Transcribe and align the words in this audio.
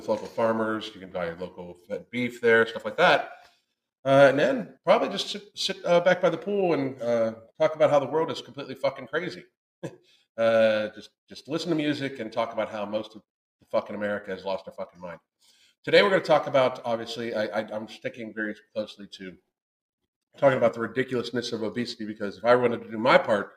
with 0.00 0.08
local 0.08 0.26
farmers. 0.26 0.90
You 0.94 1.00
can 1.00 1.10
buy 1.10 1.30
local 1.32 1.76
fed 1.86 2.06
beef 2.10 2.40
there, 2.40 2.66
stuff 2.66 2.84
like 2.84 2.96
that. 2.96 3.30
Uh, 4.04 4.28
and 4.30 4.38
then 4.38 4.74
probably 4.82 5.10
just 5.10 5.28
sit, 5.28 5.42
sit 5.54 5.76
uh, 5.84 6.00
back 6.00 6.22
by 6.22 6.30
the 6.30 6.36
pool 6.36 6.72
and 6.72 7.00
uh, 7.02 7.34
talk 7.60 7.74
about 7.74 7.90
how 7.90 7.98
the 7.98 8.06
world 8.06 8.30
is 8.30 8.40
completely 8.40 8.74
fucking 8.74 9.06
crazy. 9.06 9.44
uh, 10.38 10.88
just 10.94 11.10
just 11.28 11.48
listen 11.48 11.68
to 11.68 11.76
music 11.76 12.18
and 12.18 12.32
talk 12.32 12.54
about 12.54 12.70
how 12.70 12.86
most 12.86 13.14
of 13.14 13.22
the 13.60 13.66
fucking 13.70 13.94
America 13.94 14.30
has 14.30 14.44
lost 14.44 14.64
their 14.64 14.72
fucking 14.72 15.00
mind. 15.00 15.18
Today 15.84 16.02
we're 16.02 16.08
going 16.08 16.22
to 16.22 16.26
talk 16.26 16.46
about 16.46 16.80
obviously 16.84 17.34
I, 17.34 17.60
I, 17.60 17.68
I'm 17.70 17.88
sticking 17.88 18.32
very 18.34 18.54
closely 18.74 19.06
to 19.18 19.34
talking 20.38 20.56
about 20.56 20.72
the 20.72 20.80
ridiculousness 20.80 21.52
of 21.52 21.62
obesity 21.62 22.06
because 22.06 22.38
if 22.38 22.44
I 22.44 22.54
wanted 22.54 22.82
to 22.84 22.90
do 22.90 22.96
my 22.96 23.18
part 23.18 23.52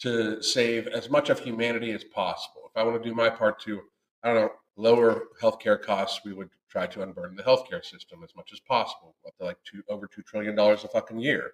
to 0.00 0.40
save 0.42 0.86
as 0.88 1.10
much 1.10 1.30
of 1.30 1.40
humanity 1.40 1.90
as 1.90 2.04
possible, 2.04 2.62
if 2.66 2.76
I 2.76 2.84
want 2.84 3.02
to 3.02 3.08
do 3.08 3.14
my 3.16 3.30
part 3.30 3.60
to 3.62 3.80
I 4.22 4.32
don't 4.32 4.42
know 4.42 4.52
lower 4.76 5.24
healthcare 5.40 5.80
costs, 5.80 6.20
we 6.24 6.32
would 6.32 6.50
try 6.68 6.86
to 6.86 7.02
unburden 7.02 7.36
the 7.36 7.42
healthcare 7.42 7.84
system 7.84 8.20
as 8.22 8.34
much 8.36 8.52
as 8.52 8.60
possible, 8.60 9.14
up 9.26 9.36
to 9.38 9.44
like 9.44 9.58
two 9.64 9.82
over 9.88 10.06
two 10.06 10.22
trillion 10.22 10.54
dollars 10.54 10.84
a 10.84 10.88
fucking 10.88 11.18
year. 11.18 11.52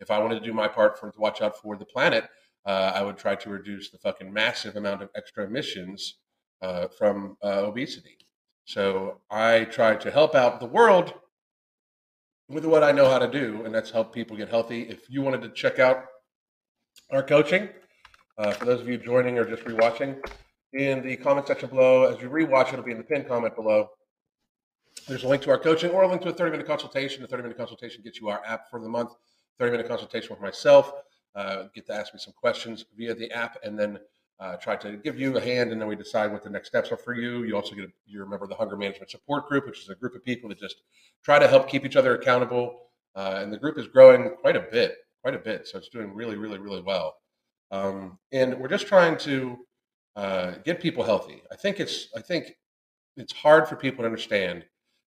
If 0.00 0.10
I 0.10 0.18
wanted 0.18 0.40
to 0.40 0.44
do 0.44 0.52
my 0.52 0.68
part 0.68 0.98
for 0.98 1.10
to 1.10 1.20
watch 1.20 1.42
out 1.42 1.56
for 1.56 1.76
the 1.76 1.84
planet, 1.84 2.24
uh, 2.64 2.92
I 2.94 3.02
would 3.02 3.16
try 3.16 3.34
to 3.34 3.50
reduce 3.50 3.90
the 3.90 3.98
fucking 3.98 4.32
massive 4.32 4.76
amount 4.76 5.02
of 5.02 5.10
extra 5.16 5.44
emissions 5.44 6.18
uh, 6.62 6.88
from 6.88 7.36
uh, 7.44 7.62
obesity. 7.64 8.16
So 8.64 9.20
I 9.30 9.64
try 9.64 9.96
to 9.96 10.10
help 10.10 10.34
out 10.34 10.60
the 10.60 10.66
world 10.66 11.14
with 12.48 12.64
what 12.64 12.84
I 12.84 12.92
know 12.92 13.08
how 13.08 13.18
to 13.18 13.28
do, 13.28 13.62
and 13.64 13.74
that's 13.74 13.90
help 13.90 14.14
people 14.14 14.36
get 14.36 14.48
healthy. 14.48 14.82
If 14.82 15.10
you 15.10 15.22
wanted 15.22 15.42
to 15.42 15.48
check 15.50 15.78
out 15.78 16.04
our 17.10 17.22
coaching, 17.22 17.68
uh, 18.38 18.52
for 18.52 18.64
those 18.64 18.80
of 18.80 18.88
you 18.88 18.98
joining 18.98 19.38
or 19.38 19.44
just 19.44 19.64
rewatching, 19.64 20.18
in 20.72 21.02
the 21.02 21.16
comment 21.16 21.46
section 21.46 21.68
below, 21.68 22.04
as 22.04 22.20
you 22.22 22.28
rewatch, 22.28 22.72
it'll 22.72 22.84
be 22.84 22.92
in 22.92 22.98
the 22.98 23.04
pinned 23.04 23.28
comment 23.28 23.54
below. 23.54 23.88
There's 25.08 25.24
a 25.24 25.28
link 25.28 25.42
to 25.42 25.50
our 25.50 25.58
coaching 25.58 25.90
or 25.90 26.02
a 26.02 26.08
link 26.08 26.22
to 26.22 26.28
a 26.28 26.32
30 26.32 26.52
minute 26.52 26.66
consultation. 26.66 27.22
The 27.22 27.28
30 27.28 27.42
minute 27.42 27.58
consultation 27.58 28.02
gets 28.02 28.20
you 28.20 28.28
our 28.28 28.42
app 28.46 28.70
for 28.70 28.80
the 28.80 28.88
month, 28.88 29.12
30 29.58 29.72
minute 29.72 29.88
consultation 29.88 30.30
with 30.30 30.40
myself. 30.40 30.92
Uh, 31.34 31.64
get 31.74 31.86
to 31.86 31.94
ask 31.94 32.12
me 32.12 32.20
some 32.20 32.34
questions 32.34 32.84
via 32.96 33.14
the 33.14 33.30
app 33.32 33.56
and 33.64 33.78
then 33.78 33.98
uh, 34.38 34.56
try 34.56 34.76
to 34.76 34.96
give 34.98 35.18
you 35.18 35.36
a 35.36 35.40
hand 35.40 35.72
and 35.72 35.80
then 35.80 35.88
we 35.88 35.96
decide 35.96 36.30
what 36.30 36.42
the 36.42 36.50
next 36.50 36.68
steps 36.68 36.92
are 36.92 36.96
for 36.96 37.14
you. 37.14 37.44
You 37.44 37.56
also 37.56 37.74
get 37.74 37.84
a, 37.84 37.92
you 38.06 38.20
remember 38.20 38.46
the 38.46 38.54
Hunger 38.54 38.76
Management 38.76 39.10
Support 39.10 39.48
Group, 39.48 39.66
which 39.66 39.80
is 39.80 39.88
a 39.88 39.94
group 39.94 40.14
of 40.14 40.24
people 40.24 40.48
that 40.50 40.58
just 40.58 40.82
try 41.24 41.38
to 41.38 41.48
help 41.48 41.68
keep 41.68 41.84
each 41.84 41.96
other 41.96 42.14
accountable. 42.14 42.80
Uh, 43.14 43.40
and 43.42 43.52
the 43.52 43.58
group 43.58 43.78
is 43.78 43.86
growing 43.86 44.30
quite 44.40 44.56
a 44.56 44.60
bit, 44.60 44.96
quite 45.22 45.34
a 45.34 45.38
bit. 45.38 45.68
So 45.68 45.78
it's 45.78 45.88
doing 45.88 46.14
really, 46.14 46.36
really, 46.36 46.58
really 46.58 46.82
well. 46.82 47.16
Um, 47.70 48.18
and 48.32 48.58
we're 48.58 48.68
just 48.68 48.86
trying 48.86 49.16
to 49.18 49.58
uh, 50.16 50.52
get 50.64 50.80
people 50.80 51.04
healthy. 51.04 51.42
I 51.50 51.56
think 51.56 51.80
it's 51.80 52.08
I 52.16 52.20
think 52.20 52.56
it's 53.16 53.32
hard 53.32 53.68
for 53.68 53.76
people 53.76 54.02
to 54.02 54.06
understand 54.06 54.64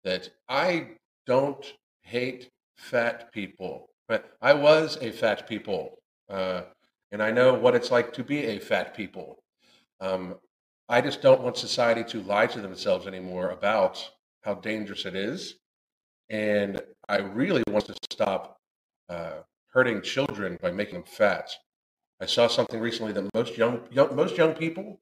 that 0.04 0.30
I 0.50 0.90
don't 1.26 1.66
hate 2.02 2.50
fat 2.78 3.32
people, 3.32 3.90
but 4.08 4.34
I 4.42 4.54
was 4.54 4.98
a 5.02 5.12
fat 5.12 5.48
people, 5.48 5.98
uh, 6.30 6.64
and 7.12 7.22
I 7.22 7.32
know 7.32 7.54
what 7.54 7.76
it's 7.76 7.92
like 7.92 8.14
to 8.14 8.24
be 8.24 8.46
a 8.46 8.60
fat 8.60 8.96
people. 8.96 9.44
Um, 10.00 10.36
I 10.88 11.02
just 11.02 11.22
don't 11.22 11.42
want 11.42 11.58
society 11.58 12.04
to 12.04 12.22
lie 12.22 12.48
to 12.48 12.62
themselves 12.62 13.08
anymore 13.08 13.50
about 13.50 14.08
how 14.44 14.56
dangerous 14.56 15.06
it 15.06 15.16
is, 15.16 15.56
and 16.30 16.82
I 17.10 17.18
really 17.18 17.64
want 17.70 17.86
to 17.86 17.96
stop 18.12 18.58
uh, 19.10 19.42
hurting 19.68 20.02
children 20.02 20.58
by 20.62 20.72
making 20.72 20.96
them 20.96 21.04
fat. 21.04 21.50
I 22.22 22.26
saw 22.26 22.48
something 22.48 22.80
recently 22.80 23.12
that 23.14 23.34
most 23.34 23.58
young, 23.58 23.82
young 23.92 24.16
most 24.16 24.38
young 24.38 24.54
people, 24.54 25.02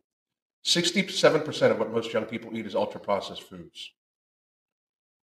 67% 0.66 1.72
of 1.72 1.80
what 1.80 1.92
most 1.92 2.14
young 2.14 2.26
people 2.26 2.56
eat 2.56 2.66
is 2.66 2.76
ultra 2.76 3.00
processed 3.00 3.44
foods. 3.44 3.92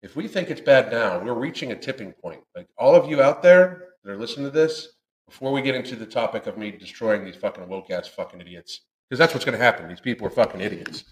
If 0.02 0.16
we 0.16 0.28
think 0.28 0.50
it's 0.50 0.62
bad 0.62 0.92
now, 0.92 1.20
we're 1.20 1.34
reaching 1.34 1.72
a 1.72 1.76
tipping 1.76 2.14
point. 2.14 2.42
Like 2.56 2.68
all 2.78 2.96
of 2.96 3.10
you 3.10 3.22
out 3.22 3.44
there 3.44 3.90
that 4.04 4.12
are 4.12 4.18
listening 4.18 4.46
to 4.46 4.52
this, 4.52 4.90
before 5.28 5.52
we 5.52 5.62
get 5.62 5.76
into 5.76 5.96
the 5.96 6.06
topic 6.06 6.46
of 6.48 6.58
me 6.58 6.72
destroying 6.72 7.26
these 7.26 7.36
fucking 7.36 7.68
woke 7.68 7.90
ass 7.90 8.08
fucking 8.08 8.40
idiots, 8.40 8.82
because 9.10 9.20
that's 9.20 9.34
what's 9.34 9.46
going 9.46 9.58
to 9.58 9.64
happen. 9.64 9.88
These 9.88 10.00
people 10.00 10.28
are 10.28 10.32
fucking 10.32 10.62
idiots. 10.62 11.04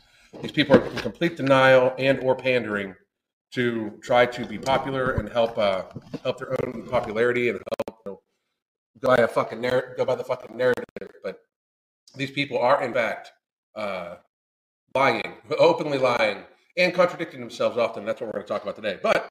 These 0.42 0.52
people 0.52 0.78
are 0.78 0.86
in 0.86 0.96
complete 0.98 1.38
denial 1.38 1.94
and 1.98 2.19
or 2.19 2.36
pandering 2.36 2.96
to 3.53 4.00
try 4.02 4.25
to 4.25 4.46
be 4.46 4.58
popular 4.58 5.14
and 5.14 5.30
help 5.30 5.58
uh, 5.58 5.84
help 6.24 6.40
their 6.40 6.52
own 6.66 6.88
popularity 6.90 7.50
and 7.50 7.59
help 7.59 7.83
go 9.03 9.16
by 9.16 9.18
a 9.18 9.28
fucking 9.28 9.59
narrative, 9.59 9.97
go 9.97 10.06
by 10.06 10.16
the 10.16 10.24
fucking 10.24 10.56
narrative. 10.56 10.86
But 11.24 11.40
these 12.16 12.31
people 12.31 12.58
are 12.58 12.84
in 12.84 12.94
fact 12.94 13.31
uh, 13.75 14.16
lying, 14.96 15.34
openly 15.59 15.97
lying 15.97 16.44
and 16.78 16.94
contradicting 16.94 17.40
themselves 17.40 17.78
often. 17.78 18.06
That's 18.06 18.22
what 18.22 18.28
we're 18.28 18.34
going 18.34 18.46
to 18.46 18.53
talk 18.53 18.63
about 18.63 18.75
today. 18.75 19.00
But 19.02 19.30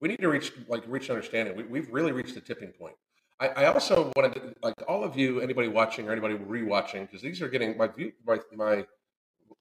we 0.00 0.08
need 0.08 0.20
to 0.20 0.28
reach 0.28 0.52
like 0.68 0.82
reach 0.86 1.10
understanding. 1.10 1.56
We, 1.56 1.64
we've 1.64 1.92
really 1.92 2.12
reached 2.12 2.34
the 2.34 2.40
tipping 2.40 2.72
point. 2.72 2.94
I, 3.38 3.48
I 3.48 3.64
also 3.66 4.12
wanted 4.16 4.34
to 4.34 4.54
like 4.62 4.74
all 4.88 5.04
of 5.04 5.16
you, 5.16 5.40
anybody 5.40 5.68
watching 5.68 6.08
or 6.08 6.12
anybody 6.12 6.34
rewatching, 6.34 7.02
because 7.02 7.22
these 7.22 7.40
are 7.40 7.48
getting 7.48 7.76
my 7.76 7.86
view, 7.86 8.12
my 8.26 8.38
my 8.54 8.84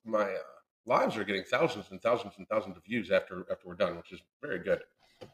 my 0.06 0.24
uh, 0.24 0.58
lives 0.86 1.18
are 1.18 1.24
getting 1.24 1.44
thousands 1.44 1.86
and 1.92 2.02
thousands 2.02 2.34
and 2.38 2.48
thousands 2.48 2.76
of 2.78 2.84
views 2.84 3.12
after 3.12 3.46
after 3.52 3.68
we're 3.68 3.76
done, 3.76 3.96
which 3.98 4.12
is 4.12 4.20
very 4.42 4.60
good. 4.60 4.82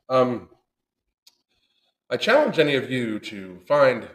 Um, 0.10 0.50
I 2.08 2.18
challenge 2.18 2.60
any 2.60 2.76
of 2.76 2.92
you 2.92 3.20
to 3.20 3.60
find 3.68 4.08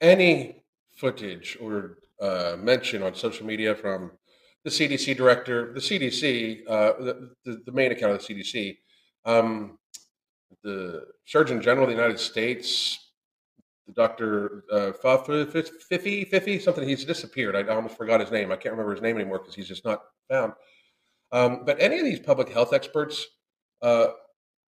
any 0.00 0.62
footage 0.96 1.58
or 1.60 1.98
uh, 2.20 2.56
mention 2.58 3.02
on 3.02 3.14
social 3.14 3.46
media 3.46 3.74
from 3.74 4.12
the 4.64 4.70
CDC 4.70 5.14
director, 5.16 5.74
the 5.74 5.80
CDC, 5.80 6.62
uh, 6.66 6.92
the, 6.98 7.30
the, 7.44 7.62
the, 7.66 7.72
main 7.72 7.92
account 7.92 8.12
of 8.12 8.26
the 8.26 8.34
CDC, 8.34 8.78
um, 9.26 9.78
the 10.64 11.04
Surgeon 11.26 11.60
General 11.60 11.84
of 11.84 11.90
the 11.90 11.94
United 11.94 12.18
States, 12.18 13.12
the 13.86 13.92
Dr. 13.92 14.64
Uh, 14.72 14.92
Fifi, 14.92 16.24
Fifi, 16.24 16.58
something, 16.58 16.88
he's 16.88 17.04
disappeared. 17.04 17.54
I 17.54 17.62
almost 17.74 17.98
forgot 17.98 18.20
his 18.20 18.30
name. 18.30 18.50
I 18.50 18.56
can't 18.56 18.72
remember 18.72 18.92
his 18.92 19.02
name 19.02 19.16
anymore 19.16 19.40
because 19.40 19.54
he's 19.54 19.68
just 19.68 19.84
not 19.84 20.04
found. 20.30 20.54
Um, 21.32 21.64
but 21.66 21.80
any 21.80 21.98
of 21.98 22.04
these 22.06 22.20
public 22.20 22.48
health 22.48 22.72
experts, 22.72 23.26
uh, 23.82 24.08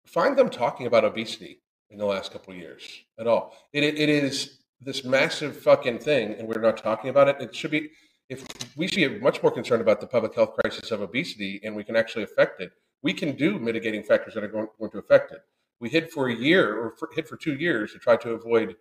find 0.07 0.39
them 0.39 0.49
talking 0.49 0.87
about 0.87 1.05
obesity 1.05 1.61
in 1.91 1.99
the 1.99 2.05
last 2.05 2.33
couple 2.33 2.53
of 2.53 2.59
years 2.59 2.83
at 3.19 3.27
all. 3.27 3.55
It, 3.73 3.85
it 3.85 4.09
is 4.09 4.59
this 4.81 5.05
massive 5.05 5.57
fucking 5.57 6.01
thing, 6.01 6.35
and 6.35 6.47
we're 6.49 6.61
not 6.61 6.77
talking 6.77 7.11
about 7.11 7.29
it. 7.29 7.37
It 7.41 7.55
should 7.55 7.71
be 7.71 7.91
if 8.29 8.45
we 8.77 8.89
should 8.89 8.97
be 8.97 9.21
much 9.21 9.43
more 9.43 9.53
concerned 9.53 9.83
about 9.83 10.01
the 10.01 10.07
public 10.07 10.35
health 10.35 10.55
crisis 10.55 10.91
of 10.91 11.01
obesity 11.01 11.61
and 11.63 11.77
we 11.77 11.85
can 11.85 11.97
actually 11.97 12.25
affect 12.25 12.61
it, 12.61 12.73
we 13.03 13.13
can 13.13 13.37
do 13.37 13.59
mitigating 13.59 14.03
factors 14.03 14.35
that 14.35 14.43
are 14.43 14.49
going, 14.49 14.67
going 14.79 14.91
to 14.91 14.99
affect 14.99 15.33
it. 15.33 15.43
We 15.81 15.89
hid 15.89 16.11
for 16.11 16.29
a 16.29 16.35
year 16.35 16.77
or 16.77 16.97
for, 16.99 17.09
hid 17.15 17.29
for 17.29 17.37
two 17.37 17.55
years 17.55 17.93
to 17.93 17.99
try 17.99 18.17
to 18.17 18.31
avoid 18.33 18.77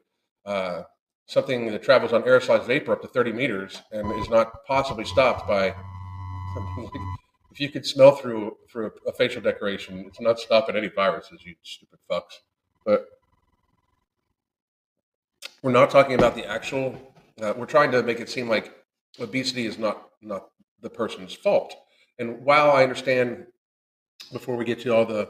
uh, 0.45 0.83
something 1.27 1.67
that 1.67 1.83
travels 1.83 2.13
on 2.13 2.23
aerosolized 2.23 2.65
vapor 2.65 2.93
up 2.93 3.01
to 3.01 3.07
30 3.07 3.33
meters 3.33 3.81
and 3.91 4.11
is 4.19 4.29
not 4.29 4.65
possibly 4.65 5.05
stopped 5.05 5.47
by. 5.47 5.67
if 7.51 7.59
you 7.59 7.69
could 7.69 7.85
smell 7.85 8.15
through 8.15 8.57
through 8.71 8.91
a 9.07 9.13
facial 9.13 9.41
decoration, 9.41 10.05
it's 10.07 10.21
not 10.21 10.39
stopping 10.39 10.75
any 10.75 10.87
viruses, 10.87 11.41
you 11.45 11.55
stupid 11.63 11.99
fucks. 12.09 12.41
But 12.85 13.07
we're 15.61 15.71
not 15.71 15.89
talking 15.89 16.15
about 16.15 16.35
the 16.35 16.45
actual. 16.45 16.95
Uh, 17.41 17.53
we're 17.57 17.65
trying 17.65 17.91
to 17.91 18.03
make 18.03 18.19
it 18.19 18.29
seem 18.29 18.47
like 18.47 18.73
obesity 19.19 19.65
is 19.65 19.77
not 19.77 20.09
not 20.21 20.49
the 20.81 20.89
person's 20.89 21.33
fault. 21.33 21.75
And 22.19 22.45
while 22.45 22.71
I 22.71 22.83
understand, 22.83 23.47
before 24.31 24.55
we 24.55 24.65
get 24.65 24.79
to 24.81 24.95
all 24.95 25.05
the, 25.05 25.29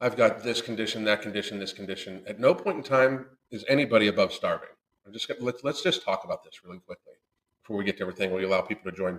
I've 0.00 0.16
got 0.16 0.42
this 0.42 0.62
condition, 0.62 1.04
that 1.04 1.22
condition, 1.22 1.58
this 1.58 1.72
condition. 1.72 2.22
At 2.26 2.38
no 2.38 2.54
point 2.54 2.76
in 2.76 2.82
time 2.82 3.26
is 3.50 3.64
anybody 3.68 4.06
above 4.08 4.32
starving. 4.32 4.68
I'm 5.06 5.12
just 5.12 5.28
gonna, 5.28 5.40
let's 5.42 5.64
let's 5.64 5.82
just 5.82 6.04
talk 6.04 6.24
about 6.24 6.44
this 6.44 6.64
really 6.64 6.78
quickly 6.78 7.14
before 7.62 7.76
we 7.76 7.84
get 7.84 7.96
to 7.96 8.02
everything. 8.02 8.32
We 8.32 8.44
allow 8.44 8.60
people 8.60 8.90
to 8.90 8.96
join. 8.96 9.18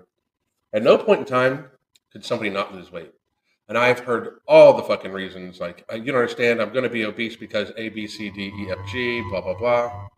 At 0.74 0.84
no 0.84 0.98
point 0.98 1.22
in 1.22 1.26
time 1.26 1.66
could 2.12 2.24
somebody 2.24 2.50
not 2.50 2.74
lose 2.74 2.92
weight. 2.92 3.12
And 3.72 3.78
I've 3.78 4.00
heard 4.02 4.42
all 4.50 4.74
the 4.74 4.84
fucking 4.84 5.14
reasons. 5.14 5.62
Like, 5.62 5.86
you 5.94 6.04
don't 6.04 6.16
understand. 6.16 6.62
I'm 6.62 6.74
going 6.74 6.84
to 6.84 6.90
be 6.90 7.06
obese 7.06 7.38
because 7.38 7.72
A, 7.78 7.88
B, 7.88 8.06
C, 8.06 8.30
D, 8.30 8.52
E, 8.54 8.68
F, 8.70 8.78
G, 8.92 9.22
blah 9.30 9.40
blah 9.40 9.54
blah. 9.54 10.10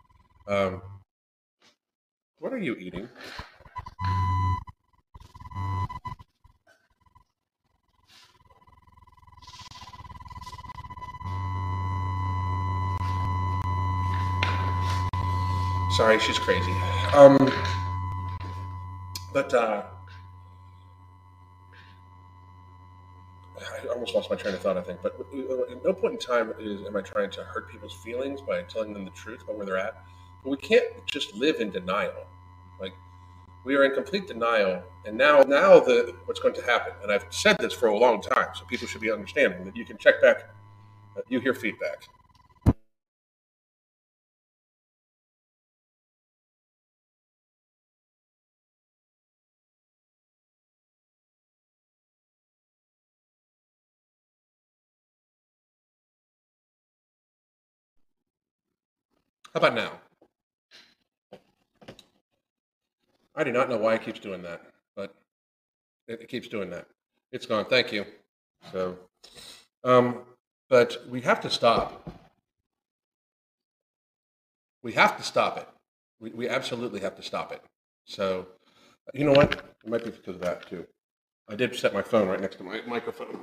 Um, 0.48 0.82
what 2.40 2.52
are 2.52 2.58
you 2.58 2.74
eating? 2.74 3.08
Sorry, 15.96 16.18
she's 16.18 16.40
crazy. 16.40 16.74
Um, 17.14 17.38
but 19.32 19.54
uh, 19.54 19.84
I 23.56 23.64
almost 23.88 24.16
lost 24.16 24.30
my 24.30 24.36
train 24.36 24.54
of 24.54 24.62
thought. 24.62 24.78
I 24.78 24.82
think, 24.82 25.02
but 25.02 25.16
at 25.72 25.84
no 25.84 25.94
point 25.94 26.14
in 26.14 26.20
time 26.20 26.54
is 26.60 26.86
am 26.86 26.96
I 26.96 27.02
trying 27.02 27.30
to 27.32 27.44
hurt 27.44 27.70
people's 27.70 27.94
feelings 28.04 28.42
by 28.42 28.62
telling 28.64 28.94
them 28.94 29.06
the 29.06 29.12
truth 29.12 29.44
about 29.44 29.58
where 29.58 29.66
they're 29.66 29.78
at. 29.78 30.04
But 30.44 30.50
we 30.50 30.58
can't 30.58 30.86
just 31.06 31.34
live 31.36 31.62
in 31.62 31.70
denial. 31.72 32.26
Like 32.80 32.94
We 33.66 33.76
are 33.76 33.84
in 33.84 33.94
complete 33.94 34.28
denial, 34.28 34.84
and 35.06 35.18
now, 35.18 35.42
now 35.42 35.80
the 35.80 36.16
what's 36.26 36.40
going 36.40 36.56
to 36.56 36.64
happen? 36.64 36.94
And 37.02 37.12
I've 37.12 37.26
said 37.30 37.58
this 37.60 37.74
for 37.74 37.88
a 37.88 37.98
long 37.98 38.22
time, 38.22 38.50
so 38.54 38.66
people 38.66 38.88
should 38.88 39.02
be 39.02 39.12
understanding 39.12 39.64
that 39.66 39.76
you 39.76 39.86
can 39.86 39.98
check 39.98 40.22
back. 40.22 40.50
Uh, 41.18 41.22
you 41.30 41.40
hear 41.40 41.54
feedback. 41.54 42.08
How 59.54 59.60
about 59.60 59.76
now? 59.76 59.92
I 63.36 63.44
do 63.44 63.52
not 63.52 63.70
know 63.70 63.78
why 63.78 63.94
it 63.94 64.04
keeps 64.04 64.20
doing 64.20 64.42
that, 64.42 64.62
but 64.96 65.14
it, 66.08 66.22
it 66.22 66.28
keeps 66.28 66.48
doing 66.48 66.72
that. 66.72 66.88
It's 67.32 67.46
gone. 67.46 67.66
Thank 67.66 67.92
you. 67.92 68.06
So, 68.72 68.98
um, 69.84 70.22
but 70.70 71.08
we 71.08 71.22
have 71.22 71.40
to 71.42 71.52
stop. 71.52 72.10
We 74.82 74.94
have 74.94 75.18
to 75.18 75.24
stop 75.24 75.58
it. 75.58 75.68
We, 76.20 76.32
we 76.32 76.50
absolutely 76.50 77.02
have 77.02 77.16
to 77.18 77.24
stop 77.24 77.52
it. 77.52 77.62
So, 78.06 78.48
you 79.14 79.24
know 79.24 79.34
what? 79.34 79.54
It 79.54 79.90
might 79.90 80.04
be 80.04 80.10
because 80.10 80.36
of 80.36 80.42
that 80.42 80.68
too. 80.68 80.88
I 81.48 81.56
did 81.56 81.76
set 81.76 81.94
my 81.94 82.02
phone 82.02 82.28
right 82.28 82.42
next 82.42 82.56
to 82.58 82.64
my 82.64 82.82
microphone. 82.88 83.38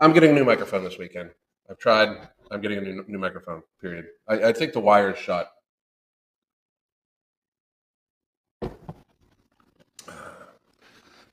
I'm 0.00 0.12
getting 0.12 0.32
a 0.32 0.34
new 0.34 0.44
microphone 0.44 0.84
this 0.84 0.98
weekend. 0.98 1.30
I've 1.70 1.78
tried. 1.78 2.28
I'm 2.50 2.60
getting 2.60 2.78
a 2.78 2.82
new, 2.82 3.04
new 3.08 3.18
microphone. 3.18 3.62
Period. 3.80 4.06
I, 4.28 4.44
I 4.44 4.52
think 4.52 4.72
the 4.72 4.80
wire 4.80 5.12
is 5.12 5.18
shot. 5.18 5.50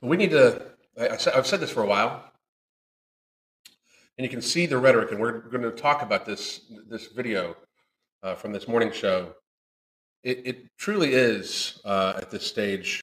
We 0.02 0.18
need 0.18 0.32
to. 0.32 0.64
I, 1.00 1.10
have 1.34 1.48
said 1.48 1.60
this 1.60 1.72
for 1.72 1.84
a 1.84 1.86
while, 1.86 2.24
and 4.18 4.26
you 4.26 4.30
can 4.30 4.42
see 4.42 4.66
the 4.66 4.78
rhetoric. 4.78 5.12
And 5.12 5.20
we're 5.20 5.40
going 5.40 5.62
to 5.62 5.72
talk 5.72 6.02
about 6.02 6.26
this 6.26 6.62
this 6.90 7.08
video 7.08 7.56
uh, 8.24 8.36
from 8.36 8.52
this 8.52 8.68
morning 8.68 8.92
show. 8.92 9.36
It, 10.24 10.42
it 10.46 10.78
truly 10.78 11.14
is 11.14 11.82
uh, 11.86 12.14
at 12.18 12.32
this 12.32 12.46
stage. 12.46 13.02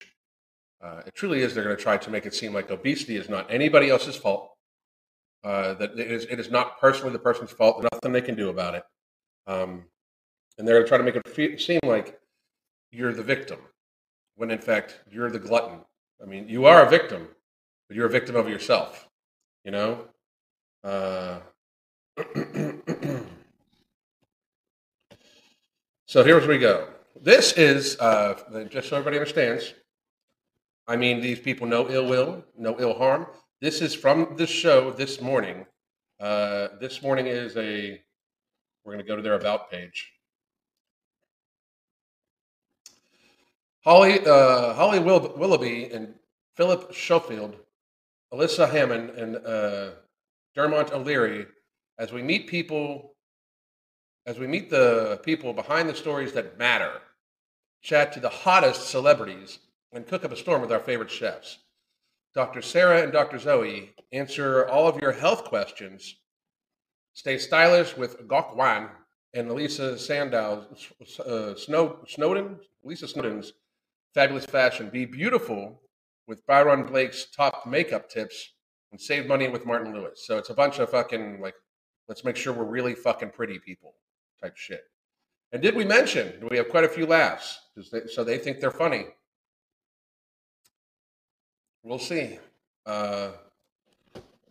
Uh, 0.83 1.03
it 1.07 1.15
truly 1.15 1.43
is. 1.43 1.55
They're 1.55 1.65
going 1.65 1.77
to 1.77 1.83
try 1.83 1.99
to 1.99 2.11
make 2.11 2.27
it 2.27 2.35
seem 2.35 2.53
like 2.53 2.71
obesity 2.71 3.17
is 3.17 3.29
not 3.29 3.47
anybody 3.49 3.91
else's 3.91 4.17
fault. 4.17 4.58
Uh, 5.45 5.75
that 5.75 5.93
it 5.99 6.11
is, 6.11 6.25
it 6.25 6.41
is 6.41 6.51
not 6.51 6.81
personally 6.81 7.13
the 7.13 7.19
person's 7.19 7.51
fault. 7.51 7.85
Nothing 7.93 8.13
they 8.13 8.21
can 8.21 8.35
do 8.35 8.49
about 8.49 8.75
it. 8.75 8.83
Um, 9.47 9.85
and 10.59 10.67
they're 10.67 10.85
trying 10.85 10.85
to 10.85 10.89
try 10.89 10.99
to 10.99 11.05
make 11.05 11.17
it 11.17 11.29
fe- 11.29 11.57
seem 11.57 11.81
like 11.85 12.19
you're 12.91 13.13
the 13.13 13.23
victim, 13.23 13.59
when 14.35 14.51
in 14.51 14.59
fact 14.59 15.01
you're 15.11 15.31
the 15.31 15.39
glutton. 15.39 15.81
I 16.21 16.27
mean, 16.27 16.49
you 16.49 16.67
are 16.67 16.85
a 16.85 16.91
victim, 16.91 17.29
but 17.87 17.97
you're 17.97 18.07
a 18.07 18.11
victim 18.11 18.35
of 18.37 18.49
yourself. 18.49 19.09
You 19.65 19.71
know. 19.71 20.05
Uh, 20.83 21.39
so 26.07 26.25
here's 26.25 26.47
where 26.47 26.57
we 26.57 26.59
go. 26.59 26.89
This 27.21 27.53
is 27.53 27.99
uh, 28.01 28.35
just 28.71 28.89
so 28.89 28.97
everybody 28.97 29.19
understands. 29.19 29.75
I 30.87 30.97
mean, 30.97 31.21
these 31.21 31.39
people 31.39 31.67
no 31.67 31.89
ill 31.91 32.07
will, 32.07 32.45
no 32.57 32.77
ill 32.81 32.95
harm. 32.95 33.27
This 33.61 33.81
is 33.83 33.93
from 33.93 34.37
the 34.37 34.47
show 34.47 34.93
this 34.93 35.21
morning. 35.21 35.67
Uh, 36.21 36.69
this 36.81 37.03
morning 37.03 37.27
is 37.27 37.57
a, 37.57 38.01
we're 38.85 38.93
going 38.93 39.05
to 39.05 39.09
go 39.09 39.17
to 39.17 39.23
their 39.23 39.35
About 39.35 39.69
page. 39.69 40.13
Holly, 43.83 44.21
uh, 44.25 44.75
Holly 44.75 45.01
Will- 45.01 45.35
Willoughby 45.37 45.91
and 45.93 46.15
Philip 46.55 46.95
Schofield, 46.95 47.57
Alyssa 48.33 48.71
Hammond, 48.71 49.11
and 49.11 49.45
uh, 49.45 49.91
Dermot 50.55 50.93
O'Leary, 50.93 51.47
as 51.99 52.13
we 52.13 52.23
meet 52.23 52.47
people, 52.47 53.17
as 54.25 54.39
we 54.39 54.47
meet 54.47 54.71
the 54.71 55.19
people 55.25 55.53
behind 55.53 55.89
the 55.89 55.97
stories 55.97 56.33
that 56.35 56.59
matter, 56.59 56.93
chat 57.83 58.13
to 58.13 58.21
the 58.21 58.29
hottest 58.29 58.89
celebrities, 58.89 59.59
and 59.93 60.07
cook 60.07 60.25
up 60.25 60.31
a 60.31 60.37
storm 60.37 60.63
with 60.63 60.71
our 60.71 60.79
favorite 60.79 61.11
chefs. 61.11 61.59
Dr. 62.39 62.63
Sarah 62.63 63.03
and 63.03 63.11
Dr. 63.11 63.37
Zoe 63.37 63.91
answer 64.13 64.69
all 64.69 64.87
of 64.87 65.01
your 65.01 65.11
health 65.11 65.43
questions. 65.43 66.19
Stay 67.13 67.37
stylish 67.37 67.97
with 67.97 68.29
Gok 68.29 68.55
Wan 68.55 68.91
and 69.35 69.51
Lisa 69.51 69.99
Sandow, 69.99 70.69
uh, 71.27 71.57
Snow, 71.57 71.99
Snowdon, 72.07 72.61
Lisa 72.85 73.09
Snowdon's 73.09 73.55
fabulous 74.15 74.47
fashion. 74.47 74.89
Be 74.89 75.05
beautiful 75.05 75.83
with 76.29 76.47
Byron 76.47 76.87
Blake's 76.87 77.27
top 77.29 77.67
makeup 77.67 78.09
tips 78.09 78.53
and 78.93 79.01
save 79.01 79.27
money 79.27 79.49
with 79.49 79.67
Martin 79.67 79.93
Lewis. 79.93 80.23
So 80.25 80.39
it's 80.39 80.51
a 80.51 80.55
bunch 80.55 80.79
of 80.79 80.91
fucking 80.91 81.41
like, 81.41 81.57
let's 82.07 82.23
make 82.23 82.37
sure 82.37 82.53
we're 82.53 82.67
really 82.67 82.95
fucking 82.95 83.31
pretty 83.31 83.59
people 83.59 83.95
type 84.41 84.57
shit. 84.57 84.83
And 85.51 85.61
did 85.61 85.75
we 85.75 85.85
mention 85.85 86.35
we 86.49 86.57
have 86.57 86.69
quite 86.69 86.85
a 86.85 86.89
few 86.89 87.05
laughs? 87.05 87.59
They, 87.91 88.07
so 88.07 88.23
they 88.23 88.39
think 88.39 88.61
they're 88.61 88.71
funny. 88.71 89.07
We'll 91.89 91.99
see. 91.99 92.39
Uh, 92.85 93.31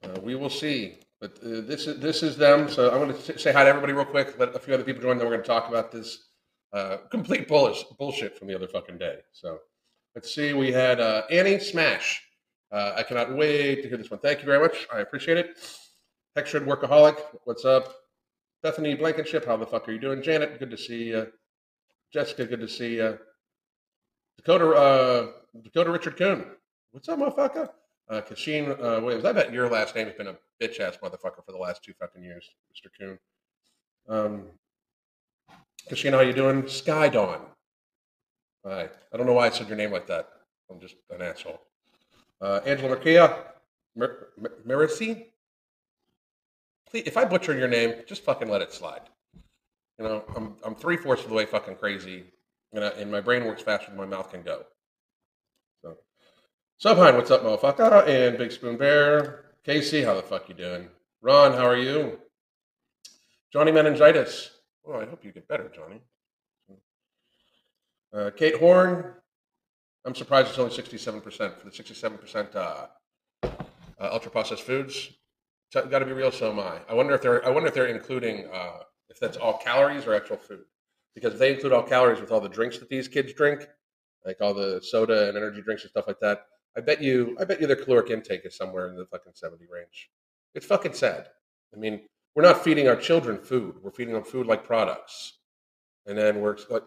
uh, 0.04 0.20
we 0.24 0.34
will 0.34 0.50
see. 0.50 0.98
But 1.22 1.38
uh, 1.44 1.62
this 1.62 1.86
is 1.86 2.00
this 2.00 2.24
is 2.24 2.36
them. 2.36 2.68
So 2.68 2.90
I'm 2.90 2.98
going 2.98 3.16
to 3.16 3.38
say 3.38 3.54
hi 3.54 3.64
to 3.64 3.70
everybody 3.70 3.94
real 3.94 4.06
quick. 4.06 4.40
Let 4.40 4.56
a 4.56 4.60
few 4.60 4.74
other 4.74 4.84
people 4.84 5.04
join. 5.04 5.20
Then 5.20 5.28
we're 5.28 5.34
going 5.34 5.44
to 5.44 5.48
talk 5.48 5.70
about 5.70 5.92
this 5.92 6.30
uh, 6.74 6.98
complete 7.12 7.48
bullish, 7.48 7.84
bullshit 8.00 8.40
from 8.40 8.48
the 8.48 8.56
other 8.56 8.68
fucking 8.68 8.98
day. 8.98 9.20
So 9.34 9.60
let's 10.16 10.34
see. 10.34 10.54
We 10.54 10.72
had 10.72 11.00
uh, 11.00 11.26
Annie 11.30 11.60
Smash. 11.60 12.24
Uh, 12.72 12.94
I 12.96 13.04
cannot 13.04 13.38
wait 13.38 13.84
to 13.84 13.88
hear 13.88 13.98
this 13.98 14.10
one. 14.10 14.20
Thank 14.20 14.40
you 14.40 14.46
very 14.48 14.60
much. 14.60 14.88
I 14.92 15.02
appreciate 15.02 15.38
it. 15.38 15.60
Textured 16.36 16.66
workaholic. 16.66 17.20
What's 17.44 17.66
up? 17.66 17.94
Bethany 18.64 18.96
Blankenship. 18.96 19.46
How 19.46 19.58
the 19.58 19.68
fuck 19.68 19.88
are 19.88 19.92
you 19.92 20.00
doing? 20.00 20.24
Janet. 20.24 20.58
Good 20.58 20.72
to 20.72 20.78
see 20.78 21.10
you. 21.10 21.28
Jessica. 22.12 22.48
Good 22.48 22.62
to 22.62 22.68
see 22.68 22.96
you. 22.96 23.20
Dakota. 24.38 25.34
Dakota 25.64 25.92
Richard 25.92 26.18
Coon. 26.18 26.44
What's 26.98 27.10
up, 27.10 27.20
motherfucker? 27.20 27.70
Uh, 28.10 28.22
Kashin 28.22 28.72
uh, 28.72 29.00
Williams. 29.00 29.24
I 29.24 29.32
bet 29.32 29.54
your 29.54 29.70
last 29.70 29.94
name 29.94 30.08
has 30.08 30.16
been 30.16 30.26
a 30.26 30.36
bitch 30.60 30.80
ass 30.80 30.98
motherfucker 30.98 31.46
for 31.46 31.52
the 31.52 31.58
last 31.60 31.84
two 31.84 31.94
fucking 32.00 32.24
years, 32.24 32.50
Mr. 32.74 32.90
Coon. 33.00 33.20
Um, 34.10 34.46
Kashin, 35.92 36.14
how 36.14 36.22
you 36.22 36.34
doing? 36.34 36.68
Sky 36.68 37.08
Dawn. 37.08 37.42
Hi. 38.66 38.90
I 39.14 39.18
don't 39.18 39.28
know 39.28 39.34
why 39.34 39.46
I 39.46 39.52
said 39.52 39.68
your 39.68 39.78
name 39.78 39.92
like 39.92 40.08
that. 40.08 40.28
I'm 40.72 40.80
just 40.80 40.96
an 41.12 41.22
asshole. 41.22 41.62
Uh, 42.42 42.62
Angela 42.66 42.96
Marquia, 42.96 43.44
Mer-. 43.96 44.30
Please, 46.90 47.04
if 47.06 47.16
I 47.16 47.26
butcher 47.26 47.56
your 47.56 47.68
name, 47.68 47.94
just 48.08 48.24
fucking 48.24 48.50
let 48.50 48.64
it 48.64 48.74
slide. 48.74 49.02
You 50.00 50.06
know, 50.06 50.24
I'm 50.36 50.56
I'm 50.66 50.74
three 50.74 50.98
fourths 50.98 51.22
of 51.22 51.30
the 51.30 51.36
way 51.36 51.46
fucking 51.46 51.76
crazy, 51.76 52.24
and, 52.74 52.84
I, 52.84 52.88
and 52.88 53.12
my 53.12 53.22
brain 53.22 53.46
works 53.46 53.62
faster 53.62 53.90
than 53.90 53.98
my 53.98 54.08
mouth 54.08 54.32
can 54.32 54.42
go. 54.42 54.64
Subhine, 56.80 57.16
what's 57.16 57.32
up, 57.32 57.42
motherfucker? 57.42 58.08
And 58.08 58.38
Big 58.38 58.52
Spoon 58.52 58.78
Bear. 58.78 59.46
Casey, 59.64 60.04
how 60.04 60.14
the 60.14 60.22
fuck 60.22 60.48
you 60.48 60.54
doing? 60.54 60.90
Ron, 61.24 61.54
how 61.54 61.66
are 61.66 61.76
you? 61.76 62.20
Johnny 63.52 63.72
Meningitis. 63.72 64.52
Oh, 64.86 64.94
I 64.94 65.06
hope 65.06 65.26
you 65.26 65.32
get 65.32 65.48
better, 65.48 65.72
Johnny. 65.76 66.02
Uh, 68.14 68.30
Kate 68.30 68.58
Horn. 68.58 69.12
I'm 70.06 70.14
surprised 70.14 70.50
it's 70.50 70.60
only 70.60 70.72
67% 70.72 71.58
for 71.58 71.66
the 71.66 71.72
67% 71.72 72.56
uh, 72.56 72.86
uh, 73.42 73.48
ultra 74.00 74.30
processed 74.30 74.62
foods. 74.62 75.10
Got 75.74 75.90
to 75.90 76.06
be 76.06 76.14
real, 76.14 76.32
so 76.32 76.52
am 76.52 76.60
I. 76.60 76.78
I 76.88 76.94
wonder 76.94 77.16
if 77.16 77.24
they're. 77.24 77.44
I 77.44 77.50
wonder 77.50 77.70
if 77.70 77.74
they're 77.74 77.88
including 77.88 78.48
uh, 78.54 78.84
if 79.10 79.20
that's 79.20 79.36
all 79.36 79.58
calories 79.58 80.06
or 80.06 80.14
actual 80.14 80.38
food. 80.38 80.66
Because 81.16 81.34
if 81.34 81.40
they 81.40 81.56
include 81.56 81.74
all 81.74 81.82
calories 81.82 82.22
with 82.22 82.32
all 82.32 82.40
the 82.40 82.48
drinks 82.48 82.78
that 82.78 82.88
these 82.88 83.08
kids 83.08 83.34
drink, 83.34 83.68
like 84.24 84.38
all 84.42 84.54
the 84.54 84.80
soda 84.84 85.28
and 85.28 85.36
energy 85.36 85.64
drinks 85.64 85.82
and 85.82 85.90
stuff 85.90 86.06
like 86.08 86.20
that, 86.20 86.46
I 86.78 86.82
bet 86.82 87.02
you, 87.02 87.36
I 87.40 87.46
bet 87.46 87.60
you 87.60 87.66
their 87.66 87.76
caloric 87.76 88.12
intake 88.12 88.46
is 88.46 88.56
somewhere 88.56 88.88
in 88.88 88.96
the 88.96 89.06
fucking 89.06 89.34
70 89.36 89.66
range. 89.72 90.10
It's 90.54 90.66
fucking 90.66 90.94
sad. 90.94 91.28
I 91.74 91.80
mean, 91.80 92.02
we're 92.36 92.44
not 92.44 92.64
feeding 92.64 92.88
our 92.88 92.96
children 92.96 93.40
food. 93.40 93.78
We're 93.82 93.92
feeding 93.92 94.14
them 94.14 94.24
food 94.24 94.46
like 94.46 94.64
products. 94.64 95.40
And 96.06 96.16
then 96.18 96.40
we're 96.40 96.58
like, 96.70 96.84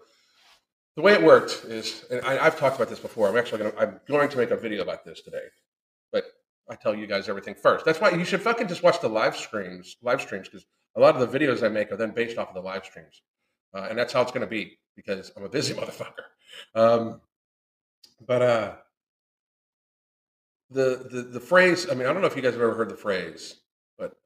the 0.95 1.03
way 1.03 1.13
it 1.13 1.23
worked 1.23 1.65
is, 1.65 2.05
and 2.11 2.21
I, 2.23 2.43
have 2.45 2.59
talked 2.59 2.77
about 2.77 2.89
this 2.89 3.01
before. 3.01 3.29
I'm 3.29 3.37
actually 3.37 3.59
going 3.59 3.73
to, 3.73 3.79
I'm 3.79 4.01
going 4.07 4.29
to 4.29 4.37
make 4.37 4.51
a 4.51 4.57
video 4.57 4.83
about 4.83 5.05
this 5.05 5.23
today, 5.23 5.45
but 6.13 6.25
I 6.69 6.77
tell 6.77 6.95
you 6.95 7.07
guys 7.07 7.29
everything 7.29 7.55
first. 7.55 7.85
That's 7.85 8.01
why 8.01 8.11
you 8.11 8.25
should 8.25 8.43
fucking 8.43 8.69
just 8.69 8.83
watch 8.83 9.01
the 9.01 9.09
live 9.09 9.37
streams, 9.37 9.97
live 10.03 10.21
streams, 10.21 10.49
because 10.49 10.67
a 10.97 11.01
lot 11.01 11.17
of 11.17 11.31
the 11.31 11.39
videos 11.39 11.65
I 11.65 11.69
make 11.69 11.91
are 11.91 11.97
then 11.97 12.13
based 12.13 12.39
off 12.39 12.49
of 12.49 12.55
the 12.55 12.61
live 12.61 12.85
streams. 12.85 13.23
Uh, 13.75 13.87
and 13.91 13.99
that's 13.99 14.13
how 14.13 14.23
it's 14.23 14.33
going 14.33 14.43
to 14.43 14.51
be 14.51 14.79
because 14.95 15.33
I'm 15.37 15.45
a 15.45 15.49
busy 15.49 15.75
motherfucker. 15.81 16.27
Um, 16.77 17.21
but, 18.25 18.43
uh, 18.43 18.73
the, 20.71 21.07
the 21.11 21.23
the 21.23 21.41
phrase 21.41 21.89
i 21.91 21.95
mean 21.95 22.07
i 22.07 22.13
don't 22.13 22.23
know 22.23 22.29
if 22.29 22.37
you 22.37 22.43
guys 22.43 22.53
have 22.55 22.63
ever 22.63 22.75
heard 22.75 22.91
the 22.91 22.97
phrase 22.97 23.57
but 23.99 24.17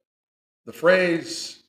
the 0.67 0.73
phrase 0.73 1.63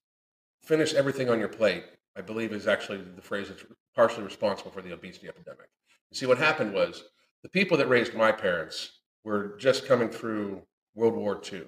finish 0.61 0.93
everything 0.93 1.29
on 1.29 1.39
your 1.39 1.47
plate 1.47 1.83
i 2.17 2.21
believe 2.21 2.51
is 2.51 2.67
actually 2.67 3.01
the 3.15 3.21
phrase 3.21 3.47
that's 3.49 3.63
partially 3.95 4.23
responsible 4.23 4.71
for 4.71 4.81
the 4.81 4.91
obesity 4.91 5.27
epidemic 5.27 5.69
you 6.11 6.17
see 6.17 6.25
what 6.25 6.37
happened 6.37 6.73
was 6.73 7.03
the 7.43 7.49
people 7.49 7.77
that 7.77 7.87
raised 7.87 8.13
my 8.15 8.31
parents 8.31 9.01
were 9.23 9.55
just 9.57 9.85
coming 9.85 10.09
through 10.09 10.61
World 10.93 11.15
War 11.15 11.41
II. 11.51 11.63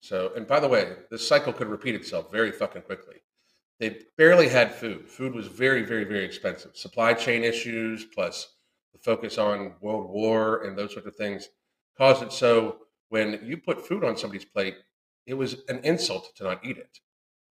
So, 0.00 0.32
and 0.36 0.46
by 0.46 0.60
the 0.60 0.68
way, 0.68 0.92
this 1.10 1.26
cycle 1.26 1.52
could 1.52 1.68
repeat 1.68 1.94
itself 1.94 2.30
very 2.30 2.52
fucking 2.52 2.82
quickly. 2.82 3.16
They 3.78 4.00
barely 4.18 4.48
had 4.48 4.74
food. 4.74 5.08
Food 5.08 5.34
was 5.34 5.46
very, 5.46 5.82
very, 5.82 6.04
very 6.04 6.24
expensive. 6.24 6.76
Supply 6.76 7.14
chain 7.14 7.42
issues, 7.42 8.04
plus 8.04 8.54
the 8.92 8.98
focus 8.98 9.38
on 9.38 9.72
World 9.80 10.10
War 10.10 10.64
and 10.64 10.76
those 10.76 10.92
sorts 10.92 11.08
of 11.08 11.16
things, 11.16 11.48
caused 12.00 12.22
it 12.22 12.32
so 12.32 12.78
when 13.10 13.40
you 13.44 13.58
put 13.58 13.86
food 13.86 14.04
on 14.04 14.16
somebody's 14.16 14.44
plate, 14.46 14.76
it 15.26 15.34
was 15.34 15.56
an 15.68 15.80
insult 15.84 16.34
to 16.36 16.44
not 16.44 16.64
eat 16.64 16.78
it. 16.78 16.98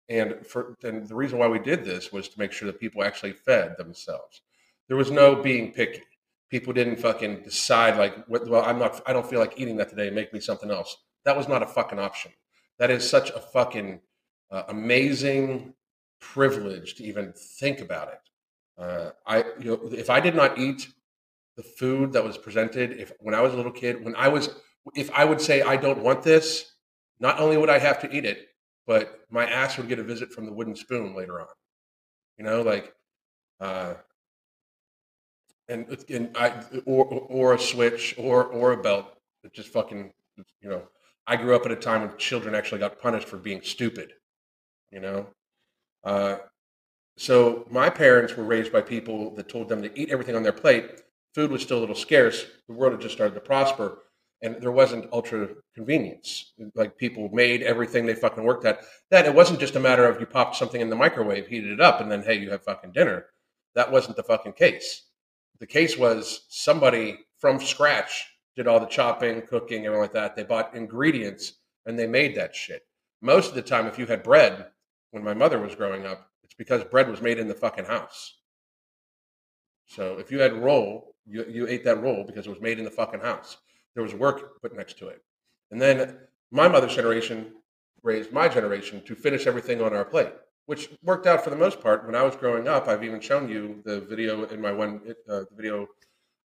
And 0.09 0.45
for 0.45 0.75
and 0.83 1.07
the 1.07 1.15
reason 1.15 1.39
why 1.39 1.47
we 1.47 1.59
did 1.59 1.85
this 1.85 2.11
was 2.11 2.27
to 2.27 2.39
make 2.39 2.51
sure 2.51 2.65
that 2.65 2.79
people 2.79 3.03
actually 3.03 3.31
fed 3.31 3.77
themselves. 3.77 4.41
There 4.89 4.97
was 4.97 5.11
no 5.11 5.35
being 5.35 5.71
picky. 5.71 6.03
People 6.49 6.73
didn't 6.73 6.99
fucking 6.99 7.43
decide 7.43 7.97
like, 7.97 8.15
well, 8.27 8.63
I'm 8.65 8.77
not, 8.77 9.01
I 9.07 9.13
don't 9.13 9.27
feel 9.27 9.39
like 9.39 9.59
eating 9.59 9.77
that 9.77 9.89
today. 9.89 10.09
Make 10.09 10.33
me 10.33 10.39
something 10.41 10.69
else. 10.69 10.97
That 11.23 11.37
was 11.37 11.47
not 11.47 11.63
a 11.63 11.67
fucking 11.67 11.99
option. 11.99 12.31
That 12.79 12.91
is 12.91 13.09
such 13.09 13.29
a 13.29 13.39
fucking 13.39 14.01
uh, 14.51 14.63
amazing 14.67 15.73
privilege 16.19 16.95
to 16.95 17.03
even 17.03 17.33
think 17.33 17.79
about 17.79 18.09
it. 18.09 18.19
Uh, 18.77 19.11
I, 19.25 19.37
you 19.59 19.65
know, 19.71 19.79
if 19.93 20.09
I 20.09 20.19
did 20.19 20.35
not 20.35 20.59
eat 20.59 20.89
the 21.55 21.63
food 21.63 22.13
that 22.13 22.23
was 22.23 22.37
presented, 22.37 22.93
if 22.99 23.11
when 23.19 23.35
I 23.35 23.41
was 23.41 23.53
a 23.53 23.57
little 23.57 23.71
kid, 23.71 24.03
when 24.03 24.15
I 24.15 24.27
was, 24.27 24.49
if 24.95 25.11
I 25.11 25.25
would 25.25 25.41
say 25.41 25.61
I 25.61 25.77
don't 25.77 25.99
want 26.03 26.23
this, 26.23 26.71
not 27.19 27.39
only 27.39 27.57
would 27.57 27.69
I 27.69 27.79
have 27.79 27.99
to 28.01 28.15
eat 28.15 28.25
it, 28.25 28.47
but 28.85 29.21
my 29.29 29.45
ass 29.45 29.77
would 29.77 29.87
get 29.87 29.99
a 29.99 30.03
visit 30.03 30.31
from 30.31 30.45
the 30.45 30.53
wooden 30.53 30.75
spoon 30.75 31.15
later 31.15 31.39
on. 31.39 31.47
You 32.37 32.45
know, 32.45 32.61
like, 32.61 32.93
uh, 33.59 33.95
and 35.69 36.05
and 36.09 36.35
I 36.37 36.63
or 36.85 37.05
or 37.05 37.53
a 37.53 37.59
switch 37.59 38.15
or 38.17 38.45
or 38.45 38.73
a 38.73 38.81
belt. 38.81 39.15
It 39.43 39.53
just 39.53 39.69
fucking 39.69 40.11
you 40.61 40.69
know. 40.69 40.83
I 41.25 41.37
grew 41.37 41.55
up 41.55 41.65
at 41.65 41.71
a 41.71 41.77
time 41.77 42.01
when 42.01 42.17
children 42.17 42.53
actually 42.53 42.79
got 42.79 42.99
punished 42.99 43.27
for 43.29 43.37
being 43.37 43.61
stupid. 43.61 44.11
You 44.91 44.99
know, 44.99 45.27
uh, 46.03 46.37
so 47.17 47.67
my 47.69 47.89
parents 47.89 48.35
were 48.35 48.43
raised 48.43 48.71
by 48.71 48.81
people 48.81 49.35
that 49.35 49.49
told 49.49 49.69
them 49.69 49.81
to 49.83 49.99
eat 49.99 50.09
everything 50.09 50.35
on 50.35 50.43
their 50.43 50.51
plate. 50.51 51.01
Food 51.33 51.51
was 51.51 51.61
still 51.61 51.79
a 51.79 51.81
little 51.81 51.95
scarce. 51.95 52.45
The 52.67 52.73
world 52.73 52.93
had 52.93 53.01
just 53.01 53.15
started 53.15 53.33
to 53.35 53.41
prosper, 53.41 53.99
and 54.41 54.61
there 54.61 54.71
wasn't 54.71 55.11
ultra 55.11 55.49
convenience. 55.73 56.53
Like 56.75 56.97
people 56.97 57.29
made 57.33 57.63
everything 57.63 58.05
they 58.05 58.13
fucking 58.13 58.43
worked 58.43 58.65
at. 58.65 58.81
That 59.09 59.25
it 59.25 59.33
wasn't 59.33 59.59
just 59.59 59.75
a 59.75 59.79
matter 59.79 60.07
of 60.07 60.19
you 60.19 60.25
popped 60.25 60.55
something 60.55 60.79
in 60.79 60.89
the 60.89 60.95
microwave, 60.95 61.47
heated 61.47 61.71
it 61.71 61.81
up, 61.81 62.01
and 62.01 62.11
then 62.11 62.23
hey, 62.23 62.39
you 62.39 62.51
have 62.51 62.63
fucking 62.63 62.91
dinner. 62.91 63.25
That 63.75 63.91
wasn't 63.91 64.17
the 64.17 64.23
fucking 64.23 64.53
case. 64.53 65.03
The 65.59 65.67
case 65.67 65.97
was 65.97 66.45
somebody 66.49 67.19
from 67.39 67.59
scratch 67.59 68.27
did 68.55 68.67
all 68.67 68.79
the 68.79 68.85
chopping, 68.85 69.41
cooking, 69.41 69.85
everything 69.85 70.01
like 70.01 70.13
that. 70.13 70.35
They 70.35 70.43
bought 70.43 70.75
ingredients 70.75 71.53
and 71.85 71.97
they 71.97 72.07
made 72.07 72.35
that 72.35 72.55
shit. 72.55 72.83
Most 73.21 73.49
of 73.49 73.55
the 73.55 73.61
time, 73.61 73.87
if 73.87 73.97
you 73.97 74.05
had 74.05 74.23
bread 74.23 74.67
when 75.11 75.23
my 75.23 75.33
mother 75.33 75.59
was 75.59 75.75
growing 75.75 76.05
up, 76.05 76.29
it's 76.43 76.53
because 76.53 76.83
bread 76.83 77.09
was 77.09 77.21
made 77.21 77.39
in 77.39 77.47
the 77.47 77.53
fucking 77.53 77.85
house. 77.85 78.35
So 79.87 80.17
if 80.19 80.31
you 80.31 80.39
had 80.39 80.53
roll, 80.53 81.12
you, 81.25 81.45
you 81.49 81.67
ate 81.67 81.83
that 81.85 82.01
roll 82.01 82.23
because 82.23 82.47
it 82.47 82.49
was 82.49 82.61
made 82.61 82.79
in 82.79 82.85
the 82.85 82.91
fucking 82.91 83.21
house. 83.21 83.57
There 83.95 84.03
was 84.03 84.13
work 84.13 84.61
put 84.61 84.75
next 84.75 84.97
to 84.99 85.07
it. 85.07 85.23
And 85.71 85.81
then 85.81 86.17
my 86.51 86.67
mother's 86.67 86.95
generation 86.95 87.53
raised 88.01 88.31
my 88.31 88.47
generation 88.47 89.01
to 89.05 89.15
finish 89.15 89.47
everything 89.47 89.81
on 89.81 89.93
our 89.93 90.05
plate, 90.05 90.33
which 90.65 90.89
worked 91.03 91.25
out 91.25 91.43
for 91.43 91.49
the 91.49 91.55
most 91.55 91.79
part. 91.79 92.05
When 92.05 92.15
I 92.15 92.23
was 92.23 92.35
growing 92.35 92.67
up, 92.67 92.87
I've 92.87 93.03
even 93.03 93.21
shown 93.21 93.49
you 93.49 93.81
the 93.85 94.01
video 94.01 94.43
in 94.45 94.61
my 94.61 94.71
one 94.71 95.01
uh, 95.29 95.43
video 95.55 95.87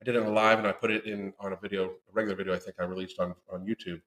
I 0.00 0.04
did 0.04 0.14
it 0.14 0.22
in 0.22 0.32
live 0.32 0.58
and 0.58 0.68
I 0.68 0.72
put 0.72 0.90
it 0.90 1.06
in 1.06 1.32
on 1.40 1.52
a 1.52 1.56
video, 1.56 1.86
a 1.86 2.12
regular 2.12 2.36
video 2.36 2.54
I 2.54 2.58
think 2.58 2.76
I 2.78 2.84
released 2.84 3.18
on 3.18 3.34
on 3.52 3.66
YouTube. 3.66 4.00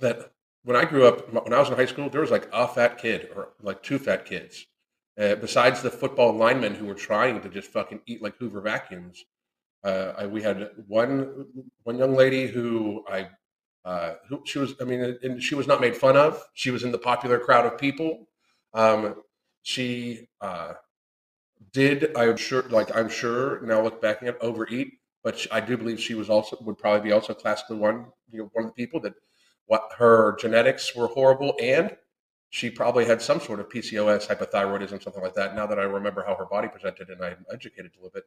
That 0.00 0.32
when 0.64 0.76
I 0.76 0.84
grew 0.84 1.06
up, 1.06 1.32
when 1.32 1.52
I 1.52 1.60
was 1.60 1.68
in 1.68 1.76
high 1.76 1.86
school, 1.86 2.10
there 2.10 2.20
was 2.20 2.30
like 2.30 2.48
a 2.52 2.66
fat 2.66 2.98
kid 2.98 3.30
or 3.34 3.50
like 3.62 3.82
two 3.82 3.98
fat 3.98 4.24
kids. 4.24 4.66
Uh, 5.18 5.34
besides 5.34 5.82
the 5.82 5.90
football 5.90 6.32
linemen 6.32 6.74
who 6.74 6.86
were 6.86 6.94
trying 6.94 7.40
to 7.40 7.48
just 7.48 7.70
fucking 7.70 8.00
eat 8.06 8.22
like 8.22 8.36
Hoover 8.38 8.60
vacuums, 8.60 9.24
uh, 9.84 10.12
I, 10.18 10.26
we 10.26 10.42
had 10.42 10.70
one 10.86 11.46
one 11.82 11.98
young 11.98 12.14
lady 12.14 12.46
who 12.46 13.04
I 13.08 13.28
uh, 13.84 14.14
who 14.28 14.42
she 14.44 14.58
was. 14.58 14.74
I 14.80 14.84
mean, 14.84 15.18
and 15.22 15.42
she 15.42 15.54
was 15.54 15.66
not 15.66 15.80
made 15.80 15.96
fun 15.96 16.16
of. 16.16 16.42
She 16.54 16.70
was 16.70 16.84
in 16.84 16.92
the 16.92 16.98
popular 16.98 17.38
crowd 17.38 17.66
of 17.66 17.78
people. 17.78 18.28
Um, 18.74 19.22
she 19.62 20.28
uh, 20.40 20.74
did. 21.72 22.16
I'm 22.16 22.36
sure. 22.36 22.62
Like 22.68 22.94
I'm 22.96 23.08
sure 23.08 23.60
now, 23.62 23.82
look 23.82 24.00
back 24.00 24.22
at 24.22 24.40
overeat, 24.40 24.94
but 25.22 25.38
she, 25.38 25.50
I 25.50 25.60
do 25.60 25.76
believe 25.76 26.00
she 26.00 26.14
was 26.14 26.30
also 26.30 26.58
would 26.60 26.78
probably 26.78 27.08
be 27.08 27.12
also 27.12 27.34
classically 27.34 27.76
one. 27.76 28.06
You 28.30 28.40
know, 28.40 28.50
one 28.52 28.66
of 28.66 28.70
the 28.70 28.74
people 28.84 29.00
that 29.00 29.14
what 29.66 29.90
her 29.98 30.36
genetics 30.40 30.94
were 30.94 31.08
horrible 31.08 31.54
and 31.60 31.96
she 32.50 32.70
probably 32.70 33.04
had 33.04 33.20
some 33.20 33.40
sort 33.40 33.60
of 33.60 33.68
PCOS, 33.68 34.26
hypothyroidism, 34.26 35.02
something 35.02 35.22
like 35.22 35.34
that. 35.34 35.54
Now 35.54 35.66
that 35.66 35.78
I 35.78 35.82
remember 35.82 36.24
how 36.26 36.34
her 36.34 36.46
body 36.46 36.68
presented 36.68 37.10
and 37.10 37.22
I'm 37.22 37.44
educated 37.52 37.92
a 37.92 37.96
little 37.96 38.10
bit, 38.14 38.24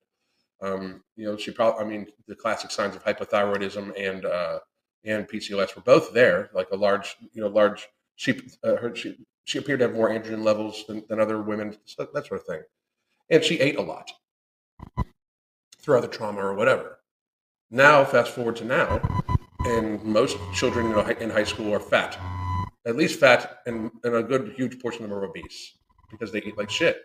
um, 0.61 1.03
you 1.15 1.25
know, 1.25 1.37
she 1.37 1.51
probably, 1.51 1.83
I 1.83 1.87
mean, 1.87 2.07
the 2.27 2.35
classic 2.35 2.69
signs 2.69 2.95
of 2.95 3.03
hypothyroidism 3.03 3.93
and 3.97 4.25
uh, 4.25 4.59
and 5.03 5.27
PCOS 5.27 5.75
were 5.75 5.81
both 5.81 6.13
there, 6.13 6.49
like 6.53 6.69
a 6.71 6.75
large, 6.75 7.15
you 7.33 7.41
know, 7.41 7.47
large. 7.47 7.87
She, 8.15 8.39
uh, 8.63 8.75
her, 8.75 8.95
she, 8.95 9.17
she 9.45 9.57
appeared 9.57 9.79
to 9.79 9.87
have 9.87 9.95
more 9.95 10.09
androgen 10.09 10.43
levels 10.43 10.85
than, 10.87 11.03
than 11.09 11.19
other 11.19 11.41
women, 11.41 11.75
that 11.97 12.27
sort 12.27 12.41
of 12.41 12.45
thing. 12.45 12.61
And 13.31 13.43
she 13.43 13.59
ate 13.59 13.77
a 13.77 13.81
lot 13.81 14.11
through 15.79 15.97
other 15.97 16.07
trauma 16.07 16.45
or 16.45 16.53
whatever. 16.53 16.99
Now, 17.71 18.05
fast 18.05 18.31
forward 18.31 18.57
to 18.57 18.65
now, 18.65 19.01
and 19.65 20.03
most 20.03 20.37
children 20.53 20.91
in 21.19 21.29
high 21.29 21.45
school 21.45 21.73
are 21.73 21.79
fat, 21.79 22.19
at 22.85 22.95
least 22.95 23.19
fat, 23.19 23.59
and, 23.65 23.91
and 24.03 24.15
a 24.15 24.23
good 24.23 24.53
huge 24.55 24.79
portion 24.79 25.03
of 25.03 25.09
them 25.09 25.17
are 25.17 25.25
obese 25.25 25.77
because 26.09 26.31
they 26.31 26.39
eat 26.39 26.57
like 26.57 26.69
shit. 26.69 27.01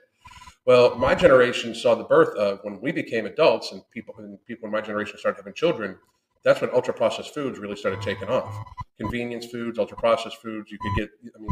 Well, 0.64 0.96
my 0.96 1.14
generation 1.14 1.74
saw 1.74 1.94
the 1.94 2.04
birth 2.04 2.36
of 2.36 2.58
when 2.62 2.80
we 2.80 2.90
became 2.90 3.26
adults, 3.26 3.72
and 3.72 3.82
people 3.90 4.14
and 4.18 4.44
people 4.46 4.66
in 4.66 4.72
my 4.72 4.80
generation 4.80 5.18
started 5.18 5.38
having 5.38 5.54
children. 5.54 5.96
That's 6.44 6.60
when 6.60 6.70
ultra 6.72 6.94
processed 6.94 7.34
foods 7.34 7.58
really 7.58 7.76
started 7.76 8.02
taking 8.02 8.28
off. 8.28 8.64
Convenience 8.98 9.46
foods, 9.46 9.78
ultra 9.78 9.96
processed 9.96 10.40
foods. 10.42 10.70
You 10.70 10.78
could 10.78 10.96
get, 10.96 11.10
I 11.34 11.38
mean, 11.40 11.50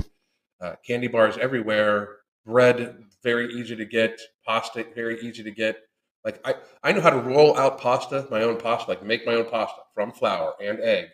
uh, 0.61 0.75
candy 0.87 1.09
bars 1.09 1.37
everywhere. 1.39 2.17
Bread, 2.45 2.97
very 3.23 3.53
easy 3.53 3.77
to 3.77 3.85
get. 3.85 4.21
Pasta, 4.47 4.85
very 4.95 5.21
easy 5.21 5.43
to 5.43 5.51
get. 5.51 5.79
Like 6.25 6.41
I, 6.45 6.55
I 6.83 6.93
know 6.93 7.01
how 7.01 7.11
to 7.11 7.19
roll 7.19 7.57
out 7.59 7.79
pasta, 7.79 8.27
my 8.31 8.43
own 8.43 8.57
pasta, 8.57 8.91
like 8.91 9.05
make 9.05 9.27
my 9.27 9.35
own 9.35 9.49
pasta 9.49 9.83
from 9.95 10.11
flour 10.11 10.55
and 10.61 10.81
egg 10.81 11.09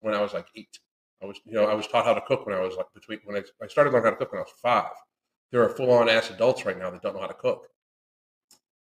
when 0.00 0.14
I 0.14 0.20
was 0.20 0.34
like 0.34 0.46
eight. 0.56 0.78
I 1.22 1.26
was, 1.26 1.38
you 1.44 1.52
know, 1.52 1.66
I 1.66 1.74
was 1.74 1.86
taught 1.86 2.06
how 2.06 2.14
to 2.14 2.20
cook 2.22 2.46
when 2.46 2.54
I 2.54 2.60
was 2.60 2.76
like 2.76 2.86
between 2.94 3.20
when 3.24 3.36
I, 3.36 3.42
I 3.62 3.66
started 3.68 3.92
learning 3.92 4.06
how 4.06 4.10
to 4.10 4.16
cook 4.16 4.32
when 4.32 4.40
I 4.40 4.44
was 4.44 4.52
five. 4.62 4.92
There 5.52 5.62
are 5.62 5.68
full 5.68 5.92
on 5.92 6.08
ass 6.08 6.30
adults 6.30 6.64
right 6.64 6.78
now 6.78 6.90
that 6.90 7.02
don't 7.02 7.14
know 7.14 7.20
how 7.20 7.26
to 7.26 7.34
cook. 7.34 7.68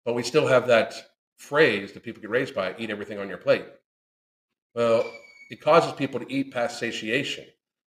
But 0.04 0.14
we 0.14 0.22
still 0.22 0.46
have 0.46 0.66
that 0.66 0.94
phrase 1.36 1.92
that 1.92 2.02
people 2.02 2.20
get 2.20 2.30
raised 2.30 2.54
by 2.54 2.74
eat 2.78 2.90
everything 2.90 3.18
on 3.18 3.28
your 3.28 3.38
plate. 3.38 3.66
Well, 4.74 5.10
it 5.50 5.60
causes 5.60 5.92
people 5.92 6.20
to 6.20 6.32
eat 6.32 6.52
past 6.52 6.78
satiation. 6.78 7.44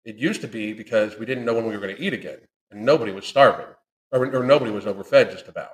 It 0.05 0.17
used 0.17 0.41
to 0.41 0.47
be 0.47 0.73
because 0.73 1.17
we 1.19 1.25
didn't 1.25 1.45
know 1.45 1.53
when 1.53 1.65
we 1.65 1.73
were 1.73 1.81
going 1.81 1.95
to 1.95 2.01
eat 2.01 2.13
again 2.13 2.39
and 2.71 2.83
nobody 2.83 3.11
was 3.11 3.25
starving 3.25 3.67
or, 4.11 4.35
or 4.35 4.43
nobody 4.43 4.71
was 4.71 4.87
overfed 4.87 5.31
just 5.31 5.47
about, 5.47 5.71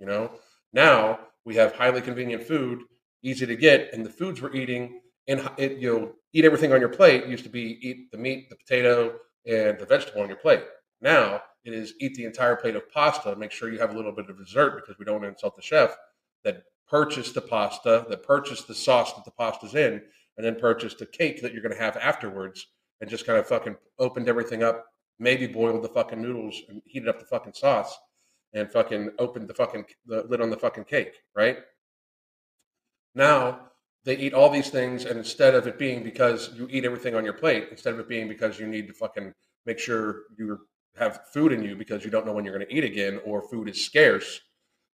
you 0.00 0.06
know? 0.06 0.30
Now 0.72 1.18
we 1.44 1.56
have 1.56 1.74
highly 1.74 2.00
convenient 2.00 2.42
food, 2.42 2.82
easy 3.22 3.46
to 3.46 3.56
get, 3.56 3.92
and 3.92 4.04
the 4.04 4.10
foods 4.10 4.40
we're 4.40 4.54
eating 4.54 5.00
and 5.28 5.48
it, 5.56 5.78
you 5.78 5.98
know 5.98 6.12
eat 6.32 6.44
everything 6.44 6.72
on 6.72 6.80
your 6.80 6.88
plate 6.88 7.26
used 7.26 7.44
to 7.44 7.50
be 7.50 7.78
eat 7.80 8.10
the 8.10 8.18
meat, 8.18 8.48
the 8.50 8.56
potato, 8.56 9.18
and 9.46 9.78
the 9.78 9.86
vegetable 9.86 10.22
on 10.22 10.28
your 10.28 10.36
plate. 10.36 10.64
Now 11.00 11.42
it 11.64 11.72
is 11.72 11.94
eat 12.00 12.14
the 12.14 12.24
entire 12.24 12.56
plate 12.56 12.76
of 12.76 12.90
pasta. 12.90 13.34
Make 13.36 13.52
sure 13.52 13.72
you 13.72 13.78
have 13.78 13.92
a 13.92 13.96
little 13.96 14.12
bit 14.12 14.30
of 14.30 14.38
dessert 14.38 14.76
because 14.76 14.98
we 14.98 15.04
don't 15.04 15.24
insult 15.24 15.56
the 15.56 15.62
chef 15.62 15.96
that 16.44 16.62
purchased 16.88 17.34
the 17.34 17.40
pasta, 17.40 18.06
that 18.08 18.22
purchased 18.22 18.68
the 18.68 18.74
sauce 18.74 19.12
that 19.14 19.24
the 19.24 19.30
pasta's 19.32 19.74
in, 19.74 20.00
and 20.36 20.46
then 20.46 20.54
purchased 20.54 20.98
the 20.98 21.06
cake 21.06 21.42
that 21.42 21.52
you're 21.52 21.62
going 21.62 21.74
to 21.74 21.82
have 21.82 21.96
afterwards, 21.96 22.66
and 23.00 23.10
just 23.10 23.26
kind 23.26 23.38
of 23.38 23.46
fucking 23.46 23.76
opened 23.98 24.28
everything 24.28 24.62
up. 24.62 24.86
Maybe 25.18 25.46
boiled 25.46 25.82
the 25.82 25.88
fucking 25.88 26.20
noodles 26.20 26.60
and 26.68 26.82
heated 26.84 27.08
up 27.08 27.18
the 27.18 27.24
fucking 27.24 27.54
sauce 27.54 27.96
and 28.52 28.70
fucking 28.70 29.10
opened 29.18 29.48
the 29.48 29.54
fucking 29.54 29.84
the 30.06 30.24
lid 30.28 30.40
on 30.40 30.50
the 30.50 30.56
fucking 30.56 30.84
cake, 30.84 31.14
right? 31.34 31.58
Now 33.14 33.70
they 34.06 34.16
eat 34.16 34.32
all 34.32 34.48
these 34.48 34.70
things, 34.70 35.04
and 35.04 35.18
instead 35.18 35.56
of 35.56 35.66
it 35.66 35.78
being 35.78 36.04
because 36.04 36.50
you 36.54 36.68
eat 36.70 36.84
everything 36.84 37.16
on 37.16 37.24
your 37.24 37.34
plate, 37.34 37.66
instead 37.72 37.92
of 37.92 37.98
it 37.98 38.08
being 38.08 38.28
because 38.28 38.58
you 38.58 38.68
need 38.68 38.86
to 38.86 38.94
fucking 38.94 39.34
make 39.66 39.80
sure 39.80 40.22
you 40.38 40.60
have 40.96 41.26
food 41.32 41.52
in 41.52 41.62
you 41.62 41.74
because 41.74 42.04
you 42.04 42.10
don't 42.10 42.24
know 42.24 42.32
when 42.32 42.44
you're 42.44 42.56
going 42.56 42.66
to 42.66 42.74
eat 42.74 42.84
again, 42.84 43.20
or 43.24 43.42
food 43.42 43.68
is 43.68 43.84
scarce. 43.84 44.40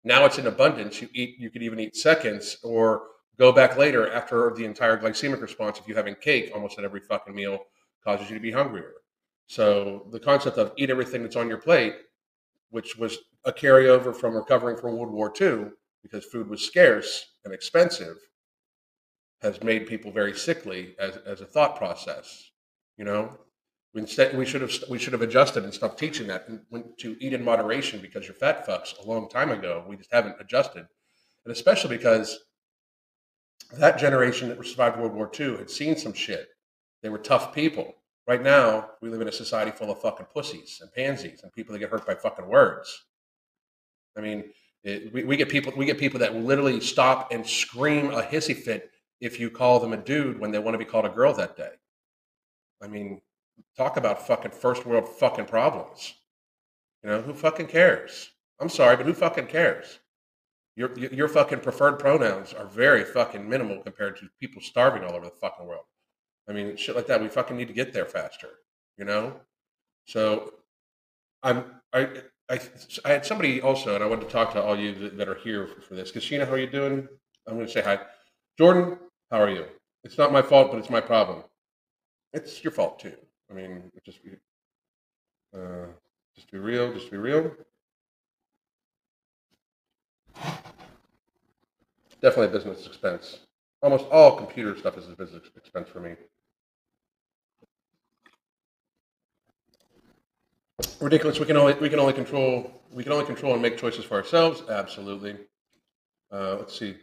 Now 0.06 0.24
it's 0.24 0.38
in 0.38 0.48
abundance. 0.48 1.02
You 1.02 1.10
eat. 1.14 1.36
You 1.38 1.52
could 1.52 1.62
even 1.62 1.80
eat 1.80 1.98
seconds, 1.98 2.58
or 2.64 3.04
go 3.38 3.52
back 3.52 3.78
later 3.78 4.10
after 4.12 4.54
the 4.56 4.64
entire 4.64 4.98
glycemic 4.98 5.42
response. 5.42 5.78
If 5.78 5.88
you're 5.88 5.98
having 5.98 6.16
cake 6.16 6.52
almost 6.56 6.80
at 6.80 6.86
every 6.86 7.02
fucking 7.02 7.36
meal, 7.36 7.60
causes 8.06 8.30
you 8.30 8.36
to 8.38 8.42
be 8.42 8.52
hungrier. 8.52 8.94
So 9.48 10.08
the 10.12 10.22
concept 10.22 10.58
of 10.58 10.72
eat 10.78 10.90
everything 10.90 11.22
that's 11.22 11.36
on 11.36 11.50
your 11.50 11.58
plate, 11.58 11.96
which 12.70 12.98
was 12.98 13.18
a 13.44 13.52
carryover 13.52 14.16
from 14.16 14.36
recovering 14.36 14.78
from 14.78 14.98
World 14.98 15.12
War 15.12 15.34
II 15.40 15.72
because 16.02 16.24
food 16.24 16.48
was 16.48 16.66
scarce 16.66 17.26
and 17.44 17.54
expensive, 17.54 18.16
has 19.42 19.64
made 19.64 19.88
people 19.88 20.12
very 20.12 20.34
sickly 20.34 20.96
as, 21.00 21.18
as 21.18 21.42
a 21.42 21.46
thought 21.46 21.76
process. 21.76 22.52
You 22.98 23.06
know, 23.06 23.38
instead 23.96 24.38
we 24.38 24.46
should 24.46 24.62
have 24.62 24.72
we 24.90 25.00
should 25.00 25.14
have 25.14 25.22
adjusted 25.22 25.64
and 25.64 25.74
stopped 25.74 25.98
teaching 25.98 26.28
that 26.28 26.48
to 27.00 27.18
eat 27.20 27.34
in 27.34 27.44
moderation 27.44 28.00
because 28.00 28.26
you're 28.26 28.36
fat 28.36 28.66
fucks 28.66 28.98
a 29.04 29.08
long 29.08 29.30
time 29.30 29.52
ago. 29.52 29.84
We 29.88 29.98
just 29.98 30.14
haven't 30.14 30.36
adjusted, 30.40 30.86
and 31.46 31.52
especially 31.52 31.98
because 31.98 32.40
that 33.78 33.98
generation 33.98 34.50
that 34.50 34.66
survived 34.66 35.00
World 35.00 35.14
War 35.14 35.32
II 35.38 35.58
had 35.58 35.70
seen 35.70 35.96
some 35.96 36.14
shit. 36.14 36.48
They 37.02 37.10
were 37.10 37.18
tough 37.18 37.54
people. 37.54 37.96
Right 38.28 38.44
now, 38.44 38.90
we 39.02 39.10
live 39.10 39.22
in 39.22 39.28
a 39.28 39.32
society 39.32 39.72
full 39.72 39.90
of 39.90 40.00
fucking 40.02 40.28
pussies 40.34 40.80
and 40.82 40.92
pansies 40.94 41.42
and 41.42 41.52
people 41.54 41.74
that 41.74 41.80
get 41.80 41.90
hurt 41.90 42.06
by 42.06 42.14
fucking 42.14 42.48
words. 42.48 43.06
I 44.16 44.22
mean, 44.22 44.52
it, 44.84 45.12
we, 45.14 45.24
we 45.24 45.38
get 45.38 45.50
people 45.50 45.74
we 45.76 45.86
get 45.86 45.98
people 45.98 46.20
that 46.20 46.36
literally 46.36 46.80
stop 46.82 47.32
and 47.32 47.48
scream 47.48 48.12
a 48.12 48.22
hissy 48.22 48.56
fit 48.56 48.92
if 49.22 49.40
you 49.40 49.50
call 49.50 49.80
them 49.80 49.94
a 49.94 49.98
dude 49.98 50.40
when 50.40 50.52
they 50.52 50.60
want 50.60 50.74
to 50.74 50.80
be 50.80 50.86
called 50.86 51.06
a 51.06 51.10
girl 51.10 51.34
that 51.34 51.56
day. 51.56 51.72
I 52.84 52.88
mean, 52.88 53.22
talk 53.78 53.96
about 53.96 54.26
fucking 54.26 54.52
first 54.52 54.86
world 54.86 55.08
fucking 55.08 55.46
problems. 55.46 56.16
You 57.04 57.12
know, 57.12 57.22
who 57.22 57.34
fucking 57.34 57.68
cares? 57.68 58.32
I'm 58.60 58.70
sorry, 58.70 58.98
but 58.98 59.06
who 59.06 59.14
fucking 59.14 59.48
cares? 59.48 60.00
Your, 60.76 60.98
your 60.98 61.28
fucking 61.28 61.60
preferred 61.60 62.00
pronouns 62.00 62.54
are 62.54 62.66
very 62.66 63.04
fucking 63.04 63.48
minimal 63.48 63.82
compared 63.84 64.18
to 64.18 64.30
people 64.40 64.62
starving 64.62 65.04
all 65.04 65.14
over 65.14 65.26
the 65.26 65.32
fucking 65.32 65.68
world. 65.68 65.86
I 66.50 66.54
mean, 66.54 66.76
shit 66.76 66.96
like 66.96 67.08
that. 67.08 67.22
We 67.22 67.28
fucking 67.28 67.58
need 67.58 67.68
to 67.68 67.74
get 67.74 67.94
there 67.94 68.06
faster, 68.06 68.48
you 68.98 69.06
know. 69.06 69.42
So, 70.06 70.54
I'm 71.44 71.66
I 71.94 72.08
I 72.50 72.60
I 73.06 73.10
had 73.10 73.26
somebody 73.26 73.62
also, 73.62 73.96
and 73.96 74.04
I 74.04 74.08
wanted 74.08 74.26
to 74.26 74.32
talk 74.32 74.54
to 74.54 74.62
all 74.62 74.78
you 74.78 75.10
that, 75.10 75.30
are 75.30 75.36
here 75.36 75.68
for, 75.68 75.82
for 75.82 75.96
this. 75.96 76.12
Katrina, 76.12 76.46
how 76.46 76.54
are 76.54 76.58
you 76.58 76.70
doing? 76.70 77.08
I'm 77.48 77.56
going 77.56 77.68
to 77.68 77.72
say 77.72 77.82
hi. 77.82 78.00
Jordan, 78.58 78.98
how 79.32 79.42
are 79.42 79.50
you? 79.50 79.66
It's 80.04 80.18
not 80.18 80.34
my 80.34 80.42
fault, 80.42 80.72
but 80.72 80.78
it's 80.78 80.90
my 80.90 81.02
problem. 81.02 81.44
It's 82.34 82.64
your 82.64 82.72
fault 82.72 83.00
too. 83.00 83.16
I 83.50 83.54
mean, 83.54 83.92
just 84.06 84.20
uh, 85.56 85.88
just 86.36 86.52
be 86.52 86.58
real. 86.58 86.94
Just 86.94 87.12
be 87.12 87.18
real. 87.18 87.52
Definitely 92.22 92.48
a 92.48 92.50
business 92.50 92.86
expense. 92.86 93.40
Almost 93.82 94.06
all 94.12 94.38
computer 94.38 94.78
stuff 94.78 94.98
is 94.98 95.08
a 95.08 95.16
business 95.16 95.44
expense 95.56 95.90
for 95.90 96.00
me. 96.00 96.16
Ridiculous. 101.00 101.40
We 101.40 101.46
can 101.46 101.58
only 101.58 101.74
we 101.76 101.90
can 101.90 102.00
only 102.00 102.14
control 102.14 102.72
we 102.92 103.04
can 103.04 103.12
only 103.12 103.26
control 103.26 103.54
and 103.54 103.62
make 103.62 103.78
choices 103.78 104.06
for 104.06 104.16
ourselves. 104.16 104.64
Absolutely. 104.70 105.36
Uh, 106.32 106.58
let's 106.60 106.78
see. 106.78 106.96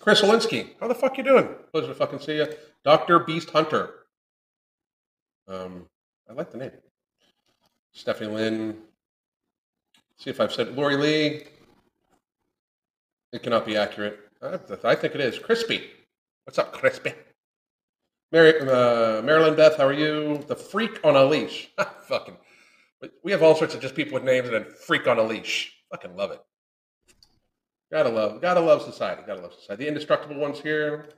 Chris 0.00 0.22
Olinsky, 0.22 0.70
how 0.80 0.88
the 0.88 0.94
fuck 0.94 1.18
you 1.18 1.24
doing? 1.24 1.48
Pleasure 1.72 1.88
to 1.88 1.94
fucking 1.94 2.20
see 2.20 2.36
you. 2.36 2.46
Doctor 2.84 3.18
Beast 3.18 3.50
Hunter. 3.50 3.90
Um, 5.48 5.86
I 6.28 6.32
like 6.32 6.50
the 6.50 6.58
name. 6.58 6.70
Stephanie 7.92 8.32
Lynn. 8.32 8.76
See 10.18 10.30
if 10.30 10.40
I've 10.40 10.52
said 10.52 10.76
Lori 10.76 10.96
Lee. 10.96 11.44
It 13.32 13.42
cannot 13.42 13.66
be 13.66 13.76
accurate. 13.76 14.20
I 14.42 14.94
think 14.94 15.14
it 15.14 15.20
is. 15.20 15.38
Crispy. 15.38 15.90
What's 16.44 16.58
up, 16.58 16.72
Crispy? 16.72 17.12
Mary, 18.32 18.60
uh, 18.60 19.22
Marilyn 19.22 19.54
Beth, 19.54 19.76
how 19.76 19.86
are 19.86 19.92
you? 19.92 20.42
The 20.46 20.56
freak 20.56 21.00
on 21.04 21.16
a 21.16 21.24
leash. 21.24 21.70
Fucking. 22.08 22.36
We 23.22 23.32
have 23.32 23.42
all 23.42 23.54
sorts 23.54 23.74
of 23.74 23.80
just 23.80 23.94
people 23.94 24.14
with 24.14 24.24
names 24.24 24.48
and 24.48 24.54
then 24.54 24.64
freak 24.64 25.06
on 25.06 25.18
a 25.18 25.22
leash. 25.22 25.72
Fucking 25.90 26.16
love 26.16 26.32
it. 26.32 26.42
Gotta 27.96 28.10
love, 28.10 28.42
gotta 28.42 28.60
love 28.60 28.82
society. 28.82 29.22
Gotta 29.26 29.40
love 29.40 29.54
society. 29.54 29.84
The 29.84 29.88
indestructible 29.88 30.36
ones 30.36 30.60
here. 30.60 31.08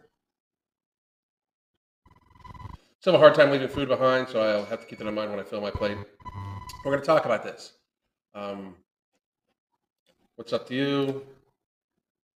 Still 3.00 3.14
have 3.14 3.20
a 3.20 3.24
hard 3.24 3.34
time 3.34 3.50
leaving 3.50 3.66
food 3.66 3.88
behind, 3.88 4.28
so 4.28 4.40
I'll 4.40 4.64
have 4.66 4.82
to 4.82 4.86
keep 4.86 5.00
that 5.00 5.08
in 5.08 5.12
mind 5.12 5.32
when 5.32 5.40
I 5.40 5.42
fill 5.42 5.60
my 5.60 5.72
plate. 5.72 5.98
We're 6.84 6.96
to 6.96 7.04
talk 7.04 7.24
about 7.24 7.42
this. 7.42 7.72
Um, 8.32 8.76
what's 10.36 10.52
up 10.52 10.68
to 10.68 10.74
you? 10.76 11.26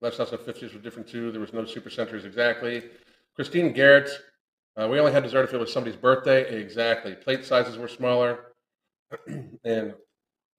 Lifestyles 0.03 0.33
of 0.33 0.41
50s 0.47 0.73
were 0.73 0.81
different 0.81 1.07
too. 1.07 1.31
There 1.31 1.41
was 1.43 1.53
no 1.53 1.67
super 1.67 1.91
centers 1.91 2.25
exactly. 2.25 2.85
Christine 3.37 3.75
Garrett, 3.75 4.09
uh, 4.81 4.89
we 4.89 4.99
only 4.99 5.13
had 5.13 5.23
dessert 5.23 5.45
if 5.45 5.53
it 5.53 5.59
was 5.59 5.71
somebody's 5.71 6.01
birthday. 6.01 6.51
Exactly. 6.59 7.15
Plate 7.15 7.45
sizes 7.45 7.77
were 7.77 7.89
smaller. 7.89 8.55
and 9.65 9.93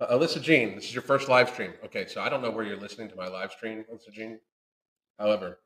uh, 0.02 0.18
Alyssa 0.18 0.42
Jean, 0.42 0.76
this 0.76 0.86
is 0.86 0.94
your 0.94 1.04
first 1.04 1.30
live 1.30 1.50
stream. 1.50 1.74
Okay, 1.86 2.08
so 2.08 2.22
I 2.22 2.30
don't 2.30 2.42
know 2.42 2.50
where 2.50 2.66
you're 2.66 2.78
listening 2.78 3.08
to 3.10 3.16
my 3.16 3.28
live 3.28 3.52
stream, 3.52 3.86
Alyssa 3.92 4.12
Jean. 4.12 4.40
However, 5.20 5.60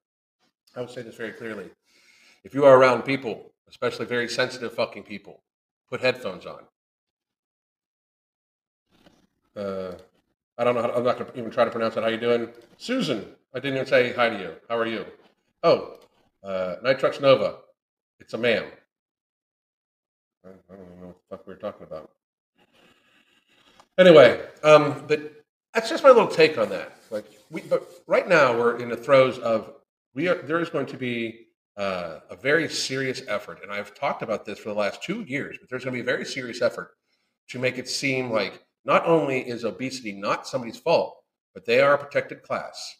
I 0.76 0.82
will 0.82 0.90
say 0.90 1.02
this 1.02 1.16
very 1.16 1.32
clearly. 1.32 1.70
If 2.44 2.54
you 2.54 2.66
are 2.66 2.78
around 2.78 3.04
people, 3.04 3.54
especially 3.70 4.06
very 4.06 4.28
sensitive 4.28 4.74
fucking 4.74 5.04
people, 5.04 5.42
put 5.90 6.02
headphones 6.02 6.46
on. 6.46 6.64
Uh, 9.56 9.94
I 10.58 10.64
don't 10.66 10.76
know. 10.76 10.82
How, 10.82 10.92
I'm 10.92 11.04
not 11.04 11.18
going 11.18 11.32
to 11.32 11.40
even 11.40 11.50
try 11.50 11.64
to 11.64 11.72
pronounce 11.72 11.96
it. 11.96 12.04
How 12.04 12.10
you 12.10 12.18
doing, 12.18 12.50
Susan? 12.78 13.26
I 13.54 13.60
didn't 13.60 13.78
even 13.78 13.88
say 13.88 14.12
hi 14.14 14.30
to 14.30 14.38
you. 14.38 14.52
How 14.68 14.78
are 14.78 14.86
you? 14.86 15.06
Oh, 15.64 15.98
uh, 16.44 16.76
Nitrox 16.84 17.22
Nova. 17.22 17.60
It's 18.20 18.34
a 18.34 18.38
ma'am. 18.38 18.66
I, 20.46 20.50
don't 20.50 20.86
even 20.86 21.02
know 21.02 21.08
what 21.08 21.16
the 21.30 21.38
fuck 21.38 21.48
we 21.48 21.54
were 21.54 21.60
talking 21.60 21.88
about. 21.88 22.12
Anyway, 23.98 24.42
um, 24.64 25.06
but 25.08 25.44
that's 25.74 25.90
just 25.90 26.04
my 26.04 26.10
little 26.10 26.28
take 26.28 26.58
on 26.58 26.70
that. 26.70 26.94
Like, 27.12 27.26
we, 27.50 27.62
but 27.62 27.90
right 28.08 28.28
now 28.28 28.58
we're 28.58 28.78
in 28.78 28.90
the 28.90 28.98
throes 28.98 29.40
of 29.40 29.74
we 30.14 30.28
are. 30.28 30.36
There 30.36 30.60
is 30.60 30.70
going 30.70 30.86
to 30.88 30.98
be 30.98 31.48
uh, 31.78 32.20
a 32.30 32.36
very 32.36 32.68
serious 32.68 33.22
effort, 33.28 33.60
and 33.64 33.72
I've 33.72 33.94
talked 33.94 34.22
about 34.22 34.46
this 34.46 34.60
for 34.60 34.70
the 34.70 34.76
last 34.76 35.04
two 35.04 35.22
years. 35.22 35.58
But 35.60 35.70
there's 35.70 35.84
going 35.84 35.94
to 35.94 36.04
be 36.04 36.10
a 36.10 36.14
very 36.14 36.26
serious 36.26 36.62
effort 36.62 36.96
to 37.50 37.60
make 37.60 37.78
it 37.78 37.88
seem 37.88 38.32
like 38.32 38.64
not 38.86 39.06
only 39.06 39.40
is 39.42 39.64
obesity 39.64 40.12
not 40.12 40.48
somebody's 40.48 40.78
fault, 40.78 41.18
but 41.54 41.66
they 41.66 41.80
are 41.80 41.94
a 41.94 41.98
protected 41.98 42.44
class. 42.44 42.96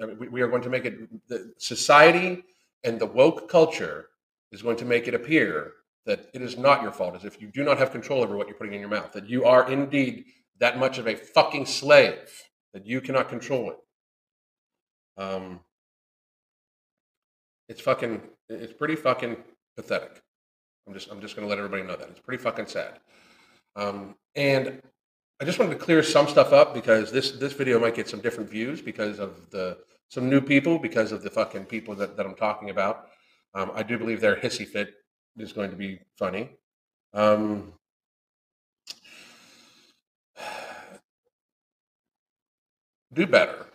I 0.00 0.06
mean, 0.06 0.30
we, 0.30 0.42
are 0.42 0.48
going 0.48 0.62
to 0.62 0.68
make 0.68 0.84
it 0.84 1.28
the 1.28 1.52
society 1.58 2.44
and 2.84 2.98
the 2.98 3.06
woke 3.06 3.48
culture 3.48 4.08
is 4.52 4.62
going 4.62 4.76
to 4.76 4.84
make 4.84 5.08
it 5.08 5.14
appear 5.14 5.72
that 6.06 6.28
it 6.34 6.42
is 6.42 6.56
not 6.56 6.82
your 6.82 6.92
fault, 6.92 7.14
as 7.14 7.24
if 7.24 7.40
you 7.40 7.48
do 7.48 7.62
not 7.62 7.78
have 7.78 7.92
control 7.92 8.22
over 8.22 8.36
what 8.36 8.48
you're 8.48 8.56
putting 8.56 8.74
in 8.74 8.80
your 8.80 8.88
mouth, 8.88 9.12
that 9.12 9.28
you 9.28 9.44
are 9.44 9.70
indeed 9.70 10.24
that 10.58 10.78
much 10.78 10.98
of 10.98 11.06
a 11.06 11.14
fucking 11.14 11.66
slave, 11.66 12.42
that 12.72 12.86
you 12.86 13.00
cannot 13.00 13.28
control 13.28 13.70
it. 13.70 15.22
Um, 15.22 15.60
it's 17.68 17.80
fucking, 17.80 18.22
it's 18.48 18.72
pretty 18.72 18.96
fucking 18.96 19.36
pathetic. 19.76 20.22
I'm 20.86 20.94
just, 20.94 21.10
I'm 21.10 21.20
just 21.20 21.36
going 21.36 21.46
to 21.46 21.50
let 21.50 21.58
everybody 21.58 21.82
know 21.82 21.96
that 21.96 22.08
it's 22.08 22.20
pretty 22.20 22.42
fucking 22.42 22.66
sad. 22.66 22.98
Um, 23.76 24.16
and 24.34 24.82
I 25.40 25.44
just 25.44 25.58
wanted 25.58 25.78
to 25.78 25.84
clear 25.84 26.02
some 26.02 26.28
stuff 26.28 26.52
up 26.52 26.74
because 26.74 27.10
this 27.10 27.30
this 27.32 27.54
video 27.54 27.80
might 27.80 27.94
get 27.94 28.08
some 28.08 28.20
different 28.20 28.50
views 28.50 28.82
because 28.82 29.18
of 29.18 29.50
the 29.50 29.78
some 30.08 30.28
new 30.28 30.40
people 30.40 30.78
because 30.78 31.12
of 31.12 31.22
the 31.22 31.30
fucking 31.30 31.64
people 31.64 31.94
that, 31.94 32.16
that 32.16 32.26
I'm 32.26 32.34
talking 32.34 32.68
about. 32.68 33.06
Um, 33.54 33.70
I 33.74 33.82
do 33.82 33.98
believe 33.98 34.20
they're 34.20 34.36
hissy 34.36 34.66
fit 34.66 34.94
is 35.38 35.52
going 35.52 35.70
to 35.70 35.76
be 35.76 36.00
funny. 36.16 36.50
Um, 37.12 37.72
do 43.12 43.26
better. 43.26 43.66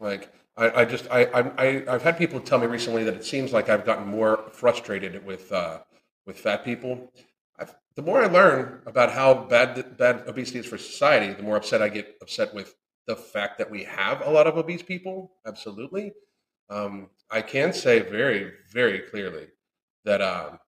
Like 0.00 0.32
I, 0.56 0.82
I 0.82 0.84
just 0.84 1.06
I, 1.10 1.24
I 1.24 1.84
I've 1.88 2.02
had 2.02 2.18
people 2.18 2.40
tell 2.40 2.58
me 2.58 2.66
recently 2.66 3.04
that 3.04 3.14
it 3.14 3.24
seems 3.24 3.52
like 3.52 3.68
I've 3.68 3.86
gotten 3.86 4.06
more 4.06 4.44
frustrated 4.52 5.24
with 5.24 5.50
uh, 5.52 5.78
with 6.26 6.38
fat 6.38 6.64
people. 6.64 7.12
I've, 7.58 7.74
the 7.96 8.02
more 8.02 8.22
I 8.22 8.26
learn 8.26 8.82
about 8.86 9.12
how 9.12 9.34
bad 9.34 9.96
bad 9.96 10.24
obesity 10.26 10.58
is 10.58 10.66
for 10.66 10.78
society, 10.78 11.32
the 11.32 11.42
more 11.42 11.56
upset 11.56 11.80
I 11.82 11.88
get 11.88 12.16
upset 12.20 12.52
with 12.54 12.74
the 13.06 13.16
fact 13.16 13.58
that 13.58 13.70
we 13.70 13.84
have 13.84 14.20
a 14.26 14.30
lot 14.30 14.46
of 14.46 14.56
obese 14.56 14.82
people. 14.82 15.32
Absolutely, 15.46 16.12
um, 16.70 17.08
I 17.30 17.42
can 17.42 17.72
say 17.72 18.00
very 18.00 18.52
very 18.70 19.00
clearly 19.00 19.48
that 20.04 20.20
um, 20.22 20.58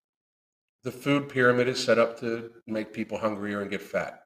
the 0.85 0.93
food 0.93 1.29
pyramid 1.29 1.69
is 1.69 1.83
set 1.83 1.99
up 1.99 2.19
to 2.21 2.51
make 2.67 2.93
people 2.93 3.19
hungrier 3.19 3.61
and 3.61 3.71
get 3.71 3.83
fat. 3.83 4.23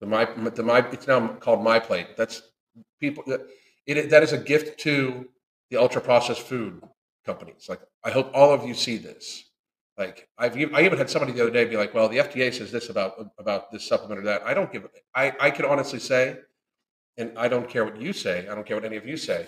The 0.00 0.06
my 0.06 0.24
the 0.24 0.62
my 0.62 0.78
it's 0.90 1.06
now 1.06 1.28
called 1.28 1.62
my 1.62 1.78
plate. 1.78 2.16
That's 2.16 2.42
people 2.98 3.24
it 3.86 4.10
that 4.10 4.22
is 4.22 4.32
a 4.32 4.38
gift 4.38 4.80
to 4.80 5.28
the 5.70 5.76
ultra 5.76 6.00
processed 6.00 6.42
food 6.42 6.82
companies. 7.26 7.66
Like 7.68 7.80
I 8.02 8.10
hope 8.10 8.30
all 8.34 8.52
of 8.52 8.66
you 8.66 8.74
see 8.74 8.96
this. 8.96 9.50
Like 9.98 10.28
I've 10.38 10.56
I 10.56 10.82
even 10.82 10.96
had 10.96 11.10
somebody 11.10 11.32
the 11.32 11.42
other 11.42 11.50
day 11.50 11.66
be 11.66 11.76
like, 11.76 11.92
"Well, 11.92 12.08
the 12.08 12.18
FDA 12.18 12.52
says 12.52 12.72
this 12.72 12.88
about 12.88 13.12
about 13.38 13.70
this 13.70 13.86
supplement 13.86 14.20
or 14.20 14.24
that." 14.24 14.42
I 14.42 14.54
don't 14.54 14.72
give. 14.72 14.88
I 15.14 15.34
I 15.38 15.50
can 15.50 15.66
honestly 15.66 15.98
say, 15.98 16.38
and 17.18 17.36
I 17.36 17.48
don't 17.48 17.68
care 17.68 17.84
what 17.84 18.00
you 18.00 18.14
say. 18.14 18.48
I 18.48 18.54
don't 18.54 18.66
care 18.66 18.76
what 18.76 18.86
any 18.86 18.96
of 18.96 19.06
you 19.06 19.18
say, 19.18 19.46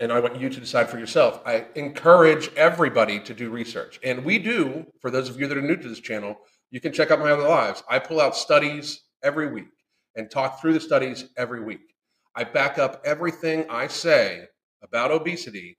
and 0.00 0.12
I 0.12 0.20
want 0.20 0.40
you 0.40 0.48
to 0.48 0.60
decide 0.60 0.88
for 0.88 0.98
yourself. 0.98 1.40
I 1.46 1.66
encourage 1.74 2.52
everybody 2.54 3.20
to 3.20 3.34
do 3.34 3.50
research, 3.50 4.00
and 4.02 4.24
we 4.24 4.38
do. 4.38 4.86
For 5.00 5.10
those 5.10 5.28
of 5.28 5.40
you 5.40 5.46
that 5.46 5.58
are 5.58 5.62
new 5.62 5.76
to 5.76 5.88
this 5.88 6.00
channel, 6.00 6.36
you 6.70 6.80
can 6.80 6.92
check 6.92 7.10
out 7.10 7.20
my 7.20 7.30
other 7.30 7.48
lives. 7.48 7.82
I 7.88 7.98
pull 7.98 8.20
out 8.20 8.36
studies 8.36 9.02
every 9.22 9.52
week 9.52 9.68
and 10.16 10.30
talk 10.30 10.60
through 10.60 10.74
the 10.74 10.80
studies 10.80 11.26
every 11.36 11.62
week. 11.62 11.94
I 12.34 12.44
back 12.44 12.78
up 12.78 13.02
everything 13.04 13.66
I 13.70 13.86
say 13.86 14.46
about 14.82 15.10
obesity 15.10 15.78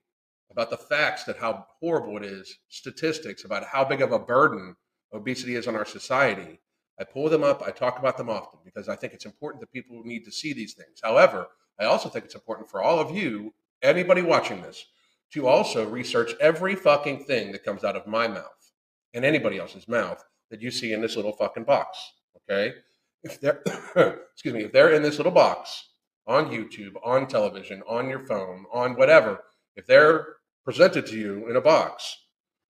about 0.56 0.70
the 0.70 0.76
facts 0.76 1.24
that 1.24 1.36
how 1.36 1.66
horrible 1.80 2.16
it 2.16 2.24
is, 2.24 2.58
statistics 2.68 3.44
about 3.44 3.64
how 3.64 3.84
big 3.84 4.00
of 4.00 4.12
a 4.12 4.18
burden 4.18 4.74
obesity 5.12 5.54
is 5.54 5.68
on 5.68 5.76
our 5.76 5.84
society. 5.84 6.58
I 6.98 7.04
pull 7.04 7.28
them 7.28 7.44
up, 7.44 7.62
I 7.62 7.70
talk 7.70 7.98
about 7.98 8.16
them 8.16 8.30
often 8.30 8.60
because 8.64 8.88
I 8.88 8.96
think 8.96 9.12
it's 9.12 9.26
important 9.26 9.60
that 9.60 9.72
people 9.72 10.02
need 10.02 10.24
to 10.24 10.32
see 10.32 10.54
these 10.54 10.72
things. 10.72 11.00
However, 11.02 11.46
I 11.78 11.84
also 11.84 12.08
think 12.08 12.24
it's 12.24 12.34
important 12.34 12.70
for 12.70 12.82
all 12.82 12.98
of 12.98 13.14
you, 13.14 13.52
anybody 13.82 14.22
watching 14.22 14.62
this, 14.62 14.84
to 15.32 15.46
also 15.46 15.88
research 15.88 16.32
every 16.40 16.74
fucking 16.74 17.24
thing 17.24 17.52
that 17.52 17.64
comes 17.64 17.84
out 17.84 17.96
of 17.96 18.06
my 18.06 18.28
mouth 18.28 18.72
and 19.14 19.24
anybody 19.24 19.58
else's 19.58 19.88
mouth 19.88 20.22
that 20.50 20.62
you 20.62 20.70
see 20.70 20.92
in 20.92 21.00
this 21.00 21.16
little 21.16 21.32
fucking 21.32 21.64
box. 21.64 21.98
Okay? 22.36 22.74
If 23.22 23.40
they're 23.40 23.62
excuse 24.32 24.54
me, 24.54 24.64
if 24.64 24.72
they're 24.72 24.92
in 24.92 25.02
this 25.02 25.16
little 25.16 25.32
box 25.32 25.88
on 26.26 26.46
YouTube, 26.46 26.94
on 27.04 27.26
television, 27.26 27.82
on 27.88 28.08
your 28.08 28.24
phone, 28.26 28.66
on 28.72 28.96
whatever, 28.96 29.42
if 29.74 29.86
they're 29.86 30.36
presented 30.64 31.06
to 31.06 31.16
you 31.16 31.48
in 31.48 31.56
a 31.56 31.60
box, 31.60 32.16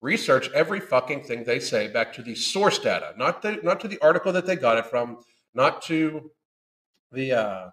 research 0.01 0.51
every 0.55 0.81
fucking 0.81 1.25
thing 1.25 1.45
they 1.45 1.59
say 1.59 1.89
back 1.89 2.13
to 2.13 2.23
the 2.23 2.35
source 2.35 2.79
data, 2.79 3.15
not 3.17 3.43
the 3.43 3.59
not 3.63 3.81
to 3.81 3.89
the 3.89 4.01
article 4.01 4.33
that 4.33 4.47
they 4.47 4.57
got 4.57 4.79
it 4.79 4.87
from, 4.87 5.19
not 5.55 5.83
to 5.83 6.31
the 7.11 7.33
uh 7.33 7.71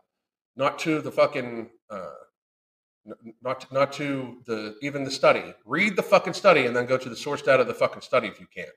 not 0.55 0.79
to 0.79 1.01
the 1.01 1.11
fucking 1.11 1.69
uh 1.89 2.09
not 3.41 3.71
not 3.71 3.93
to 3.93 4.37
the 4.45 4.75
even 4.81 5.03
the 5.03 5.11
study. 5.11 5.53
Read 5.65 5.95
the 5.95 6.03
fucking 6.03 6.33
study 6.33 6.65
and 6.65 6.75
then 6.75 6.85
go 6.85 6.97
to 6.97 7.09
the 7.09 7.15
source 7.15 7.41
data 7.41 7.61
of 7.61 7.67
the 7.67 7.73
fucking 7.73 8.01
study 8.01 8.27
if 8.27 8.39
you 8.39 8.47
can. 8.53 8.67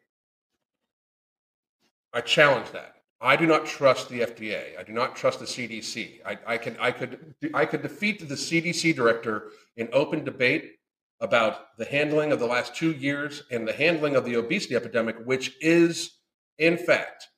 I 2.13 2.21
challenge 2.21 2.71
that. 2.71 2.95
I 3.21 3.37
do 3.37 3.47
not 3.47 3.67
trust 3.67 4.09
the 4.09 4.21
FDA. 4.21 4.79
I 4.79 4.83
do 4.83 4.93
not 4.93 5.17
trust 5.17 5.41
the 5.41 5.47
CDC. 5.47 6.21
I, 6.27 6.39
I 6.47 6.59
can 6.59 6.77
I 6.79 6.91
could 6.91 7.35
I 7.53 7.67
could 7.67 7.83
defeat 7.83 8.27
the 8.27 8.35
CDC 8.35 8.95
director 8.95 9.51
in 9.77 9.89
open 9.93 10.25
debate 10.25 10.73
about 11.21 11.77
the 11.79 11.85
handling 11.85 12.33
of 12.33 12.39
the 12.39 12.47
last 12.47 12.75
two 12.75 12.93
years 12.93 13.45
and 13.51 13.67
the 13.67 13.73
handling 13.73 14.17
of 14.17 14.25
the 14.25 14.37
obesity 14.37 14.77
epidemic, 14.77 15.17
which 15.25 15.57
is 15.61 16.19
in 16.59 16.77
fact 16.77 17.29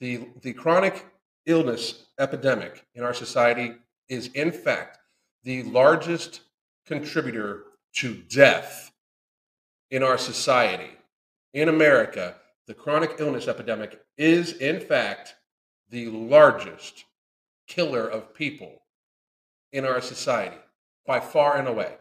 the 0.00 0.28
the 0.42 0.52
chronic 0.52 1.06
illness 1.46 2.06
epidemic 2.18 2.84
in 2.94 3.02
our 3.02 3.14
society 3.14 3.74
is 4.08 4.28
in 4.28 4.52
fact 4.52 4.98
the 5.46 5.62
largest 5.62 6.40
contributor 6.86 7.62
to 7.94 8.14
death 8.14 8.90
in 9.92 10.02
our 10.02 10.18
society. 10.18 10.90
In 11.54 11.68
America, 11.68 12.34
the 12.66 12.74
chronic 12.74 13.12
illness 13.20 13.46
epidemic 13.46 14.00
is, 14.18 14.54
in 14.54 14.80
fact, 14.80 15.36
the 15.88 16.08
largest 16.08 17.04
killer 17.68 18.08
of 18.08 18.34
people 18.34 18.82
in 19.70 19.84
our 19.84 20.00
society 20.00 20.56
by 21.06 21.20
far 21.20 21.56
and 21.56 21.68
away. 21.68 21.94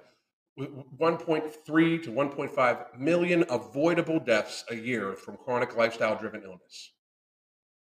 1.3 0.60 2.04
to 2.04 2.12
1.5 2.12 2.98
million 2.98 3.46
avoidable 3.48 4.20
deaths 4.20 4.66
a 4.72 4.76
year 4.76 5.14
from 5.14 5.38
chronic 5.38 5.78
lifestyle 5.78 6.18
driven 6.18 6.42
illness. 6.42 6.94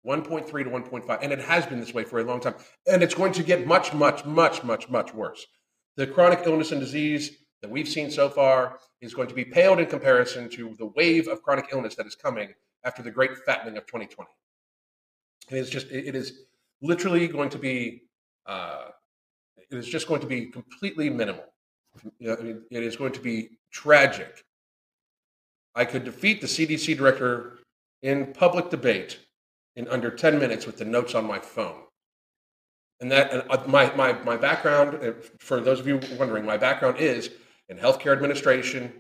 1.3 0.06 0.46
to 0.46 0.70
1.5. 0.70 1.20
And 1.22 1.32
it 1.32 1.40
has 1.40 1.66
been 1.66 1.80
this 1.80 1.94
way 1.94 2.04
for 2.04 2.20
a 2.20 2.24
long 2.24 2.40
time. 2.40 2.56
And 2.88 3.02
it's 3.02 3.14
going 3.14 3.34
to 3.34 3.44
get 3.44 3.66
much, 3.66 3.94
much, 3.94 4.26
much, 4.26 4.64
much, 4.64 4.90
much 4.90 5.14
worse. 5.14 5.46
The 5.96 6.08
chronic 6.08 6.42
illness 6.46 6.72
and 6.72 6.82
disease 6.82 7.38
that 7.62 7.72
we've 7.72 7.88
seen 7.88 8.12
so 8.12 8.30
far 8.30 8.80
is 9.02 9.14
going 9.14 9.30
to 9.30 9.34
be 9.34 9.46
paled 9.46 9.80
in 9.80 9.86
comparison 9.86 10.50
to 10.50 10.76
the 10.78 10.88
wave 10.88 11.28
of 11.28 11.42
chronic 11.42 11.68
illness 11.72 11.96
that 11.96 12.06
is 12.06 12.16
coming 12.16 12.54
after 12.84 13.02
the 13.02 13.12
great 13.12 13.38
fattening 13.46 13.78
of 13.78 13.86
2020. 13.86 14.30
It 15.50 15.58
is 15.58 15.70
just, 15.70 15.88
it 15.92 16.16
is 16.16 16.44
literally 16.82 17.28
going 17.28 17.50
to 17.50 17.58
be, 17.58 18.04
uh, 18.46 18.90
it 19.58 19.78
is 19.78 19.88
just 19.88 20.08
going 20.08 20.22
to 20.22 20.28
be 20.28 20.48
completely 20.48 21.10
minimal. 21.10 21.46
It 22.20 22.66
is 22.72 22.96
going 22.96 23.14
to 23.14 23.22
be 23.22 23.50
tragic. 23.72 24.44
I 25.76 25.86
could 25.86 26.04
defeat 26.04 26.42
the 26.42 26.48
CDC 26.48 26.98
director 26.98 27.60
in 28.02 28.34
public 28.34 28.70
debate 28.70 29.20
in 29.76 29.88
under 29.88 30.10
10 30.10 30.40
minutes 30.40 30.66
with 30.66 30.78
the 30.78 30.86
notes 30.86 31.16
on 31.16 31.26
my 31.26 31.40
phone. 31.40 31.82
And 33.00 33.12
that, 33.12 33.50
uh, 33.50 33.64
my, 33.68 33.94
my, 33.96 34.14
my 34.24 34.38
background, 34.38 35.04
uh, 35.04 35.14
for 35.40 35.60
those 35.60 35.80
of 35.80 35.88
you 35.88 36.00
wondering, 36.18 36.46
my 36.46 36.58
background 36.58 36.98
is 37.00 37.32
in 37.70 37.78
healthcare 37.78 38.14
administration. 38.14 38.94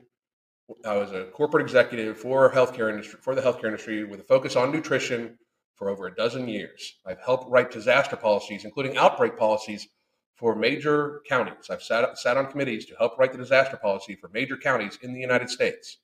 I 0.85 0.97
was 0.97 1.11
a 1.11 1.25
corporate 1.25 1.63
executive 1.63 2.17
for 2.17 2.51
healthcare 2.51 2.89
industry, 2.89 3.19
for 3.21 3.35
the 3.35 3.41
healthcare 3.41 3.65
industry 3.65 4.03
with 4.03 4.19
a 4.19 4.23
focus 4.23 4.55
on 4.55 4.71
nutrition 4.71 5.37
for 5.75 5.89
over 5.89 6.07
a 6.07 6.15
dozen 6.15 6.47
years. 6.47 6.95
I've 7.05 7.21
helped 7.21 7.49
write 7.49 7.71
disaster 7.71 8.15
policies, 8.15 8.65
including 8.65 8.97
outbreak 8.97 9.37
policies 9.37 9.87
for 10.35 10.55
major 10.55 11.21
counties. 11.27 11.69
I've 11.69 11.83
sat, 11.83 12.17
sat 12.17 12.37
on 12.37 12.47
committees 12.47 12.85
to 12.87 12.95
help 12.95 13.17
write 13.17 13.31
the 13.31 13.37
disaster 13.37 13.77
policy 13.77 14.15
for 14.15 14.29
major 14.33 14.57
counties 14.57 14.97
in 15.01 15.13
the 15.13 15.19
United 15.19 15.49
States. 15.49 15.97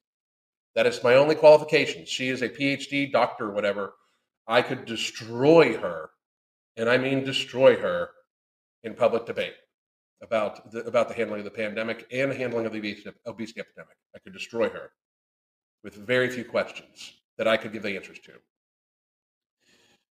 That 0.75 0.85
is 0.85 1.03
my 1.03 1.15
only 1.15 1.35
qualification. 1.35 2.05
She 2.05 2.29
is 2.29 2.41
a 2.41 2.49
PhD, 2.49 3.11
doctor, 3.11 3.49
whatever, 3.51 3.95
I 4.49 4.61
could 4.61 4.83
destroy 4.83 5.77
her, 5.77 6.09
and 6.75 6.89
I 6.89 6.97
mean 6.97 7.23
destroy 7.23 7.77
her, 7.77 8.09
in 8.83 8.93
public 8.93 9.25
debate 9.25 9.55
about 10.21 10.71
the, 10.71 10.79
about 10.81 11.07
the 11.07 11.13
handling 11.13 11.39
of 11.39 11.45
the 11.45 11.51
pandemic 11.51 12.05
and 12.11 12.33
handling 12.33 12.65
of 12.65 12.73
the 12.73 12.79
obesity, 12.79 13.09
obesity 13.25 13.61
epidemic. 13.61 13.95
I 14.15 14.19
could 14.19 14.33
destroy 14.33 14.69
her 14.69 14.91
with 15.83 15.95
very 15.95 16.29
few 16.29 16.43
questions 16.43 17.13
that 17.37 17.47
I 17.47 17.57
could 17.57 17.71
give 17.71 17.83
the 17.83 17.95
answers 17.95 18.19
to. 18.19 18.33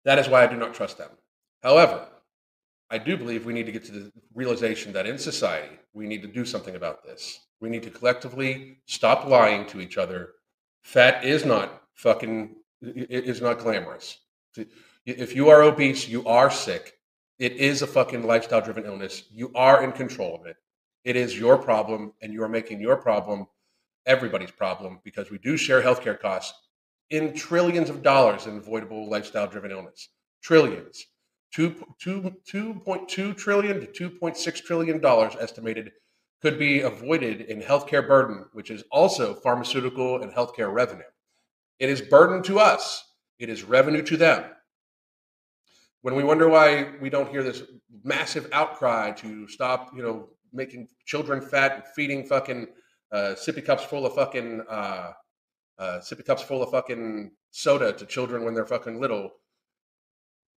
That 0.05 0.19
is 0.19 0.27
why 0.27 0.43
I 0.43 0.47
do 0.47 0.57
not 0.57 0.73
trust 0.73 0.97
them. 0.97 1.11
However, 1.61 2.07
I 2.89 2.97
do 2.97 3.15
believe 3.15 3.45
we 3.45 3.53
need 3.53 3.67
to 3.67 3.71
get 3.71 3.85
to 3.85 3.91
the 3.91 4.11
realization 4.33 4.91
that 4.93 5.05
in 5.05 5.17
society, 5.17 5.77
we 5.93 6.07
need 6.07 6.21
to 6.23 6.27
do 6.27 6.43
something 6.45 6.75
about 6.75 7.03
this. 7.03 7.39
We 7.61 7.69
need 7.69 7.83
to 7.83 7.91
collectively 7.91 8.79
stop 8.85 9.25
lying 9.25 9.67
to 9.67 9.81
each 9.81 9.97
other. 9.97 10.29
Fat 10.81 11.23
is 11.23 11.45
not 11.45 11.83
fucking, 11.93 12.55
is 12.81 13.41
not 13.41 13.59
glamorous. 13.59 14.19
If 15.05 15.35
you 15.35 15.49
are 15.49 15.63
obese, 15.63 16.07
you 16.07 16.25
are 16.25 16.51
sick. 16.51 16.93
It 17.39 17.53
is 17.53 17.81
a 17.81 17.87
fucking 17.87 18.23
lifestyle 18.23 18.61
driven 18.61 18.85
illness. 18.85 19.23
You 19.31 19.51
are 19.55 19.83
in 19.83 19.91
control 19.91 20.35
of 20.35 20.45
it. 20.45 20.57
It 21.03 21.15
is 21.15 21.37
your 21.37 21.57
problem, 21.57 22.13
and 22.21 22.31
you 22.31 22.43
are 22.43 22.49
making 22.49 22.79
your 22.79 22.97
problem 22.97 23.47
everybody's 24.05 24.51
problem 24.51 24.99
because 25.03 25.31
we 25.31 25.37
do 25.39 25.57
share 25.57 25.81
healthcare 25.81 26.19
costs 26.19 26.57
in 27.09 27.33
trillions 27.33 27.89
of 27.89 28.03
dollars 28.03 28.45
in 28.47 28.57
avoidable 28.57 29.09
lifestyle 29.09 29.47
driven 29.47 29.71
illness. 29.71 30.09
Trillions. 30.43 31.05
2, 31.53 31.85
2, 31.99 32.35
2.2 32.51 33.37
trillion 33.37 33.79
to 33.79 34.09
2.6 34.09 34.63
trillion 34.63 34.99
dollars 34.99 35.35
estimated 35.39 35.91
could 36.41 36.57
be 36.57 36.81
avoided 36.81 37.41
in 37.41 37.61
healthcare 37.61 38.07
burden, 38.07 38.45
which 38.53 38.71
is 38.71 38.83
also 38.91 39.35
pharmaceutical 39.35 40.21
and 40.21 40.31
healthcare 40.31 40.73
revenue. 40.73 41.03
It 41.81 41.89
is 41.89 41.99
burden 41.99 42.41
to 42.43 42.59
us 42.59 43.11
it 43.41 43.49
is 43.49 43.63
revenue 43.63 44.03
to 44.03 44.17
them. 44.17 44.43
When 46.03 46.13
we 46.13 46.23
wonder 46.23 46.47
why 46.47 46.91
we 47.01 47.09
don't 47.09 47.29
hear 47.29 47.41
this 47.41 47.63
massive 48.03 48.47
outcry 48.53 49.11
to 49.13 49.47
stop, 49.47 49.91
you 49.95 50.03
know, 50.03 50.29
making 50.53 50.89
children 51.07 51.41
fat 51.41 51.73
and 51.73 51.83
feeding 51.95 52.23
fucking 52.23 52.67
uh, 53.11 53.33
sippy 53.35 53.65
cups 53.65 53.83
full 53.83 54.05
of 54.05 54.13
fucking 54.13 54.61
uh, 54.69 55.11
uh, 55.79 55.99
sippy 56.01 56.23
cups 56.23 56.43
full 56.43 56.61
of 56.61 56.69
fucking 56.69 57.31
soda 57.49 57.91
to 57.93 58.05
children 58.05 58.45
when 58.45 58.53
they're 58.53 58.65
fucking 58.67 59.01
little. 59.01 59.31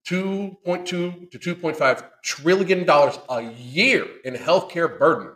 2.2 0.07 0.85
to 0.85 1.39
2.5 1.39 2.05
trillion 2.23 2.85
dollars 2.85 3.19
a 3.31 3.41
year 3.53 4.07
in 4.27 4.35
healthcare 4.35 4.99
burden 4.99 5.33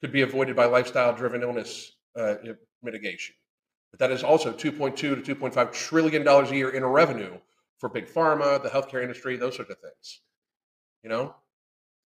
could 0.00 0.10
be 0.10 0.22
avoided 0.22 0.56
by 0.56 0.64
lifestyle 0.64 1.14
driven 1.14 1.42
illness 1.42 1.92
uh, 2.16 2.36
mitigation. 2.82 3.34
But 3.90 4.00
that 4.00 4.10
is 4.10 4.22
also 4.22 4.52
2.2 4.52 4.96
to 4.96 5.16
2.5 5.16 5.72
trillion 5.72 6.24
dollars 6.24 6.50
a 6.50 6.56
year 6.56 6.70
in 6.70 6.84
revenue 6.84 7.38
for 7.78 7.88
big 7.88 8.06
pharma, 8.06 8.62
the 8.62 8.68
healthcare 8.68 9.02
industry, 9.02 9.36
those 9.36 9.56
sorts 9.56 9.70
of 9.70 9.78
things. 9.78 10.20
You 11.02 11.10
know, 11.10 11.34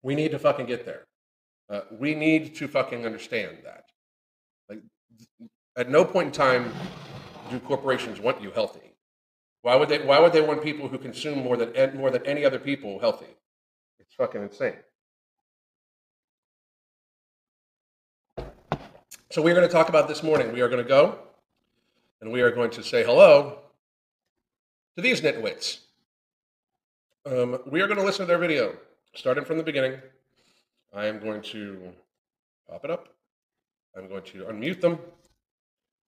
we 0.03 0.15
need 0.15 0.31
to 0.31 0.39
fucking 0.39 0.67
get 0.67 0.85
there. 0.85 1.07
Uh, 1.69 1.81
we 1.99 2.15
need 2.15 2.55
to 2.57 2.69
fucking 2.69 3.05
understand 3.05 3.59
that. 3.65 3.85
Like, 4.69 4.81
at 5.77 5.91
no 5.91 6.05
point 6.05 6.29
in 6.29 6.33
time 6.33 6.73
do 7.51 7.61
corporations 7.61 8.21
want 8.21 8.41
you 8.41 8.51
healthy. 8.51 8.95
Why 9.63 9.77
would 9.77 9.89
they? 9.89 9.99
Why 9.99 10.21
would 10.21 10.33
they 10.33 10.41
want 10.41 10.63
people 10.63 10.89
who 10.89 10.99
consume 10.99 11.43
more 11.43 11.57
than 11.57 11.97
more 11.97 12.11
than 12.11 12.25
any 12.25 12.45
other 12.45 12.59
people 12.59 13.01
healthy? 13.01 13.37
It's 13.99 14.15
fucking 14.15 14.43
insane. 14.43 14.77
So 19.31 19.43
we're 19.43 19.55
going 19.55 19.67
to 19.67 19.73
talk 19.73 19.89
about 19.89 20.09
this 20.09 20.23
morning. 20.23 20.53
We 20.53 20.61
are 20.61 20.69
going 20.69 20.83
to 20.83 20.89
go 20.89 21.19
and 22.21 22.33
we 22.33 22.41
are 22.41 22.51
going 22.51 22.71
to 22.71 22.83
say 22.83 23.05
hello 23.05 23.59
to 24.97 25.03
these 25.03 25.21
nitwits. 25.21 25.81
Um, 27.27 27.59
we 27.67 27.81
are 27.81 27.87
going 27.87 27.99
to 27.99 28.05
listen 28.05 28.25
to 28.25 28.27
their 28.27 28.39
video, 28.39 28.75
starting 29.15 29.45
from 29.45 29.59
the 29.59 29.63
beginning. 29.63 29.99
I 30.95 31.07
am 31.07 31.19
going 31.19 31.43
to 31.43 31.93
pop 32.69 32.85
it 32.85 32.91
up. 32.91 33.09
I'm 33.97 34.09
going 34.09 34.23
to 34.25 34.45
unmute 34.45 34.81
them. 34.81 34.99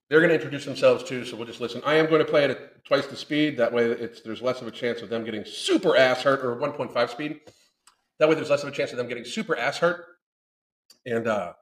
They're 0.08 0.20
going 0.20 0.30
to 0.30 0.34
introduce 0.34 0.64
themselves 0.64 1.04
too, 1.04 1.24
so 1.24 1.36
we'll 1.36 1.46
just 1.46 1.60
listen. 1.60 1.82
I 1.84 1.96
am 1.96 2.06
going 2.06 2.24
to 2.24 2.30
play 2.30 2.44
it 2.44 2.50
at 2.50 2.84
twice 2.84 3.06
the 3.06 3.16
speed. 3.16 3.58
That 3.58 3.72
way, 3.72 3.84
it's, 3.84 4.22
there's 4.22 4.40
less 4.40 4.62
of 4.62 4.66
a 4.66 4.70
chance 4.70 5.02
of 5.02 5.10
them 5.10 5.24
getting 5.24 5.44
super 5.44 5.96
ass 5.96 6.22
hurt, 6.22 6.42
or 6.42 6.56
1.5 6.56 7.10
speed. 7.10 7.40
That 8.18 8.28
way, 8.28 8.34
there's 8.34 8.48
less 8.48 8.62
of 8.62 8.70
a 8.70 8.72
chance 8.72 8.90
of 8.92 8.96
them 8.96 9.08
getting 9.08 9.24
super 9.24 9.56
ass 9.56 9.78
hurt 9.78 10.06
and 11.04 11.26
uh, 11.26 11.52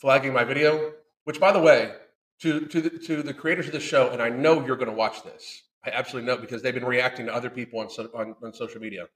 flagging 0.00 0.32
my 0.32 0.42
video. 0.42 0.92
Which, 1.24 1.38
by 1.38 1.52
the 1.52 1.60
way, 1.60 1.92
to 2.40 2.60
to 2.66 2.80
the, 2.80 2.90
to 2.90 3.22
the 3.22 3.34
creators 3.34 3.66
of 3.66 3.72
the 3.72 3.80
show, 3.80 4.10
and 4.10 4.20
I 4.22 4.28
know 4.28 4.64
you're 4.64 4.76
going 4.76 4.90
to 4.90 4.96
watch 4.96 5.22
this. 5.22 5.62
I 5.84 5.90
absolutely 5.90 6.30
know 6.30 6.38
because 6.38 6.62
they've 6.62 6.74
been 6.74 6.84
reacting 6.84 7.26
to 7.26 7.34
other 7.34 7.50
people 7.50 7.80
on 7.80 7.90
so, 7.90 8.08
on, 8.14 8.34
on 8.42 8.54
social 8.54 8.80
media. 8.80 9.06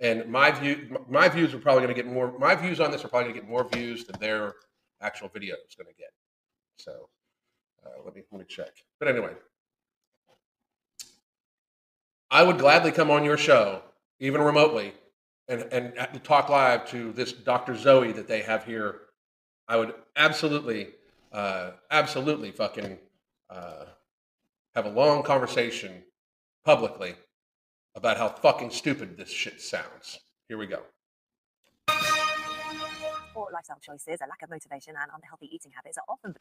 And 0.00 0.28
my 0.28 0.50
view, 0.50 0.98
my 1.08 1.28
views 1.28 1.54
are 1.54 1.58
probably 1.58 1.82
going 1.84 1.94
to 1.94 2.02
get 2.02 2.10
more. 2.10 2.36
My 2.38 2.54
views 2.54 2.80
on 2.80 2.90
this 2.90 3.04
are 3.04 3.08
probably 3.08 3.30
going 3.30 3.34
to 3.36 3.40
get 3.42 3.48
more 3.48 3.68
views 3.68 4.04
than 4.04 4.18
their 4.20 4.54
actual 5.00 5.28
video 5.28 5.54
is 5.68 5.76
going 5.76 5.86
to 5.86 5.94
get. 5.94 6.10
So 6.76 7.08
uh, 7.86 8.02
let 8.04 8.14
me 8.14 8.22
let 8.32 8.40
me 8.40 8.46
check. 8.48 8.72
But 8.98 9.08
anyway, 9.08 9.32
I 12.30 12.42
would 12.42 12.58
gladly 12.58 12.90
come 12.90 13.10
on 13.10 13.24
your 13.24 13.36
show, 13.36 13.82
even 14.18 14.40
remotely, 14.40 14.94
and 15.48 15.62
and 15.72 16.24
talk 16.24 16.48
live 16.48 16.88
to 16.90 17.12
this 17.12 17.32
Dr. 17.32 17.76
Zoe 17.76 18.12
that 18.12 18.26
they 18.26 18.42
have 18.42 18.64
here. 18.64 19.00
I 19.68 19.76
would 19.76 19.94
absolutely, 20.16 20.88
uh, 21.34 21.72
absolutely 21.90 22.52
fucking 22.52 22.96
uh, 23.50 23.86
have 24.74 24.86
a 24.86 24.90
long 24.90 25.22
conversation 25.22 26.04
publicly 26.64 27.14
about 27.94 28.16
how 28.16 28.28
fucking 28.28 28.70
stupid 28.70 29.16
this 29.16 29.30
shit 29.30 29.60
sounds. 29.60 30.20
Here 30.48 30.56
we 30.56 30.66
go. 30.66 30.80
Poor 33.34 33.48
lifestyle 33.52 33.78
choices, 33.80 34.20
a 34.20 34.28
lack 34.28 34.42
of 34.42 34.50
motivation, 34.50 34.94
and 35.00 35.10
unhealthy 35.14 35.52
eating 35.52 35.72
habits 35.74 35.98
are 35.98 36.04
often. 36.08 36.34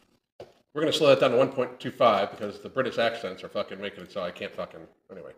We're 0.73 0.81
going 0.81 0.91
to 0.91 0.97
slow 0.97 1.09
that 1.09 1.19
down 1.19 1.31
to 1.31 1.37
1.25 1.37 2.31
because 2.31 2.59
the 2.59 2.69
British 2.69 2.97
accents 2.97 3.43
are 3.43 3.49
fucking 3.49 3.81
making 3.81 4.03
it 4.03 4.11
so 4.11 4.21
I 4.21 4.31
can't 4.31 4.55
fucking. 4.55 4.79
Anyway. 5.11 5.31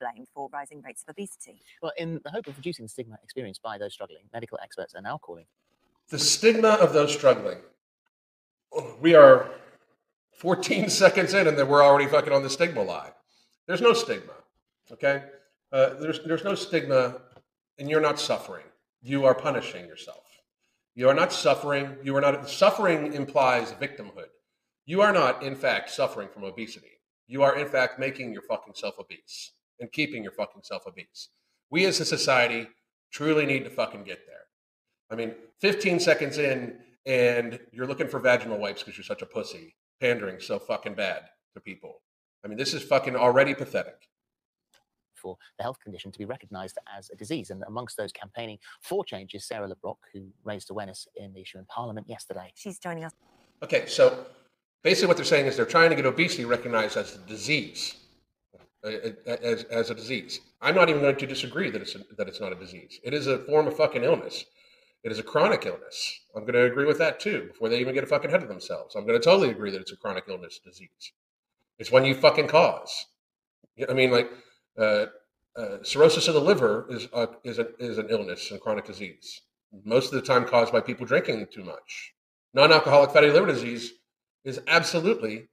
Blamed 0.00 0.28
for 0.32 0.48
rising 0.52 0.80
rates 0.82 1.02
of 1.02 1.10
obesity. 1.10 1.60
Well, 1.82 1.92
in 1.98 2.20
the 2.24 2.30
hope 2.30 2.46
of 2.46 2.56
reducing 2.56 2.84
the 2.84 2.88
stigma 2.88 3.18
experienced 3.24 3.62
by 3.62 3.78
those 3.78 3.92
struggling, 3.92 4.22
medical 4.32 4.58
experts 4.62 4.94
are 4.94 5.02
now 5.02 5.18
calling. 5.18 5.46
The 6.08 6.18
stigma 6.18 6.70
of 6.70 6.92
those 6.92 7.12
struggling. 7.12 7.58
We 9.00 9.14
are 9.14 9.50
14 10.38 10.88
seconds 10.88 11.34
in 11.34 11.46
and 11.46 11.58
then 11.58 11.68
we're 11.68 11.84
already 11.84 12.06
fucking 12.06 12.32
on 12.32 12.42
the 12.42 12.50
stigma 12.50 12.82
lie. 12.82 13.10
There's 13.66 13.80
no 13.80 13.92
stigma. 13.92 14.32
Okay? 14.90 15.24
Uh, 15.70 15.94
there's, 16.00 16.20
there's 16.24 16.44
no 16.44 16.54
stigma, 16.54 17.20
and 17.78 17.90
you're 17.90 18.00
not 18.00 18.18
suffering. 18.18 18.64
You 19.02 19.26
are 19.26 19.34
punishing 19.34 19.86
yourself. 19.86 20.24
You 20.94 21.08
are 21.08 21.14
not 21.14 21.32
suffering. 21.32 21.96
You 22.02 22.16
are 22.16 22.20
not. 22.20 22.48
Suffering 22.48 23.12
implies 23.12 23.72
victimhood. 23.72 24.30
You 24.86 25.02
are 25.02 25.12
not, 25.12 25.42
in 25.42 25.54
fact, 25.54 25.90
suffering 25.90 26.28
from 26.32 26.44
obesity. 26.44 27.00
You 27.26 27.42
are, 27.42 27.56
in 27.56 27.68
fact, 27.68 27.98
making 27.98 28.32
your 28.32 28.42
fucking 28.42 28.72
self 28.74 28.98
obese 28.98 29.52
and 29.78 29.92
keeping 29.92 30.22
your 30.22 30.32
fucking 30.32 30.62
self 30.64 30.86
obese. 30.86 31.28
We 31.70 31.84
as 31.84 32.00
a 32.00 32.04
society 32.04 32.68
truly 33.12 33.46
need 33.46 33.64
to 33.64 33.70
fucking 33.70 34.04
get 34.04 34.26
there. 34.26 34.46
I 35.10 35.14
mean, 35.14 35.34
15 35.60 36.00
seconds 36.00 36.38
in, 36.38 36.78
and 37.08 37.58
you're 37.72 37.86
looking 37.86 38.06
for 38.06 38.20
vaginal 38.20 38.58
wipes 38.58 38.82
because 38.82 38.98
you're 38.98 39.04
such 39.04 39.22
a 39.22 39.26
pussy, 39.26 39.74
pandering 40.00 40.38
so 40.40 40.58
fucking 40.58 40.94
bad 40.94 41.22
to 41.54 41.60
people. 41.60 42.02
I 42.44 42.48
mean, 42.48 42.58
this 42.58 42.74
is 42.74 42.82
fucking 42.82 43.16
already 43.16 43.54
pathetic 43.54 44.08
for 45.14 45.36
the 45.56 45.64
health 45.64 45.80
condition 45.80 46.12
to 46.12 46.18
be 46.18 46.26
recognized 46.26 46.78
as 46.96 47.10
a 47.10 47.16
disease. 47.16 47.50
And 47.50 47.64
amongst 47.66 47.96
those 47.96 48.12
campaigning 48.12 48.58
for 48.82 49.04
change 49.04 49.34
is 49.34 49.46
Sarah 49.46 49.66
Le 49.66 49.74
Brocq, 49.74 49.96
who 50.12 50.28
raised 50.44 50.70
awareness 50.70 51.08
in 51.16 51.32
the 51.32 51.40
issue 51.40 51.58
in 51.58 51.64
Parliament 51.64 52.08
yesterday. 52.08 52.52
She's 52.54 52.78
joining 52.78 53.04
us. 53.04 53.12
Okay, 53.62 53.86
so 53.86 54.26
basically 54.84 55.08
what 55.08 55.16
they're 55.16 55.24
saying 55.24 55.46
is 55.46 55.56
they're 55.56 55.66
trying 55.66 55.90
to 55.90 55.96
get 55.96 56.06
obesity 56.06 56.44
recognized 56.44 56.96
as 56.96 57.16
a 57.16 57.18
disease, 57.20 57.96
as, 58.84 59.64
as 59.64 59.90
a 59.90 59.94
disease. 59.94 60.40
I'm 60.60 60.74
not 60.74 60.90
even 60.90 61.00
going 61.00 61.16
to 61.16 61.26
disagree 61.26 61.70
that 61.70 61.80
it's, 61.80 61.94
a, 61.94 62.00
that 62.18 62.28
it's 62.28 62.40
not 62.40 62.52
a 62.52 62.54
disease. 62.54 63.00
It 63.02 63.14
is 63.14 63.26
a 63.26 63.38
form 63.40 63.66
of 63.66 63.76
fucking 63.76 64.04
illness. 64.04 64.44
It 65.08 65.12
is 65.12 65.18
a 65.18 65.22
chronic 65.22 65.64
illness. 65.64 66.20
I'm 66.36 66.42
going 66.42 66.52
to 66.52 66.64
agree 66.64 66.84
with 66.84 66.98
that 66.98 67.18
too 67.18 67.44
before 67.46 67.70
they 67.70 67.80
even 67.80 67.94
get 67.94 68.04
a 68.04 68.06
fucking 68.06 68.30
head 68.30 68.42
of 68.42 68.48
themselves. 68.50 68.94
I'm 68.94 69.06
going 69.06 69.18
to 69.18 69.24
totally 69.24 69.48
agree 69.48 69.70
that 69.70 69.80
it's 69.80 69.90
a 69.90 69.96
chronic 69.96 70.24
illness 70.28 70.60
disease. 70.62 71.12
It's 71.78 71.90
one 71.90 72.04
you 72.04 72.14
fucking 72.14 72.48
cause. 72.48 73.06
I 73.88 73.94
mean, 73.94 74.10
like, 74.10 74.30
uh, 74.78 75.06
uh, 75.56 75.78
cirrhosis 75.82 76.28
of 76.28 76.34
the 76.34 76.42
liver 76.42 76.86
is 76.90 77.08
a, 77.14 77.26
is, 77.42 77.58
a, 77.58 77.68
is 77.78 77.96
an 77.96 78.08
illness 78.10 78.50
and 78.50 78.60
chronic 78.60 78.84
disease. 78.84 79.40
Most 79.82 80.12
of 80.12 80.20
the 80.20 80.26
time 80.26 80.44
caused 80.44 80.74
by 80.74 80.82
people 80.82 81.06
drinking 81.06 81.46
too 81.50 81.64
much. 81.64 82.12
Non-alcoholic 82.52 83.10
fatty 83.10 83.30
liver 83.30 83.46
disease 83.46 83.94
is 84.44 84.60
absolutely 84.66 85.48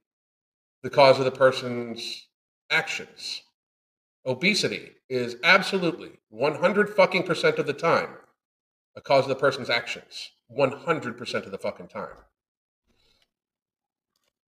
the 0.82 0.90
cause 0.90 1.18
of 1.18 1.24
the 1.24 1.30
person's 1.30 2.28
actions. 2.70 3.40
Obesity 4.26 4.90
is 5.08 5.36
absolutely 5.42 6.10
100 6.28 6.90
fucking 6.90 7.22
percent 7.22 7.58
of 7.58 7.66
the 7.66 7.72
time 7.72 8.16
a 8.96 9.00
cause 9.00 9.24
of 9.24 9.28
the 9.28 9.36
person's 9.36 9.70
actions. 9.70 10.32
100% 10.56 11.34
of 11.44 11.50
the 11.50 11.58
fucking 11.58 11.88
time 11.88 12.16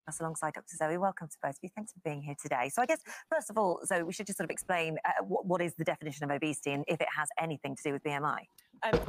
us 0.07 0.19
alongside 0.19 0.53
Dr. 0.53 0.75
Zoe. 0.77 0.97
Welcome 0.97 1.27
to 1.27 1.37
both 1.41 1.51
of 1.51 1.59
you. 1.61 1.69
Thanks 1.75 1.93
for 1.93 1.99
being 2.03 2.21
here 2.21 2.35
today. 2.41 2.69
So, 2.71 2.81
I 2.81 2.85
guess, 2.85 2.99
first 3.29 3.49
of 3.49 3.57
all, 3.57 3.79
Zoe, 3.85 4.03
we 4.03 4.13
should 4.13 4.27
just 4.27 4.37
sort 4.37 4.45
of 4.45 4.51
explain 4.51 4.97
uh, 5.05 5.23
what, 5.23 5.45
what 5.45 5.61
is 5.61 5.73
the 5.75 5.83
definition 5.83 6.23
of 6.23 6.31
obesity 6.31 6.71
and 6.71 6.83
if 6.87 7.01
it 7.01 7.07
has 7.15 7.27
anything 7.41 7.75
to 7.75 7.81
do 7.83 7.93
with 7.93 8.03
BMI. 8.03 8.39
Um, 8.83 8.99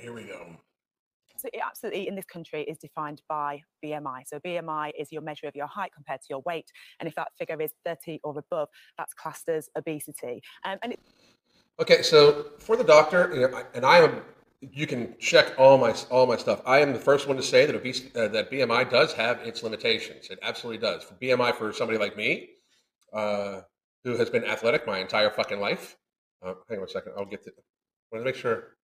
here 0.00 0.12
we 0.12 0.24
go. 0.24 0.46
So 1.36 1.48
it 1.54 1.60
absolutely 1.64 2.06
in 2.06 2.16
this 2.16 2.26
country 2.26 2.64
is 2.64 2.76
defined 2.76 3.22
by 3.28 3.62
BMI. 3.82 4.22
So 4.26 4.38
BMI 4.40 4.90
is 4.98 5.10
your 5.10 5.22
measure 5.22 5.46
of 5.46 5.56
your 5.56 5.68
height 5.68 5.90
compared 5.94 6.20
to 6.20 6.26
your 6.28 6.42
weight, 6.44 6.70
and 6.98 7.08
if 7.08 7.14
that 7.14 7.28
figure 7.38 7.60
is 7.62 7.72
30 7.86 8.20
or 8.24 8.38
above, 8.38 8.68
that's 8.98 9.14
classed 9.14 9.48
as 9.48 9.68
obesity. 9.76 10.42
Um, 10.64 10.78
and 10.82 10.92
it- 10.92 11.00
okay, 11.80 12.02
so 12.02 12.46
for 12.58 12.76
the 12.76 12.84
doctor, 12.84 13.64
and 13.74 13.84
I 13.84 13.98
am 13.98 14.22
you 14.60 14.86
can 14.86 15.14
check 15.18 15.54
all 15.58 15.78
my 15.78 15.94
all 16.10 16.26
my 16.26 16.36
stuff. 16.36 16.60
I 16.66 16.80
am 16.80 16.92
the 16.92 16.98
first 16.98 17.26
one 17.26 17.36
to 17.36 17.42
say 17.42 17.64
that 17.66 17.74
obese, 17.74 18.14
uh, 18.14 18.28
that 18.28 18.50
BMI 18.50 18.90
does 18.90 19.12
have 19.14 19.40
its 19.40 19.62
limitations. 19.62 20.28
It 20.28 20.38
absolutely 20.42 20.78
does. 20.78 21.02
For 21.02 21.14
BMI 21.14 21.54
for 21.54 21.72
somebody 21.72 21.98
like 21.98 22.16
me, 22.16 22.50
uh, 23.12 23.62
who 24.04 24.16
has 24.16 24.28
been 24.28 24.44
athletic 24.44 24.86
my 24.86 24.98
entire 24.98 25.30
fucking 25.30 25.60
life. 25.60 25.96
Uh, 26.42 26.54
hang 26.68 26.78
on 26.78 26.84
a 26.84 26.88
second. 26.88 27.12
I'll 27.16 27.24
get 27.24 27.42
to. 27.44 27.50
I 27.50 28.16
want 28.16 28.24
to 28.24 28.24
make 28.24 28.36
sure. 28.36 28.76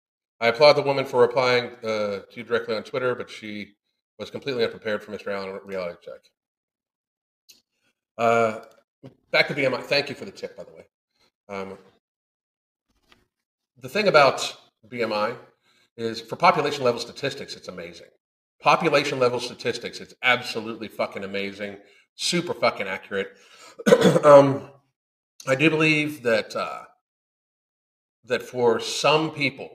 I 0.41 0.47
applaud 0.47 0.73
the 0.73 0.81
woman 0.81 1.05
for 1.05 1.21
replying 1.21 1.71
uh, 1.81 2.19
to 2.19 2.27
you 2.34 2.43
directly 2.43 2.75
on 2.75 2.84
Twitter, 2.84 3.15
but 3.15 3.29
she 3.29 3.75
was 4.19 4.29
completely 4.29 4.65
unprepared 4.65 5.01
for 5.01 5.12
Mr. 5.12 5.27
Allen 5.27 5.60
reality 5.63 5.97
check. 6.03 6.19
Uh, 8.17 8.60
back 9.31 9.47
to 9.47 9.53
BMI. 9.53 9.81
Thank 9.84 10.10
you 10.10 10.15
for 10.15 10.25
the 10.25 10.31
tip, 10.31 10.58
by 10.58 10.63
the 10.65 10.73
way. 10.73 10.86
Um, 11.47 11.77
the 13.86 13.89
thing 13.89 14.08
about 14.08 14.58
BMI 14.89 15.38
is 15.95 16.19
for 16.19 16.36
population 16.36 16.84
level 16.84 17.00
statistics, 17.00 17.56
it's 17.56 17.67
amazing. 17.67 18.08
Population 18.60 19.19
level 19.19 19.39
statistics, 19.39 20.00
it's 20.00 20.15
absolutely 20.24 20.88
fucking 20.88 21.24
amazing, 21.24 21.78
super 22.15 22.56
fucking 22.56 22.88
accurate. 22.88 23.38
um, 24.24 24.71
I 25.48 25.54
do 25.54 25.69
believe 25.69 26.24
that 26.24 26.56
uh, 26.56 26.86
that 28.24 28.41
for 28.41 28.80
some 28.80 29.30
people, 29.30 29.69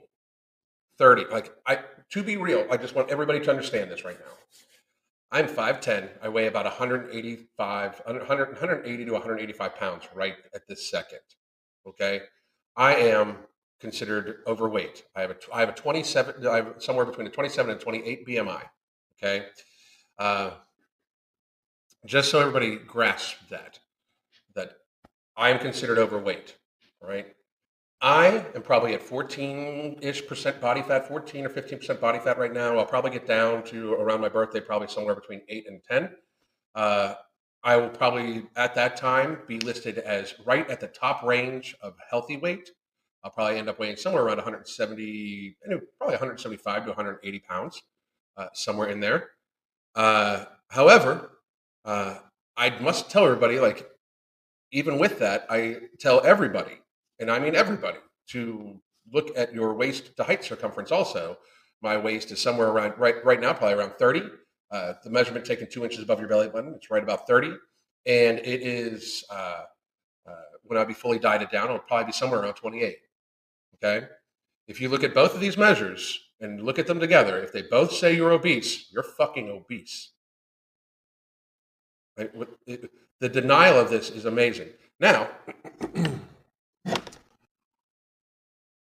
thirty, 0.97 1.23
like 1.31 1.53
I, 1.65 1.79
to 2.09 2.21
be 2.21 2.35
real, 2.35 2.67
I 2.69 2.75
just 2.75 2.93
want 2.93 3.11
everybody 3.11 3.39
to 3.39 3.49
understand 3.49 3.89
this 3.89 4.03
right 4.03 4.19
now. 4.19 4.33
I'm 5.31 5.47
5'10. 5.47 6.09
I 6.21 6.27
weigh 6.27 6.47
about 6.47 6.65
185, 6.65 8.01
100, 8.05 8.49
180 8.49 9.05
to 9.05 9.11
185 9.13 9.75
pounds 9.77 10.03
right 10.13 10.35
at 10.53 10.67
this 10.67 10.91
second. 10.91 11.21
Okay. 11.87 12.23
I 12.75 12.95
am 12.95 13.37
considered 13.81 14.37
overweight. 14.47 15.03
I 15.15 15.21
have 15.21 15.31
a 15.31 15.35
I 15.51 15.59
have 15.59 15.69
a 15.69 15.73
27 15.73 16.47
I 16.47 16.57
have 16.57 16.75
somewhere 16.77 17.05
between 17.05 17.27
a 17.27 17.31
27 17.31 17.71
and 17.71 17.81
28 17.81 18.27
BMI. 18.27 18.61
Okay, 19.21 19.45
uh, 20.17 20.51
just 22.05 22.29
so 22.29 22.39
everybody 22.39 22.77
grasps 22.77 23.37
that 23.49 23.79
that 24.55 24.73
I 25.35 25.49
am 25.49 25.59
considered 25.59 25.97
overweight. 25.97 26.55
Right, 27.01 27.27
I 27.99 28.45
am 28.53 28.61
probably 28.61 28.93
at 28.93 29.01
14 29.01 29.97
ish 30.01 30.25
percent 30.27 30.61
body 30.61 30.83
fat, 30.83 31.07
14 31.07 31.45
or 31.45 31.49
15 31.49 31.79
percent 31.79 31.99
body 31.99 32.19
fat 32.19 32.37
right 32.37 32.53
now. 32.53 32.77
I'll 32.77 32.85
probably 32.85 33.11
get 33.11 33.25
down 33.25 33.63
to 33.65 33.93
around 33.93 34.21
my 34.21 34.29
birthday, 34.29 34.61
probably 34.61 34.87
somewhere 34.87 35.15
between 35.15 35.41
eight 35.49 35.65
and 35.67 35.81
10. 35.89 36.09
Uh, 36.75 37.15
I 37.63 37.77
will 37.77 37.89
probably 37.89 38.47
at 38.55 38.73
that 38.75 38.97
time 38.97 39.39
be 39.47 39.59
listed 39.59 39.99
as 39.99 40.33
right 40.45 40.67
at 40.69 40.79
the 40.79 40.87
top 40.87 41.23
range 41.23 41.75
of 41.81 41.93
healthy 42.09 42.37
weight 42.37 42.71
I'll 43.23 43.31
probably 43.31 43.57
end 43.57 43.69
up 43.69 43.79
weighing 43.79 43.97
somewhere 43.97 44.23
around 44.23 44.37
170, 44.37 45.57
probably 45.97 46.13
175 46.13 46.83
to 46.83 46.89
180 46.89 47.39
pounds, 47.39 47.81
uh, 48.37 48.47
somewhere 48.53 48.89
in 48.89 48.99
there. 48.99 49.29
Uh, 49.95 50.45
however, 50.69 51.31
uh, 51.85 52.17
I 52.57 52.79
must 52.79 53.11
tell 53.11 53.25
everybody, 53.25 53.59
like, 53.59 53.87
even 54.71 54.97
with 54.97 55.19
that, 55.19 55.45
I 55.49 55.77
tell 55.99 56.25
everybody, 56.25 56.79
and 57.19 57.29
I 57.29 57.39
mean 57.39 57.55
everybody, 57.55 57.99
to 58.29 58.79
look 59.11 59.37
at 59.37 59.53
your 59.53 59.73
waist 59.73 60.15
to 60.15 60.23
height 60.23 60.43
circumference 60.43 60.91
also. 60.91 61.37
My 61.81 61.97
waist 61.97 62.31
is 62.31 62.39
somewhere 62.39 62.69
around, 62.69 62.93
right, 62.97 63.23
right 63.25 63.39
now, 63.39 63.53
probably 63.53 63.77
around 63.77 63.93
30. 63.99 64.23
Uh, 64.71 64.93
the 65.03 65.09
measurement 65.09 65.45
taken 65.45 65.69
two 65.69 65.83
inches 65.83 65.99
above 65.99 66.19
your 66.19 66.29
belly 66.29 66.47
button, 66.47 66.73
it's 66.75 66.89
right 66.89 67.03
about 67.03 67.27
30. 67.27 67.53
And 68.05 68.39
it 68.39 68.61
is, 68.61 69.23
uh, 69.29 69.63
uh, 70.27 70.33
when 70.63 70.79
I'll 70.79 70.85
be 70.85 70.93
fully 70.93 71.19
dieted 71.19 71.49
down, 71.49 71.65
it'll 71.65 71.79
probably 71.79 72.05
be 72.05 72.11
somewhere 72.13 72.39
around 72.41 72.53
28. 72.53 72.97
Okay. 73.83 74.07
If 74.67 74.79
you 74.79 74.89
look 74.89 75.03
at 75.03 75.13
both 75.13 75.33
of 75.33 75.41
these 75.41 75.57
measures 75.57 76.19
and 76.39 76.61
look 76.61 76.79
at 76.79 76.87
them 76.87 76.99
together, 76.99 77.43
if 77.43 77.51
they 77.51 77.63
both 77.63 77.91
say 77.91 78.15
you're 78.15 78.31
obese, 78.31 78.91
you're 78.91 79.03
fucking 79.03 79.49
obese. 79.49 80.11
Right? 82.17 82.31
The 83.19 83.29
denial 83.29 83.79
of 83.79 83.89
this 83.89 84.09
is 84.09 84.25
amazing. 84.25 84.69
Now, 84.99 85.29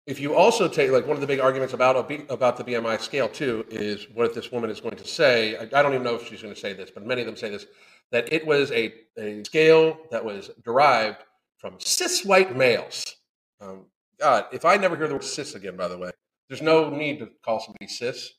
if 0.07 0.19
you 0.19 0.35
also 0.35 0.67
take 0.67 0.91
like 0.91 1.07
one 1.07 1.15
of 1.15 1.21
the 1.21 1.27
big 1.27 1.39
arguments 1.39 1.73
about 1.73 2.11
about 2.29 2.57
the 2.57 2.63
BMI 2.63 2.99
scale 2.99 3.27
too 3.27 3.65
is 3.69 4.07
what 4.13 4.33
this 4.33 4.51
woman 4.51 4.69
is 4.69 4.79
going 4.81 4.97
to 4.97 5.07
say. 5.07 5.57
I, 5.57 5.63
I 5.63 5.81
don't 5.81 5.93
even 5.93 6.03
know 6.03 6.15
if 6.15 6.27
she's 6.27 6.41
going 6.41 6.53
to 6.53 6.59
say 6.59 6.73
this, 6.73 6.91
but 6.91 7.05
many 7.05 7.21
of 7.21 7.27
them 7.27 7.35
say 7.35 7.49
this 7.49 7.65
that 8.11 8.31
it 8.31 8.45
was 8.45 8.71
a, 8.71 8.93
a 9.17 9.43
scale 9.43 9.97
that 10.11 10.23
was 10.23 10.51
derived 10.63 11.23
from 11.57 11.75
cis 11.79 12.23
white 12.23 12.55
males. 12.55 13.15
Um, 13.59 13.85
God, 14.19 14.45
if 14.51 14.65
I 14.65 14.77
never 14.77 14.95
hear 14.95 15.07
the 15.07 15.15
word 15.15 15.23
cis 15.23 15.55
again, 15.55 15.75
by 15.75 15.87
the 15.87 15.97
way, 15.97 16.11
there's 16.49 16.61
no 16.61 16.89
need 16.89 17.19
to 17.19 17.29
call 17.43 17.59
somebody 17.59 17.87
cis 17.87 18.31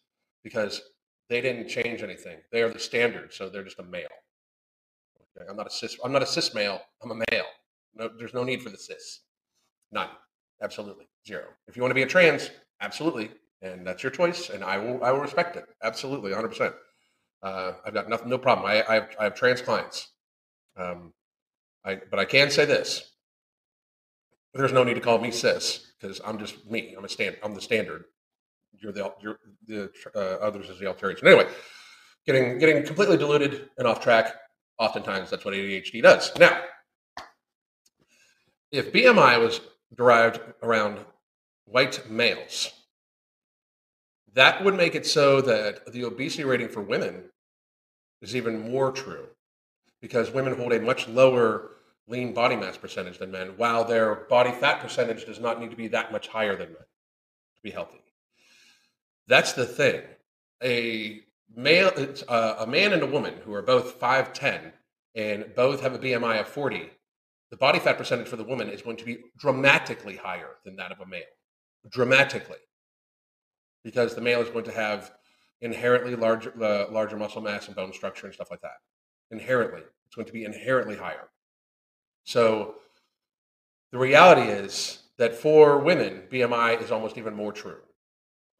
because 0.42 0.80
they 1.28 1.40
didn't 1.40 1.68
change 1.68 2.02
anything. 2.02 2.38
They 2.52 2.62
are 2.62 2.72
the 2.72 2.78
standard, 2.78 3.32
so 3.32 3.48
they're 3.48 3.64
just 3.64 3.78
a 3.78 3.82
male. 3.82 4.06
Okay, 5.36 5.46
I'm 5.48 5.56
not 5.56 5.66
a 5.66 5.70
cis. 5.70 5.96
I'm 6.04 6.12
not 6.12 6.22
a 6.22 6.26
cis 6.26 6.54
male. 6.54 6.80
I'm 7.02 7.10
a 7.10 7.22
male. 7.30 7.46
No, 7.94 8.10
there's 8.18 8.34
no 8.34 8.44
need 8.44 8.62
for 8.62 8.70
the 8.70 8.78
cis. 8.78 9.20
None. 9.92 10.08
Absolutely 10.62 11.06
zero. 11.26 11.44
If 11.66 11.76
you 11.76 11.82
want 11.82 11.90
to 11.90 11.94
be 11.94 12.02
a 12.02 12.06
trans, 12.06 12.50
absolutely, 12.80 13.30
and 13.60 13.86
that's 13.86 14.02
your 14.02 14.12
choice, 14.12 14.48
and 14.48 14.64
I 14.64 14.78
will 14.78 15.02
I 15.04 15.10
will 15.10 15.20
respect 15.20 15.56
it. 15.56 15.66
Absolutely, 15.82 16.30
100. 16.30 16.48
percent 16.48 16.74
uh, 17.42 17.72
I've 17.84 17.94
got 17.94 18.08
nothing, 18.08 18.28
no 18.28 18.38
problem. 18.38 18.66
I, 18.66 18.82
I 18.88 18.94
have 18.94 19.08
I 19.20 19.24
have 19.24 19.34
trans 19.34 19.60
clients. 19.60 20.08
Um, 20.76 21.12
I 21.84 22.00
but 22.10 22.18
I 22.18 22.24
can 22.24 22.50
say 22.50 22.64
this: 22.64 23.12
there's 24.56 24.72
no 24.72 24.84
need 24.84 24.94
to 24.94 25.00
call 25.00 25.18
me 25.18 25.30
cis 25.30 25.92
because 26.00 26.20
I'm 26.24 26.38
just 26.38 26.68
me. 26.70 26.94
I'm 26.96 27.04
a 27.04 27.08
stand. 27.08 27.36
I'm 27.42 27.54
the 27.54 27.60
standard. 27.60 28.04
You're 28.72 28.92
the 28.92 29.12
you're 29.20 29.38
the 29.66 29.90
uh, 30.14 30.44
others 30.44 30.68
is 30.68 30.78
the 30.78 30.86
alteration. 30.86 31.26
Anyway, 31.26 31.48
getting 32.26 32.58
getting 32.58 32.84
completely 32.84 33.16
diluted 33.16 33.68
and 33.78 33.86
off 33.86 34.00
track. 34.00 34.34
Oftentimes, 34.78 35.30
that's 35.30 35.44
what 35.44 35.54
ADHD 35.54 36.02
does. 36.02 36.36
Now, 36.38 36.60
if 38.70 38.92
BMI 38.92 39.40
was 39.40 39.60
derived 39.96 40.40
around 40.62 40.98
white 41.64 42.10
males, 42.10 42.70
that 44.34 44.62
would 44.62 44.74
make 44.74 44.94
it 44.94 45.06
so 45.06 45.40
that 45.40 45.90
the 45.92 46.04
obesity 46.04 46.44
rating 46.44 46.68
for 46.68 46.82
women 46.82 47.24
is 48.20 48.36
even 48.36 48.70
more 48.70 48.92
true 48.92 49.28
because 50.02 50.30
women 50.30 50.54
hold 50.54 50.74
a 50.74 50.80
much 50.80 51.08
lower 51.08 51.75
lean 52.08 52.32
body 52.32 52.56
mass 52.56 52.76
percentage 52.76 53.18
than 53.18 53.30
men, 53.30 53.54
while 53.56 53.84
their 53.84 54.14
body 54.14 54.52
fat 54.52 54.80
percentage 54.80 55.24
does 55.24 55.40
not 55.40 55.60
need 55.60 55.70
to 55.70 55.76
be 55.76 55.88
that 55.88 56.12
much 56.12 56.28
higher 56.28 56.56
than 56.56 56.68
men 56.68 56.76
to 57.56 57.62
be 57.62 57.70
healthy. 57.70 58.00
That's 59.26 59.52
the 59.52 59.66
thing. 59.66 60.02
A 60.62 61.20
male, 61.54 61.90
uh, 62.28 62.56
a 62.60 62.66
man 62.66 62.92
and 62.92 63.02
a 63.02 63.06
woman 63.06 63.34
who 63.44 63.52
are 63.54 63.62
both 63.62 63.98
5'10 64.00 64.72
and 65.14 65.46
both 65.56 65.80
have 65.80 65.94
a 65.94 65.98
BMI 65.98 66.40
of 66.40 66.48
40, 66.48 66.90
the 67.50 67.56
body 67.56 67.78
fat 67.78 67.98
percentage 67.98 68.28
for 68.28 68.36
the 68.36 68.44
woman 68.44 68.68
is 68.68 68.82
going 68.82 68.96
to 68.98 69.04
be 69.04 69.18
dramatically 69.38 70.16
higher 70.16 70.56
than 70.64 70.76
that 70.76 70.92
of 70.92 71.00
a 71.00 71.06
male. 71.06 71.22
Dramatically. 71.88 72.58
Because 73.84 74.14
the 74.14 74.20
male 74.20 74.40
is 74.40 74.50
going 74.50 74.64
to 74.64 74.72
have 74.72 75.12
inherently 75.60 76.16
larger, 76.16 76.52
uh, 76.62 76.90
larger 76.90 77.16
muscle 77.16 77.40
mass 77.40 77.66
and 77.66 77.76
bone 77.76 77.92
structure 77.92 78.26
and 78.26 78.34
stuff 78.34 78.50
like 78.50 78.60
that. 78.62 78.78
Inherently. 79.30 79.82
It's 80.06 80.14
going 80.14 80.26
to 80.26 80.32
be 80.32 80.44
inherently 80.44 80.96
higher. 80.96 81.28
So 82.26 82.74
the 83.92 83.98
reality 83.98 84.42
is 84.42 85.04
that 85.16 85.34
for 85.34 85.78
women, 85.78 86.24
BMI 86.30 86.82
is 86.82 86.90
almost 86.90 87.16
even 87.16 87.34
more 87.34 87.52
true. 87.52 87.78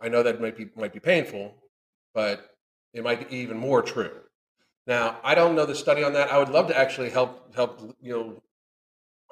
I 0.00 0.09
know 0.09 0.22
that 0.22 0.40
might 0.40 0.57
be 0.57 0.68
might 0.76 0.92
be 0.92 1.00
painful, 1.00 1.55
but 2.14 2.57
it 2.94 3.02
might 3.02 3.29
be 3.29 3.37
even 3.37 3.59
more 3.59 3.83
true. 3.83 4.20
Now, 4.87 5.18
I 5.24 5.35
don't 5.35 5.57
know 5.57 5.66
the 5.66 5.74
study 5.74 6.05
on 6.05 6.12
that. 6.12 6.31
I 6.31 6.38
would 6.38 6.48
love 6.48 6.68
to 6.68 6.79
actually 6.79 7.11
help 7.11 7.55
help 7.57 7.96
you 8.00 8.12
know 8.12 8.42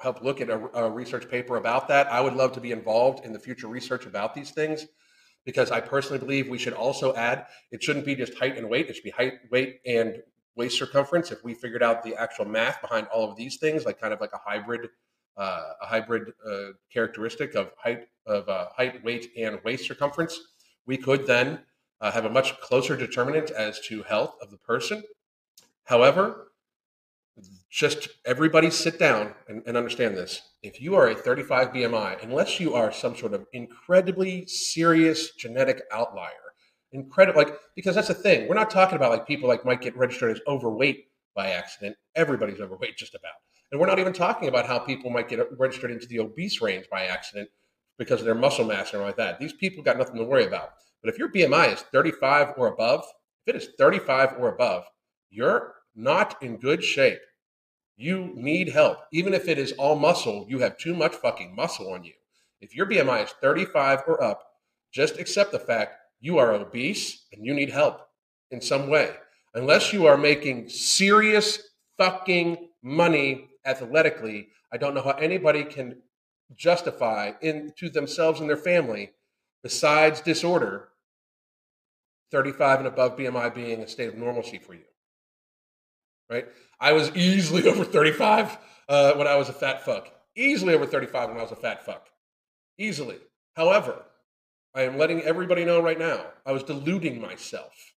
help 0.01 0.21
look 0.21 0.41
at 0.41 0.49
a, 0.49 0.59
a 0.77 0.91
research 0.91 1.29
paper 1.29 1.55
about 1.55 1.87
that. 1.87 2.07
I 2.07 2.19
would 2.19 2.33
love 2.33 2.51
to 2.53 2.61
be 2.61 2.73
involved 2.73 3.25
in 3.25 3.31
the 3.31 3.39
future 3.39 3.67
research 3.67 4.05
about 4.05 4.35
these 4.35 4.51
things 4.51 4.85
because 5.45 5.71
I 5.71 5.79
personally 5.79 6.19
believe 6.19 6.49
we 6.49 6.57
should 6.57 6.73
also 6.73 7.15
add 7.15 7.45
it 7.71 7.81
shouldn't 7.81 8.05
be 8.05 8.15
just 8.15 8.37
height 8.37 8.57
and 8.57 8.69
weight. 8.69 8.89
It 8.89 8.95
should 8.95 9.05
be 9.05 9.11
height, 9.11 9.33
weight, 9.49 9.79
and 9.85 10.21
waist 10.55 10.77
circumference. 10.77 11.31
If 11.31 11.43
we 11.43 11.53
figured 11.53 11.83
out 11.83 12.03
the 12.03 12.15
actual 12.15 12.45
math 12.45 12.81
behind 12.81 13.07
all 13.07 13.29
of 13.29 13.35
these 13.35 13.57
things, 13.57 13.85
like 13.85 13.99
kind 13.99 14.13
of 14.13 14.21
like 14.21 14.33
a 14.33 14.37
hybrid, 14.37 14.89
uh, 15.37 15.63
a 15.81 15.85
hybrid 15.85 16.33
uh, 16.49 16.73
characteristic 16.91 17.55
of 17.55 17.71
height, 17.77 18.07
of 18.25 18.47
uh, 18.49 18.67
height, 18.75 19.03
weight, 19.03 19.31
and 19.37 19.59
waist 19.63 19.85
circumference, 19.85 20.39
we 20.85 20.97
could 20.97 21.27
then 21.27 21.59
uh, 22.01 22.11
have 22.11 22.25
a 22.25 22.29
much 22.29 22.59
closer 22.59 22.95
determinant 22.95 23.51
as 23.51 23.79
to 23.81 24.03
health 24.03 24.35
of 24.41 24.51
the 24.51 24.57
person. 24.57 25.03
However, 25.85 26.51
just 27.69 28.07
everybody 28.25 28.69
sit 28.69 28.97
down 28.97 29.33
and, 29.47 29.61
and 29.65 29.75
understand 29.75 30.15
this. 30.15 30.41
If 30.63 30.81
you 30.81 30.95
are 30.95 31.09
a 31.09 31.15
35 31.15 31.69
BMI, 31.69 32.23
unless 32.23 32.59
you 32.59 32.73
are 32.73 32.91
some 32.91 33.15
sort 33.15 33.33
of 33.33 33.45
incredibly 33.51 34.45
serious 34.45 35.31
genetic 35.31 35.83
outlier, 35.91 36.44
incredible 36.95 37.41
like 37.41 37.53
because 37.75 37.95
that's 37.95 38.07
the 38.07 38.13
thing. 38.13 38.47
We're 38.47 38.55
not 38.55 38.71
talking 38.71 38.95
about 38.95 39.11
like 39.11 39.27
people 39.27 39.47
like 39.47 39.65
might 39.65 39.81
get 39.81 39.95
registered 39.95 40.31
as 40.31 40.41
overweight 40.47 41.07
by 41.35 41.49
accident. 41.49 41.95
Everybody's 42.15 42.59
overweight 42.59 42.97
just 42.97 43.13
about. 43.13 43.33
And 43.71 43.79
we're 43.79 43.87
not 43.87 43.99
even 43.99 44.13
talking 44.13 44.47
about 44.47 44.65
how 44.65 44.79
people 44.79 45.11
might 45.11 45.27
get 45.27 45.39
registered 45.59 45.91
into 45.91 46.07
the 46.07 46.19
obese 46.19 46.61
range 46.61 46.85
by 46.89 47.05
accident 47.05 47.49
because 47.97 48.19
of 48.19 48.25
their 48.25 48.35
muscle 48.35 48.65
mass 48.65 48.93
or 48.93 49.01
like 49.01 49.17
that. 49.17 49.39
These 49.39 49.53
people 49.53 49.83
got 49.83 49.97
nothing 49.97 50.15
to 50.15 50.23
worry 50.23 50.45
about. 50.45 50.69
But 51.03 51.13
if 51.13 51.19
your 51.19 51.31
BMI 51.31 51.73
is 51.73 51.81
35 51.81 52.53
or 52.57 52.67
above, 52.67 53.03
if 53.45 53.55
it 53.55 53.61
is 53.61 53.69
35 53.77 54.35
or 54.39 54.49
above, 54.49 54.85
you're 55.29 55.73
not 55.95 56.41
in 56.41 56.57
good 56.57 56.83
shape. 56.83 57.19
You 57.97 58.31
need 58.35 58.69
help. 58.69 58.99
Even 59.11 59.33
if 59.33 59.47
it 59.47 59.57
is 59.57 59.71
all 59.73 59.95
muscle, 59.95 60.45
you 60.49 60.59
have 60.59 60.77
too 60.77 60.93
much 60.93 61.15
fucking 61.15 61.55
muscle 61.55 61.93
on 61.93 62.03
you. 62.03 62.13
If 62.61 62.75
your 62.75 62.85
BMI 62.85 63.25
is 63.25 63.33
35 63.41 64.03
or 64.07 64.23
up, 64.23 64.43
just 64.91 65.19
accept 65.19 65.51
the 65.51 65.59
fact 65.59 65.97
you 66.25 66.39
are 66.39 66.53
obese 66.53 67.27
and 67.31 67.45
you 67.45 67.53
need 67.53 67.69
help 67.69 68.01
in 68.49 68.59
some 68.59 68.89
way. 68.89 69.11
Unless 69.53 69.93
you 69.93 70.07
are 70.07 70.17
making 70.17 70.69
serious 70.69 71.59
fucking 71.99 72.69
money 72.81 73.47
athletically, 73.63 74.47
I 74.73 74.77
don't 74.77 74.95
know 74.95 75.03
how 75.03 75.11
anybody 75.11 75.63
can 75.63 76.01
justify 76.55 77.33
in 77.41 77.73
to 77.77 77.89
themselves 77.89 78.39
and 78.39 78.49
their 78.49 78.57
family, 78.57 79.11
besides 79.61 80.19
disorder, 80.19 80.89
35 82.31 82.79
and 82.79 82.87
above 82.87 83.17
BMI 83.17 83.53
being 83.53 83.81
a 83.81 83.87
state 83.87 84.09
of 84.09 84.17
normalcy 84.17 84.57
for 84.57 84.73
you. 84.73 84.89
Right? 86.27 86.47
I 86.79 86.93
was 86.93 87.15
easily 87.15 87.67
over 87.71 87.83
35 87.83 88.57
uh, 88.89 89.13
when 89.13 89.27
I 89.27 89.35
was 89.35 89.49
a 89.49 89.53
fat 89.53 89.85
fuck. 89.85 90.11
Easily 90.35 90.73
over 90.73 90.87
35 90.87 91.29
when 91.29 91.37
I 91.37 91.43
was 91.43 91.51
a 91.51 91.55
fat 91.55 91.85
fuck. 91.85 92.09
Easily. 92.79 93.19
However, 93.55 94.05
I 94.75 94.81
am 94.81 94.97
letting 94.97 95.21
everybody 95.21 95.63
know 95.63 95.81
right 95.81 95.97
now, 95.97 96.25
I 96.45 96.51
was 96.51 96.61
deluding 96.63 97.21
myself. 97.21 97.93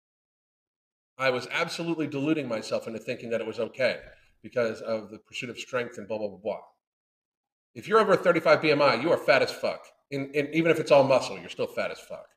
I 1.18 1.30
was 1.30 1.48
absolutely 1.50 2.06
deluding 2.06 2.46
myself 2.46 2.86
into 2.86 2.98
thinking 2.98 3.30
that 3.30 3.40
it 3.40 3.46
was 3.46 3.58
okay 3.58 4.00
because 4.42 4.82
of 4.82 5.10
the 5.10 5.18
pursuit 5.18 5.48
of 5.48 5.58
strength 5.58 5.96
and 5.96 6.06
blah, 6.06 6.18
blah, 6.18 6.28
blah, 6.28 6.36
blah. 6.36 6.60
If 7.74 7.88
you're 7.88 7.98
over 7.98 8.12
a 8.12 8.16
35 8.18 8.60
BMI, 8.60 9.02
you 9.02 9.10
are 9.10 9.16
fat 9.16 9.40
as 9.40 9.50
fuck. 9.50 9.80
And, 10.12 10.34
and 10.36 10.54
even 10.54 10.70
if 10.70 10.78
it's 10.78 10.92
all 10.92 11.04
muscle, 11.04 11.38
you're 11.38 11.48
still 11.48 11.66
fat 11.66 11.90
as 11.90 11.98
fuck. 11.98 12.28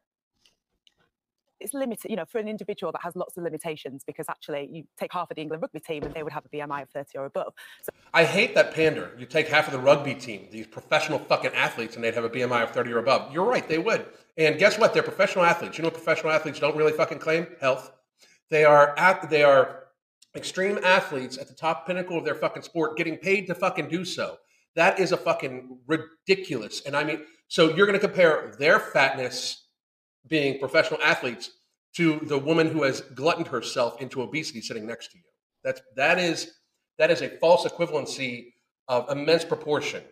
It's 1.60 1.74
limited, 1.74 2.10
you 2.10 2.15
know, 2.15 2.26
for 2.26 2.39
an 2.39 2.48
individual 2.48 2.91
that 2.91 3.02
has 3.02 3.15
lots 3.15 3.38
of 3.38 3.43
limitations, 3.43 4.04
because 4.06 4.28
actually 4.30 4.69
you 4.72 4.84
take 4.98 5.12
half 5.13 5.30
of 5.30 5.36
the 5.36 5.41
England 5.41 5.62
rugby 5.62 5.80
team 5.80 6.04
and 6.04 6.13
they 6.13 6.24
would 6.24 6.34
have 6.34 6.45
a 6.45 6.50
BMI 6.50 6.84
of 6.84 6.89
30 6.89 7.17
or 7.17 7.26
above. 7.26 7.54
So 7.82 7.91
I 8.13 8.24
hate 8.24 8.56
that 8.56 8.74
pander. 8.74 9.12
You 9.17 9.26
take 9.26 9.48
half 9.48 9.67
of 9.67 9.74
the 9.74 9.80
rugby 9.80 10.15
team, 10.15 10.48
these 10.52 10.67
professional 10.67 11.19
fucking 11.19 11.54
athletes, 11.54 11.95
and 11.95 12.04
they'd 12.04 12.13
have 12.13 12.24
a 12.24 12.30
BMI 12.30 12.63
of 12.63 12.72
30 12.72 12.93
or 12.93 13.00
above. 13.00 13.32
You're 13.34 13.45
right, 13.45 13.67
they 13.67 13.78
would. 13.78 14.06
And 14.38 14.58
guess 14.58 14.78
what? 14.78 14.93
They're 14.93 15.04
professional 15.04 15.46
athletes. 15.46 15.77
You 15.77 15.83
know 15.83 15.88
what 15.88 15.96
professional 15.96 16.31
athletes 16.31 16.60
don't 16.60 16.75
really 16.75 16.94
fucking 16.94 17.19
claim? 17.19 17.48
Health. 17.60 17.92
They 18.50 18.65
are 18.65 18.98
at, 18.98 19.29
they 19.29 19.44
are 19.44 19.83
extreme 20.36 20.79
athletes 20.83 21.38
at 21.38 21.48
the 21.48 21.54
top 21.54 21.86
pinnacle 21.86 22.17
of 22.17 22.25
their 22.25 22.36
fucking 22.36 22.63
sport 22.63 22.98
getting 22.98 23.17
paid 23.17 23.48
to 23.48 23.56
fucking 23.56 23.90
do 23.90 24.06
so. 24.06 24.38
That 24.75 25.00
is 25.00 25.12
a 25.12 25.17
fucking 25.17 25.79
ridiculous. 25.88 26.81
And 26.86 26.96
I 26.96 27.04
mean, 27.04 27.21
so 27.48 27.75
you're 27.75 27.88
going 27.88 28.00
to 28.00 28.08
compare 28.08 28.54
their 28.60 28.79
fatness 28.79 29.65
being 30.27 30.60
professional 30.60 31.02
athletes 31.02 31.52
to 31.96 32.19
the 32.19 32.37
woman 32.37 32.67
who 32.67 32.83
has 32.83 33.02
gluttoned 33.02 33.48
herself 33.48 34.00
into 34.02 34.21
obesity 34.21 34.62
sitting 34.62 34.85
next 34.85 35.12
to 35.12 35.17
you. 35.17 35.23
That's 35.63 35.81
that 35.96 36.19
is 36.19 36.54
that 36.98 37.12
is 37.12 37.21
a 37.21 37.29
false 37.29 37.65
equivalency 37.65 38.54
of 38.87 39.10
immense 39.10 39.46
proportion, 39.46 40.04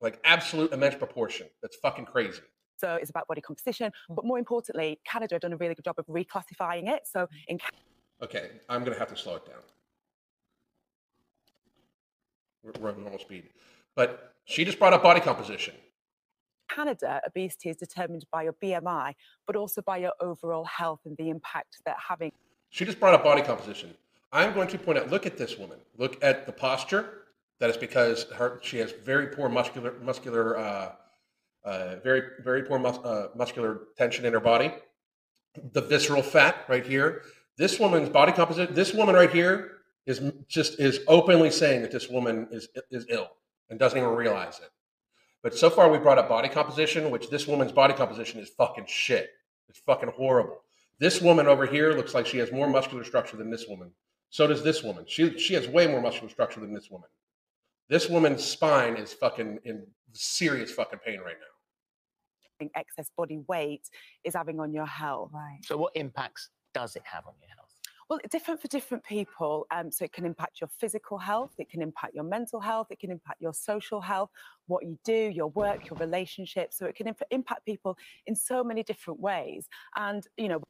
like 0.00 0.20
absolute 0.24 0.72
immense 0.72 0.94
proportion. 0.94 1.46
That's 1.62 1.76
fucking 1.76 2.06
crazy. 2.06 2.42
So 2.78 2.94
it's 2.94 3.10
about 3.10 3.28
body 3.28 3.42
composition. 3.42 3.92
But 4.08 4.24
more 4.24 4.38
importantly, 4.38 5.00
Canada 5.04 5.34
have 5.34 5.42
done 5.42 5.52
a 5.52 5.56
really 5.56 5.74
good 5.74 5.84
job 5.84 5.98
of 5.98 6.06
reclassifying 6.06 6.88
it. 6.88 7.02
So 7.06 7.28
in 7.48 7.58
Okay, 8.22 8.50
I'm 8.68 8.84
gonna 8.84 8.98
have 8.98 9.08
to 9.08 9.16
slow 9.16 9.36
it 9.36 9.46
down. 9.46 9.62
We're, 12.62 12.72
we're 12.80 12.90
at 12.90 12.98
normal 12.98 13.18
speed, 13.18 13.44
but 13.96 14.34
she 14.44 14.64
just 14.64 14.78
brought 14.78 14.92
up 14.92 15.02
body 15.02 15.20
composition. 15.20 15.74
Canada, 16.74 17.20
obesity 17.26 17.70
is 17.70 17.76
determined 17.76 18.24
by 18.30 18.44
your 18.44 18.54
BMI, 18.54 19.14
but 19.46 19.56
also 19.56 19.82
by 19.82 19.98
your 19.98 20.12
overall 20.20 20.64
health 20.64 21.00
and 21.04 21.16
the 21.16 21.30
impact 21.30 21.78
that 21.84 21.96
having. 22.08 22.32
She 22.70 22.84
just 22.84 23.00
brought 23.00 23.14
up 23.14 23.24
body 23.24 23.42
composition. 23.42 23.94
I'm 24.32 24.54
going 24.54 24.68
to 24.68 24.78
point 24.78 24.98
out. 24.98 25.10
Look 25.10 25.26
at 25.26 25.36
this 25.36 25.58
woman. 25.58 25.78
Look 25.96 26.22
at 26.22 26.46
the 26.46 26.52
posture. 26.52 27.24
That 27.58 27.70
is 27.70 27.76
because 27.76 28.24
her 28.36 28.58
she 28.62 28.78
has 28.78 28.92
very 28.92 29.26
poor 29.26 29.48
muscular 29.48 29.94
muscular 30.02 30.58
uh, 30.58 30.92
uh, 31.64 31.96
very 32.02 32.22
very 32.42 32.62
poor 32.62 32.78
mus- 32.78 32.98
uh, 32.98 33.28
muscular 33.34 33.82
tension 33.98 34.24
in 34.24 34.32
her 34.32 34.40
body. 34.40 34.72
The 35.72 35.82
visceral 35.82 36.22
fat 36.22 36.64
right 36.68 36.86
here. 36.86 37.22
This 37.58 37.78
woman's 37.78 38.08
body 38.08 38.32
composition. 38.32 38.72
This 38.72 38.94
woman 38.94 39.14
right 39.14 39.30
here 39.30 39.72
is 40.06 40.22
just 40.48 40.78
is 40.80 41.00
openly 41.08 41.50
saying 41.50 41.82
that 41.82 41.90
this 41.90 42.08
woman 42.08 42.48
is 42.50 42.68
is 42.90 43.04
ill 43.10 43.28
and 43.68 43.78
doesn't 43.78 43.98
even 43.98 44.10
realize 44.10 44.58
it. 44.60 44.70
But 45.42 45.54
so 45.54 45.70
far 45.70 45.90
we 45.90 45.98
brought 45.98 46.18
up 46.18 46.28
body 46.28 46.48
composition, 46.48 47.10
which 47.10 47.30
this 47.30 47.46
woman's 47.46 47.72
body 47.72 47.94
composition 47.94 48.40
is 48.40 48.50
fucking 48.50 48.84
shit. 48.86 49.30
It's 49.68 49.78
fucking 49.80 50.10
horrible. 50.10 50.62
This 50.98 51.20
woman 51.20 51.46
over 51.46 51.66
here 51.66 51.92
looks 51.92 52.14
like 52.14 52.26
she 52.26 52.38
has 52.38 52.52
more 52.52 52.68
muscular 52.68 53.04
structure 53.04 53.36
than 53.36 53.50
this 53.50 53.66
woman. 53.66 53.90
So 54.28 54.46
does 54.46 54.62
this 54.62 54.82
woman. 54.82 55.04
She 55.08 55.38
she 55.38 55.54
has 55.54 55.66
way 55.66 55.86
more 55.86 56.00
muscular 56.00 56.28
structure 56.28 56.60
than 56.60 56.74
this 56.74 56.90
woman. 56.90 57.08
This 57.88 58.08
woman's 58.08 58.44
spine 58.44 58.96
is 58.96 59.12
fucking 59.12 59.60
in 59.64 59.86
serious 60.12 60.70
fucking 60.70 61.00
pain 61.04 61.20
right 61.20 61.36
now. 62.60 62.68
excess 62.76 63.10
body 63.16 63.40
weight 63.48 63.88
is 64.22 64.34
having 64.34 64.60
on 64.60 64.72
your 64.72 64.86
health. 64.86 65.30
Right. 65.32 65.58
So, 65.64 65.76
what 65.76 65.92
impacts 65.96 66.50
does 66.74 66.94
it 66.94 67.02
have 67.04 67.26
on 67.26 67.34
your 67.40 67.48
health? 67.56 67.69
Well, 68.10 68.18
it's 68.24 68.32
different 68.32 68.60
for 68.60 68.66
different 68.66 69.04
people. 69.04 69.68
Um, 69.70 69.92
so 69.92 70.04
it 70.04 70.12
can 70.12 70.26
impact 70.26 70.60
your 70.60 70.68
physical 70.80 71.16
health, 71.16 71.52
it 71.58 71.70
can 71.70 71.80
impact 71.80 72.12
your 72.12 72.24
mental 72.24 72.58
health, 72.58 72.88
it 72.90 72.98
can 72.98 73.12
impact 73.12 73.40
your 73.40 73.54
social 73.54 74.00
health, 74.00 74.30
what 74.66 74.84
you 74.84 74.98
do, 75.04 75.12
your 75.32 75.46
work, 75.50 75.88
your 75.88 75.96
relationships. 75.96 76.76
So 76.76 76.86
it 76.86 76.96
can 76.96 77.06
imp- 77.06 77.22
impact 77.30 77.64
people 77.64 77.96
in 78.26 78.34
so 78.34 78.64
many 78.64 78.82
different 78.82 79.20
ways. 79.20 79.68
And, 79.94 80.26
you 80.36 80.48
know, 80.48 80.60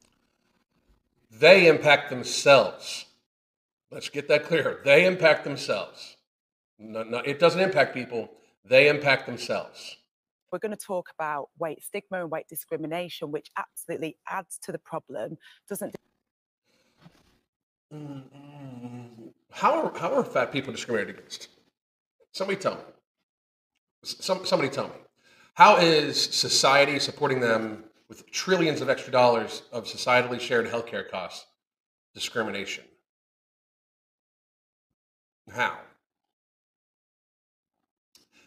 They 1.31 1.65
impact 1.65 2.11
themselves. 2.11 3.07
Let's 3.89 4.09
get 4.09 4.27
that 4.27 4.43
clear. 4.43 4.79
They 4.85 5.07
impact 5.07 5.43
themselves. 5.43 6.17
No, 6.77 7.01
no, 7.01 7.17
it 7.19 7.39
doesn't 7.39 7.59
impact 7.59 7.95
people. 7.95 8.29
They 8.63 8.87
impact 8.87 9.25
themselves. 9.25 9.97
we're 10.51 10.59
going 10.59 10.77
to 10.77 10.85
talk 10.85 11.09
about 11.17 11.49
weight 11.57 11.81
stigma 11.81 12.21
and 12.21 12.29
weight 12.29 12.47
discrimination, 12.47 13.31
which 13.31 13.49
absolutely 13.57 14.17
adds 14.29 14.59
to 14.61 14.71
the 14.71 14.77
problem, 14.77 15.37
doesn't 15.67 15.95
Mm-hmm. 17.93 19.27
How 19.51 19.85
are, 19.85 19.97
how 19.97 20.13
are 20.13 20.23
fat 20.23 20.51
people 20.51 20.71
discriminated 20.71 21.17
against? 21.17 21.49
Somebody 22.31 22.59
tell 22.59 22.75
me. 22.75 22.81
Some, 24.03 24.45
somebody 24.45 24.71
tell 24.71 24.87
me. 24.87 24.95
How 25.55 25.77
is 25.77 26.19
society 26.19 26.97
supporting 26.99 27.39
them 27.41 27.83
with 28.07 28.29
trillions 28.31 28.81
of 28.81 28.89
extra 28.89 29.11
dollars 29.11 29.63
of 29.71 29.85
societally 29.85 30.39
shared 30.39 30.67
healthcare 30.67 31.09
costs 31.09 31.45
discrimination? 32.13 32.85
How? 35.53 35.77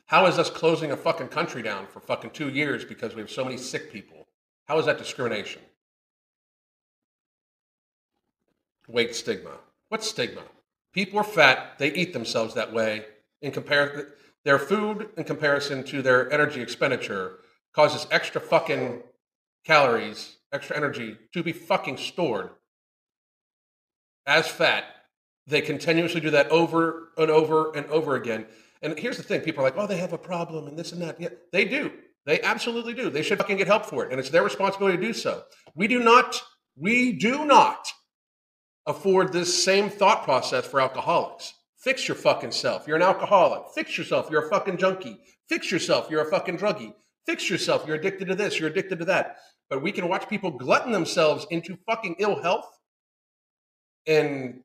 How 0.07 0.27
is 0.27 0.39
us 0.39 0.51
closing 0.51 0.93
a 0.93 0.97
fucking 0.97 1.29
country 1.29 1.63
down 1.63 1.87
for 1.87 2.01
fucking 2.01 2.31
two 2.31 2.49
years 2.49 2.85
because 2.85 3.15
we 3.15 3.21
have 3.21 3.31
so 3.31 3.45
many 3.45 3.57
sick 3.57 3.93
people? 3.93 4.27
How 4.67 4.79
is 4.79 4.87
that 4.87 4.99
discrimination? 4.99 5.63
Weight 8.89 9.15
stigma. 9.15 9.53
What's 9.89 10.09
stigma? 10.09 10.43
People 10.93 11.19
are 11.19 11.25
fat, 11.25 11.79
they 11.79 11.93
eat 11.93 12.13
themselves 12.13 12.55
that 12.55 12.73
way. 12.73 13.07
In 13.43 13.53
compare 13.53 14.15
their 14.45 14.59
food 14.59 15.11
in 15.17 15.25
comparison 15.25 15.85
to 15.85 16.03
their 16.03 16.33
energy 16.33 16.61
expenditure 16.61 17.41
causes 17.75 18.07
extra 18.11 18.41
fucking 18.41 19.03
calories, 19.65 20.37
extra 20.53 20.77
energy 20.77 21.17
to 21.33 21.43
be 21.43 21.53
fucking 21.53 21.97
stored 21.97 22.51
as 24.27 24.47
fat. 24.49 24.85
They 25.47 25.61
continuously 25.61 26.21
do 26.21 26.31
that 26.31 26.49
over 26.51 27.09
and 27.19 27.31
over 27.31 27.73
and 27.77 27.87
over 27.87 28.17
again. 28.17 28.47
And 28.83 28.99
here's 28.99 29.17
the 29.17 29.23
thing 29.23 29.41
people 29.41 29.63
are 29.63 29.67
like, 29.67 29.79
oh, 29.79 29.87
they 29.87 29.99
have 29.99 30.13
a 30.13 30.19
problem 30.19 30.67
and 30.67 30.79
this 30.79 30.93
and 30.93 31.03
that. 31.03 31.21
Yeah, 31.21 31.31
they 31.53 31.65
do. 31.65 31.93
They 32.27 32.41
absolutely 32.41 32.95
do. 32.95 33.11
They 33.11 33.23
should 33.23 33.39
fucking 33.39 33.59
get 33.59 33.67
help 33.67 33.85
for 33.85 34.05
it. 34.05 34.11
And 34.11 34.19
it's 34.19 34.31
their 34.31 34.43
responsibility 34.43 34.97
to 34.97 35.03
do 35.03 35.13
so. 35.13 35.43
We 35.75 35.89
do 35.89 36.01
not, 36.01 36.43
we 36.77 37.13
do 37.13 37.45
not 37.45 37.87
afford 38.87 39.33
this 39.33 39.65
same 39.65 39.89
thought 39.91 40.25
process 40.25 40.67
for 40.67 40.81
alcoholics. 40.81 41.55
Fix 41.79 42.09
your 42.09 42.17
fucking 42.17 42.53
self. 42.53 42.87
You're 42.87 42.97
an 42.97 43.03
alcoholic. 43.03 43.65
Fix 43.75 43.99
yourself. 43.99 44.29
You're 44.31 44.47
a 44.47 44.51
fucking 44.51 44.79
junkie. 44.79 45.21
Fix 45.49 45.71
yourself. 45.71 46.09
You're 46.11 46.27
a 46.27 46.31
fucking 46.31 46.59
druggie. 46.59 46.95
Fix 47.27 47.51
yourself. 47.51 47.85
You're 47.87 47.97
addicted 47.97 48.29
to 48.29 48.35
this. 48.35 48.59
You're 48.59 48.71
addicted 48.71 48.99
to 49.01 49.05
that. 49.07 49.37
But 49.69 49.83
we 49.83 49.93
can 49.93 50.09
watch 50.09 50.29
people 50.29 50.51
glutton 50.51 50.93
themselves 50.93 51.47
into 51.51 51.77
fucking 51.87 52.17
ill 52.19 52.41
health 52.43 52.71
and 54.07 54.61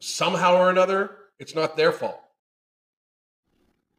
somehow 0.00 0.56
or 0.56 0.70
another, 0.70 1.16
it's 1.38 1.54
not 1.54 1.76
their 1.76 1.92
fault. 1.92 2.20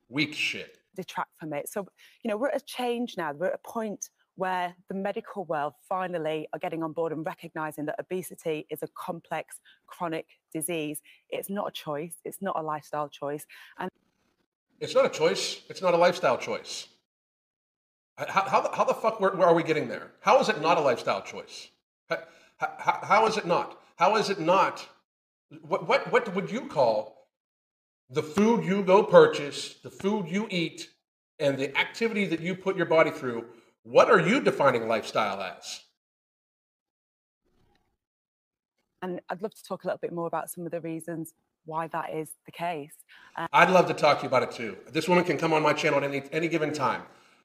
Weak 0.10 0.34
shit. 0.34 0.78
detract 0.96 1.32
from 1.40 1.54
it. 1.54 1.70
So, 1.70 1.88
you 2.24 2.30
know, 2.30 2.38
we're 2.38 2.50
at 2.50 2.62
a 2.62 2.66
change 2.66 3.16
now. 3.18 3.32
We're 3.34 3.48
at 3.48 3.56
a 3.56 3.68
point 3.68 4.10
where 4.36 4.76
the 4.90 4.96
medical 4.96 5.46
world 5.46 5.74
finally 5.88 6.48
are 6.54 6.60
getting 6.60 6.82
on 6.84 6.92
board 6.92 7.12
and 7.12 7.26
recognizing 7.26 7.86
that 7.86 7.96
obesity 8.00 8.66
is 8.70 8.82
a 8.82 8.88
complex 8.96 9.60
chronic 9.88 10.26
disease. 10.52 11.02
It's 11.30 11.50
not 11.50 11.68
a 11.68 11.72
choice, 11.72 12.16
it's 12.26 12.42
not 12.42 12.58
a 12.58 12.62
lifestyle 12.62 13.10
choice. 13.10 13.46
And 13.78 13.90
It's 14.80 14.96
not 14.96 15.06
a 15.06 15.10
choice. 15.10 15.62
It's 15.70 15.82
not 15.82 15.94
a 15.94 15.98
lifestyle 15.98 16.38
choice. 16.38 16.88
How, 18.18 18.44
how, 18.48 18.62
the- 18.62 18.76
how 18.76 18.84
the 18.84 18.94
fuck 18.94 19.20
where, 19.20 19.32
where 19.32 19.48
are 19.48 19.54
we 19.56 19.64
getting 19.64 19.88
there? 19.88 20.12
How 20.22 20.40
is 20.40 20.50
it 20.50 20.62
not 20.62 20.78
a 20.78 20.82
lifestyle 20.82 21.22
choice? 21.22 21.70
How, 22.10 22.20
how, 22.58 23.00
how 23.04 23.28
is 23.28 23.38
it 23.38 23.46
not? 23.46 23.80
How 23.98 24.16
is 24.18 24.30
it 24.30 24.40
not? 24.40 24.88
What, 25.62 25.88
what, 25.88 26.12
what 26.12 26.34
would 26.34 26.50
you 26.52 26.68
call 26.68 27.28
the 28.10 28.24
food 28.24 28.66
you 28.66 28.84
go 28.84 29.04
purchase, 29.04 29.76
the 29.84 29.90
food 29.90 30.28
you 30.28 30.48
eat, 30.50 30.90
and 31.40 31.58
the 31.58 31.76
activity 31.78 32.26
that 32.26 32.40
you 32.40 32.56
put 32.56 32.76
your 32.76 32.86
body 32.88 33.12
through? 33.12 33.46
What 33.84 34.10
are 34.10 34.20
you 34.20 34.42
defining 34.42 34.88
lifestyle 34.88 35.42
as? 35.42 35.82
and 39.04 39.20
I'd 39.30 39.42
love 39.42 39.54
to 39.54 39.64
talk 39.64 39.84
a 39.84 39.88
little 39.88 40.00
bit 40.00 40.14
more 40.14 40.28
about 40.28 40.50
some 40.50 40.66
of 40.66 40.72
the 40.72 40.80
reasons 40.80 41.34
why 41.66 41.88
that 41.88 42.14
is 42.14 42.30
the 42.46 42.52
case. 42.52 42.94
Uh, 43.38 43.48
I'd 43.52 43.70
love 43.70 43.88
to 43.88 43.94
talk 43.94 44.20
to 44.20 44.24
you 44.24 44.28
about 44.28 44.44
it 44.44 44.52
too. 44.52 44.78
This 44.92 45.08
woman 45.08 45.26
can 45.26 45.38
come 45.38 45.54
on 45.54 45.62
my 45.62 45.74
channel 45.74 46.00
at 46.00 46.06
any 46.06 46.24
any 46.32 46.48
given 46.48 46.74
time. 46.74 47.04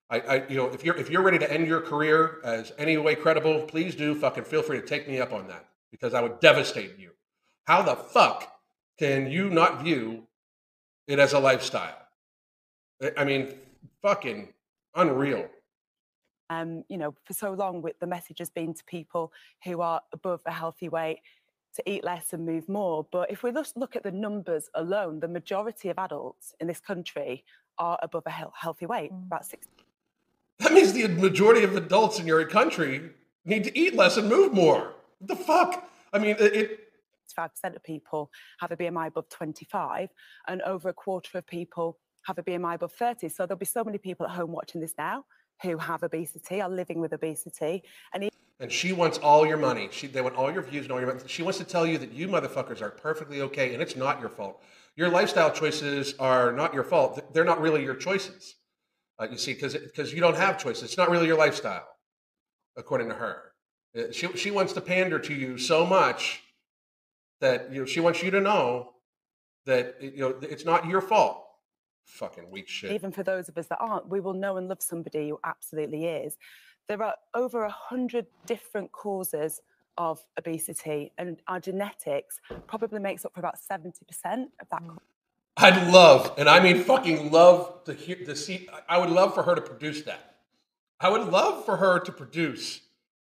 I, 0.09 0.21
I 0.21 0.49
you 0.49 0.57
know, 0.57 0.67
if 0.69 0.85
you're 0.85 0.97
if 0.97 1.11
you're 1.11 1.23
ready 1.23 1.39
to 1.39 1.53
end 1.53 1.67
your 1.67 1.81
career 1.81 2.39
as 2.45 2.73
any 2.79 2.97
way 2.97 3.17
credible, 3.17 3.63
please 3.63 3.95
do 3.95 4.15
fucking 4.15 4.45
feel 4.45 4.63
free 4.63 4.81
to 4.81 4.87
take 4.87 5.09
me 5.09 5.21
up 5.21 5.33
on 5.33 5.49
that 5.49 5.67
because 5.91 6.15
I 6.15 6.23
would 6.23 6.41
devastate 6.41 6.97
you. 6.99 7.11
How 7.65 7.83
the 7.83 7.97
fuck 7.97 8.51
can 8.99 9.31
you 9.31 9.51
not 9.51 9.83
view 9.83 10.27
it 11.09 11.19
as 11.19 11.33
a 11.33 11.41
lifestyle? 11.41 11.99
I 13.17 13.25
mean, 13.25 13.55
fucking 14.01 14.53
unreal. 14.95 15.49
Um, 16.51 16.85
you 16.89 16.97
know, 16.97 17.15
for 17.25 17.33
so 17.35 17.53
long, 17.53 17.83
with 17.83 17.99
the 18.01 18.07
message 18.07 18.39
has 18.39 18.51
been 18.51 18.75
to 18.75 18.85
people 18.85 19.33
who 19.65 19.81
are 19.81 20.01
above 20.13 20.41
a 20.47 20.53
healthy 20.53 20.89
weight 20.89 21.21
to 21.75 21.91
eat 21.91 22.03
less 22.05 22.33
and 22.33 22.45
move 22.47 22.69
more. 22.69 23.07
But 23.13 23.31
if 23.31 23.43
we 23.43 23.53
just 23.53 23.77
look 23.77 23.95
at 23.97 24.03
the 24.03 24.11
numbers 24.11 24.71
alone, 24.75 25.21
the 25.21 25.29
majority 25.29 25.91
of 25.91 25.99
adults 25.99 26.55
in 26.61 26.67
this 26.67 26.81
country 26.81 27.45
are 27.79 27.99
above 28.03 28.25
a 28.27 28.31
healthy 28.31 28.87
weight, 28.87 29.13
Mm. 29.13 29.27
about 29.27 29.45
six. 29.45 29.69
That 30.59 30.73
means 30.73 30.93
the 30.93 31.07
majority 31.07 31.63
of 31.63 31.77
adults 31.77 32.19
in 32.19 32.27
your 32.27 32.45
country 32.47 33.13
need 33.45 33.63
to 33.65 33.79
eat 33.79 33.95
less 33.95 34.17
and 34.17 34.29
move 34.29 34.53
more. 34.53 34.95
What 35.19 35.29
the 35.29 35.37
fuck? 35.37 35.89
I 36.13 36.19
mean, 36.19 36.31
it, 36.31 36.41
it 36.41 36.81
5% 37.37 37.77
of 37.77 37.83
people 37.85 38.33
have 38.59 38.73
a 38.73 38.77
BMI 38.77 39.07
above 39.09 39.29
25, 39.29 40.09
and 40.49 40.63
over 40.63 40.89
a 40.89 40.93
quarter 40.93 41.39
of 41.39 41.47
people 41.47 41.99
have 42.23 42.39
a 42.39 42.43
BMI 42.43 42.75
above 42.75 42.93
30. 42.93 43.29
So 43.29 43.47
there'll 43.47 43.59
be 43.59 43.67
so 43.67 43.85
many 43.85 43.99
people 43.99 44.27
at 44.27 44.33
home 44.33 44.51
watching 44.51 44.81
this 44.81 44.95
now 44.99 45.25
who 45.63 45.77
have 45.79 46.03
obesity, 46.03 46.61
are 46.61 46.69
living 46.69 47.01
with 47.01 47.13
obesity, 47.13 47.83
and 48.13 48.31
And 48.61 48.73
she 48.73 48.93
wants 48.93 49.19
all 49.19 49.47
your 49.47 49.57
money. 49.57 49.89
She, 49.93 50.07
they 50.07 50.21
want 50.21 50.37
all 50.37 50.53
your 50.53 50.63
views 50.63 50.85
and 50.85 50.93
all 50.93 51.01
your. 51.01 51.21
She 51.27 51.43
wants 51.43 51.59
to 51.59 51.65
tell 51.65 51.87
you 51.87 51.99
that 51.99 52.13
you 52.13 52.29
motherfuckers 52.29 52.83
are 52.83 52.91
perfectly 52.91 53.41
okay 53.43 53.73
and 53.73 53.83
it's 53.83 53.97
not 53.97 54.21
your 54.21 54.29
fault. 54.29 54.63
Your 54.97 55.09
lifestyle 55.09 55.53
choices 55.53 56.15
are 56.19 56.51
not 56.53 56.75
your 56.75 56.83
fault. 56.83 57.33
They're 57.33 57.45
not 57.45 57.61
really 57.61 57.85
your 57.85 57.95
choices. 57.95 58.57
Uh, 59.19 59.29
you 59.31 59.39
see, 59.39 59.55
because 59.55 60.13
you 60.13 60.21
don't 60.21 60.37
have 60.37 60.59
choices. 60.59 60.85
It's 60.85 60.97
not 60.97 61.11
really 61.11 61.27
your 61.27 61.39
lifestyle, 61.39 61.87
according 62.77 63.09
to 63.09 63.15
her. 63.15 63.53
Uh, 63.97 64.13
She, 64.13 64.29
she 64.37 64.51
wants 64.51 64.73
to 64.75 64.81
pander 64.81 65.19
to 65.21 65.35
you 65.35 65.59
so 65.59 65.87
much 65.87 66.43
that 67.41 67.73
you 67.73 67.81
know, 67.81 67.85
she 67.87 68.01
wants 68.01 68.23
you 68.23 68.31
to 68.31 68.41
know 68.41 68.91
that 69.67 69.97
you 70.01 70.19
know 70.19 70.35
it's 70.43 70.65
not 70.65 70.87
your 70.87 71.01
fault. 71.01 71.45
Fucking 72.09 72.51
weak 72.51 72.69
shit. 72.69 72.93
even 72.93 73.13
for 73.13 73.23
those 73.23 73.49
of 73.49 73.57
us 73.59 73.67
that 73.69 73.79
aren't, 73.81 74.09
we 74.09 74.19
will 74.19 74.33
know 74.33 74.57
and 74.57 74.69
love 74.69 74.83
somebody 74.83 75.29
who 75.29 75.39
absolutely 75.45 76.07
is. 76.07 76.37
There 76.89 77.01
are 77.03 77.15
over 77.35 77.65
a 77.65 77.71
hundred 77.71 78.27
different 78.47 78.93
causes 78.93 79.61
of 79.99 80.25
obesity, 80.39 81.13
and 81.19 81.41
our 81.47 81.61
genetics 81.61 82.41
probably 82.67 82.99
makes 82.99 83.25
up 83.25 83.35
for 83.35 83.41
about 83.41 83.57
70% 83.59 83.93
of 84.25 84.69
that. 84.71 84.83
Hmm. 84.83 84.97
I'd 85.59 85.93
love, 85.93 86.33
and 86.39 86.49
I 86.49 86.61
mean 86.61 86.85
fucking 86.85 87.31
love 87.31 87.85
to 87.85 87.93
hear 87.93 88.17
to 88.25 88.37
see. 88.37 88.69
I 88.89 88.99
would 88.99 89.11
love 89.11 89.35
for 89.35 89.43
her 89.43 89.55
to 89.55 89.61
produce 89.61 90.03
that. 90.03 90.37
I 91.01 91.09
would 91.11 91.29
love 91.29 91.65
for 91.65 91.77
her 91.77 91.99
to 92.01 92.13
produce 92.13 92.81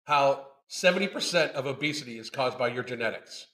how 0.05 0.47
70% 0.69 1.51
of 1.51 1.65
obesity 1.65 2.17
is 2.17 2.29
caused 2.29 2.57
by 2.57 2.69
your 2.69 2.83
genetics. 2.83 3.47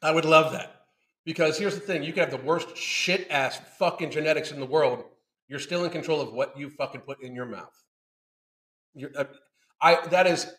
I 0.00 0.12
would 0.12 0.24
love 0.24 0.52
that. 0.52 0.83
Because 1.24 1.58
here's 1.58 1.74
the 1.74 1.80
thing 1.80 2.02
you 2.02 2.12
can 2.12 2.28
have 2.28 2.30
the 2.30 2.46
worst 2.46 2.76
shit 2.76 3.26
ass 3.30 3.60
fucking 3.78 4.10
genetics 4.10 4.52
in 4.52 4.60
the 4.60 4.66
world. 4.66 5.04
You're 5.48 5.58
still 5.58 5.84
in 5.84 5.90
control 5.90 6.20
of 6.20 6.32
what 6.32 6.58
you 6.58 6.70
fucking 6.70 7.02
put 7.02 7.22
in 7.22 7.34
your 7.34 7.46
mouth. 7.46 7.74
You're, 8.94 9.10
uh, 9.16 9.24
I, 9.80 10.06
that 10.08 10.26
is 10.26 10.52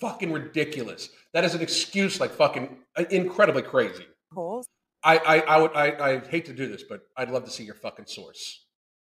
fucking 0.00 0.32
ridiculous. 0.32 1.10
That 1.32 1.44
is 1.44 1.54
an 1.54 1.60
excuse 1.60 2.20
like 2.20 2.30
fucking 2.30 2.76
uh, 2.96 3.04
incredibly 3.10 3.62
crazy. 3.62 4.06
I, 5.02 5.18
I, 5.18 5.38
I 5.40 5.58
would 5.58 5.72
I, 5.74 6.10
I 6.10 6.18
hate 6.18 6.44
to 6.46 6.52
do 6.52 6.66
this, 6.66 6.82
but 6.82 7.02
I'd 7.16 7.30
love 7.30 7.44
to 7.44 7.50
see 7.50 7.64
your 7.64 7.74
fucking 7.74 8.06
source. 8.06 8.66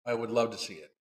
I 0.05 0.13
would 0.13 0.29
love 0.29 0.51
to 0.51 0.57
see 0.57 0.75
it. 0.75 0.91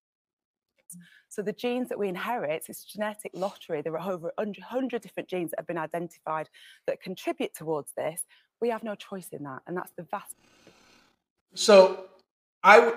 So 1.28 1.42
the 1.42 1.52
genes 1.52 1.90
that 1.90 1.98
we 1.98 2.08
inherit, 2.08 2.64
it's 2.68 2.84
genetic 2.84 3.32
lottery. 3.34 3.82
There 3.82 3.98
are 3.98 4.12
over 4.12 4.32
100 4.36 5.02
different 5.02 5.28
genes 5.28 5.50
that 5.50 5.60
have 5.60 5.66
been 5.66 5.78
identified 5.78 6.48
that 6.86 7.02
contribute 7.02 7.54
towards 7.54 7.92
this. 7.96 8.24
We 8.60 8.70
have 8.70 8.82
no 8.82 8.94
choice 8.94 9.28
in 9.32 9.44
that, 9.44 9.62
and 9.66 9.76
that's 9.76 9.92
the 9.96 10.02
vast. 10.02 10.34
So, 11.54 12.06
I 12.62 12.94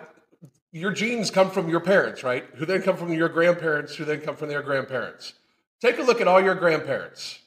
your 0.72 0.91
genes 0.91 1.30
come 1.30 1.51
from 1.51 1.70
your 1.70 1.82
parents, 1.82 2.24
right? 2.24 2.45
Who 2.55 2.66
then 2.66 2.82
come 2.82 2.95
from 2.95 3.12
your 3.12 3.30
grandparents, 3.30 3.95
who 3.95 4.05
then 4.05 4.22
come 4.22 4.36
from 4.36 4.49
their 4.49 4.62
grandparents. 4.62 5.34
Take 5.82 5.99
a 5.99 6.03
look 6.03 6.22
at 6.22 6.28
all 6.28 6.41
your 6.41 6.55
grandparents 6.55 7.39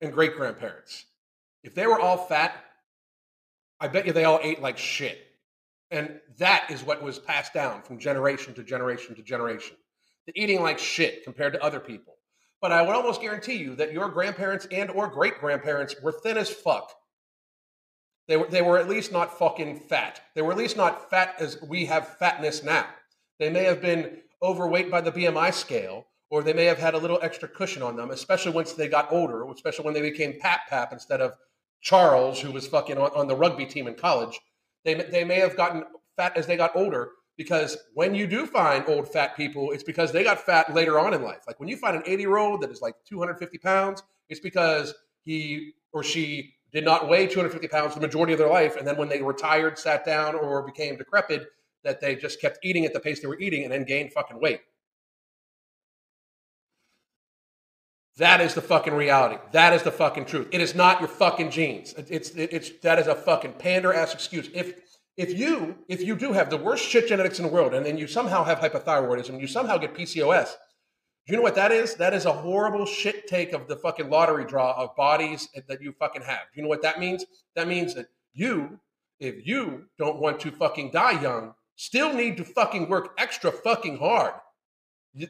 and 0.00 0.12
great 0.12 0.36
grandparents. 0.36 1.04
If 1.62 1.74
they 1.74 1.86
were 1.86 2.00
all 2.00 2.16
fat, 2.16 2.54
I 3.80 3.88
bet 3.88 4.06
you 4.06 4.12
they 4.12 4.24
all 4.24 4.40
ate 4.42 4.62
like 4.62 4.78
shit. 4.78 5.18
And 5.90 6.18
that 6.38 6.70
is 6.70 6.82
what 6.82 7.02
was 7.02 7.18
passed 7.18 7.52
down 7.52 7.82
from 7.82 7.98
generation 7.98 8.54
to 8.54 8.62
generation 8.62 9.14
to 9.16 9.22
generation. 9.22 9.76
The 10.26 10.32
eating 10.40 10.62
like 10.62 10.78
shit 10.78 11.24
compared 11.24 11.52
to 11.52 11.62
other 11.62 11.78
people. 11.78 12.14
But 12.60 12.72
I 12.72 12.82
would 12.82 12.96
almost 12.96 13.20
guarantee 13.20 13.56
you 13.56 13.76
that 13.76 13.92
your 13.92 14.08
grandparents 14.08 14.66
and 14.72 14.90
or 14.90 15.08
great 15.08 15.38
grandparents 15.38 15.94
were 16.02 16.12
thin 16.12 16.38
as 16.38 16.50
fuck. 16.50 16.90
They 18.28 18.36
were, 18.36 18.46
they 18.46 18.62
were 18.62 18.78
at 18.78 18.88
least 18.88 19.12
not 19.12 19.38
fucking 19.38 19.80
fat. 19.80 20.20
They 20.34 20.42
were 20.42 20.52
at 20.52 20.58
least 20.58 20.76
not 20.76 21.10
fat 21.10 21.36
as 21.38 21.60
we 21.62 21.86
have 21.86 22.16
fatness 22.18 22.62
now. 22.64 22.86
They 23.38 23.50
may 23.50 23.64
have 23.64 23.80
been 23.80 24.18
overweight 24.42 24.90
by 24.90 25.00
the 25.00 25.12
BMI 25.12 25.52
scale, 25.52 26.06
or 26.30 26.42
they 26.42 26.52
may 26.52 26.64
have 26.64 26.78
had 26.78 26.94
a 26.94 26.98
little 26.98 27.20
extra 27.22 27.48
cushion 27.48 27.82
on 27.82 27.96
them, 27.96 28.10
especially 28.10 28.52
once 28.52 28.72
they 28.72 28.88
got 28.88 29.12
older, 29.12 29.48
especially 29.50 29.84
when 29.84 29.94
they 29.94 30.02
became 30.02 30.40
Pap 30.40 30.68
Pap 30.68 30.92
instead 30.92 31.20
of 31.20 31.34
Charles, 31.80 32.40
who 32.40 32.50
was 32.50 32.66
fucking 32.66 32.98
on, 32.98 33.10
on 33.14 33.28
the 33.28 33.36
rugby 33.36 33.66
team 33.66 33.86
in 33.86 33.94
college. 33.94 34.40
They, 34.84 34.94
they 34.94 35.24
may 35.24 35.38
have 35.38 35.56
gotten 35.56 35.84
fat 36.16 36.36
as 36.36 36.46
they 36.46 36.56
got 36.56 36.74
older 36.74 37.10
because 37.36 37.76
when 37.94 38.14
you 38.14 38.26
do 38.26 38.46
find 38.46 38.84
old 38.88 39.12
fat 39.12 39.36
people, 39.36 39.70
it's 39.70 39.84
because 39.84 40.10
they 40.10 40.24
got 40.24 40.40
fat 40.40 40.72
later 40.74 40.98
on 40.98 41.14
in 41.14 41.22
life. 41.22 41.42
Like 41.46 41.60
when 41.60 41.68
you 41.68 41.76
find 41.76 41.96
an 41.96 42.02
80 42.06 42.22
year 42.22 42.36
old 42.38 42.62
that 42.62 42.70
is 42.70 42.80
like 42.80 42.94
250 43.08 43.58
pounds, 43.58 44.02
it's 44.28 44.40
because 44.40 44.94
he 45.22 45.72
or 45.92 46.02
she 46.02 46.55
did 46.76 46.84
not 46.84 47.08
weigh 47.08 47.26
250 47.26 47.68
pounds 47.68 47.94
the 47.94 48.00
majority 48.02 48.34
of 48.34 48.38
their 48.38 48.50
life. 48.50 48.76
And 48.76 48.86
then 48.86 48.98
when 48.98 49.08
they 49.08 49.22
retired, 49.22 49.78
sat 49.78 50.04
down, 50.04 50.34
or 50.34 50.60
became 50.60 50.98
decrepit, 50.98 51.46
that 51.84 52.02
they 52.02 52.14
just 52.14 52.38
kept 52.38 52.58
eating 52.62 52.84
at 52.84 52.92
the 52.92 53.00
pace 53.00 53.18
they 53.18 53.26
were 53.26 53.40
eating 53.40 53.64
and 53.64 53.72
then 53.72 53.84
gained 53.84 54.12
fucking 54.12 54.38
weight. 54.38 54.60
That 58.18 58.42
is 58.42 58.52
the 58.52 58.60
fucking 58.60 58.92
reality. 58.92 59.38
That 59.52 59.72
is 59.72 59.84
the 59.84 59.90
fucking 59.90 60.26
truth. 60.26 60.48
It 60.52 60.60
is 60.60 60.74
not 60.74 61.00
your 61.00 61.08
fucking 61.08 61.50
genes. 61.50 61.94
It's 61.96 62.30
it's 62.30 62.70
that 62.80 62.98
is 62.98 63.06
a 63.06 63.14
fucking 63.14 63.54
pander 63.54 63.94
ass 63.94 64.12
excuse. 64.12 64.50
If 64.52 64.74
if 65.16 65.38
you 65.38 65.76
if 65.88 66.02
you 66.02 66.14
do 66.14 66.32
have 66.32 66.50
the 66.50 66.58
worst 66.58 66.84
shit 66.84 67.08
genetics 67.08 67.38
in 67.38 67.46
the 67.46 67.52
world, 67.52 67.72
and 67.72 67.86
then 67.86 67.96
you 67.96 68.06
somehow 68.06 68.44
have 68.44 68.58
hypothyroidism, 68.58 69.40
you 69.40 69.46
somehow 69.46 69.78
get 69.78 69.94
PCOS. 69.94 70.52
Do 71.26 71.32
you 71.32 71.38
know 71.38 71.42
what 71.42 71.56
that 71.56 71.72
is? 71.72 71.94
That 71.96 72.14
is 72.14 72.24
a 72.24 72.32
horrible 72.32 72.86
shit 72.86 73.26
take 73.26 73.52
of 73.52 73.66
the 73.66 73.74
fucking 73.74 74.08
lottery 74.08 74.44
draw 74.44 74.72
of 74.80 74.94
bodies 74.94 75.48
that 75.66 75.82
you 75.82 75.92
fucking 75.98 76.22
have. 76.22 76.42
Do 76.52 76.56
you 76.56 76.62
know 76.62 76.68
what 76.68 76.82
that 76.82 77.00
means? 77.00 77.24
That 77.56 77.66
means 77.66 77.94
that 77.94 78.06
you, 78.32 78.78
if 79.18 79.44
you 79.44 79.86
don't 79.98 80.20
want 80.20 80.38
to 80.40 80.52
fucking 80.52 80.92
die 80.92 81.20
young, 81.20 81.54
still 81.74 82.12
need 82.12 82.36
to 82.36 82.44
fucking 82.44 82.88
work 82.88 83.14
extra 83.18 83.50
fucking 83.50 83.98
hard. 83.98 84.34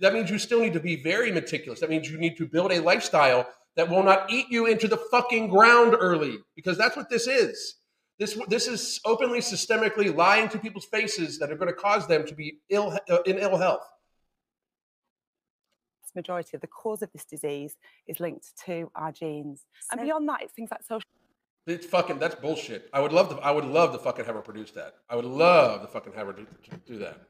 That 0.01 0.13
means 0.13 0.31
you 0.31 0.39
still 0.39 0.61
need 0.61 0.75
to 0.75 0.81
be 0.81 1.03
very 1.03 1.33
meticulous. 1.33 1.81
That 1.81 1.89
means 1.91 2.11
you 2.11 2.19
need 2.19 2.37
to 2.37 2.47
build 2.47 2.73
a 2.73 2.81
lifestyle 2.81 3.49
that 3.77 3.89
will 3.89 4.03
not 4.03 4.31
eat 4.31 4.47
you 4.51 4.67
into 4.67 4.89
the 4.89 4.97
fucking 4.97 5.49
ground 5.49 5.95
early, 5.99 6.39
because 6.57 6.77
that's 6.77 6.97
what 6.97 7.09
this 7.09 7.27
is. 7.27 7.77
This 8.19 8.39
this 8.49 8.67
is 8.67 9.01
openly, 9.05 9.41
systemically 9.41 10.15
lying 10.15 10.49
to 10.49 10.59
people's 10.59 10.87
faces 10.87 11.39
that 11.39 11.53
are 11.53 11.57
going 11.57 11.69
to 11.69 11.75
cause 11.75 12.07
them 12.07 12.27
to 12.27 12.35
be 12.35 12.59
ill 12.71 12.99
uh, 13.11 13.23
in 13.27 13.39
ill 13.39 13.57
health. 13.57 13.87
Majority 16.17 16.57
of 16.57 16.61
the 16.61 16.67
cause 16.67 17.03
of 17.03 17.13
this 17.13 17.25
disease 17.25 17.77
is 18.07 18.19
linked 18.19 18.49
to 18.65 18.91
our 18.95 19.13
genes. 19.13 19.67
And 19.93 20.01
beyond 20.01 20.29
that, 20.29 20.43
it's 20.43 20.53
things 20.53 20.71
like 20.71 20.83
social 20.83 21.09
It's 21.67 21.87
fucking 21.87 22.19
that's 22.19 22.35
bullshit. 22.35 22.89
I 22.93 23.01
would 23.01 23.13
love 23.13 23.29
to 23.31 23.37
I 23.37 23.51
would 23.51 23.65
love 23.65 23.93
to 23.93 23.99
fucking 23.99 24.25
have 24.25 24.35
her 24.35 24.41
produce 24.41 24.73
that. 24.73 24.95
I 25.09 25.17
would 25.17 25.25
love 25.25 25.83
to 25.83 25.89
fucking 25.89 26.15
have 26.15 26.27
her 26.27 26.33
do, 26.33 26.47
to 26.71 26.77
do 26.87 26.99
that. 26.99 27.21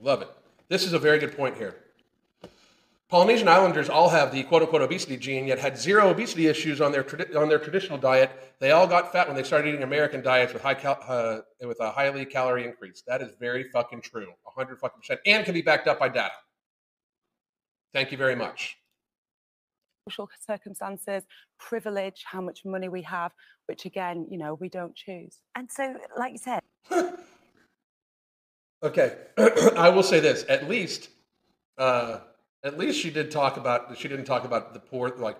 Love 0.00 0.22
it. 0.22 0.28
This 0.68 0.84
is 0.84 0.92
a 0.92 0.98
very 0.98 1.18
good 1.18 1.36
point 1.36 1.56
here. 1.56 1.83
Polynesian 3.14 3.46
Islanders 3.46 3.88
all 3.88 4.08
have 4.08 4.32
the 4.32 4.42
quote 4.42 4.62
unquote 4.62 4.82
obesity 4.82 5.16
gene, 5.16 5.46
yet 5.46 5.60
had 5.60 5.78
zero 5.78 6.10
obesity 6.10 6.48
issues 6.48 6.80
on 6.80 6.90
their 6.90 7.04
tradi- 7.04 7.36
on 7.36 7.48
their 7.48 7.60
traditional 7.60 7.96
diet. 7.96 8.56
They 8.58 8.72
all 8.72 8.88
got 8.88 9.12
fat 9.12 9.28
when 9.28 9.36
they 9.36 9.44
started 9.44 9.68
eating 9.68 9.84
American 9.84 10.20
diets 10.20 10.52
with 10.52 10.62
high 10.62 10.74
cal- 10.74 10.98
uh, 11.06 11.42
with 11.64 11.78
a 11.78 11.92
highly 11.92 12.26
calorie 12.26 12.64
increase. 12.64 13.04
That 13.06 13.22
is 13.22 13.30
very 13.38 13.70
fucking 13.70 14.00
true, 14.00 14.32
hundred 14.44 14.80
fucking 14.80 14.98
percent, 14.98 15.20
and 15.26 15.44
can 15.44 15.54
be 15.54 15.62
backed 15.62 15.86
up 15.86 16.00
by 16.00 16.08
data. 16.08 16.32
Thank 17.92 18.10
you 18.10 18.18
very 18.18 18.34
much. 18.34 18.78
social 20.08 20.28
circumstances, 20.44 21.22
privilege, 21.60 22.24
how 22.26 22.40
much 22.40 22.64
money 22.64 22.88
we 22.88 23.02
have, 23.02 23.30
which 23.66 23.84
again, 23.84 24.26
you 24.28 24.38
know, 24.38 24.54
we 24.54 24.68
don't 24.68 24.96
choose. 24.96 25.38
And 25.54 25.70
so, 25.70 25.94
like 26.18 26.32
you 26.32 26.38
said, 26.38 26.62
Okay, 28.82 29.18
I 29.76 29.88
will 29.90 30.02
say 30.02 30.18
this: 30.18 30.44
at 30.48 30.68
least, 30.68 31.10
uh, 31.78 32.18
at 32.64 32.78
least 32.78 32.98
she 33.00 33.10
did 33.10 33.30
talk 33.30 33.56
about. 33.56 33.96
She 33.98 34.08
didn't 34.08 34.24
talk 34.24 34.44
about 34.44 34.74
the 34.74 34.80
poor, 34.80 35.10
like 35.16 35.36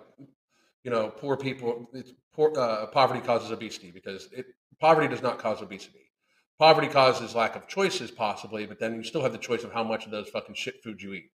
you 0.83 0.91
know, 0.91 1.09
poor 1.09 1.37
people. 1.37 1.89
Poor, 2.33 2.53
uh, 2.57 2.87
poverty 2.87 3.21
causes 3.21 3.51
obesity 3.51 3.91
because 3.91 4.29
it, 4.33 4.45
poverty 4.79 5.07
does 5.07 5.21
not 5.21 5.39
cause 5.39 5.61
obesity. 5.61 6.11
Poverty 6.59 6.87
causes 6.87 7.35
lack 7.35 7.55
of 7.55 7.67
choices, 7.67 8.11
possibly, 8.11 8.65
but 8.65 8.79
then 8.79 8.95
you 8.95 9.03
still 9.03 9.21
have 9.23 9.31
the 9.31 9.37
choice 9.37 9.63
of 9.63 9.73
how 9.73 9.83
much 9.83 10.05
of 10.05 10.11
those 10.11 10.29
fucking 10.29 10.55
shit 10.55 10.83
food 10.83 11.01
you 11.01 11.13
eat. 11.13 11.31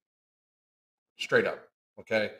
Straight 1.17 1.45
up, 1.45 1.59
okay. 1.99 2.31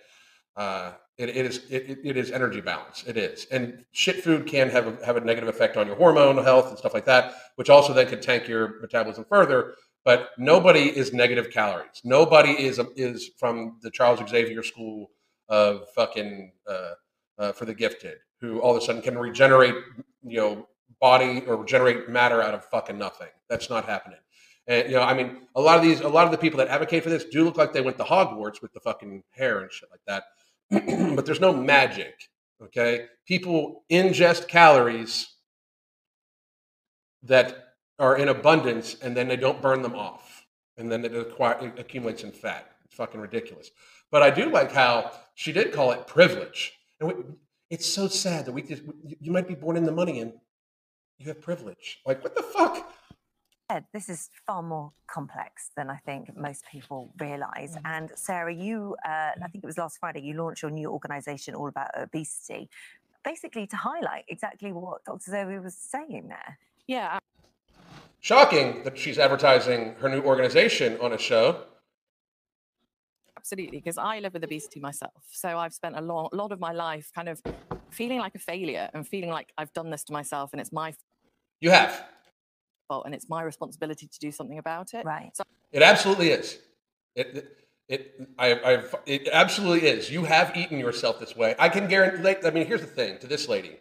Uh, 0.55 0.93
it, 1.17 1.29
it 1.29 1.45
is 1.45 1.61
it- 1.69 1.99
it 2.03 2.17
is 2.17 2.31
energy 2.31 2.61
balance. 2.61 3.03
It 3.07 3.17
is, 3.17 3.45
and 3.51 3.85
shit 3.91 4.23
food 4.23 4.47
can 4.47 4.69
have 4.69 4.87
a, 4.87 5.05
have 5.05 5.17
a 5.17 5.21
negative 5.21 5.49
effect 5.49 5.77
on 5.77 5.87
your 5.87 5.95
hormone 5.95 6.37
health 6.43 6.69
and 6.69 6.77
stuff 6.77 6.93
like 6.93 7.05
that, 7.05 7.35
which 7.55 7.69
also 7.69 7.93
then 7.93 8.07
could 8.07 8.21
tank 8.21 8.47
your 8.47 8.79
metabolism 8.81 9.25
further. 9.29 9.75
But 10.03 10.29
nobody 10.37 10.85
is 10.85 11.13
negative 11.13 11.51
calories. 11.51 12.01
Nobody 12.03 12.51
is 12.51 12.79
is 12.95 13.29
from 13.37 13.77
the 13.81 13.91
Charles 13.91 14.19
Xavier 14.27 14.63
School 14.63 15.11
of 15.47 15.89
fucking 15.95 16.53
uh, 16.67 16.93
uh, 17.37 17.51
for 17.51 17.65
the 17.65 17.73
gifted, 17.73 18.17
who 18.39 18.59
all 18.59 18.75
of 18.75 18.81
a 18.81 18.85
sudden 18.85 19.01
can 19.01 19.17
regenerate, 19.17 19.75
you 20.23 20.37
know, 20.37 20.67
body 20.99 21.43
or 21.47 21.57
regenerate 21.57 22.09
matter 22.09 22.41
out 22.41 22.53
of 22.53 22.65
fucking 22.65 22.97
nothing. 22.97 23.27
That's 23.49 23.69
not 23.69 23.85
happening. 23.85 24.19
And 24.67 24.89
you 24.89 24.95
know, 24.95 25.01
I 25.01 25.13
mean, 25.13 25.47
a 25.55 25.61
lot 25.61 25.77
of 25.77 25.83
these, 25.83 26.01
a 26.01 26.07
lot 26.07 26.25
of 26.25 26.31
the 26.31 26.37
people 26.37 26.57
that 26.59 26.67
advocate 26.67 27.03
for 27.03 27.09
this 27.09 27.25
do 27.25 27.43
look 27.43 27.57
like 27.57 27.73
they 27.73 27.81
went 27.81 27.97
to 27.97 28.03
Hogwarts 28.03 28.61
with 28.61 28.71
the 28.73 28.79
fucking 28.79 29.23
hair 29.31 29.59
and 29.59 29.71
shit 29.71 29.89
like 29.91 30.01
that. 30.07 30.23
but 31.15 31.25
there's 31.25 31.41
no 31.41 31.53
magic. 31.53 32.29
Okay, 32.63 33.07
people 33.25 33.83
ingest 33.91 34.47
calories 34.47 35.33
that 37.23 37.70
are 38.01 38.17
in 38.17 38.29
abundance, 38.29 38.95
and 39.01 39.15
then 39.15 39.27
they 39.27 39.37
don't 39.37 39.61
burn 39.61 39.83
them 39.83 39.95
off, 39.95 40.47
and 40.75 40.91
then 40.91 41.05
it, 41.05 41.15
acquire, 41.15 41.57
it 41.61 41.79
accumulates 41.79 42.23
in 42.23 42.31
fat. 42.31 42.71
It's 42.83 42.95
fucking 42.95 43.21
ridiculous. 43.21 43.69
But 44.09 44.23
I 44.23 44.31
do 44.31 44.49
like 44.49 44.71
how 44.71 45.11
she 45.35 45.53
did 45.53 45.71
call 45.71 45.91
it 45.91 46.07
privilege, 46.07 46.73
and 46.99 47.07
we, 47.09 47.23
it's 47.69 47.85
so 47.85 48.07
sad 48.07 48.45
that 48.47 48.53
we 48.53 48.63
just 48.63 48.81
you- 49.05 49.17
you 49.21 49.31
might 49.31 49.47
be 49.47 49.53
born 49.55 49.77
in 49.77 49.83
the 49.85 49.91
money 49.91 50.19
and 50.19 50.33
you 51.19 51.27
have 51.27 51.39
privilege. 51.41 52.01
Like 52.05 52.23
what 52.23 52.35
the 52.35 52.41
fuck? 52.41 52.91
Ed, 53.69 53.85
this 53.93 54.09
is 54.09 54.29
far 54.47 54.63
more 54.63 54.91
complex 55.07 55.69
than 55.77 55.89
I 55.89 55.97
think 55.97 56.35
most 56.35 56.65
people 56.69 57.13
realize. 57.19 57.75
Mm-hmm. 57.75 57.85
And 57.93 58.11
Sarah, 58.15 58.53
you, 58.53 58.97
uh, 59.05 59.31
I 59.41 59.47
think 59.49 59.63
it 59.63 59.67
was 59.67 59.77
last 59.77 59.99
Friday, 59.99 60.21
you 60.21 60.33
launched 60.33 60.63
your 60.63 60.71
new 60.71 60.89
organization 60.89 61.53
all 61.55 61.69
about 61.69 61.91
obesity, 61.97 62.69
basically 63.23 63.67
to 63.67 63.77
highlight 63.77 64.25
exactly 64.27 64.73
what 64.73 65.05
Dr. 65.05 65.31
Zoe 65.31 65.59
was 65.59 65.75
saying 65.75 66.27
there. 66.27 66.57
Yeah, 66.87 67.19
Shocking 68.21 68.83
that 68.83 68.97
she's 68.97 69.17
advertising 69.17 69.95
her 69.99 70.07
new 70.07 70.21
organization 70.21 70.97
on 71.01 71.11
a 71.11 71.17
show. 71.17 71.63
Absolutely, 73.35 73.79
because 73.79 73.97
I 73.97 74.19
live 74.19 74.33
with 74.33 74.43
obesity 74.43 74.79
myself. 74.79 75.23
So 75.31 75.57
I've 75.57 75.73
spent 75.73 75.97
a 75.97 76.01
long, 76.01 76.29
lot 76.31 76.51
of 76.51 76.59
my 76.59 76.71
life 76.71 77.09
kind 77.15 77.27
of 77.27 77.41
feeling 77.89 78.19
like 78.19 78.35
a 78.35 78.39
failure 78.39 78.89
and 78.93 79.07
feeling 79.07 79.31
like 79.31 79.51
I've 79.57 79.73
done 79.73 79.89
this 79.89 80.03
to 80.05 80.13
myself 80.13 80.51
and 80.53 80.61
it's 80.61 80.71
my 80.71 80.93
You 81.59 81.71
have. 81.71 82.05
fault 82.87 83.07
and 83.07 83.15
it's 83.15 83.27
my 83.27 83.41
responsibility 83.41 84.05
to 84.07 84.19
do 84.19 84.31
something 84.31 84.59
about 84.59 84.93
it. 84.93 85.03
Right. 85.03 85.31
So 85.35 85.43
It 85.71 85.81
absolutely 85.81 86.29
is. 86.29 86.59
It, 87.15 87.35
it, 87.35 87.57
it, 87.89 88.29
I, 88.37 88.59
I've, 88.63 88.95
it 89.07 89.27
absolutely 89.33 89.87
is. 89.89 90.11
You 90.11 90.25
have 90.25 90.55
eaten 90.55 90.77
yourself 90.77 91.19
this 91.19 91.35
way. 91.35 91.55
I 91.57 91.69
can 91.69 91.87
guarantee. 91.87 92.21
like, 92.21 92.45
I 92.45 92.51
mean, 92.51 92.67
here's 92.67 92.81
the 92.81 92.87
thing 92.87 93.17
to 93.19 93.27
this 93.27 93.49
lady. 93.49 93.79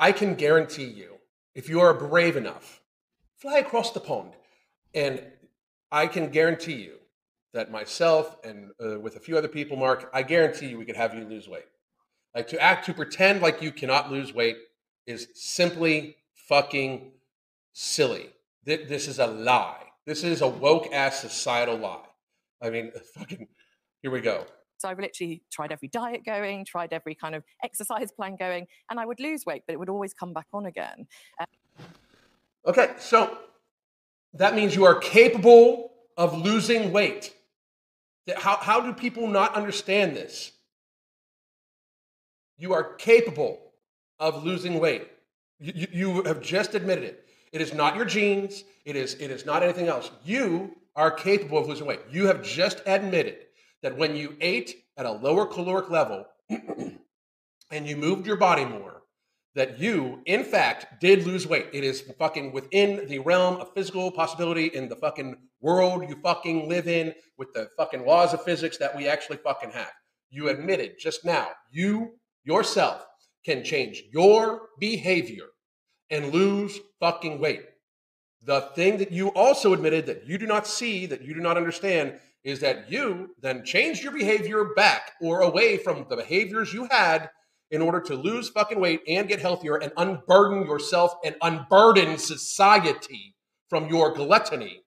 I 0.00 0.10
can 0.10 0.34
guarantee 0.34 0.86
you, 0.86 1.13
if 1.54 1.68
you 1.68 1.80
are 1.80 1.94
brave 1.94 2.36
enough, 2.36 2.80
fly 3.36 3.58
across 3.58 3.92
the 3.92 4.00
pond, 4.00 4.32
and 4.94 5.22
I 5.90 6.06
can 6.06 6.30
guarantee 6.30 6.74
you 6.74 6.96
that 7.52 7.70
myself 7.70 8.36
and 8.44 8.70
uh, 8.84 8.98
with 8.98 9.16
a 9.16 9.20
few 9.20 9.38
other 9.38 9.48
people, 9.48 9.76
Mark, 9.76 10.10
I 10.12 10.22
guarantee 10.22 10.66
you 10.66 10.78
we 10.78 10.84
could 10.84 10.96
have 10.96 11.14
you 11.14 11.24
lose 11.24 11.48
weight. 11.48 11.66
Like 12.34 12.48
to 12.48 12.60
act 12.60 12.86
to 12.86 12.94
pretend 12.94 13.42
like 13.42 13.62
you 13.62 13.70
cannot 13.70 14.10
lose 14.10 14.34
weight 14.34 14.56
is 15.06 15.28
simply 15.34 16.16
fucking 16.48 17.12
silly. 17.72 18.30
Th- 18.66 18.88
This 18.88 19.06
is 19.06 19.18
a 19.20 19.26
lie. 19.26 19.84
This 20.06 20.24
is 20.24 20.40
a 20.40 20.48
woke 20.48 20.92
ass 20.92 21.20
societal 21.20 21.76
lie. 21.78 22.04
I 22.60 22.70
mean, 22.70 22.92
fucking, 23.14 23.46
here 24.02 24.10
we 24.10 24.20
go. 24.20 24.46
So 24.78 24.88
I've 24.88 24.98
literally 24.98 25.42
tried 25.50 25.72
every 25.72 25.88
diet 25.88 26.24
going, 26.24 26.64
tried 26.64 26.92
every 26.92 27.14
kind 27.14 27.34
of 27.34 27.44
exercise 27.62 28.12
plan 28.12 28.36
going, 28.36 28.66
and 28.90 29.00
I 29.00 29.06
would 29.06 29.20
lose 29.20 29.44
weight, 29.46 29.62
but 29.66 29.74
it 29.74 29.78
would 29.78 29.88
always 29.88 30.12
come 30.12 30.32
back 30.32 30.46
on 30.52 30.66
again. 30.66 31.06
Uh, 31.38 31.46
okay, 32.66 32.90
so 32.98 33.38
that 34.34 34.54
means 34.54 34.74
you 34.74 34.84
are 34.84 34.96
capable 34.96 35.92
of 36.16 36.36
losing 36.36 36.92
weight. 36.92 37.34
How, 38.36 38.56
how 38.56 38.80
do 38.80 38.92
people 38.92 39.26
not 39.26 39.54
understand 39.54 40.16
this? 40.16 40.52
You 42.58 42.72
are 42.72 42.94
capable 42.94 43.60
of 44.18 44.44
losing 44.44 44.80
weight. 44.80 45.08
You, 45.58 45.72
you, 45.74 45.86
you 45.92 46.22
have 46.22 46.40
just 46.40 46.74
admitted 46.74 47.04
it. 47.04 47.26
It 47.52 47.60
is 47.60 47.72
not 47.74 47.96
your 47.96 48.04
genes. 48.04 48.64
It 48.84 48.96
is, 48.96 49.14
it 49.14 49.30
is 49.30 49.46
not 49.46 49.62
anything 49.62 49.86
else. 49.86 50.10
You 50.24 50.76
are 50.96 51.10
capable 51.10 51.58
of 51.58 51.68
losing 51.68 51.86
weight. 51.86 52.00
You 52.10 52.26
have 52.26 52.42
just 52.42 52.80
admitted 52.86 53.36
that 53.84 53.98
when 53.98 54.16
you 54.16 54.34
ate 54.40 54.74
at 54.96 55.04
a 55.04 55.12
lower 55.12 55.44
caloric 55.44 55.90
level 55.90 56.24
and 56.48 57.86
you 57.86 57.98
moved 57.98 58.26
your 58.26 58.36
body 58.36 58.64
more, 58.64 59.02
that 59.54 59.78
you, 59.78 60.20
in 60.24 60.42
fact, 60.42 61.02
did 61.02 61.26
lose 61.26 61.46
weight. 61.46 61.66
It 61.74 61.84
is 61.84 62.00
fucking 62.18 62.52
within 62.52 63.06
the 63.06 63.18
realm 63.18 63.56
of 63.56 63.74
physical 63.74 64.10
possibility 64.10 64.68
in 64.68 64.88
the 64.88 64.96
fucking 64.96 65.36
world 65.60 66.08
you 66.08 66.16
fucking 66.22 66.66
live 66.66 66.88
in 66.88 67.14
with 67.36 67.52
the 67.52 67.68
fucking 67.76 68.06
laws 68.06 68.32
of 68.32 68.42
physics 68.42 68.78
that 68.78 68.96
we 68.96 69.06
actually 69.06 69.36
fucking 69.36 69.72
have. 69.72 69.92
You 70.30 70.48
admitted 70.48 70.92
just 70.98 71.22
now, 71.22 71.48
you 71.70 72.14
yourself 72.42 73.04
can 73.44 73.64
change 73.64 74.02
your 74.10 74.62
behavior 74.80 75.48
and 76.08 76.32
lose 76.32 76.80
fucking 77.00 77.38
weight. 77.38 77.66
The 78.42 78.62
thing 78.74 78.96
that 78.96 79.12
you 79.12 79.28
also 79.28 79.74
admitted 79.74 80.06
that 80.06 80.26
you 80.26 80.38
do 80.38 80.46
not 80.46 80.66
see, 80.66 81.04
that 81.04 81.20
you 81.20 81.34
do 81.34 81.40
not 81.40 81.58
understand, 81.58 82.14
is 82.44 82.60
that 82.60 82.90
you 82.90 83.34
then 83.40 83.64
changed 83.64 84.02
your 84.02 84.12
behavior 84.12 84.66
back 84.76 85.12
or 85.20 85.40
away 85.40 85.78
from 85.78 86.06
the 86.08 86.16
behaviors 86.16 86.72
you 86.72 86.86
had 86.90 87.30
in 87.70 87.80
order 87.80 88.00
to 88.00 88.14
lose 88.14 88.50
fucking 88.50 88.78
weight 88.78 89.00
and 89.08 89.28
get 89.28 89.40
healthier 89.40 89.76
and 89.76 89.92
unburden 89.96 90.66
yourself 90.66 91.14
and 91.24 91.34
unburden 91.42 92.18
society 92.18 93.34
from 93.68 93.88
your 93.88 94.12
gluttony. 94.12 94.82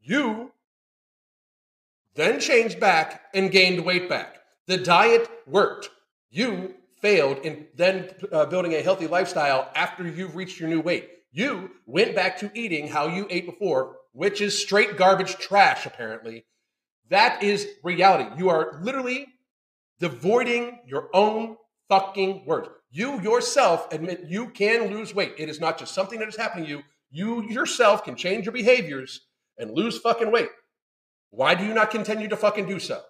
You 0.00 0.52
then 2.14 2.40
changed 2.40 2.80
back 2.80 3.26
and 3.34 3.50
gained 3.50 3.84
weight 3.84 4.08
back. 4.08 4.38
The 4.66 4.78
diet 4.78 5.28
worked. 5.46 5.90
You 6.30 6.74
failed 7.00 7.38
in 7.38 7.66
then 7.74 8.10
uh, 8.32 8.46
building 8.46 8.74
a 8.74 8.82
healthy 8.82 9.06
lifestyle 9.06 9.70
after 9.74 10.08
you've 10.08 10.34
reached 10.34 10.58
your 10.58 10.68
new 10.68 10.80
weight. 10.80 11.10
You 11.30 11.70
went 11.84 12.16
back 12.16 12.38
to 12.38 12.50
eating 12.54 12.88
how 12.88 13.08
you 13.08 13.26
ate 13.28 13.44
before, 13.44 13.96
which 14.16 14.40
is 14.40 14.58
straight 14.58 14.96
garbage 14.96 15.36
trash, 15.36 15.84
apparently. 15.84 16.46
That 17.10 17.42
is 17.42 17.68
reality. 17.84 18.30
You 18.38 18.48
are 18.48 18.80
literally 18.82 19.26
devoiding 20.00 20.80
your 20.86 21.10
own 21.12 21.56
fucking 21.90 22.46
words. 22.46 22.68
You 22.90 23.20
yourself 23.20 23.92
admit 23.92 24.24
you 24.26 24.48
can 24.48 24.90
lose 24.90 25.14
weight. 25.14 25.34
It 25.36 25.50
is 25.50 25.60
not 25.60 25.78
just 25.78 25.94
something 25.94 26.18
that 26.20 26.28
is 26.28 26.36
happening 26.36 26.64
to 26.64 26.70
you. 26.70 26.82
You 27.10 27.42
yourself 27.42 28.04
can 28.04 28.16
change 28.16 28.46
your 28.46 28.54
behaviors 28.54 29.20
and 29.58 29.70
lose 29.70 29.98
fucking 29.98 30.32
weight. 30.32 30.48
Why 31.30 31.54
do 31.54 31.66
you 31.66 31.74
not 31.74 31.90
continue 31.90 32.28
to 32.28 32.36
fucking 32.36 32.66
do 32.66 32.78
so? 32.78 33.02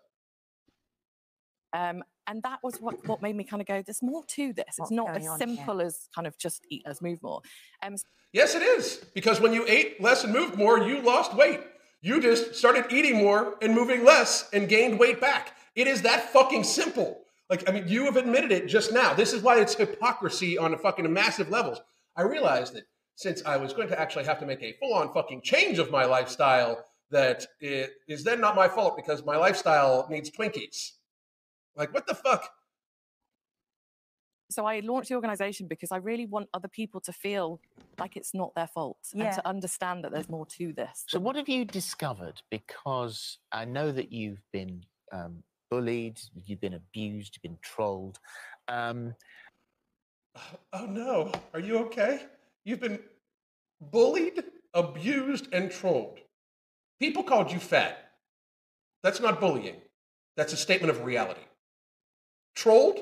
Um, 1.73 2.03
and 2.27 2.43
that 2.43 2.59
was 2.63 2.77
what, 2.79 3.07
what 3.07 3.23
made 3.23 3.37
me 3.37 3.45
kind 3.45 3.61
of 3.61 3.67
go, 3.67 3.83
there's 3.83 4.03
more 4.03 4.25
to 4.29 4.53
this. 4.53 4.77
It's 4.79 4.91
not 4.91 5.11
as 5.17 5.27
on 5.27 5.39
here? 5.39 5.49
simple 5.57 5.81
as 5.81 6.09
kind 6.15 6.27
of 6.27 6.37
just 6.39 6.63
eat 6.71 6.83
less, 6.87 7.01
move 7.01 7.23
more. 7.23 7.41
Um, 7.83 7.97
Yes, 8.33 8.55
it 8.55 8.63
is. 8.63 9.05
Because 9.15 9.41
when 9.41 9.55
you 9.55 9.65
ate 9.67 9.99
less 9.99 10.25
and 10.25 10.33
moved 10.33 10.57
more, 10.57 10.81
you 10.81 11.01
lost 11.01 11.35
weight. 11.35 11.61
You 12.03 12.21
just 12.21 12.55
started 12.55 12.85
eating 12.91 13.17
more 13.17 13.55
and 13.63 13.75
moving 13.75 14.05
less 14.05 14.51
and 14.53 14.69
gained 14.69 14.99
weight 14.99 15.21
back. 15.21 15.57
It 15.75 15.87
is 15.87 16.03
that 16.03 16.31
fucking 16.33 16.65
simple. 16.65 17.23
Like, 17.49 17.69
I 17.69 17.73
mean, 17.73 17.89
you 17.89 18.05
have 18.05 18.17
admitted 18.17 18.53
it 18.53 18.67
just 18.67 18.93
now. 18.93 19.15
This 19.15 19.33
is 19.33 19.43
why 19.43 19.61
it's 19.61 19.75
hypocrisy 19.75 20.59
on 20.59 20.75
a 20.75 20.79
fucking 20.79 21.11
massive 21.11 21.49
levels. 21.49 21.81
I 22.17 22.23
realized 22.23 22.75
that 22.75 22.85
since 23.15 23.43
I 23.47 23.57
was 23.57 23.73
going 23.73 23.89
to 23.89 23.99
actually 23.99 24.25
have 24.25 24.39
to 24.41 24.47
make 24.47 24.63
a 24.63 24.75
full 24.75 24.93
on 24.93 25.13
fucking 25.15 25.41
change 25.43 25.79
of 25.79 25.91
my 25.91 26.05
lifestyle, 26.05 26.85
that 27.11 27.47
it 27.61 27.93
is 28.09 28.25
then 28.25 28.41
not 28.41 28.57
my 28.57 28.69
fault 28.69 28.97
because 28.97 29.25
my 29.25 29.37
lifestyle 29.37 30.07
needs 30.11 30.31
Twinkies. 30.31 30.93
Like, 31.77 31.93
what 31.95 32.07
the 32.07 32.15
fuck? 32.15 32.51
so 34.49 34.65
I 34.65 34.79
launched 34.79 35.09
the 35.09 35.17
organization 35.17 35.67
because 35.67 35.91
I 35.91 35.97
really 35.97 36.25
want 36.25 36.49
other 36.55 36.69
people 36.69 37.01
to 37.01 37.13
feel 37.13 37.61
like 37.99 38.17
it's 38.17 38.33
not 38.33 38.55
their 38.55 38.69
fault 38.69 38.97
Yeah. 39.13 39.25
and 39.27 39.35
to 39.35 39.47
understand 39.47 40.05
that 40.05 40.13
there's 40.13 40.29
more 40.29 40.47
to 40.59 40.73
this. 40.73 41.05
So, 41.09 41.19
what 41.19 41.35
have 41.37 41.49
you 41.49 41.65
discovered? 41.65 42.41
Because 42.51 43.39
I 43.53 43.65
know 43.65 43.91
that 43.91 44.13
you've 44.13 44.41
been 44.53 44.85
um, 45.13 45.43
bullied, 45.71 46.21
you've 46.45 46.61
been 46.61 46.75
abused, 46.75 47.35
you've 47.37 47.43
been 47.43 47.59
trolled. 47.61 48.19
Um, 48.69 49.15
Oh 50.73 50.87
no, 50.87 51.33
are 51.53 51.61
you 51.61 51.79
okay? 51.87 52.23
You've 52.65 52.81
been 52.81 53.01
bullied, 53.81 54.45
abused, 54.75 55.49
and 55.53 55.71
trolled. 55.71 56.21
People 57.01 57.25
called 57.25 57.51
you 57.51 57.59
fat. 57.59 58.13
That's 59.03 59.21
not 59.21 59.41
bullying. 59.41 59.77
That's 60.37 60.53
a 60.53 60.57
statement 60.57 60.91
of 60.91 61.05
reality. 61.05 61.41
Trolled? 62.57 62.99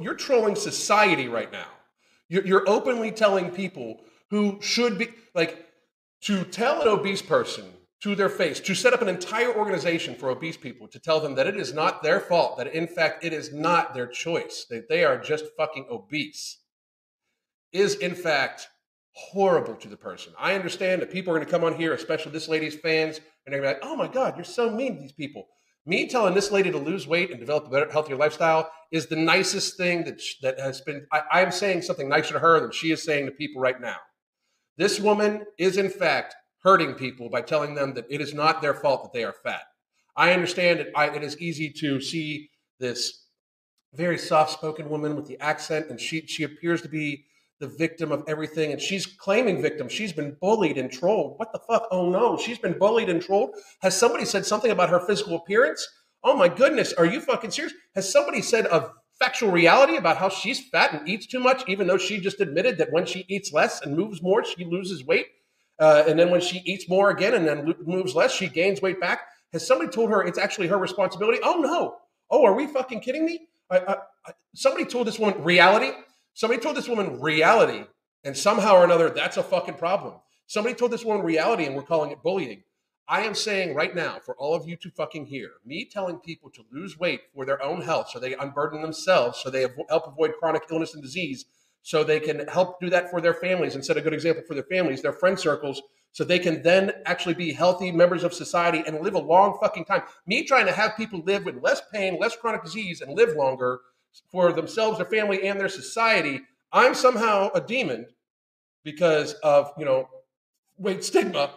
You're 0.00 0.14
trolling 0.14 0.54
society 0.54 1.26
right 1.26 1.50
now. 1.50 1.66
You're, 2.28 2.68
openly 2.68 3.10
telling 3.10 3.50
people 3.50 4.04
who 4.30 4.58
should 4.62 4.96
be, 4.96 5.08
like, 5.34 5.66
to 6.22 6.44
tell 6.44 6.80
an 6.80 6.88
obese 6.88 7.20
person 7.20 7.64
to 8.02 8.14
their 8.14 8.28
face, 8.28 8.58
to 8.60 8.74
set 8.74 8.92
up 8.92 9.02
an 9.02 9.08
entire 9.08 9.54
organization 9.54 10.14
for 10.14 10.30
obese 10.30 10.56
people, 10.56 10.88
to 10.88 10.98
tell 10.98 11.20
them 11.20 11.34
that 11.34 11.46
it 11.46 11.56
is 11.56 11.74
not 11.74 12.02
their 12.02 12.20
fault, 12.20 12.56
that 12.56 12.68
in 12.68 12.86
fact 12.86 13.24
it 13.24 13.32
is 13.32 13.52
not 13.52 13.92
their 13.92 14.06
choice, 14.06 14.66
that 14.70 14.88
they 14.88 15.04
are 15.04 15.18
just 15.18 15.44
fucking 15.56 15.86
obese, 15.90 16.58
is 17.72 17.96
in 17.96 18.14
fact 18.14 18.68
horrible 19.12 19.74
to 19.74 19.88
the 19.88 19.96
person. 19.96 20.32
I 20.38 20.54
understand 20.54 21.02
that 21.02 21.12
people 21.12 21.32
are 21.32 21.36
going 21.36 21.46
to 21.46 21.50
come 21.50 21.64
on 21.64 21.74
here, 21.74 21.92
especially 21.92 22.32
this 22.32 22.48
lady's 22.48 22.74
fans, 22.74 23.18
and 23.44 23.52
they're 23.52 23.60
going 23.60 23.74
to 23.74 23.80
be 23.80 23.86
like, 23.86 23.92
oh 23.92 23.96
my 23.96 24.08
God, 24.08 24.36
you're 24.36 24.44
so 24.44 24.70
mean 24.70 24.96
to 24.96 25.02
these 25.02 25.12
people. 25.12 25.48
Me 25.84 26.06
telling 26.08 26.34
this 26.34 26.52
lady 26.52 26.70
to 26.70 26.78
lose 26.78 27.08
weight 27.08 27.30
and 27.30 27.40
develop 27.40 27.66
a 27.66 27.70
better, 27.70 27.90
healthier 27.90 28.16
lifestyle 28.16 28.70
is 28.92 29.06
the 29.06 29.16
nicest 29.16 29.76
thing 29.76 30.04
that, 30.04 30.20
sh- 30.20 30.34
that 30.42 30.58
has 30.60 30.80
been. 30.80 31.06
I, 31.12 31.22
I'm 31.32 31.50
saying 31.50 31.82
something 31.82 32.08
nicer 32.08 32.34
to 32.34 32.38
her 32.38 32.60
than 32.60 32.70
she 32.70 32.92
is 32.92 33.02
saying 33.02 33.26
to 33.26 33.32
people 33.32 33.60
right 33.60 33.80
now. 33.80 33.96
This 34.76 35.00
woman 35.00 35.44
is, 35.58 35.76
in 35.76 35.90
fact, 35.90 36.36
hurting 36.62 36.94
people 36.94 37.28
by 37.28 37.42
telling 37.42 37.74
them 37.74 37.94
that 37.94 38.06
it 38.08 38.20
is 38.20 38.32
not 38.32 38.62
their 38.62 38.74
fault 38.74 39.02
that 39.02 39.12
they 39.12 39.24
are 39.24 39.34
fat. 39.42 39.62
I 40.16 40.32
understand 40.32 40.78
that 40.78 40.88
I, 40.94 41.08
it 41.08 41.22
is 41.24 41.40
easy 41.40 41.70
to 41.80 42.00
see 42.00 42.50
this 42.78 43.26
very 43.92 44.18
soft-spoken 44.18 44.88
woman 44.88 45.16
with 45.16 45.26
the 45.26 45.38
accent, 45.40 45.90
and 45.90 46.00
she 46.00 46.26
she 46.26 46.44
appears 46.44 46.80
to 46.82 46.88
be 46.88 47.26
the 47.62 47.68
victim 47.68 48.10
of 48.10 48.24
everything, 48.26 48.72
and 48.72 48.80
she's 48.80 49.06
claiming 49.06 49.62
victim. 49.62 49.88
She's 49.88 50.12
been 50.12 50.36
bullied 50.40 50.76
and 50.76 50.90
trolled. 50.90 51.38
What 51.38 51.52
the 51.52 51.60
fuck? 51.60 51.86
Oh 51.92 52.10
no, 52.10 52.36
she's 52.36 52.58
been 52.58 52.76
bullied 52.76 53.08
and 53.08 53.22
trolled. 53.22 53.50
Has 53.82 53.96
somebody 53.96 54.24
said 54.24 54.44
something 54.44 54.72
about 54.72 54.90
her 54.90 54.98
physical 55.06 55.36
appearance? 55.36 55.86
Oh 56.24 56.36
my 56.36 56.48
goodness, 56.48 56.92
are 56.94 57.06
you 57.06 57.20
fucking 57.20 57.52
serious? 57.52 57.72
Has 57.94 58.12
somebody 58.12 58.42
said 58.42 58.66
a 58.66 58.90
factual 59.20 59.52
reality 59.52 59.96
about 59.96 60.16
how 60.16 60.28
she's 60.28 60.68
fat 60.70 60.92
and 60.92 61.08
eats 61.08 61.26
too 61.26 61.38
much, 61.38 61.62
even 61.68 61.86
though 61.86 61.98
she 61.98 62.18
just 62.18 62.40
admitted 62.40 62.78
that 62.78 62.90
when 62.90 63.06
she 63.06 63.24
eats 63.28 63.52
less 63.52 63.80
and 63.80 63.96
moves 63.96 64.20
more, 64.20 64.44
she 64.44 64.64
loses 64.64 65.04
weight? 65.04 65.26
Uh, 65.78 66.02
and 66.08 66.18
then 66.18 66.30
when 66.30 66.40
she 66.40 66.62
eats 66.66 66.88
more 66.88 67.10
again 67.10 67.34
and 67.34 67.46
then 67.46 67.74
moves 67.86 68.16
less, 68.16 68.34
she 68.34 68.48
gains 68.48 68.82
weight 68.82 69.00
back. 69.00 69.20
Has 69.52 69.64
somebody 69.64 69.88
told 69.88 70.10
her 70.10 70.24
it's 70.24 70.38
actually 70.38 70.66
her 70.66 70.78
responsibility? 70.78 71.38
Oh 71.44 71.60
no! 71.60 71.94
Oh, 72.28 72.44
are 72.44 72.54
we 72.54 72.66
fucking 72.66 73.00
kidding 73.00 73.24
me? 73.24 73.46
I, 73.70 73.78
I, 73.78 73.92
I, 74.26 74.32
somebody 74.52 74.84
told 74.84 75.06
this 75.06 75.20
woman 75.20 75.44
reality. 75.44 75.92
Somebody 76.34 76.60
told 76.60 76.76
this 76.76 76.88
woman 76.88 77.20
reality, 77.20 77.84
and 78.24 78.36
somehow 78.36 78.76
or 78.76 78.84
another, 78.84 79.10
that's 79.10 79.36
a 79.36 79.42
fucking 79.42 79.74
problem. 79.74 80.14
Somebody 80.46 80.74
told 80.74 80.90
this 80.90 81.04
woman 81.04 81.24
reality, 81.24 81.64
and 81.64 81.76
we're 81.76 81.82
calling 81.82 82.10
it 82.10 82.22
bullying. 82.22 82.62
I 83.08 83.22
am 83.22 83.34
saying 83.34 83.74
right 83.74 83.94
now, 83.94 84.20
for 84.24 84.36
all 84.36 84.54
of 84.54 84.66
you 84.66 84.76
to 84.76 84.90
fucking 84.90 85.26
hear, 85.26 85.50
me 85.66 85.84
telling 85.84 86.18
people 86.18 86.50
to 86.50 86.64
lose 86.72 86.98
weight 86.98 87.20
for 87.34 87.44
their 87.44 87.62
own 87.62 87.82
health 87.82 88.08
so 88.10 88.18
they 88.18 88.34
unburden 88.34 88.80
themselves, 88.80 89.40
so 89.42 89.50
they 89.50 89.66
help 89.88 90.06
avoid 90.06 90.34
chronic 90.38 90.62
illness 90.70 90.94
and 90.94 91.02
disease, 91.02 91.44
so 91.82 92.04
they 92.04 92.20
can 92.20 92.46
help 92.48 92.80
do 92.80 92.88
that 92.90 93.10
for 93.10 93.20
their 93.20 93.34
families 93.34 93.74
and 93.74 93.84
set 93.84 93.96
a 93.96 94.00
good 94.00 94.14
example 94.14 94.44
for 94.46 94.54
their 94.54 94.62
families, 94.62 95.02
their 95.02 95.12
friend 95.12 95.38
circles, 95.38 95.82
so 96.12 96.22
they 96.22 96.38
can 96.38 96.62
then 96.62 96.92
actually 97.04 97.34
be 97.34 97.52
healthy 97.52 97.90
members 97.90 98.22
of 98.22 98.32
society 98.32 98.82
and 98.86 99.00
live 99.00 99.14
a 99.14 99.18
long 99.18 99.58
fucking 99.60 99.84
time. 99.84 100.02
Me 100.26 100.44
trying 100.44 100.66
to 100.66 100.72
have 100.72 100.96
people 100.96 101.22
live 101.26 101.44
with 101.44 101.62
less 101.62 101.82
pain, 101.92 102.18
less 102.20 102.36
chronic 102.36 102.62
disease, 102.62 103.00
and 103.00 103.16
live 103.16 103.34
longer 103.36 103.80
for 104.30 104.52
themselves, 104.52 104.98
their 104.98 105.06
family, 105.06 105.46
and 105.46 105.58
their 105.60 105.68
society. 105.68 106.40
I'm 106.72 106.94
somehow 106.94 107.50
a 107.54 107.60
demon 107.60 108.06
because 108.84 109.34
of 109.42 109.72
you 109.78 109.84
know 109.84 110.08
weight 110.78 111.04
stigma. 111.04 111.50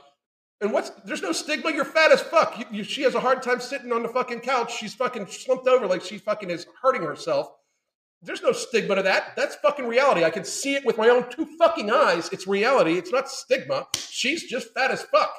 And 0.62 0.72
what's 0.72 0.90
there's 1.04 1.22
no 1.22 1.32
stigma. 1.32 1.72
You're 1.72 1.86
fat 1.86 2.12
as 2.12 2.22
fuck. 2.22 2.58
You, 2.58 2.66
you, 2.72 2.84
she 2.84 3.02
has 3.04 3.16
a 3.16 3.20
hard 3.20 3.44
time 3.44 3.60
sitting 3.60 3.92
on 3.92 4.04
the 4.04 4.10
fucking 4.10 4.40
couch. 4.40 4.78
She's 4.78 4.94
fucking 4.94 5.28
slumped 5.28 5.68
over 5.68 5.88
like 5.88 6.02
she 6.02 6.18
fucking 6.18 6.50
is 6.50 6.66
hurting 6.82 7.04
herself. 7.04 7.50
There's 8.22 8.42
no 8.42 8.54
stigma 8.54 8.96
to 8.96 9.04
that. 9.04 9.36
That's 9.36 9.56
fucking 9.56 9.86
reality. 9.86 10.24
I 10.24 10.32
can 10.32 10.46
see 10.46 10.74
it 10.76 10.86
with 10.86 10.98
my 10.98 11.10
own 11.10 11.30
two 11.30 11.46
fucking 11.58 11.92
eyes. 11.92 12.30
It's 12.32 12.48
reality. 12.48 12.98
It's 12.98 13.12
not 13.12 13.30
stigma. 13.30 13.88
She's 13.96 14.44
just 14.44 14.74
fat 14.74 14.92
as 14.92 15.04
fuck. 15.04 15.34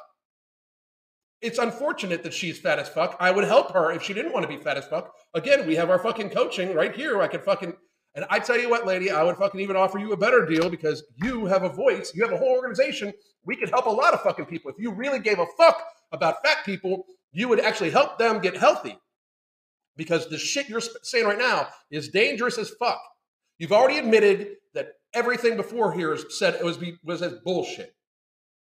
It's 1.42 1.58
unfortunate 1.58 2.22
that 2.22 2.32
she's 2.32 2.58
fat 2.58 2.78
as 2.78 2.88
fuck. 2.88 3.16
I 3.20 3.30
would 3.30 3.44
help 3.44 3.72
her 3.72 3.92
if 3.92 4.02
she 4.02 4.14
didn't 4.14 4.32
want 4.32 4.42
to 4.44 4.48
be 4.48 4.62
fat 4.62 4.76
as 4.76 4.86
fuck. 4.86 5.12
Again, 5.34 5.66
we 5.66 5.74
have 5.76 5.90
our 5.90 5.98
fucking 5.98 6.30
coaching 6.30 6.74
right 6.74 6.94
here. 6.94 7.20
I 7.20 7.28
could 7.28 7.44
fucking 7.44 7.74
and 8.16 8.24
I 8.30 8.38
tell 8.38 8.58
you 8.58 8.70
what, 8.70 8.86
lady, 8.86 9.10
I 9.10 9.22
would 9.22 9.36
fucking 9.36 9.60
even 9.60 9.76
offer 9.76 9.98
you 9.98 10.12
a 10.12 10.16
better 10.16 10.46
deal 10.46 10.70
because 10.70 11.04
you 11.22 11.44
have 11.44 11.64
a 11.64 11.68
voice. 11.68 12.12
You 12.14 12.24
have 12.24 12.32
a 12.32 12.38
whole 12.38 12.48
organization. 12.48 13.12
We 13.44 13.56
could 13.56 13.68
help 13.68 13.84
a 13.84 13.90
lot 13.90 14.14
of 14.14 14.22
fucking 14.22 14.46
people. 14.46 14.70
If 14.70 14.78
you 14.78 14.90
really 14.90 15.18
gave 15.18 15.38
a 15.38 15.44
fuck 15.58 15.84
about 16.12 16.42
fat 16.42 16.64
people, 16.64 17.04
you 17.32 17.46
would 17.48 17.60
actually 17.60 17.90
help 17.90 18.18
them 18.18 18.40
get 18.40 18.56
healthy. 18.56 18.98
Because 19.98 20.30
the 20.30 20.38
shit 20.38 20.66
you're 20.66 20.80
saying 20.80 21.26
right 21.26 21.38
now 21.38 21.68
is 21.90 22.08
dangerous 22.08 22.56
as 22.56 22.70
fuck. 22.70 23.00
You've 23.58 23.72
already 23.72 23.98
admitted 23.98 24.56
that 24.72 24.92
everything 25.12 25.58
before 25.58 25.92
here 25.92 26.14
is 26.14 26.24
said 26.38 26.54
it 26.54 26.64
was 26.64 26.78
was 27.04 27.20
as 27.20 27.34
bullshit. 27.44 27.94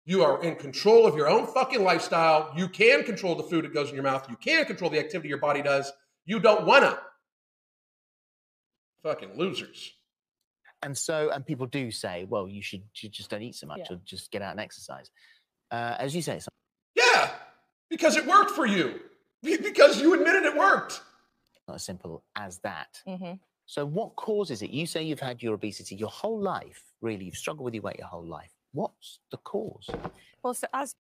You 0.07 0.23
are 0.23 0.43
in 0.43 0.57
control 0.57 1.07
of 1.07 1.17
your 1.17 1.29
own 1.29 1.47
fucking 1.47 1.83
lifestyle. 1.83 2.53
You 2.57 2.69
can 2.69 3.05
control 3.05 3.35
the 3.35 3.43
food 3.43 3.65
that 3.65 3.73
goes 3.73 3.89
in 3.89 3.95
your 3.95 4.05
mouth. 4.05 4.27
You 4.29 4.37
can 4.37 4.65
control 4.67 4.91
the 4.91 4.99
activity 4.99 5.29
your 5.31 5.39
body 5.39 5.63
does. 5.63 5.91
You 6.27 6.41
don't 6.41 6.67
wanna. 6.67 6.99
Fucking 9.03 9.37
losers. 9.37 9.93
And 10.83 10.97
so, 10.97 11.31
and 11.31 11.45
people 11.45 11.67
do 11.67 11.91
say, 11.91 12.27
well, 12.29 12.47
you 12.49 12.63
should, 12.63 12.83
you 13.01 13.09
just 13.09 13.31
don't 13.31 13.43
eat 13.43 13.55
so 13.55 13.67
much 13.67 13.81
Yeah. 13.91 13.97
or 13.97 14.01
just 14.05 14.31
get 14.31 14.43
out 14.43 14.51
and 14.53 14.61
exercise. 14.61 15.11
Uh, 15.71 15.97
as 15.99 16.15
you 16.15 16.21
say, 16.23 16.37
it's 16.37 16.49
Yeah, 16.95 17.31
because 17.89 18.17
it 18.17 18.27
worked 18.27 18.51
for 18.53 18.67
you. 18.67 19.01
Because 19.43 20.01
you 20.01 20.15
admitted 20.15 20.45
it 20.45 20.57
worked. 20.57 21.03
not 21.69 21.75
as 21.75 21.83
simple 21.83 22.25
as 22.35 22.59
that. 22.61 23.03
hmm 23.07 23.33
So, 23.67 23.85
what 23.85 24.17
causes 24.17 24.63
it? 24.63 24.71
You 24.71 24.87
say 24.87 25.03
you've 25.03 25.21
had 25.21 25.43
your 25.43 25.53
obesity 25.55 25.95
your 25.97 26.09
whole 26.09 26.41
life, 26.41 26.83
really. 27.03 27.27
You've 27.27 27.37
struggled 27.37 27.67
with 27.67 27.75
your 27.75 27.83
weight 27.83 27.99
your 27.99 28.07
whole 28.09 28.25
life. 28.25 28.54
What's 28.75 29.21
the 29.31 29.37
cause? 29.37 29.89
Well, 30.43 30.53
so 30.53 30.67
as 30.75 30.97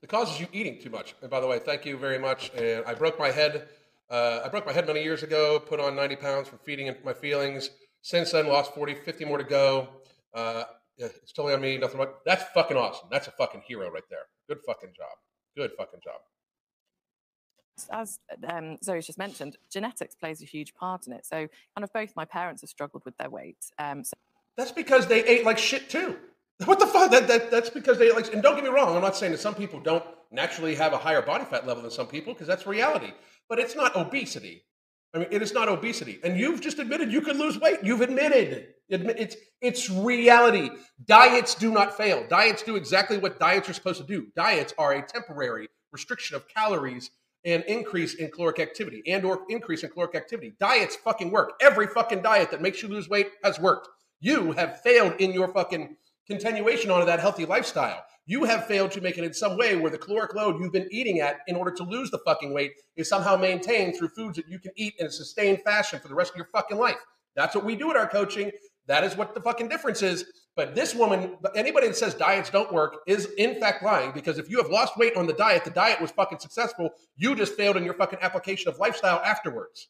The 0.00 0.06
cause 0.06 0.32
is 0.32 0.40
you 0.40 0.46
eating 0.52 0.80
too 0.80 0.90
much. 0.90 1.16
And 1.20 1.30
by 1.30 1.40
the 1.40 1.46
way, 1.48 1.58
thank 1.58 1.84
you 1.84 1.96
very 1.96 2.20
much. 2.20 2.52
And 2.56 2.84
I 2.86 2.94
broke 2.94 3.18
my 3.18 3.32
head. 3.32 3.68
Uh, 4.08 4.42
I 4.44 4.48
broke 4.48 4.64
my 4.64 4.72
head 4.72 4.86
many 4.86 5.02
years 5.02 5.24
ago, 5.24 5.58
put 5.58 5.80
on 5.80 5.96
90 5.96 6.16
pounds 6.16 6.48
from 6.48 6.58
feeding 6.58 6.86
into 6.86 7.04
my 7.04 7.12
feelings. 7.12 7.70
Since 8.02 8.30
then, 8.30 8.46
lost 8.46 8.74
40, 8.74 8.94
50 8.94 9.24
more 9.24 9.38
to 9.38 9.44
go. 9.44 9.88
Uh, 10.32 10.64
it's 10.96 11.32
totally 11.32 11.54
on 11.54 11.60
me. 11.60 11.78
Nothing 11.78 11.98
but 11.98 12.20
that's 12.24 12.44
fucking 12.54 12.76
awesome. 12.76 13.08
That's 13.10 13.26
a 13.26 13.32
fucking 13.32 13.62
hero 13.66 13.90
right 13.90 14.04
there. 14.08 14.26
Good 14.48 14.58
fucking 14.64 14.90
job. 14.96 15.16
Good 15.56 15.72
fucking 15.76 16.00
job. 16.04 16.20
as 17.90 18.20
um, 18.48 18.78
Zoe's 18.84 19.06
just 19.06 19.18
mentioned, 19.18 19.56
genetics 19.68 20.14
plays 20.14 20.40
a 20.42 20.44
huge 20.44 20.74
part 20.74 21.08
in 21.08 21.12
it. 21.12 21.26
So, 21.26 21.48
kind 21.74 21.82
of 21.82 21.92
both 21.92 22.12
my 22.14 22.24
parents 22.24 22.62
have 22.62 22.70
struggled 22.70 23.04
with 23.04 23.16
their 23.16 23.30
weight. 23.30 23.58
Um, 23.80 24.04
so 24.04 24.12
That's 24.56 24.70
because 24.70 25.08
they 25.08 25.24
ate 25.24 25.44
like 25.44 25.58
shit 25.58 25.90
too. 25.90 26.18
What 26.64 26.78
the 26.78 26.86
fuck? 26.86 27.10
That, 27.10 27.26
that, 27.28 27.50
that's 27.50 27.70
because 27.70 27.98
they 27.98 28.12
like. 28.12 28.32
And 28.32 28.42
don't 28.42 28.54
get 28.54 28.64
me 28.64 28.70
wrong. 28.70 28.94
I'm 28.94 29.02
not 29.02 29.16
saying 29.16 29.32
that 29.32 29.40
some 29.40 29.54
people 29.54 29.80
don't 29.80 30.04
naturally 30.30 30.74
have 30.76 30.92
a 30.92 30.98
higher 30.98 31.22
body 31.22 31.44
fat 31.44 31.66
level 31.66 31.82
than 31.82 31.90
some 31.90 32.06
people 32.06 32.32
because 32.32 32.46
that's 32.46 32.66
reality. 32.66 33.12
But 33.48 33.58
it's 33.58 33.74
not 33.74 33.96
obesity. 33.96 34.64
I 35.14 35.18
mean, 35.18 35.28
it 35.30 35.42
is 35.42 35.52
not 35.52 35.68
obesity. 35.68 36.18
And 36.24 36.38
you've 36.38 36.60
just 36.60 36.78
admitted 36.78 37.12
you 37.12 37.20
can 37.20 37.38
lose 37.38 37.58
weight. 37.60 37.78
You've 37.82 38.00
admitted. 38.00 38.68
Admit 38.90 39.16
it's 39.18 39.36
it's 39.60 39.90
reality. 39.90 40.70
Diets 41.06 41.54
do 41.54 41.72
not 41.72 41.96
fail. 41.96 42.26
Diets 42.28 42.62
do 42.62 42.76
exactly 42.76 43.18
what 43.18 43.40
diets 43.40 43.68
are 43.68 43.72
supposed 43.72 44.00
to 44.00 44.06
do. 44.06 44.28
Diets 44.36 44.74
are 44.78 44.92
a 44.92 45.02
temporary 45.02 45.68
restriction 45.92 46.36
of 46.36 46.48
calories 46.48 47.10
and 47.44 47.62
increase 47.64 48.14
in 48.14 48.30
caloric 48.30 48.58
activity 48.58 49.02
and 49.06 49.24
or 49.24 49.42
increase 49.48 49.82
in 49.82 49.90
caloric 49.90 50.14
activity. 50.14 50.54
Diets 50.58 50.96
fucking 50.96 51.30
work. 51.30 51.52
Every 51.60 51.86
fucking 51.86 52.22
diet 52.22 52.50
that 52.50 52.62
makes 52.62 52.82
you 52.82 52.88
lose 52.88 53.08
weight 53.08 53.28
has 53.42 53.60
worked. 53.60 53.88
You 54.20 54.52
have 54.52 54.80
failed 54.80 55.14
in 55.18 55.32
your 55.32 55.48
fucking 55.48 55.96
continuation 56.26 56.90
onto 56.90 57.06
that 57.06 57.20
healthy 57.20 57.46
lifestyle. 57.46 58.04
You 58.26 58.44
have 58.44 58.66
failed 58.66 58.90
to 58.92 59.00
make 59.00 59.18
it 59.18 59.24
in 59.24 59.34
some 59.34 59.58
way 59.58 59.76
where 59.76 59.90
the 59.90 59.98
caloric 59.98 60.34
load 60.34 60.58
you've 60.58 60.72
been 60.72 60.88
eating 60.90 61.20
at 61.20 61.40
in 61.46 61.56
order 61.56 61.70
to 61.72 61.82
lose 61.82 62.10
the 62.10 62.20
fucking 62.24 62.54
weight 62.54 62.72
is 62.96 63.08
somehow 63.08 63.36
maintained 63.36 63.96
through 63.96 64.08
foods 64.08 64.36
that 64.36 64.48
you 64.48 64.58
can 64.58 64.72
eat 64.76 64.94
in 64.98 65.06
a 65.06 65.10
sustained 65.10 65.60
fashion 65.62 66.00
for 66.00 66.08
the 66.08 66.14
rest 66.14 66.30
of 66.32 66.36
your 66.36 66.48
fucking 66.52 66.78
life. 66.78 66.96
That's 67.36 67.54
what 67.54 67.64
we 67.64 67.76
do 67.76 67.90
at 67.90 67.96
our 67.96 68.08
coaching. 68.08 68.50
That 68.86 69.04
is 69.04 69.16
what 69.16 69.34
the 69.34 69.40
fucking 69.40 69.68
difference 69.68 70.02
is. 70.02 70.24
But 70.56 70.74
this 70.74 70.94
woman, 70.94 71.36
anybody 71.54 71.88
that 71.88 71.96
says 71.96 72.14
diets 72.14 72.48
don't 72.48 72.72
work 72.72 72.98
is 73.06 73.26
in 73.38 73.58
fact 73.58 73.82
lying 73.82 74.12
because 74.12 74.38
if 74.38 74.48
you 74.48 74.58
have 74.58 74.70
lost 74.70 74.96
weight 74.96 75.16
on 75.16 75.26
the 75.26 75.32
diet, 75.32 75.64
the 75.64 75.70
diet 75.70 76.00
was 76.00 76.12
fucking 76.12 76.38
successful. 76.38 76.90
You 77.16 77.34
just 77.34 77.54
failed 77.54 77.76
in 77.76 77.84
your 77.84 77.94
fucking 77.94 78.20
application 78.22 78.68
of 78.68 78.78
lifestyle 78.78 79.20
afterwards. 79.24 79.88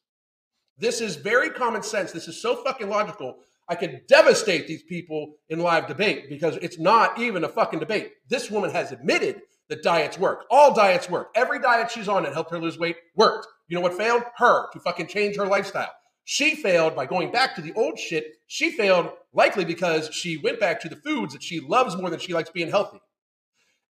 This 0.78 1.00
is 1.00 1.16
very 1.16 1.50
common 1.50 1.82
sense. 1.82 2.12
This 2.12 2.28
is 2.28 2.40
so 2.40 2.56
fucking 2.56 2.88
logical. 2.88 3.36
I 3.68 3.74
could 3.74 4.06
devastate 4.06 4.66
these 4.66 4.82
people 4.82 5.36
in 5.48 5.58
live 5.58 5.86
debate 5.86 6.28
because 6.28 6.56
it's 6.56 6.78
not 6.78 7.18
even 7.18 7.44
a 7.44 7.48
fucking 7.48 7.80
debate. 7.80 8.12
This 8.28 8.50
woman 8.50 8.70
has 8.70 8.92
admitted 8.92 9.40
that 9.68 9.82
diets 9.82 10.18
work. 10.18 10.44
All 10.50 10.74
diets 10.74 11.08
work. 11.08 11.30
Every 11.34 11.58
diet 11.58 11.90
she's 11.90 12.08
on 12.08 12.24
that 12.24 12.34
helped 12.34 12.50
her 12.50 12.58
lose 12.58 12.78
weight 12.78 12.96
worked. 13.16 13.46
You 13.68 13.76
know 13.76 13.80
what 13.80 13.94
failed? 13.94 14.22
Her 14.36 14.70
to 14.72 14.80
fucking 14.80 15.06
change 15.06 15.36
her 15.36 15.46
lifestyle. 15.46 15.92
She 16.24 16.54
failed 16.54 16.94
by 16.94 17.06
going 17.06 17.32
back 17.32 17.54
to 17.54 17.62
the 17.62 17.72
old 17.74 17.98
shit. 17.98 18.24
She 18.46 18.70
failed 18.70 19.10
likely 19.32 19.64
because 19.64 20.10
she 20.12 20.36
went 20.36 20.60
back 20.60 20.80
to 20.80 20.88
the 20.88 20.96
foods 20.96 21.32
that 21.32 21.42
she 21.42 21.60
loves 21.60 21.96
more 21.96 22.10
than 22.10 22.20
she 22.20 22.34
likes 22.34 22.50
being 22.50 22.70
healthy. 22.70 23.00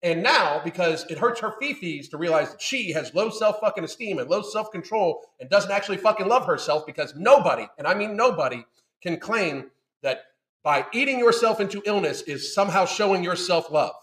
And 0.02 0.22
now, 0.22 0.60
because 0.64 1.06
it 1.10 1.18
hurts 1.18 1.40
her 1.40 1.54
fifis 1.62 2.10
to 2.10 2.18
realize 2.18 2.52
that 2.52 2.62
she 2.62 2.92
has 2.92 3.14
low 3.16 3.30
self 3.30 3.60
fucking 3.62 3.86
esteem 3.86 4.20
and 4.20 4.30
low 4.30 4.42
self 4.42 4.70
control 4.72 5.22
and 5.40 5.50
doesn't 5.50 5.72
actually 5.72 5.98
fucking 5.98 6.28
love 6.28 6.46
herself 6.46 6.86
because 6.86 7.16
nobody, 7.16 7.68
and 7.78 7.88
I 7.88 7.94
mean 7.94 8.18
nobody, 8.18 8.66
can 9.04 9.20
claim 9.20 9.70
that 10.02 10.24
by 10.64 10.86
eating 10.94 11.20
yourself 11.20 11.60
into 11.60 11.84
illness 11.86 12.22
is 12.22 12.54
somehow 12.54 12.86
showing 12.86 13.24
your 13.24 13.36
self 13.36 13.70
love. 13.70 13.94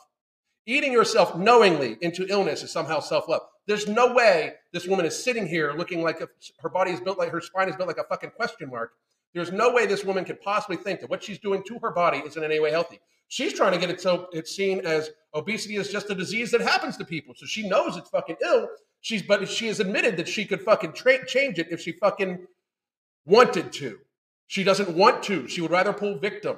Eating 0.66 0.92
yourself 0.92 1.36
knowingly 1.36 1.96
into 2.02 2.26
illness 2.28 2.62
is 2.62 2.70
somehow 2.70 3.00
self 3.00 3.28
love. 3.28 3.40
There's 3.66 3.88
no 3.88 4.12
way 4.12 4.54
this 4.72 4.86
woman 4.86 5.06
is 5.06 5.22
sitting 5.22 5.46
here 5.46 5.72
looking 5.72 6.02
like 6.02 6.20
a, 6.20 6.28
her 6.60 6.68
body 6.68 6.90
is 6.92 7.00
built 7.00 7.18
like 7.18 7.30
her 7.30 7.40
spine 7.40 7.68
is 7.68 7.76
built 7.76 7.88
like 7.88 7.98
a 7.98 8.04
fucking 8.04 8.30
question 8.30 8.68
mark. 8.70 8.92
There's 9.32 9.52
no 9.52 9.72
way 9.72 9.86
this 9.86 10.04
woman 10.04 10.24
could 10.24 10.40
possibly 10.40 10.76
think 10.76 11.00
that 11.00 11.08
what 11.08 11.22
she's 11.22 11.38
doing 11.38 11.62
to 11.68 11.78
her 11.78 11.92
body 11.92 12.18
isn't 12.26 12.42
in 12.42 12.50
any 12.50 12.60
way 12.60 12.70
healthy. 12.70 13.00
She's 13.28 13.52
trying 13.52 13.72
to 13.72 13.78
get 13.78 13.90
it 13.90 14.00
so 14.00 14.26
it's 14.32 14.54
seen 14.54 14.80
as 14.80 15.10
obesity 15.34 15.76
is 15.76 15.88
just 15.88 16.10
a 16.10 16.14
disease 16.14 16.50
that 16.50 16.60
happens 16.60 16.96
to 16.96 17.04
people. 17.04 17.34
So 17.36 17.46
she 17.46 17.68
knows 17.68 17.96
it's 17.96 18.10
fucking 18.10 18.36
ill. 18.42 18.68
She's 19.00 19.22
but 19.22 19.48
she 19.48 19.68
has 19.68 19.80
admitted 19.80 20.16
that 20.16 20.28
she 20.28 20.44
could 20.44 20.62
fucking 20.62 20.92
tra- 20.92 21.24
change 21.26 21.58
it 21.58 21.68
if 21.70 21.80
she 21.80 21.92
fucking 21.92 22.46
wanted 23.24 23.72
to. 23.74 23.98
She 24.50 24.64
doesn't 24.64 24.96
want 24.96 25.22
to. 25.24 25.46
She 25.46 25.60
would 25.60 25.70
rather 25.70 25.92
pull 25.92 26.18
victim. 26.18 26.56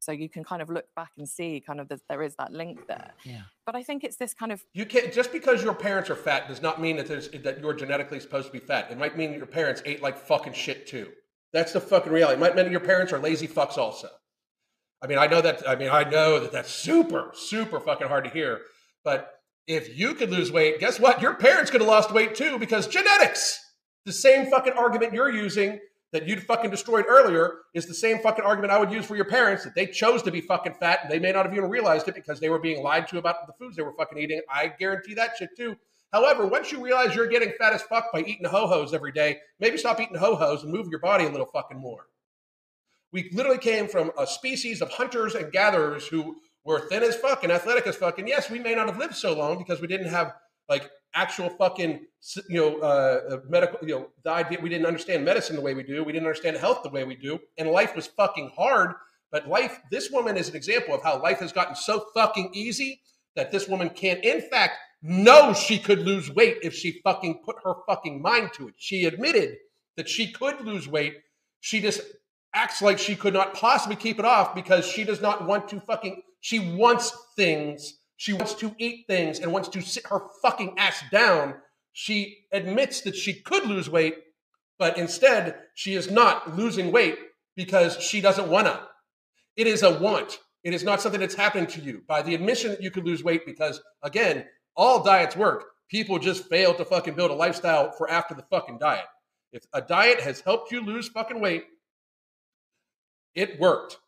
so 0.00 0.10
you 0.12 0.28
can 0.28 0.42
kind 0.44 0.60
of 0.62 0.68
look 0.68 0.86
back 0.94 1.10
and 1.18 1.28
see 1.28 1.60
kind 1.64 1.80
of 1.80 1.88
that 1.88 2.00
there 2.08 2.22
is 2.22 2.34
that 2.36 2.52
link 2.52 2.86
there. 2.88 3.12
Yeah. 3.24 3.42
But 3.64 3.76
I 3.76 3.82
think 3.84 4.02
it's 4.04 4.16
this 4.16 4.34
kind 4.34 4.50
of 4.52 4.64
You 4.72 4.86
can't 4.86 5.12
just 5.12 5.32
because 5.32 5.62
your 5.62 5.74
parents 5.74 6.10
are 6.10 6.16
fat 6.16 6.48
does 6.48 6.60
not 6.62 6.80
mean 6.80 6.96
that 6.96 7.06
there's 7.06 7.28
that 7.28 7.60
you're 7.60 7.74
genetically 7.74 8.18
supposed 8.18 8.46
to 8.48 8.52
be 8.52 8.58
fat. 8.58 8.90
It 8.90 8.98
might 8.98 9.16
mean 9.16 9.34
your 9.34 9.46
parents 9.46 9.82
ate 9.84 10.02
like 10.02 10.16
fucking 10.16 10.52
shit 10.52 10.86
too. 10.88 11.12
That's 11.52 11.72
the 11.72 11.80
fucking 11.80 12.12
reality. 12.12 12.36
It 12.36 12.40
might 12.40 12.56
mean 12.56 12.70
your 12.70 12.80
parents 12.80 13.12
are 13.12 13.18
lazy 13.20 13.48
fucks 13.48 13.78
also. 13.78 14.08
I 15.02 15.06
mean, 15.06 15.18
I 15.18 15.26
know 15.26 15.40
that. 15.40 15.68
I 15.68 15.76
mean, 15.76 15.90
I 15.90 16.02
know 16.04 16.40
that 16.40 16.52
that's 16.52 16.70
super, 16.70 17.30
super 17.34 17.78
fucking 17.80 18.08
hard 18.08 18.24
to 18.24 18.30
hear. 18.30 18.62
But 19.04 19.32
if 19.66 19.96
you 19.96 20.14
could 20.14 20.30
lose 20.30 20.50
weight, 20.50 20.80
guess 20.80 20.98
what? 21.00 21.22
Your 21.22 21.34
parents 21.34 21.70
could 21.70 21.80
have 21.80 21.88
lost 21.88 22.12
weight 22.12 22.34
too 22.34 22.58
because 22.58 22.86
genetics. 22.88 23.60
The 24.06 24.12
same 24.12 24.48
fucking 24.48 24.74
argument 24.74 25.12
you're 25.12 25.30
using 25.30 25.80
that 26.12 26.28
you'd 26.28 26.42
fucking 26.42 26.70
destroyed 26.70 27.04
earlier 27.08 27.58
is 27.74 27.86
the 27.86 27.94
same 27.94 28.20
fucking 28.20 28.44
argument 28.44 28.72
I 28.72 28.78
would 28.78 28.92
use 28.92 29.04
for 29.04 29.16
your 29.16 29.24
parents 29.24 29.64
that 29.64 29.74
they 29.74 29.86
chose 29.86 30.22
to 30.22 30.30
be 30.30 30.40
fucking 30.40 30.74
fat 30.74 31.00
and 31.02 31.10
they 31.10 31.18
may 31.18 31.32
not 31.32 31.44
have 31.44 31.52
even 31.52 31.68
realized 31.68 32.06
it 32.06 32.14
because 32.14 32.38
they 32.38 32.48
were 32.48 32.60
being 32.60 32.84
lied 32.84 33.08
to 33.08 33.18
about 33.18 33.48
the 33.48 33.52
foods 33.54 33.76
they 33.76 33.82
were 33.82 33.92
fucking 33.92 34.16
eating. 34.16 34.40
I 34.48 34.68
guarantee 34.68 35.14
that 35.14 35.32
shit 35.36 35.50
too. 35.56 35.76
However, 36.12 36.46
once 36.46 36.70
you 36.70 36.82
realize 36.82 37.16
you're 37.16 37.26
getting 37.26 37.52
fat 37.58 37.72
as 37.72 37.82
fuck 37.82 38.12
by 38.12 38.20
eating 38.20 38.46
ho 38.46 38.68
hos 38.68 38.94
every 38.94 39.10
day, 39.10 39.38
maybe 39.58 39.76
stop 39.76 40.00
eating 40.00 40.16
ho 40.16 40.36
hos 40.36 40.62
and 40.62 40.72
move 40.72 40.86
your 40.88 41.00
body 41.00 41.24
a 41.24 41.28
little 41.28 41.50
fucking 41.52 41.78
more. 41.78 42.06
We 43.10 43.28
literally 43.32 43.58
came 43.58 43.88
from 43.88 44.12
a 44.16 44.26
species 44.26 44.80
of 44.80 44.90
hunters 44.90 45.34
and 45.34 45.50
gatherers 45.50 46.06
who 46.06 46.36
we're 46.64 46.88
thin 46.88 47.02
as 47.02 47.16
fuck 47.16 47.42
and 47.42 47.52
athletic 47.52 47.88
as 47.88 47.96
fuck. 47.96 48.20
And 48.20 48.28
yes, 48.28 48.50
we 48.50 48.60
may 48.60 48.76
not 48.76 48.86
have 48.86 48.98
lived 48.98 49.16
so 49.16 49.36
long 49.36 49.58
because 49.58 49.80
we 49.80 49.88
didn't 49.88 50.10
have 50.10 50.32
like 50.68 50.90
actual 51.16 51.48
fucking 51.48 52.06
you 52.48 52.60
know 52.60 52.78
uh, 52.78 53.40
medical 53.48 53.78
you 53.82 53.94
know 53.94 54.08
the 54.22 54.30
idea 54.30 54.58
we 54.62 54.68
didn't 54.68 54.86
understand 54.86 55.24
medicine 55.24 55.56
the 55.56 55.62
way 55.62 55.74
we 55.74 55.82
do. 55.82 56.04
We 56.04 56.12
didn't 56.12 56.26
understand 56.26 56.56
health 56.56 56.82
the 56.84 56.90
way 56.90 57.02
we 57.04 57.16
do. 57.16 57.40
And 57.58 57.70
life 57.70 57.96
was 57.96 58.06
fucking 58.06 58.52
hard 58.56 58.94
but 59.30 59.48
life 59.48 59.80
this 59.90 60.10
woman 60.10 60.36
is 60.36 60.48
an 60.48 60.56
example 60.56 60.94
of 60.94 61.02
how 61.02 61.20
life 61.20 61.40
has 61.40 61.52
gotten 61.52 61.74
so 61.74 62.06
fucking 62.14 62.50
easy 62.52 63.00
that 63.34 63.50
this 63.50 63.68
woman 63.68 63.90
can 63.90 64.18
in 64.18 64.40
fact 64.40 64.78
know 65.02 65.52
she 65.52 65.78
could 65.78 66.00
lose 66.00 66.30
weight 66.30 66.58
if 66.62 66.74
she 66.74 67.00
fucking 67.02 67.42
put 67.44 67.56
her 67.64 67.74
fucking 67.86 68.20
mind 68.20 68.50
to 68.54 68.68
it. 68.68 68.74
She 68.76 69.04
admitted 69.04 69.56
that 69.96 70.08
she 70.08 70.32
could 70.32 70.60
lose 70.62 70.88
weight. 70.88 71.14
She 71.60 71.80
just 71.80 72.00
acts 72.54 72.80
like 72.80 72.98
she 72.98 73.14
could 73.14 73.34
not 73.34 73.54
possibly 73.54 73.96
keep 73.96 74.18
it 74.18 74.24
off 74.24 74.54
because 74.54 74.86
she 74.86 75.04
does 75.04 75.20
not 75.20 75.46
want 75.46 75.68
to 75.68 75.80
fucking 75.80 76.22
she 76.40 76.76
wants 76.76 77.12
things 77.36 77.98
she 78.16 78.32
wants 78.32 78.54
to 78.54 78.74
eat 78.78 79.06
things 79.06 79.40
and 79.40 79.52
wants 79.52 79.68
to 79.70 79.80
sit 79.82 80.06
her 80.06 80.20
fucking 80.42 80.74
ass 80.78 81.02
down. 81.10 81.54
She 81.92 82.46
admits 82.52 83.02
that 83.02 83.16
she 83.16 83.34
could 83.34 83.66
lose 83.66 83.90
weight, 83.90 84.16
but 84.78 84.96
instead 84.96 85.56
she 85.74 85.94
is 85.94 86.10
not 86.10 86.56
losing 86.56 86.92
weight 86.92 87.18
because 87.56 88.00
she 88.00 88.20
doesn't 88.20 88.48
want 88.48 88.66
to. 88.66 88.80
It 89.56 89.66
is 89.66 89.82
a 89.82 89.98
want. 89.98 90.38
It 90.64 90.74
is 90.74 90.84
not 90.84 91.00
something 91.00 91.20
that's 91.20 91.34
happening 91.34 91.66
to 91.68 91.80
you 91.80 92.02
by 92.08 92.22
the 92.22 92.34
admission 92.34 92.70
that 92.70 92.82
you 92.82 92.90
could 92.90 93.06
lose 93.06 93.22
weight 93.22 93.46
because, 93.46 93.80
again, 94.02 94.46
all 94.76 95.02
diets 95.02 95.36
work. 95.36 95.64
People 95.88 96.18
just 96.18 96.48
fail 96.48 96.74
to 96.74 96.84
fucking 96.84 97.14
build 97.14 97.30
a 97.30 97.34
lifestyle 97.34 97.92
for 97.92 98.10
after 98.10 98.34
the 98.34 98.42
fucking 98.50 98.78
diet. 98.78 99.06
If 99.52 99.64
a 99.72 99.80
diet 99.80 100.20
has 100.20 100.40
helped 100.40 100.72
you 100.72 100.80
lose 100.80 101.08
fucking 101.08 101.40
weight, 101.40 101.64
it 103.34 103.60
worked. 103.60 103.98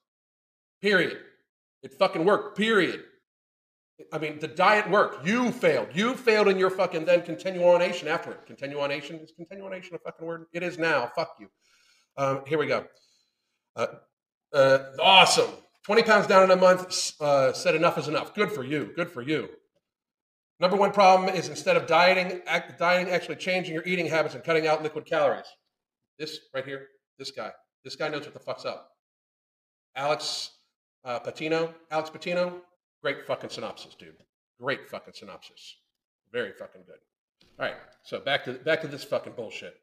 Period. 0.83 1.19
It 1.83 1.95
fucking 1.95 2.25
worked. 2.25 2.59
Period. 2.59 3.05
I 4.13 4.19
mean, 4.19 4.39
the 4.39 4.49
diet 4.49 4.89
worked. 4.89 5.27
You 5.27 5.51
failed. 5.51 5.89
You 5.93 6.15
failed 6.15 6.49
in 6.49 6.59
your 6.59 6.71
fucking 6.71 7.05
then 7.05 7.23
continuation 7.23 8.09
after 8.09 8.31
it. 8.31 8.47
Continuation 8.47 9.17
is 9.17 9.33
continuation 9.37 9.97
a 9.97 9.99
fucking 9.99 10.27
word? 10.27 10.47
It 10.53 10.63
is 10.63 10.79
now. 10.79 11.11
Fuck 11.15 11.37
you. 11.41 11.49
Um, 12.17 12.43
here 12.47 12.59
we 12.59 12.67
go. 12.67 12.87
Uh, 13.75 13.87
uh, 14.53 14.79
awesome. 15.01 15.51
20 15.85 16.03
pounds 16.03 16.27
down 16.27 16.45
in 16.45 16.51
a 16.51 16.57
month. 16.57 17.21
Uh, 17.21 17.53
said 17.53 17.75
enough 17.75 17.99
is 17.99 18.09
enough. 18.09 18.35
Good 18.35 18.53
for 18.53 18.65
you. 18.65 18.93
Good 18.95 19.11
for 19.11 19.23
you. 19.23 19.49
Number 20.61 20.77
one 20.77 20.93
problem 20.93 21.35
is 21.35 21.49
instead 21.49 21.77
of 21.77 21.87
dieting, 21.87 22.43
act, 22.47 22.79
dieting, 22.79 23.13
actually 23.13 23.37
changing 23.37 23.75
your 23.75 23.85
eating 23.85 24.07
habits 24.07 24.35
and 24.35 24.43
cutting 24.43 24.67
out 24.67 24.83
liquid 24.83 25.07
calories. 25.07 25.47
This 26.19 26.41
right 26.53 26.65
here, 26.65 26.89
this 27.19 27.31
guy, 27.31 27.53
this 27.85 27.95
guy 27.95 28.09
knows 28.09 28.25
what 28.25 28.35
the 28.35 28.41
fuck's 28.41 28.65
up. 28.65 28.91
Alex 29.95 30.51
uh, 31.05 31.21
Patino, 31.21 31.75
Alex 31.91 32.11
Patino, 32.11 32.61
Great 33.03 33.27
fucking 33.27 33.51
synopsis, 33.51 33.95
dude. 33.95 34.17
Great 34.61 34.89
fucking 34.89 35.15
synopsis. 35.15 35.77
Very 36.33 36.53
fucking 36.53 36.83
good. 36.87 36.99
All 37.59 37.67
right, 37.67 37.77
so 38.03 38.21
back 38.21 38.45
to 38.45 38.53
back 38.53 38.81
to 38.83 38.89
this 38.89 39.05
fucking 39.05 39.35
bullshit. 39.35 39.81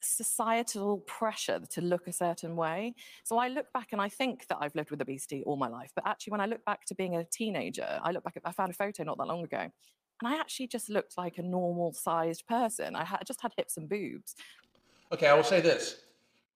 Societal 0.00 0.98
pressure 0.98 1.60
to 1.70 1.80
look 1.80 2.06
a 2.06 2.12
certain 2.12 2.56
way. 2.56 2.94
So 3.24 3.38
I 3.38 3.48
look 3.48 3.72
back 3.72 3.88
and 3.92 4.00
I 4.00 4.08
think 4.08 4.46
that 4.48 4.58
I've 4.60 4.74
lived 4.74 4.90
with 4.90 5.00
obesity 5.00 5.42
all 5.44 5.56
my 5.56 5.68
life, 5.68 5.92
but 5.94 6.06
actually, 6.06 6.32
when 6.32 6.40
I 6.40 6.46
look 6.46 6.64
back 6.64 6.84
to 6.86 6.94
being 6.94 7.16
a 7.16 7.24
teenager, 7.24 8.00
I 8.02 8.10
look 8.12 8.24
back. 8.24 8.36
At, 8.36 8.42
I 8.44 8.52
found 8.52 8.70
a 8.70 8.74
photo 8.74 9.04
not 9.04 9.18
that 9.18 9.26
long 9.26 9.44
ago, 9.44 9.58
and 9.58 10.34
I 10.34 10.38
actually 10.38 10.68
just 10.68 10.88
looked 10.88 11.18
like 11.18 11.38
a 11.38 11.42
normal 11.42 11.92
sized 11.92 12.46
person. 12.46 12.96
I 12.96 13.04
had 13.04 13.22
just 13.26 13.40
had 13.42 13.52
hips 13.56 13.76
and 13.76 13.88
boobs. 13.88 14.34
Okay, 15.12 15.26
I 15.26 15.34
will 15.34 15.44
say 15.44 15.60
this: 15.60 16.00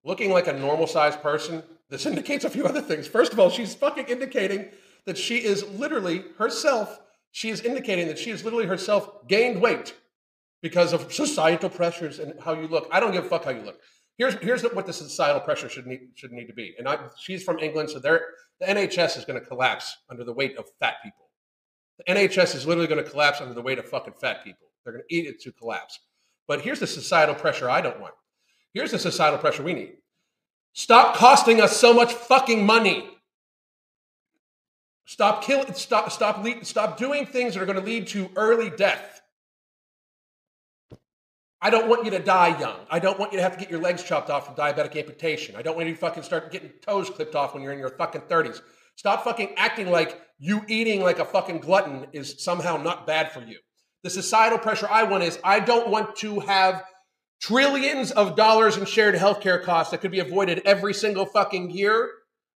looking 0.04 0.30
like 0.30 0.46
a 0.46 0.52
normal 0.52 0.86
sized 0.86 1.22
person, 1.22 1.62
this 1.88 2.06
indicates 2.10 2.44
a 2.44 2.50
few 2.50 2.64
other 2.64 2.82
things. 2.82 3.06
First 3.06 3.32
of 3.32 3.40
all, 3.40 3.50
she's 3.50 3.74
fucking 3.74 4.06
indicating 4.06 4.68
that 5.06 5.18
she 5.18 5.38
is 5.38 5.64
literally 5.70 6.24
herself, 6.38 7.00
she 7.32 7.50
is 7.50 7.60
indicating 7.60 8.08
that 8.08 8.18
she 8.18 8.30
is 8.30 8.44
literally 8.44 8.66
herself 8.66 9.26
gained 9.28 9.60
weight 9.60 9.94
because 10.62 10.92
of 10.92 11.12
societal 11.12 11.70
pressures 11.70 12.18
and 12.18 12.34
how 12.40 12.54
you 12.54 12.68
look. 12.68 12.88
I 12.92 13.00
don't 13.00 13.12
give 13.12 13.24
a 13.24 13.28
fuck 13.28 13.44
how 13.44 13.50
you 13.50 13.62
look. 13.62 13.80
Here's, 14.18 14.34
here's 14.34 14.62
what 14.62 14.86
the 14.86 14.92
societal 14.92 15.40
pressure 15.40 15.68
should 15.68 15.86
need, 15.86 16.10
should 16.14 16.32
need 16.32 16.46
to 16.46 16.52
be. 16.52 16.74
And 16.78 16.86
I, 16.86 16.98
she's 17.18 17.42
from 17.42 17.58
England, 17.58 17.90
so 17.90 17.98
there 17.98 18.20
the 18.60 18.66
NHS 18.66 19.16
is 19.16 19.24
going 19.24 19.40
to 19.40 19.46
collapse 19.46 19.96
under 20.10 20.24
the 20.24 20.32
weight 20.32 20.58
of 20.58 20.66
fat 20.78 20.96
people. 21.02 21.30
The 21.98 22.12
NHS 22.12 22.54
is 22.54 22.66
literally 22.66 22.86
going 22.86 23.02
to 23.02 23.10
collapse 23.10 23.40
under 23.40 23.54
the 23.54 23.62
weight 23.62 23.78
of 23.78 23.88
fucking 23.88 24.14
fat 24.20 24.44
people. 24.44 24.68
They're 24.84 24.92
going 24.92 25.04
to 25.08 25.14
eat 25.14 25.26
it 25.26 25.40
to 25.42 25.52
collapse. 25.52 25.98
But 26.46 26.60
here's 26.60 26.80
the 26.80 26.86
societal 26.86 27.34
pressure 27.34 27.70
I 27.70 27.80
don't 27.80 28.00
want. 28.00 28.14
Here's 28.74 28.90
the 28.90 28.98
societal 28.98 29.38
pressure 29.38 29.62
we 29.62 29.72
need. 29.72 29.94
Stop 30.72 31.16
costing 31.16 31.60
us 31.60 31.76
so 31.76 31.92
much 31.92 32.12
fucking 32.12 32.64
money. 32.64 33.08
Stop 35.06 35.44
killing. 35.44 35.72
Stop. 35.74 36.10
Stop. 36.12 36.46
Stop 36.62 36.96
doing 36.96 37.26
things 37.26 37.54
that 37.54 37.62
are 37.62 37.66
going 37.66 37.78
to 37.78 37.84
lead 37.84 38.06
to 38.08 38.30
early 38.36 38.70
death. 38.70 39.20
I 41.62 41.68
don't 41.68 41.88
want 41.88 42.04
you 42.06 42.10
to 42.12 42.18
die 42.18 42.58
young. 42.58 42.76
I 42.90 42.98
don't 42.98 43.18
want 43.18 43.32
you 43.32 43.38
to 43.38 43.42
have 43.42 43.52
to 43.52 43.58
get 43.58 43.70
your 43.70 43.80
legs 43.80 44.02
chopped 44.02 44.30
off 44.30 44.46
from 44.46 44.54
diabetic 44.54 44.96
amputation. 44.96 45.56
I 45.56 45.62
don't 45.62 45.76
want 45.76 45.88
you 45.88 45.94
to 45.94 46.00
fucking 46.00 46.22
start 46.22 46.50
getting 46.50 46.70
toes 46.80 47.10
clipped 47.10 47.34
off 47.34 47.52
when 47.52 47.62
you're 47.62 47.72
in 47.72 47.78
your 47.78 47.90
fucking 47.90 48.22
30s. 48.22 48.62
Stop 48.96 49.24
fucking 49.24 49.54
acting 49.56 49.90
like 49.90 50.20
you 50.38 50.62
eating 50.68 51.02
like 51.02 51.18
a 51.18 51.24
fucking 51.24 51.58
glutton 51.60 52.06
is 52.12 52.42
somehow 52.42 52.78
not 52.78 53.06
bad 53.06 53.30
for 53.30 53.40
you. 53.40 53.58
The 54.02 54.10
societal 54.10 54.58
pressure 54.58 54.88
I 54.90 55.02
want 55.02 55.24
is 55.24 55.38
I 55.44 55.60
don't 55.60 55.90
want 55.90 56.16
to 56.16 56.40
have 56.40 56.82
trillions 57.42 58.10
of 58.10 58.36
dollars 58.36 58.78
in 58.78 58.86
shared 58.86 59.14
healthcare 59.14 59.62
costs 59.62 59.90
that 59.90 60.00
could 60.00 60.10
be 60.10 60.20
avoided 60.20 60.62
every 60.64 60.94
single 60.94 61.26
fucking 61.26 61.70
year 61.70 62.10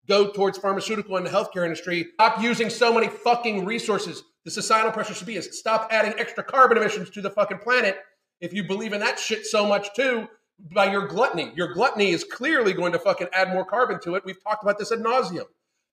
go 0.07 0.31
towards 0.31 0.57
pharmaceutical 0.57 1.17
and 1.17 1.25
the 1.25 1.29
healthcare 1.29 1.63
industry. 1.63 2.07
Stop 2.15 2.41
using 2.41 2.69
so 2.69 2.93
many 2.93 3.07
fucking 3.07 3.65
resources. 3.65 4.23
The 4.45 4.51
societal 4.51 4.91
pressure 4.91 5.13
should 5.13 5.27
be 5.27 5.37
is 5.37 5.57
stop 5.57 5.87
adding 5.91 6.13
extra 6.17 6.43
carbon 6.43 6.77
emissions 6.77 7.09
to 7.11 7.21
the 7.21 7.29
fucking 7.29 7.59
planet. 7.59 7.97
If 8.41 8.53
you 8.53 8.63
believe 8.65 8.93
in 8.93 8.99
that 8.99 9.19
shit 9.19 9.45
so 9.45 9.65
much 9.65 9.93
too, 9.95 10.27
by 10.73 10.91
your 10.91 11.07
gluttony. 11.07 11.51
Your 11.55 11.73
gluttony 11.73 12.11
is 12.11 12.23
clearly 12.23 12.73
going 12.73 12.91
to 12.93 12.99
fucking 12.99 13.27
add 13.33 13.49
more 13.49 13.65
carbon 13.65 13.99
to 14.01 14.15
it. 14.15 14.23
We've 14.25 14.41
talked 14.43 14.63
about 14.63 14.77
this 14.77 14.91
ad 14.91 14.99
nauseum. 14.99 15.45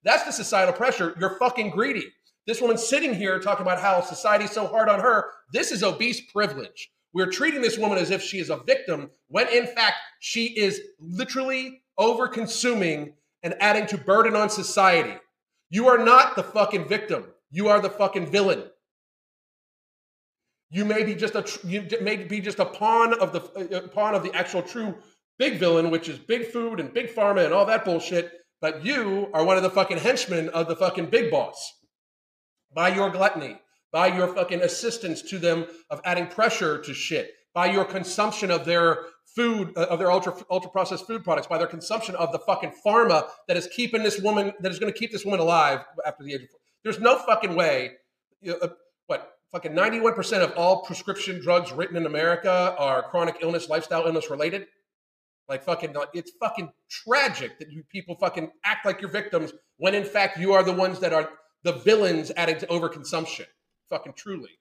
That's 0.05 0.25
the 0.25 0.33
societal 0.33 0.75
pressure. 0.75 1.15
You're 1.19 1.39
fucking 1.39 1.71
greedy. 1.71 2.13
This 2.47 2.61
woman 2.61 2.79
sitting 2.79 3.15
here 3.15 3.39
talking 3.39 3.63
about 3.63 3.81
how 3.81 4.01
society's 4.01 4.53
so 4.53 4.67
hard 4.67 4.89
on 4.89 5.01
her. 5.01 5.27
This 5.53 5.71
is 5.71 5.83
obese 5.83 6.21
privilege. 6.33 6.91
We're 7.13 7.31
treating 7.31 7.61
this 7.61 7.77
woman 7.77 7.99
as 7.99 8.11
if 8.11 8.23
she 8.23 8.39
is 8.39 8.51
a 8.51 8.57
victim 8.57 9.11
when 9.29 9.49
in 9.49 9.67
fact 9.67 9.97
she 10.21 10.47
is 10.47 10.81
literally 11.01 11.83
over 11.99 12.29
consuming 12.29 13.15
and 13.43 13.55
adding 13.61 13.87
to 13.87 13.99
burden 13.99 14.37
on 14.37 14.51
society. 14.51 15.17
You 15.71 15.89
are 15.89 15.99
not 15.99 16.37
the 16.37 16.43
fucking 16.43 16.89
victim. 16.89 17.27
You 17.51 17.69
are 17.69 17.81
the 17.81 17.91
fucking 17.91 18.31
villain. 18.31 18.65
You 20.71 20.85
may 20.85 21.03
be 21.03 21.15
just 21.15 21.35
a 21.35 21.45
you 21.67 21.87
may 22.01 22.17
be 22.17 22.41
just 22.41 22.61
a 22.61 22.65
pawn 22.65 23.19
of 23.21 23.33
the 23.33 23.41
uh, 23.41 23.79
uh, 23.79 23.89
pawn 23.89 24.15
of 24.15 24.23
the 24.23 24.33
actual 24.35 24.63
true 24.63 24.97
big 25.39 25.59
villain, 25.59 25.91
which 25.91 26.09
is 26.09 26.19
big 26.19 26.47
food 26.47 26.79
and 26.79 26.95
big 26.95 27.09
pharma 27.09 27.45
and 27.45 27.53
all 27.53 27.67
that 27.67 27.85
bullshit. 27.85 28.33
But 28.61 28.85
you 28.85 29.31
are 29.33 29.45
one 29.45 29.57
of 29.57 29.63
the 29.63 29.71
fucking 29.71 29.99
henchmen 29.99 30.49
of 30.51 30.69
the 30.69 30.77
fucking 30.77 31.07
big 31.07 31.31
boss 31.31 31.73
by 32.73 32.89
your 32.95 33.11
gluttony, 33.11 33.59
by 33.91 34.09
your 34.09 34.29
fucking 34.29 34.61
assistance 34.61 35.23
to 35.23 35.39
them 35.39 35.67
of 35.89 36.01
adding 36.05 36.27
pressure 36.27 36.79
to 36.83 36.95
shit, 36.95 37.33
by 37.55 37.67
your 37.67 37.85
consumption 37.85 38.51
of 38.51 38.65
their 38.65 39.07
food 39.35 39.73
uh, 39.77 39.87
of 39.91 39.99
their 39.99 40.11
ultra 40.11 40.35
ultra 40.51 40.71
processed 40.71 41.07
food 41.07 41.25
products 41.25 41.47
by 41.47 41.59
their 41.59 41.67
consumption 41.67 42.15
of 42.17 42.33
the 42.33 42.39
fucking 42.39 42.73
pharma 42.85 43.29
that 43.49 43.57
is 43.57 43.69
keeping 43.69 44.03
this 44.03 44.21
woman 44.21 44.53
that 44.61 44.73
is 44.73 44.79
going 44.79 44.93
to 44.93 44.99
keep 44.99 45.13
this 45.13 45.25
woman 45.25 45.41
alive 45.41 45.81
after 46.07 46.25
the 46.25 46.35
age 46.35 46.43
of 46.43 46.49
there's 46.83 47.01
no 47.01 47.19
fucking 47.19 47.55
way 47.55 47.93
you 48.41 48.53
know, 48.53 48.59
uh, 48.63 48.69
what 49.07 49.35
fucking 49.53 49.73
91% 49.73 50.43
of 50.43 50.53
all 50.57 50.83
prescription 50.83 51.41
drugs 51.41 51.73
written 51.73 51.97
in 51.97 52.07
america 52.07 52.75
are 52.79 53.03
chronic 53.03 53.37
illness 53.41 53.69
lifestyle 53.69 54.07
illness 54.07 54.31
related? 54.31 54.67
Like 55.49 55.65
fucking 55.65 55.97
it's 56.15 56.31
fucking 56.41 56.73
tragic 56.89 57.59
that 57.59 57.73
you 57.73 57.83
people 57.91 58.15
fucking 58.15 58.53
act 58.65 58.87
like 58.87 59.01
you're 59.01 59.11
victims 59.11 59.53
when 59.79 59.97
in 59.97 60.05
fact 60.05 60.39
you 60.39 60.53
are 60.53 60.63
the 60.63 60.73
ones 60.73 61.01
that 61.01 61.13
are 61.13 61.29
the 61.65 61.73
villains 61.73 62.31
adding 62.37 62.59
to 62.59 62.67
overconsumption. 62.69 63.47
Fucking 63.89 64.13
truly 64.17 64.60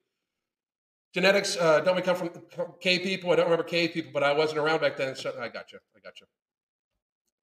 genetics 1.14 1.58
uh, 1.58 1.82
don't 1.82 1.96
we 1.96 2.02
come 2.02 2.16
from 2.16 2.30
K 2.80 3.00
people? 3.00 3.32
I 3.32 3.36
don't 3.36 3.46
remember 3.46 3.64
K 3.64 3.88
people, 3.88 4.12
but 4.14 4.24
I 4.24 4.34
wasn't 4.34 4.60
around 4.60 4.82
back 4.82 4.98
then. 4.98 5.16
So 5.16 5.30
I 5.40 5.50
got 5.50 5.72
you. 5.72 5.80
I 5.96 6.00
got 6.00 6.20
you. 6.20 6.28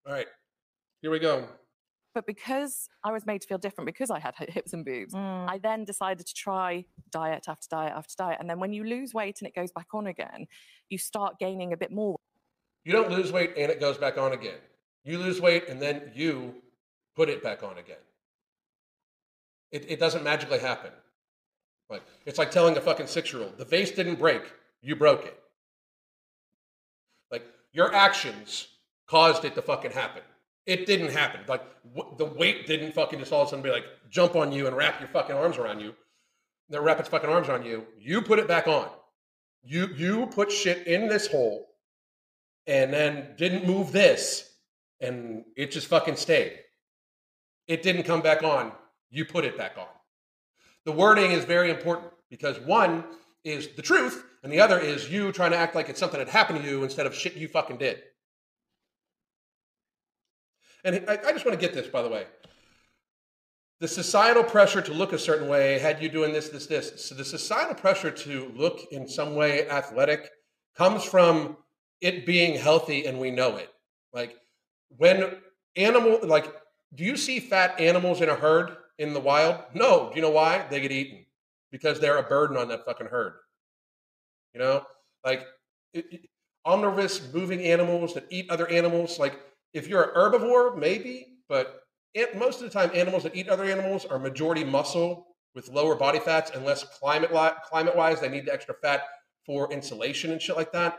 All 0.06 0.12
right, 0.12 0.26
here 1.02 1.10
we 1.10 1.18
go. 1.18 1.48
But 2.16 2.26
because 2.26 2.88
I 3.04 3.12
was 3.12 3.26
made 3.26 3.42
to 3.42 3.46
feel 3.46 3.58
different, 3.58 3.84
because 3.84 4.10
I 4.10 4.18
had 4.18 4.34
hips 4.38 4.72
and 4.72 4.86
boobs, 4.86 5.12
mm. 5.12 5.50
I 5.50 5.58
then 5.58 5.84
decided 5.84 6.26
to 6.26 6.32
try 6.32 6.86
diet 7.12 7.44
after 7.46 7.66
diet 7.70 7.92
after 7.94 8.14
diet. 8.16 8.38
And 8.40 8.48
then 8.48 8.58
when 8.58 8.72
you 8.72 8.84
lose 8.84 9.12
weight 9.12 9.36
and 9.42 9.46
it 9.46 9.54
goes 9.54 9.70
back 9.70 9.88
on 9.92 10.06
again, 10.06 10.46
you 10.88 10.96
start 10.96 11.38
gaining 11.38 11.74
a 11.74 11.76
bit 11.76 11.92
more. 11.92 12.16
You 12.86 12.92
don't 12.92 13.10
lose 13.10 13.32
weight 13.32 13.52
and 13.58 13.70
it 13.70 13.80
goes 13.80 13.98
back 13.98 14.16
on 14.16 14.32
again. 14.32 14.60
You 15.04 15.18
lose 15.18 15.42
weight 15.42 15.68
and 15.68 15.82
then 15.82 16.10
you 16.14 16.54
put 17.16 17.28
it 17.28 17.42
back 17.42 17.62
on 17.62 17.76
again. 17.76 17.96
It, 19.70 19.84
it 19.90 20.00
doesn't 20.00 20.24
magically 20.24 20.60
happen. 20.60 20.92
Like 21.88 22.02
it's 22.24 22.38
like 22.38 22.50
telling 22.50 22.76
a 22.76 22.80
fucking 22.80 23.06
six 23.06 23.32
year 23.32 23.42
old 23.42 23.58
the 23.58 23.64
vase 23.64 23.92
didn't 23.92 24.18
break, 24.18 24.42
you 24.82 24.96
broke 24.96 25.24
it. 25.24 25.38
Like 27.30 27.44
your 27.72 27.94
actions 27.94 28.68
caused 29.06 29.44
it 29.44 29.54
to 29.54 29.62
fucking 29.62 29.92
happen. 29.92 30.22
It 30.66 30.86
didn't 30.86 31.12
happen. 31.12 31.40
Like 31.46 31.62
w- 31.94 32.16
the 32.18 32.24
weight 32.24 32.66
didn't 32.66 32.92
fucking 32.92 33.20
just 33.20 33.32
all 33.32 33.42
of 33.42 33.48
a 33.48 33.50
sudden 33.50 33.62
be 33.62 33.70
like 33.70 33.84
jump 34.10 34.34
on 34.34 34.50
you 34.52 34.66
and 34.66 34.76
wrap 34.76 35.00
your 35.00 35.08
fucking 35.08 35.36
arms 35.36 35.58
around 35.58 35.80
you. 35.80 35.94
Then 36.68 36.82
wrap 36.82 36.98
its 36.98 37.08
fucking 37.08 37.30
arms 37.30 37.48
around 37.48 37.64
you. 37.64 37.86
You 38.00 38.22
put 38.22 38.40
it 38.40 38.48
back 38.48 38.66
on. 38.66 38.88
You 39.62 39.88
you 39.96 40.26
put 40.26 40.50
shit 40.50 40.86
in 40.86 41.08
this 41.08 41.28
hole, 41.28 41.66
and 42.66 42.92
then 42.92 43.34
didn't 43.36 43.66
move 43.66 43.92
this, 43.92 44.48
and 45.00 45.44
it 45.56 45.70
just 45.70 45.86
fucking 45.86 46.16
stayed. 46.16 46.58
It 47.68 47.82
didn't 47.82 48.04
come 48.04 48.20
back 48.20 48.42
on. 48.42 48.72
You 49.10 49.24
put 49.24 49.44
it 49.44 49.56
back 49.56 49.76
on. 49.78 49.86
The 50.86 50.92
wording 50.92 51.32
is 51.32 51.44
very 51.44 51.68
important 51.68 52.12
because 52.30 52.60
one 52.60 53.04
is 53.44 53.68
the 53.74 53.82
truth, 53.82 54.24
and 54.44 54.52
the 54.52 54.60
other 54.60 54.78
is 54.78 55.10
you 55.10 55.32
trying 55.32 55.50
to 55.50 55.56
act 55.56 55.74
like 55.74 55.88
it's 55.88 55.98
something 55.98 56.20
that 56.20 56.28
happened 56.28 56.62
to 56.62 56.64
you 56.64 56.84
instead 56.84 57.06
of 57.06 57.14
shit 57.14 57.34
you 57.34 57.48
fucking 57.48 57.78
did. 57.78 57.98
And 60.84 61.04
I, 61.08 61.18
I 61.26 61.32
just 61.32 61.44
want 61.44 61.58
to 61.58 61.66
get 61.66 61.74
this, 61.74 61.88
by 61.88 62.02
the 62.02 62.08
way. 62.08 62.26
The 63.80 63.88
societal 63.88 64.44
pressure 64.44 64.80
to 64.80 64.94
look 64.94 65.12
a 65.12 65.18
certain 65.18 65.48
way 65.48 65.80
had 65.80 66.00
you 66.00 66.08
doing 66.08 66.32
this, 66.32 66.50
this, 66.50 66.66
this. 66.66 67.04
So 67.04 67.16
the 67.16 67.24
societal 67.24 67.74
pressure 67.74 68.12
to 68.12 68.52
look 68.54 68.80
in 68.92 69.08
some 69.08 69.34
way 69.34 69.68
athletic 69.68 70.30
comes 70.76 71.02
from 71.02 71.56
it 72.00 72.24
being 72.24 72.56
healthy 72.56 73.06
and 73.06 73.18
we 73.18 73.32
know 73.32 73.56
it. 73.56 73.70
Like 74.12 74.36
when 74.96 75.36
animal, 75.74 76.20
like, 76.22 76.46
do 76.94 77.02
you 77.02 77.16
see 77.16 77.40
fat 77.40 77.80
animals 77.80 78.20
in 78.20 78.28
a 78.28 78.36
herd 78.36 78.76
in 78.98 79.12
the 79.12 79.20
wild? 79.20 79.62
No. 79.74 80.10
Do 80.10 80.16
you 80.16 80.22
know 80.22 80.30
why? 80.30 80.66
They 80.70 80.80
get 80.80 80.92
eaten 80.92 81.24
because 81.70 82.00
they're 82.00 82.18
a 82.18 82.22
burden 82.22 82.56
on 82.56 82.68
that 82.68 82.84
fucking 82.84 83.08
herd. 83.08 83.34
You 84.54 84.60
know, 84.60 84.86
like 85.24 85.46
it, 85.92 86.06
it- 86.10 86.30
omnivorous 86.64 87.32
moving 87.32 87.60
animals 87.62 88.12
that 88.14 88.24
eat 88.28 88.50
other 88.50 88.66
animals. 88.68 89.18
Like 89.20 89.38
if 89.72 89.86
you're 89.86 90.02
an 90.02 90.10
herbivore, 90.16 90.76
maybe, 90.76 91.38
but 91.48 91.82
it, 92.14 92.36
most 92.36 92.60
of 92.60 92.62
the 92.62 92.70
time, 92.70 92.90
animals 92.94 93.22
that 93.22 93.36
eat 93.36 93.48
other 93.48 93.64
animals 93.64 94.04
are 94.04 94.18
majority 94.18 94.64
muscle 94.64 95.28
with 95.54 95.68
lower 95.68 95.94
body 95.94 96.18
fats 96.18 96.50
and 96.50 96.64
less 96.64 96.82
climate 96.82 97.32
li- 97.32 97.50
climate 97.68 97.94
wise. 97.94 98.20
They 98.20 98.28
need 98.28 98.46
the 98.46 98.52
extra 98.52 98.74
fat 98.82 99.02
for 99.44 99.72
insulation 99.72 100.32
and 100.32 100.42
shit 100.42 100.56
like 100.56 100.72
that. 100.72 100.98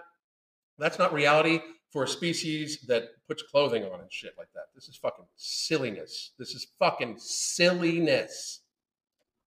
That's 0.77 0.99
not 0.99 1.11
reality 1.11 1.59
for 1.91 2.03
a 2.03 2.07
species 2.07 2.79
that 2.87 3.03
puts 3.27 3.41
clothing 3.43 3.83
on 3.85 3.99
and 4.01 4.11
shit 4.11 4.33
like 4.37 4.51
that. 4.53 4.65
This 4.75 4.87
is 4.89 4.97
fucking 4.97 5.25
silliness. 5.35 6.31
This 6.37 6.53
is 6.53 6.67
fucking 6.79 7.15
silliness. 7.19 8.61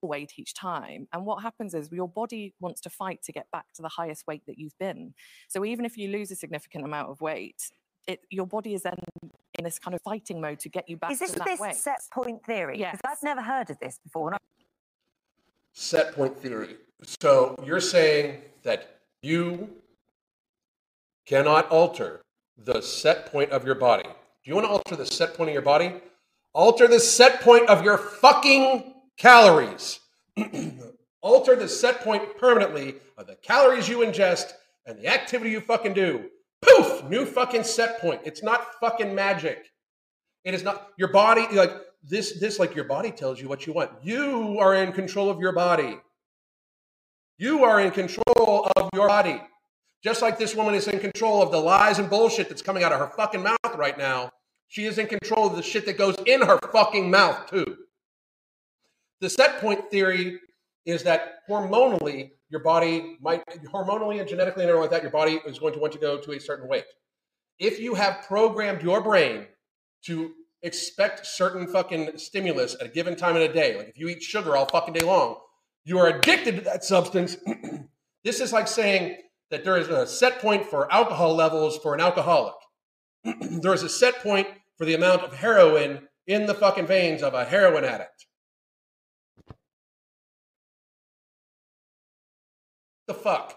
weight 0.02 0.32
each 0.38 0.54
time. 0.54 1.06
And 1.12 1.26
what 1.26 1.42
happens 1.42 1.74
is 1.74 1.90
your 1.92 2.08
body 2.08 2.54
wants 2.58 2.80
to 2.82 2.90
fight 2.90 3.22
to 3.24 3.32
get 3.32 3.50
back 3.52 3.66
to 3.74 3.82
the 3.82 3.88
highest 3.90 4.26
weight 4.26 4.42
that 4.46 4.58
you've 4.58 4.78
been. 4.78 5.12
So 5.48 5.62
even 5.66 5.84
if 5.84 5.98
you 5.98 6.08
lose 6.08 6.30
a 6.30 6.36
significant 6.36 6.86
amount 6.86 7.10
of 7.10 7.20
weight, 7.20 7.70
it, 8.08 8.20
your 8.30 8.46
body 8.46 8.72
is 8.72 8.82
then 8.84 8.96
in 9.58 9.64
this 9.64 9.78
kind 9.78 9.94
of 9.94 10.00
fighting 10.00 10.40
mode 10.40 10.58
to 10.60 10.70
get 10.70 10.88
you 10.88 10.96
back 10.96 11.12
Is 11.12 11.18
this 11.18 11.32
to 11.32 11.38
that 11.40 11.44
this 11.48 11.60
weight. 11.60 11.74
set 11.76 12.00
point 12.14 12.42
theory? 12.46 12.78
Because 12.78 12.98
Yes. 13.04 13.12
I've 13.18 13.22
never 13.22 13.42
heard 13.42 13.68
of 13.68 13.78
this 13.78 13.98
before. 14.02 14.28
and 14.28 14.36
I- 14.36 14.64
set 15.74 16.14
point 16.14 16.38
theory. 16.38 16.76
So 17.04 17.62
you're 17.66 17.80
saying 17.80 18.40
that 18.62 19.00
you 19.22 19.68
cannot 21.26 21.68
alter 21.70 22.22
the 22.64 22.80
set 22.80 23.26
point 23.26 23.50
of 23.50 23.64
your 23.64 23.74
body. 23.74 24.04
Do 24.04 24.50
you 24.50 24.54
want 24.54 24.66
to 24.66 24.70
alter 24.70 24.96
the 24.96 25.06
set 25.06 25.34
point 25.34 25.50
of 25.50 25.54
your 25.54 25.62
body? 25.62 25.94
Alter 26.52 26.88
the 26.88 27.00
set 27.00 27.40
point 27.40 27.68
of 27.68 27.84
your 27.84 27.98
fucking 27.98 28.94
calories. 29.16 30.00
alter 31.22 31.56
the 31.56 31.68
set 31.68 32.00
point 32.02 32.36
permanently 32.38 32.96
of 33.16 33.26
the 33.26 33.36
calories 33.36 33.88
you 33.88 33.98
ingest 33.98 34.52
and 34.86 34.98
the 34.98 35.06
activity 35.06 35.50
you 35.50 35.60
fucking 35.60 35.94
do. 35.94 36.28
Poof! 36.62 37.04
New 37.04 37.24
fucking 37.24 37.64
set 37.64 38.00
point. 38.00 38.20
It's 38.24 38.42
not 38.42 38.74
fucking 38.80 39.14
magic. 39.14 39.70
It 40.44 40.54
is 40.54 40.62
not 40.62 40.88
your 40.96 41.08
body 41.08 41.46
like 41.54 41.72
this 42.02 42.40
this 42.40 42.58
like 42.58 42.74
your 42.74 42.84
body 42.84 43.10
tells 43.10 43.40
you 43.40 43.48
what 43.48 43.66
you 43.66 43.72
want. 43.72 43.90
You 44.02 44.58
are 44.58 44.74
in 44.74 44.92
control 44.92 45.30
of 45.30 45.38
your 45.38 45.52
body. 45.52 45.98
You 47.38 47.64
are 47.64 47.80
in 47.80 47.90
control 47.90 48.68
of 48.76 48.88
your 48.94 49.08
body. 49.08 49.40
Just 50.02 50.22
like 50.22 50.38
this 50.38 50.54
woman 50.54 50.74
is 50.74 50.88
in 50.88 50.98
control 50.98 51.42
of 51.42 51.50
the 51.50 51.60
lies 51.60 51.98
and 51.98 52.08
bullshit 52.08 52.48
that's 52.48 52.62
coming 52.62 52.82
out 52.82 52.92
of 52.92 52.98
her 52.98 53.10
fucking 53.16 53.42
mouth 53.42 53.76
right 53.76 53.98
now, 53.98 54.30
she 54.68 54.86
is 54.86 54.98
in 54.98 55.06
control 55.06 55.46
of 55.46 55.56
the 55.56 55.62
shit 55.62 55.84
that 55.86 55.98
goes 55.98 56.16
in 56.26 56.42
her 56.42 56.58
fucking 56.72 57.10
mouth 57.10 57.50
too. 57.50 57.76
The 59.20 59.28
set 59.28 59.60
point 59.60 59.90
theory 59.90 60.40
is 60.86 61.02
that 61.02 61.40
hormonally, 61.48 62.30
your 62.48 62.62
body 62.62 63.18
might, 63.20 63.44
hormonally 63.66 64.20
and 64.20 64.28
genetically 64.28 64.62
and 64.62 64.70
everything 64.70 64.80
like 64.80 64.90
that, 64.90 65.02
your 65.02 65.10
body 65.10 65.40
is 65.46 65.58
going 65.58 65.74
to 65.74 65.80
want 65.80 65.92
to 65.92 65.98
go 65.98 66.18
to 66.18 66.32
a 66.32 66.40
certain 66.40 66.68
weight. 66.68 66.84
If 67.58 67.78
you 67.78 67.94
have 67.94 68.24
programmed 68.26 68.82
your 68.82 69.02
brain 69.02 69.46
to 70.06 70.32
expect 70.62 71.26
certain 71.26 71.66
fucking 71.66 72.16
stimulus 72.16 72.74
at 72.80 72.86
a 72.86 72.90
given 72.90 73.16
time 73.16 73.36
in 73.36 73.42
a 73.42 73.52
day, 73.52 73.76
like 73.76 73.88
if 73.88 73.98
you 73.98 74.08
eat 74.08 74.22
sugar 74.22 74.56
all 74.56 74.66
fucking 74.66 74.94
day 74.94 75.04
long, 75.04 75.36
you 75.84 75.98
are 75.98 76.08
addicted 76.08 76.56
to 76.56 76.60
that 76.62 76.84
substance. 76.84 77.36
this 78.24 78.40
is 78.40 78.52
like 78.52 78.68
saying 78.68 79.16
that 79.50 79.64
there 79.64 79.76
is 79.76 79.88
a 79.88 80.06
set 80.06 80.40
point 80.40 80.64
for 80.66 80.92
alcohol 80.92 81.34
levels 81.34 81.78
for 81.78 81.94
an 81.94 82.00
alcoholic. 82.00 82.54
there 83.40 83.74
is 83.74 83.82
a 83.82 83.88
set 83.88 84.22
point 84.22 84.46
for 84.78 84.84
the 84.84 84.94
amount 84.94 85.22
of 85.22 85.34
heroin 85.34 86.08
in 86.26 86.46
the 86.46 86.54
fucking 86.54 86.86
veins 86.86 87.22
of 87.22 87.34
a 87.34 87.44
heroin 87.44 87.84
addict. 87.84 88.26
The 93.08 93.14
fuck? 93.14 93.56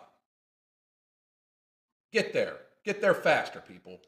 Get 2.11 2.33
there. 2.33 2.57
Get 2.83 3.01
there 3.01 3.13
faster, 3.13 3.61
people. 3.65 3.99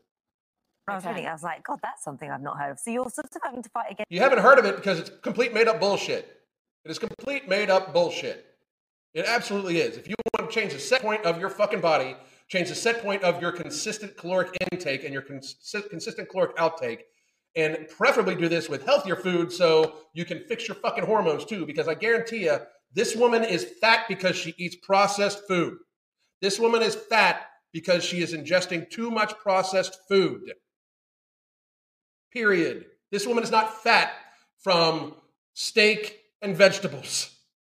I 0.88 0.95
was 0.95 1.05
reading, 1.05 1.25
I 1.25 1.33
was 1.33 1.43
like, 1.43 1.63
God, 1.63 1.79
that's 1.81 2.03
something 2.03 2.29
I've 2.29 2.41
not 2.41 2.57
heard 2.57 2.71
of. 2.71 2.79
So 2.79 2.91
you're 2.91 3.09
sort 3.09 3.25
of 3.25 3.41
having 3.43 3.63
to 3.63 3.69
fight 3.69 3.91
against. 3.91 4.11
You 4.11 4.19
haven't 4.19 4.39
heard 4.39 4.59
of 4.59 4.65
it 4.65 4.75
because 4.75 4.99
it's 4.99 5.11
complete 5.21 5.53
made 5.53 5.67
up 5.67 5.79
bullshit. 5.79 6.41
It 6.83 6.91
is 6.91 6.99
complete 6.99 7.47
made 7.47 7.69
up 7.71 7.93
bullshit. 7.93 8.45
It 9.15 9.25
absolutely 9.27 9.79
is. 9.79 9.97
If 9.97 10.07
you 10.07 10.11
want 10.11 10.14
change 10.50 10.74
the 10.74 10.80
set 10.80 11.02
point 11.02 11.26
of 11.26 11.39
your 11.39 11.50
fucking 11.50 11.82
body, 11.82 12.16
change 12.48 12.70
the 12.70 12.76
set 12.76 13.02
point 13.02 13.24
of 13.24 13.41
your 13.41 13.52
consistent 13.52 14.18
caloric 14.18 14.56
intake 14.72 15.04
and 15.04 15.14
your 15.14 15.22
cons- 15.22 15.56
consistent 15.89 16.30
caloric 16.30 16.56
outtake, 16.58 17.00
and 17.56 17.88
preferably 17.89 18.36
do 18.36 18.50
this 18.50 18.70
with 18.70 18.86
healthier 18.86 19.16
food 19.16 19.52
so 19.52 19.96
you 20.14 20.26
can 20.26 20.39
fix 20.48 20.68
your 20.68 20.76
fucking 20.76 21.06
hormones 21.06 21.46
too. 21.46 21.66
Because 21.66 21.88
I 21.88 21.96
guarantee 21.96 22.46
you, 22.46 22.58
this 22.93 23.16
woman 23.16 23.43
is 23.43 23.66
fat 23.82 24.06
because 24.08 24.36
she 24.36 24.54
eats 24.58 24.76
processed 24.76 25.48
food. 25.48 25.78
This 26.41 26.60
woman 26.60 26.82
is 26.82 26.96
fat 26.96 27.48
because 27.74 28.04
she 28.04 28.22
is 28.22 28.34
ingesting 28.34 28.89
too 28.89 29.12
much 29.12 29.38
processed 29.38 29.98
food. 30.08 30.54
Period. 32.32 32.86
This 33.12 33.28
woman 33.28 33.43
is 33.43 33.52
not 33.52 33.84
fat 33.84 34.14
from 34.60 35.16
steak 35.54 36.20
and 36.41 36.56
vegetables. 36.56 37.34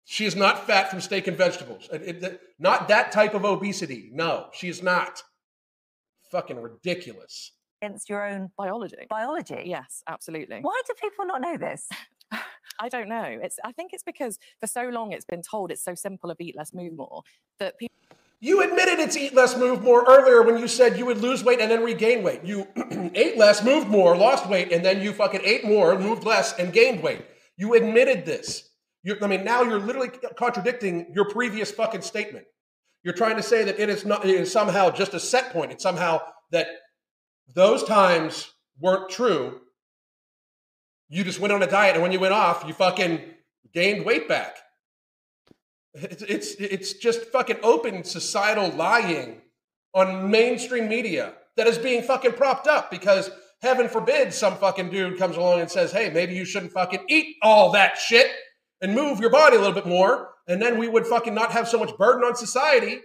She 0.10 0.26
is 0.26 0.38
not 0.38 0.66
fat 0.66 0.90
from 0.90 1.02
steak 1.02 1.28
and 1.28 1.36
vegetables. 1.38 1.90
It- 1.92 2.24
it- 2.24 2.42
not 2.58 2.88
that 2.88 3.12
type 3.12 3.34
of 3.34 3.44
obesity. 3.44 4.10
No, 4.14 4.50
she 4.54 4.70
is 4.70 4.82
not. 4.82 5.22
Fucking 6.32 6.58
ridiculous. 6.62 7.52
against 7.82 8.10
your 8.10 8.26
own 8.28 8.50
Biology. 8.58 9.06
biology. 9.08 9.62
Yes, 9.66 10.02
absolutely. 10.08 10.60
Why 10.62 10.82
do 10.88 10.94
people 11.00 11.26
not 11.26 11.42
know 11.42 11.58
this? 11.58 11.88
I 12.80 12.90
don't 12.90 13.08
know. 13.10 13.24
It's. 13.44 13.60
I 13.64 13.72
think 13.72 13.92
it's 13.94 14.02
because 14.02 14.40
for 14.60 14.66
so 14.66 14.84
long 14.90 15.12
it's 15.12 15.26
been 15.26 15.42
told 15.44 15.72
it's 15.72 15.84
so 15.84 15.94
simple 15.94 16.32
of 16.32 16.38
eat 16.40 16.56
less, 16.58 16.74
move 16.74 16.94
more 16.96 17.22
that 17.60 17.78
people. 17.78 17.94
You 18.40 18.62
admitted 18.64 18.98
it's 19.00 19.16
eat 19.18 19.34
less, 19.36 19.58
move 19.58 19.84
more 19.84 20.06
earlier 20.08 20.42
when 20.42 20.58
you 20.58 20.68
said 20.68 20.98
you 20.98 21.06
would 21.06 21.18
lose 21.20 21.44
weight 21.44 21.60
and 21.60 21.70
then 21.70 21.84
regain 21.84 22.24
weight. 22.24 22.44
You 22.44 22.68
ate 23.14 23.38
less, 23.38 23.64
moved 23.64 23.88
more, 23.90 24.16
lost 24.18 24.48
weight, 24.50 24.72
and 24.72 24.84
then 24.86 25.02
you 25.02 25.12
fucking 25.14 25.42
ate 25.44 25.66
more, 25.66 26.00
moved 26.00 26.24
less, 26.24 26.58
and 26.58 26.72
gained 26.74 27.04
weight. 27.04 27.26
You 27.58 27.74
admitted 27.76 28.26
this. 28.26 28.70
You, 29.04 29.16
I 29.22 29.28
mean, 29.28 29.44
now 29.44 29.62
you're 29.64 29.80
literally 29.80 30.10
contradicting 30.38 31.12
your 31.14 31.30
previous 31.30 31.72
fucking 31.72 32.02
statement. 32.02 32.46
You're 33.04 33.14
trying 33.14 33.38
to 33.38 33.44
say 33.44 33.64
that 33.64 33.80
it 33.80 33.90
is 33.90 34.06
not 34.06 34.26
it 34.26 34.32
is 34.32 34.52
somehow 34.52 34.90
just 34.90 35.14
a 35.14 35.20
set 35.20 35.52
point. 35.54 35.72
It's 35.72 35.84
somehow 35.84 36.22
that 36.52 36.68
those 37.54 37.84
times 37.84 38.52
weren't 38.80 39.10
true. 39.10 39.62
You 41.10 41.24
just 41.24 41.40
went 41.40 41.54
on 41.54 41.64
a 41.64 41.68
diet, 41.68 41.94
and 41.94 42.04
when 42.04 42.12
you 42.12 42.20
went 42.20 42.34
off, 42.34 42.66
you 42.68 42.74
fucking 42.74 43.22
gained 43.74 44.06
weight 44.06 44.28
back. 44.28 44.58
It's, 45.94 46.22
it's, 46.24 46.52
it's 46.56 46.94
just 46.94 47.22
fucking 47.26 47.58
open 47.64 48.04
societal 48.04 48.70
lying 48.72 49.42
on 49.94 50.30
mainstream 50.30 50.88
media 50.88 51.34
that 51.56 51.66
is 51.66 51.78
being 51.78 52.04
fucking 52.04 52.34
propped 52.34 52.68
up 52.68 52.92
because 52.92 53.32
heaven 53.62 53.90
forbid 53.90 54.34
some 54.34 54.58
fucking 54.58 54.90
dude 54.90 55.18
comes 55.18 55.38
along 55.38 55.62
and 55.62 55.72
says, 55.72 55.92
hey, 55.92 56.12
maybe 56.14 56.36
you 56.36 56.46
shouldn't 56.46 56.72
fucking 56.72 57.04
eat 57.08 57.38
all 57.42 57.72
that 57.72 57.98
shit 57.98 58.28
and 58.82 58.94
move 58.94 59.20
your 59.20 59.30
body 59.30 59.56
a 59.56 59.60
little 59.60 59.74
bit 59.74 59.86
more. 59.86 60.30
And 60.48 60.62
then 60.62 60.78
we 60.78 60.88
would 60.88 61.06
fucking 61.06 61.34
not 61.34 61.52
have 61.52 61.68
so 61.68 61.80
much 61.80 61.98
burden 61.98 62.24
on 62.24 62.36
society. 62.36 63.00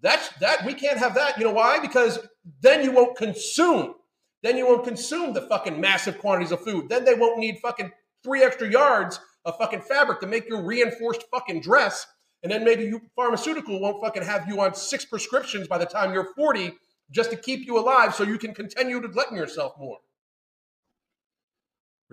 That's 0.00 0.28
that 0.40 0.64
we 0.64 0.74
can't 0.74 0.98
have 0.98 1.14
that. 1.14 1.38
You 1.38 1.44
know 1.44 1.52
why? 1.52 1.78
Because 1.78 2.18
then 2.60 2.84
you 2.84 2.92
won't 2.92 3.16
consume. 3.16 3.94
Then 4.42 4.58
you 4.58 4.66
won't 4.66 4.84
consume 4.84 5.32
the 5.32 5.40
fucking 5.42 5.80
massive 5.80 6.18
quantities 6.18 6.52
of 6.52 6.62
food. 6.62 6.88
Then 6.88 7.04
they 7.04 7.14
won't 7.14 7.38
need 7.38 7.58
fucking 7.60 7.90
three 8.22 8.42
extra 8.42 8.70
yards 8.70 9.18
of 9.44 9.56
fucking 9.56 9.80
fabric 9.82 10.20
to 10.20 10.26
make 10.26 10.48
your 10.48 10.62
reinforced 10.62 11.24
fucking 11.30 11.62
dress. 11.62 12.06
And 12.42 12.52
then 12.52 12.62
maybe 12.64 12.84
you 12.84 13.00
pharmaceutical 13.16 13.80
won't 13.80 14.02
fucking 14.02 14.22
have 14.22 14.46
you 14.46 14.60
on 14.60 14.74
six 14.74 15.04
prescriptions 15.04 15.66
by 15.66 15.78
the 15.78 15.86
time 15.86 16.12
you're 16.12 16.34
40 16.34 16.74
just 17.10 17.30
to 17.30 17.36
keep 17.36 17.66
you 17.66 17.78
alive 17.78 18.14
so 18.14 18.22
you 18.22 18.38
can 18.38 18.54
continue 18.54 19.00
to 19.00 19.08
glutton 19.08 19.36
yourself 19.36 19.72
more. 19.78 19.98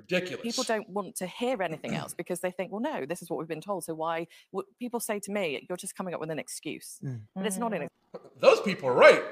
Ridiculous. 0.09 0.41
people 0.43 0.63
don't 0.63 0.89
want 0.89 1.15
to 1.17 1.27
hear 1.27 1.61
anything 1.61 1.95
else 1.95 2.13
because 2.17 2.39
they 2.41 2.51
think, 2.51 2.71
well, 2.71 2.81
no, 2.81 3.05
this 3.05 3.21
is 3.21 3.29
what 3.29 3.39
we've 3.39 3.47
been 3.47 3.61
told. 3.61 3.83
So 3.83 3.93
why? 3.93 4.27
What 4.51 4.65
people 4.79 4.99
say 4.99 5.19
to 5.19 5.31
me, 5.31 5.65
you're 5.67 5.77
just 5.77 5.95
coming 5.95 6.13
up 6.13 6.19
with 6.19 6.29
an 6.31 6.39
excuse, 6.39 6.99
Mm. 7.03 7.21
but 7.35 7.45
it's 7.45 7.57
not 7.57 7.73
an 7.73 7.83
excuse. 7.83 8.31
Those 8.39 8.61
people 8.61 8.89
are 8.89 8.93
right. 8.93 9.23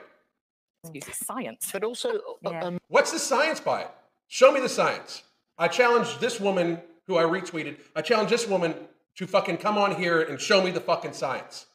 excuse. 0.84 1.08
It's 1.08 1.26
science. 1.26 1.70
But 1.72 1.84
also, 1.84 2.10
uh, 2.46 2.52
Yeah. 2.52 2.64
um, 2.66 2.78
What's 2.88 3.12
the 3.12 3.20
science 3.20 3.60
by 3.60 3.82
it? 3.82 3.92
Show 4.28 4.52
me 4.52 4.60
the 4.62 4.70
science. 4.70 5.24
I 5.58 5.68
challenge 5.68 6.20
this 6.20 6.40
woman 6.40 6.80
who 7.08 7.18
I 7.18 7.24
retweeted. 7.24 7.78
I 7.96 8.02
challenge 8.02 8.30
this 8.30 8.48
woman 8.48 8.76
to 9.18 9.28
fucking 9.28 9.58
come 9.58 9.78
on 9.78 9.96
here 9.96 10.22
and 10.22 10.40
show 10.40 10.62
me 10.64 10.72
the 10.72 10.80
fucking 10.80 11.14
science. 11.14 11.66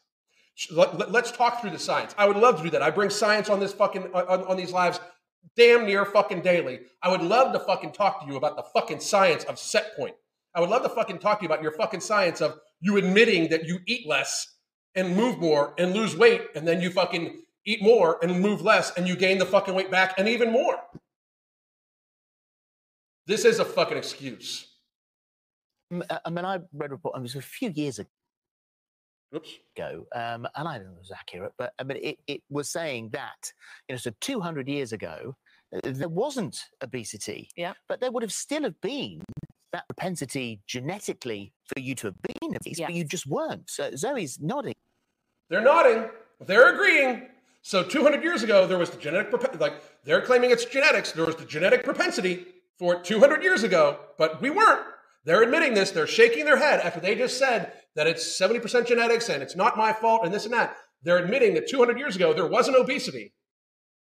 Let, 0.71 1.01
us 1.13 1.31
talk 1.33 1.59
through 1.61 1.71
the 1.71 1.79
science. 1.79 2.15
I 2.17 2.25
would 2.25 2.37
love 2.37 2.57
to 2.57 2.63
do 2.63 2.69
that. 2.71 2.81
I 2.81 2.89
bring 2.89 3.09
science 3.09 3.49
on 3.49 3.59
this 3.59 3.73
fucking 3.73 4.03
on, 4.13 4.43
on 4.45 4.55
these 4.57 4.71
lives 4.71 4.99
damn 5.55 5.85
near 5.85 6.05
fucking 6.05 6.41
daily. 6.41 6.81
I 7.01 7.09
would 7.09 7.21
love 7.21 7.53
to 7.53 7.59
fucking 7.59 7.91
talk 7.91 8.21
to 8.21 8.27
you 8.27 8.35
about 8.35 8.55
the 8.55 8.63
fucking 8.63 8.99
science 8.99 9.43
of 9.45 9.59
set 9.59 9.95
point. 9.95 10.15
I 10.53 10.61
would 10.61 10.69
love 10.69 10.83
to 10.83 10.89
fucking 10.89 11.19
talk 11.19 11.39
to 11.39 11.43
you 11.43 11.47
about 11.47 11.61
your 11.61 11.71
fucking 11.71 11.99
science 11.99 12.41
of 12.41 12.57
you 12.79 12.97
admitting 12.97 13.49
that 13.49 13.65
you 13.65 13.79
eat 13.85 14.07
less 14.07 14.47
and 14.95 15.15
move 15.15 15.39
more 15.39 15.73
and 15.77 15.93
lose 15.93 16.15
weight, 16.15 16.41
and 16.55 16.67
then 16.67 16.81
you 16.81 16.89
fucking 16.89 17.41
eat 17.65 17.81
more 17.81 18.17
and 18.23 18.39
move 18.39 18.61
less 18.61 18.95
and 18.95 19.07
you 19.07 19.15
gain 19.15 19.37
the 19.37 19.45
fucking 19.45 19.73
weight 19.73 19.91
back 19.91 20.15
and 20.17 20.29
even 20.29 20.51
more. 20.51 20.77
This 23.27 23.43
is 23.43 23.59
a 23.59 23.65
fucking 23.65 23.97
excuse. 23.97 24.67
uh, 25.91 26.19
I 26.23 26.29
mean, 26.29 26.45
I 26.45 26.59
read 26.73 26.91
a 26.91 26.95
report, 26.95 27.17
it 27.17 27.21
was 27.21 27.35
a 27.35 27.41
few 27.41 27.71
years 27.71 27.99
Oops. 29.35 29.49
ago, 29.77 30.05
um, 30.15 30.47
and 30.55 30.67
I 30.67 30.77
don't 30.77 30.85
know 30.87 30.91
if 30.93 30.97
it 30.97 30.99
was 30.99 31.11
accurate, 31.11 31.51
but 31.57 31.73
I 31.79 31.83
mean, 31.83 31.99
it, 32.01 32.17
it 32.27 32.41
was 32.49 32.69
saying 32.69 33.09
that, 33.13 33.51
you 33.89 33.93
know, 33.93 33.97
so 33.97 34.11
200 34.21 34.67
years 34.67 34.93
ago, 34.93 35.35
uh, 35.75 35.79
there 35.83 36.09
wasn't 36.09 36.57
obesity, 36.83 37.49
Yeah. 37.55 37.73
but 37.89 37.99
there 37.99 38.11
would 38.11 38.23
have 38.23 38.31
still 38.33 38.63
have 38.63 38.79
been 38.81 39.21
that 39.73 39.87
propensity 39.87 40.61
genetically 40.67 41.51
for 41.65 41.79
you 41.81 41.95
to 41.95 42.07
have 42.07 42.21
been 42.21 42.55
obese, 42.55 42.79
but 42.79 42.93
you 42.93 43.03
just 43.03 43.27
weren't. 43.27 43.69
So 43.69 43.91
Zoe's 43.95 44.39
nodding. 44.39 44.75
They're 45.49 45.61
nodding. 45.61 46.09
They're 46.39 46.73
agreeing. 46.73 47.27
So 47.61 47.83
200 47.83 48.23
years 48.23 48.43
ago, 48.43 48.67
there 48.67 48.77
was 48.77 48.89
the 48.91 48.97
genetic, 48.97 49.31
propen- 49.31 49.59
like 49.59 49.81
they're 50.03 50.21
claiming 50.21 50.51
it's 50.51 50.65
genetics. 50.65 51.11
There 51.11 51.25
was 51.25 51.35
the 51.35 51.45
genetic 51.45 51.83
propensity 51.83 52.45
for 52.77 52.99
200 53.01 53.41
years 53.43 53.63
ago, 53.63 53.97
but 54.17 54.41
we 54.41 54.49
weren't. 54.49 54.81
They're 55.23 55.41
admitting 55.41 55.73
this. 55.73 55.91
They're 55.91 56.05
shaking 56.07 56.45
their 56.45 56.57
head 56.57 56.79
after 56.81 56.99
they 56.99 57.15
just 57.15 57.37
said 57.39 57.73
that 57.95 58.07
it's 58.07 58.39
70% 58.39 58.85
genetics 58.87 59.29
and 59.29 59.41
it's 59.41 59.55
not 59.55 59.77
my 59.77 59.93
fault 59.93 60.21
and 60.25 60.33
this 60.33 60.45
and 60.45 60.53
that. 60.53 60.75
They're 61.03 61.17
admitting 61.17 61.53
that 61.55 61.67
200 61.67 61.97
years 61.97 62.15
ago, 62.15 62.33
there 62.33 62.47
wasn't 62.47 62.77
obesity 62.77 63.33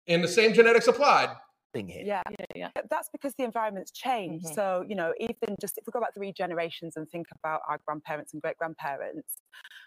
and 0.07 0.23
the 0.23 0.29
same 0.29 0.53
genetics 0.53 0.87
applied. 0.89 1.31
Yeah. 1.75 2.23
Yeah, 2.29 2.45
yeah. 2.57 2.69
That's 2.91 3.09
because 3.13 3.35
the 3.39 3.45
environment's 3.45 3.93
changed. 3.93 4.47
Mhm. 4.47 4.55
So, 4.55 4.85
you 4.89 4.97
know, 4.97 5.13
even 5.21 5.55
just 5.61 5.79
if 5.79 5.87
we 5.87 5.91
go 5.93 6.01
back 6.01 6.15
three 6.15 6.33
generations 6.33 6.97
and 6.97 7.09
think 7.09 7.27
about 7.39 7.61
our 7.69 7.79
grandparents 7.87 8.33
and 8.33 8.43
great 8.43 8.57
grandparents, 8.57 9.37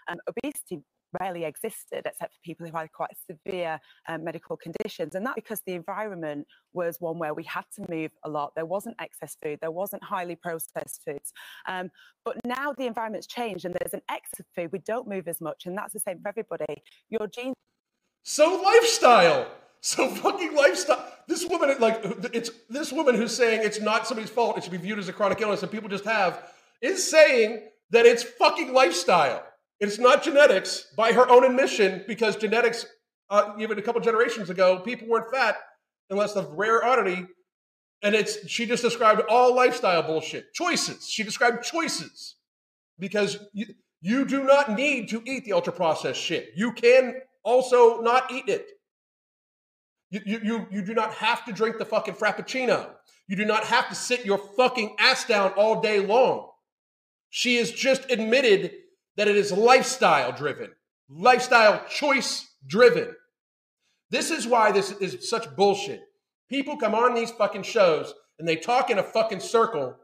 um, 0.08 0.20
obesity 0.28 0.84
rarely 1.20 1.46
existed 1.46 2.04
except 2.06 2.34
for 2.34 2.40
people 2.44 2.68
who 2.68 2.76
had 2.76 2.92
quite 2.92 3.12
severe 3.30 3.80
um, 4.08 4.24
medical 4.24 4.58
conditions. 4.58 5.16
And 5.16 5.26
that 5.26 5.36
because 5.36 5.62
the 5.66 5.74
environment 5.74 6.48
was 6.74 6.98
one 7.00 7.20
where 7.20 7.34
we 7.34 7.44
had 7.44 7.66
to 7.76 7.86
move 7.90 8.12
a 8.24 8.30
lot. 8.30 8.54
There 8.56 8.66
wasn't 8.66 8.96
excess 9.00 9.38
food, 9.42 9.60
there 9.62 9.72
wasn't 9.72 10.04
highly 10.04 10.36
processed 10.36 11.02
foods. 11.06 11.34
Um, 11.68 11.90
but 12.24 12.38
now 12.46 12.74
the 12.74 12.86
environment's 12.86 13.28
changed 13.28 13.66
and 13.66 13.76
there's 13.80 13.94
an 13.94 14.02
excess 14.10 14.46
food. 14.56 14.72
We 14.72 14.80
don't 14.80 15.08
move 15.08 15.28
as 15.28 15.42
much. 15.42 15.66
And 15.66 15.78
that's 15.78 15.94
the 15.94 16.00
same 16.00 16.20
for 16.22 16.30
everybody. 16.30 16.84
Your 17.10 17.28
genes 17.28 17.56
So 18.24 18.62
lifestyle. 18.64 19.48
So 19.82 20.10
fucking 20.10 20.56
lifestyle. 20.56 21.12
This 21.28 21.46
woman, 21.46 21.76
like, 21.80 22.02
it's 22.34 22.52
this 22.70 22.92
woman 22.92 23.16
who's 23.16 23.36
saying 23.36 23.62
it's 23.64 23.82
not 23.82 24.08
somebody's 24.08 24.30
fault. 24.30 24.58
It 24.58 24.64
should 24.64 24.72
be 24.72 24.78
viewed 24.78 25.00
as 25.00 25.10
a 25.10 25.14
chronic 25.14 25.42
illness 25.42 25.64
and 25.64 25.72
people 25.72 25.90
just 25.90 26.06
have, 26.06 26.52
is 26.82 27.10
saying 27.10 27.68
that 27.90 28.06
it's 28.06 28.24
fucking 28.24 28.74
lifestyle. 28.74 29.44
It's 29.82 29.98
not 29.98 30.22
genetics 30.22 30.86
by 30.96 31.12
her 31.12 31.28
own 31.28 31.44
admission 31.44 32.06
because 32.08 32.36
genetics, 32.36 32.86
uh, 33.32 33.54
even 33.60 33.80
a 33.80 33.82
couple 33.82 34.00
generations 34.00 34.52
ago, 34.52 34.80
people 34.80 35.08
weren't 35.08 35.32
fat 35.32 35.58
unless 36.12 36.36
of 36.36 36.52
rare 36.52 36.86
oddity. 36.86 37.26
And 38.04 38.14
it's 38.14 38.48
she 38.48 38.68
just 38.68 38.84
described 38.84 39.22
all 39.28 39.56
lifestyle 39.56 40.04
bullshit. 40.04 40.54
Choices. 40.54 41.10
She 41.10 41.24
described 41.24 41.64
choices 41.64 42.36
because 43.00 43.40
you, 43.54 43.66
you 44.02 44.26
do 44.26 44.44
not 44.44 44.76
need 44.76 45.10
to 45.10 45.24
eat 45.26 45.46
the 45.46 45.54
ultra 45.54 45.74
processed 45.74 46.22
shit. 46.22 46.50
You 46.56 46.74
can 46.74 47.16
also 47.44 48.02
not 48.02 48.32
eat 48.32 48.48
it. 48.48 48.68
You, 50.12 50.22
you, 50.26 50.40
you, 50.44 50.68
you 50.72 50.86
do 50.86 50.94
not 50.94 51.14
have 51.16 51.44
to 51.46 51.54
drink 51.54 51.80
the 51.80 51.86
fucking 51.86 52.16
Frappuccino. 52.16 52.90
You 53.28 53.36
do 53.36 53.46
not 53.46 53.64
have 53.64 53.90
to 53.90 53.96
sit 53.96 54.26
your 54.26 54.38
fucking 54.38 54.96
ass 55.00 55.26
down 55.26 55.54
all 55.54 55.82
day 55.82 56.06
long. 56.06 56.50
She 57.30 57.56
has 57.56 57.72
just 57.72 58.12
admitted 58.12 58.74
that 59.18 59.28
it 59.28 59.36
is 59.36 59.52
lifestyle 59.52 60.32
driven, 60.32 60.72
lifestyle 61.10 61.84
choice 61.90 62.48
driven. 62.66 63.14
This 64.10 64.32
is 64.32 64.48
why 64.48 64.72
this 64.72 64.92
is 64.92 65.30
such 65.30 65.56
bullshit. 65.56 66.02
People 66.50 66.78
come 66.78 66.94
on 66.94 67.14
these 67.14 67.32
fucking 67.32 67.64
shows 67.64 68.14
and 68.40 68.48
they 68.48 68.56
talk 68.56 68.90
in 68.90 69.00
a 69.00 69.04
fucking 69.04 69.40
circle, 69.40 69.96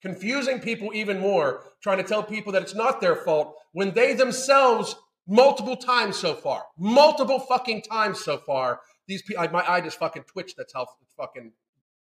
confusing 0.00 0.60
people 0.60 0.90
even 0.94 1.18
more, 1.18 1.64
trying 1.82 1.98
to 1.98 2.04
tell 2.04 2.22
people 2.22 2.52
that 2.52 2.62
it's 2.62 2.74
not 2.74 3.00
their 3.00 3.16
fault 3.16 3.54
when 3.72 3.92
they 3.92 4.14
themselves, 4.14 4.96
multiple 5.26 5.76
times 5.76 6.16
so 6.16 6.34
far, 6.34 6.62
multiple 6.78 7.38
fucking 7.40 7.82
times 7.82 8.24
so 8.24 8.38
far, 8.38 8.80
these 9.08 9.22
people, 9.22 9.46
my 9.52 9.68
eye 9.70 9.80
just 9.80 9.98
fucking 9.98 10.24
twitched. 10.24 10.56
That's 10.56 10.72
how 10.72 10.86
fucking 11.16 11.52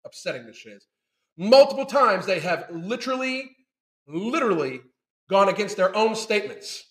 upsetting 0.04 0.46
this 0.46 0.56
shit 0.56 0.74
is. 0.74 0.86
Multiple 1.36 1.86
times 1.86 2.26
they 2.26 2.40
have 2.40 2.66
literally, 2.70 3.50
literally 4.06 4.80
gone 5.32 5.48
against 5.48 5.78
their 5.78 5.96
own 5.96 6.14
statements. 6.14 6.84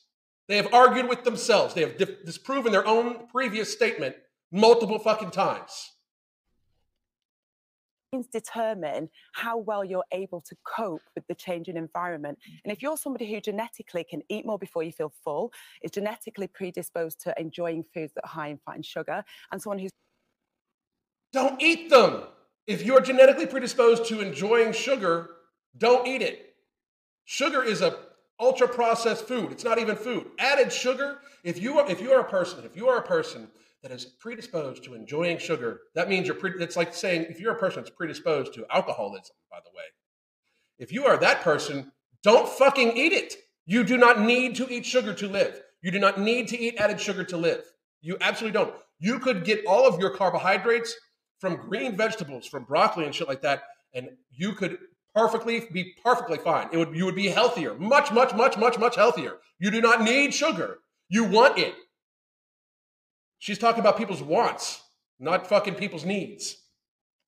They 0.47 0.57
have 0.57 0.73
argued 0.73 1.07
with 1.07 1.23
themselves. 1.23 1.75
They 1.75 1.81
have 1.81 1.95
disproven 2.25 2.71
their 2.71 2.85
own 2.85 3.27
previous 3.27 3.71
statement 3.71 4.15
multiple 4.51 4.97
fucking 4.99 5.29
times. 5.29 5.91
determine 8.33 9.09
how 9.33 9.57
well 9.57 9.85
you're 9.85 10.11
able 10.11 10.41
to 10.41 10.55
cope 10.65 11.03
with 11.15 11.25
the 11.27 11.35
changing 11.35 11.77
environment. 11.77 12.39
And 12.65 12.73
if 12.73 12.81
you're 12.81 12.97
somebody 12.97 13.31
who 13.31 13.39
genetically 13.39 14.03
can 14.03 14.21
eat 14.27 14.45
more 14.45 14.59
before 14.59 14.83
you 14.83 14.91
feel 14.91 15.13
full, 15.23 15.53
is 15.83 15.91
genetically 15.91 16.47
predisposed 16.47 17.21
to 17.21 17.39
enjoying 17.39 17.85
foods 17.93 18.11
that 18.15 18.25
are 18.25 18.35
high 18.39 18.47
in 18.47 18.59
fat 18.65 18.75
and 18.75 18.85
sugar, 18.85 19.23
and 19.51 19.61
someone 19.61 19.79
who's 19.79 19.91
Don't 21.31 21.61
eat 21.61 21.89
them. 21.91 22.23
If 22.65 22.83
you're 22.83 23.01
genetically 23.01 23.45
predisposed 23.45 24.05
to 24.05 24.19
enjoying 24.19 24.73
sugar, 24.73 25.29
don't 25.77 26.07
eat 26.07 26.21
it. 26.21 26.55
Sugar 27.25 27.63
is 27.63 27.81
a 27.81 28.10
ultra 28.41 28.67
processed 28.67 29.27
food. 29.27 29.51
It's 29.51 29.63
not 29.63 29.79
even 29.79 29.95
food. 29.95 30.31
Added 30.39 30.73
sugar, 30.73 31.19
if 31.43 31.61
you 31.61 31.79
are 31.79 31.89
if 31.89 32.01
you 32.01 32.11
are 32.11 32.21
a 32.21 32.29
person, 32.29 32.65
if 32.65 32.75
you 32.75 32.87
are 32.87 32.97
a 32.97 33.03
person 33.03 33.47
that 33.83 33.91
is 33.91 34.05
predisposed 34.05 34.83
to 34.83 34.93
enjoying 34.93 35.37
sugar, 35.37 35.81
that 35.95 36.09
means 36.09 36.27
you're 36.27 36.35
pre- 36.35 36.59
it's 36.59 36.75
like 36.75 36.93
saying 36.93 37.27
if 37.29 37.39
you're 37.39 37.53
a 37.53 37.59
person 37.59 37.81
that's 37.81 37.95
predisposed 37.95 38.53
to 38.55 38.65
alcoholism, 38.71 39.35
by 39.49 39.59
the 39.63 39.71
way. 39.75 39.83
If 40.77 40.91
you 40.91 41.05
are 41.05 41.17
that 41.17 41.41
person, 41.41 41.91
don't 42.23 42.49
fucking 42.49 42.97
eat 42.97 43.13
it. 43.13 43.35
You 43.65 43.83
do 43.83 43.97
not 43.97 44.19
need 44.19 44.55
to 44.55 44.71
eat 44.71 44.85
sugar 44.85 45.13
to 45.13 45.27
live. 45.27 45.61
You 45.81 45.91
do 45.91 45.99
not 45.99 46.19
need 46.19 46.47
to 46.49 46.59
eat 46.59 46.75
added 46.77 46.99
sugar 46.99 47.23
to 47.23 47.37
live. 47.37 47.63
You 48.01 48.17
absolutely 48.21 48.59
don't. 48.59 48.73
You 48.99 49.19
could 49.19 49.43
get 49.43 49.65
all 49.65 49.87
of 49.87 49.99
your 49.99 50.11
carbohydrates 50.11 50.95
from 51.39 51.55
green 51.55 51.95
vegetables, 51.95 52.45
from 52.45 52.63
broccoli 52.65 53.05
and 53.05 53.15
shit 53.15 53.27
like 53.27 53.41
that, 53.41 53.63
and 53.93 54.09
you 54.31 54.53
could 54.53 54.77
perfectly 55.15 55.67
be 55.71 55.95
perfectly 56.03 56.37
fine. 56.37 56.69
It 56.71 56.77
would 56.77 56.95
you 56.95 57.05
would 57.05 57.15
be 57.15 57.27
healthier, 57.27 57.73
much, 57.75 58.11
much, 58.11 58.33
much, 58.35 58.57
much, 58.57 58.77
much 58.79 58.95
healthier. 58.95 59.37
You 59.59 59.71
do 59.71 59.81
not 59.81 60.01
need 60.01 60.33
sugar. 60.33 60.79
You 61.09 61.25
want 61.25 61.57
it. 61.57 61.75
She's 63.39 63.57
talking 63.57 63.79
about 63.81 63.97
people's 63.97 64.21
wants, 64.23 64.81
not 65.19 65.47
fucking 65.47 65.75
people's 65.75 66.05
needs. 66.05 66.57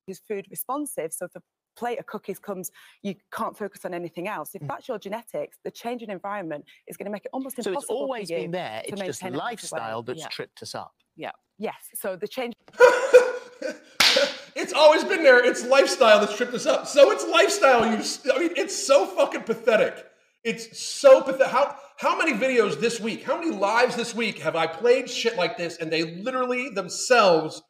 who's 0.07 0.19
food 0.19 0.45
responsive. 0.51 1.13
So 1.13 1.25
if 1.25 1.35
a 1.35 1.41
plate 1.77 1.97
of 1.97 2.05
cookies 2.05 2.37
comes, 2.37 2.69
you 3.03 3.15
can't 3.33 3.57
focus 3.57 3.85
on 3.85 3.93
anything 3.93 4.27
else. 4.27 4.53
If 4.53 4.61
Mm. 4.61 4.67
that's 4.67 4.87
your 4.89 4.99
genetics, 4.99 5.57
the 5.63 5.71
change 5.71 6.01
in 6.03 6.11
environment 6.11 6.65
is 6.87 6.97
going 6.97 7.05
to 7.05 7.11
make 7.11 7.23
it 7.25 7.31
almost 7.33 7.57
impossible. 7.57 7.63
So 7.63 7.69
impossible. 7.71 7.95
it's 7.95 8.01
always 8.01 8.27
for 8.29 8.33
you 8.35 8.41
been 8.41 8.51
there. 8.51 8.81
It's 8.85 8.99
just 9.01 9.23
maintain 9.23 9.39
a 9.39 9.41
healthy 9.41 9.45
weight. 9.45 9.51
lifestyle 9.51 10.03
that's 10.03 10.19
Yeah. 10.19 10.27
tripped 10.27 10.61
us 10.61 10.75
up. 10.75 10.93
Yeah. 11.15 11.31
Yes. 11.57 11.75
So 11.95 12.15
the 12.17 12.27
change 12.27 12.53
it's 14.55 14.73
always 14.73 15.03
been 15.03 15.23
there. 15.23 15.43
It's 15.43 15.65
lifestyle 15.65 16.19
that's 16.19 16.35
tripped 16.35 16.53
us 16.53 16.65
up. 16.65 16.87
So 16.87 17.11
it's 17.11 17.25
lifestyle. 17.27 17.85
You, 17.85 18.03
I 18.33 18.39
mean, 18.39 18.51
it's 18.55 18.75
so 18.75 19.05
fucking 19.05 19.43
pathetic. 19.43 20.05
It's 20.43 20.77
so 20.77 21.21
pathetic. 21.21 21.47
How 21.47 21.75
how 21.97 22.17
many 22.17 22.33
videos 22.33 22.79
this 22.79 22.99
week? 22.99 23.23
How 23.23 23.39
many 23.39 23.51
lives 23.51 23.95
this 23.95 24.13
week 24.13 24.39
have 24.39 24.55
I 24.55 24.67
played 24.67 25.09
shit 25.09 25.37
like 25.37 25.57
this, 25.57 25.77
and 25.77 25.91
they 25.91 26.03
literally 26.03 26.69
themselves 26.69 27.61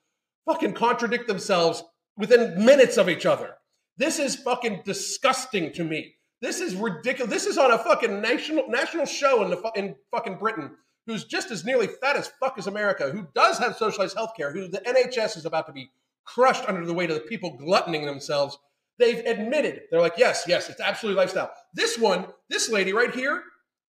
fucking 0.45 0.73
contradict 0.73 1.27
themselves 1.27 1.83
within 2.17 2.65
minutes 2.65 2.97
of 2.97 3.09
each 3.09 3.25
other? 3.25 3.55
This 3.97 4.19
is 4.19 4.35
fucking 4.35 4.81
disgusting 4.85 5.71
to 5.73 5.83
me. 5.83 6.15
This 6.41 6.59
is 6.59 6.75
ridiculous. 6.75 7.31
This 7.31 7.45
is 7.45 7.57
on 7.57 7.71
a 7.71 7.77
fucking 7.77 8.21
national 8.21 8.67
national 8.69 9.05
show 9.05 9.43
in 9.43 9.51
the 9.51 9.71
in 9.75 9.95
fucking 10.11 10.37
Britain, 10.37 10.71
who's 11.05 11.25
just 11.25 11.51
as 11.51 11.63
nearly 11.63 11.87
fat 11.87 12.17
as 12.17 12.31
fuck 12.39 12.57
as 12.57 12.67
America, 12.67 13.11
who 13.11 13.27
does 13.35 13.59
have 13.59 13.77
socialized 13.77 14.17
health 14.17 14.31
care, 14.35 14.51
who 14.51 14.67
the 14.67 14.79
NHS 14.79 15.37
is 15.37 15.45
about 15.45 15.67
to 15.67 15.73
be 15.73 15.91
crushed 16.25 16.65
under 16.67 16.85
the 16.85 16.93
weight 16.93 17.09
of 17.09 17.15
the 17.15 17.21
people 17.21 17.57
gluttoning 17.57 18.05
themselves. 18.05 18.57
They've 18.99 19.25
admitted, 19.25 19.81
they're 19.89 20.01
like, 20.01 20.13
yes, 20.17 20.43
yes, 20.47 20.69
it's 20.69 20.79
absolutely 20.79 21.19
lifestyle. 21.19 21.51
This 21.73 21.97
one, 21.97 22.27
this 22.49 22.69
lady 22.69 22.93
right 22.93 23.13
here, 23.13 23.43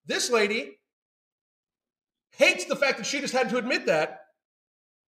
this 0.07 0.31
lady 0.31 0.79
hates 2.33 2.65
the 2.65 2.77
fact 2.77 2.97
that 2.99 3.07
she 3.07 3.21
just 3.21 3.35
had 3.35 3.51
to 3.51 3.59
admit 3.59 3.87
that. 3.87 4.21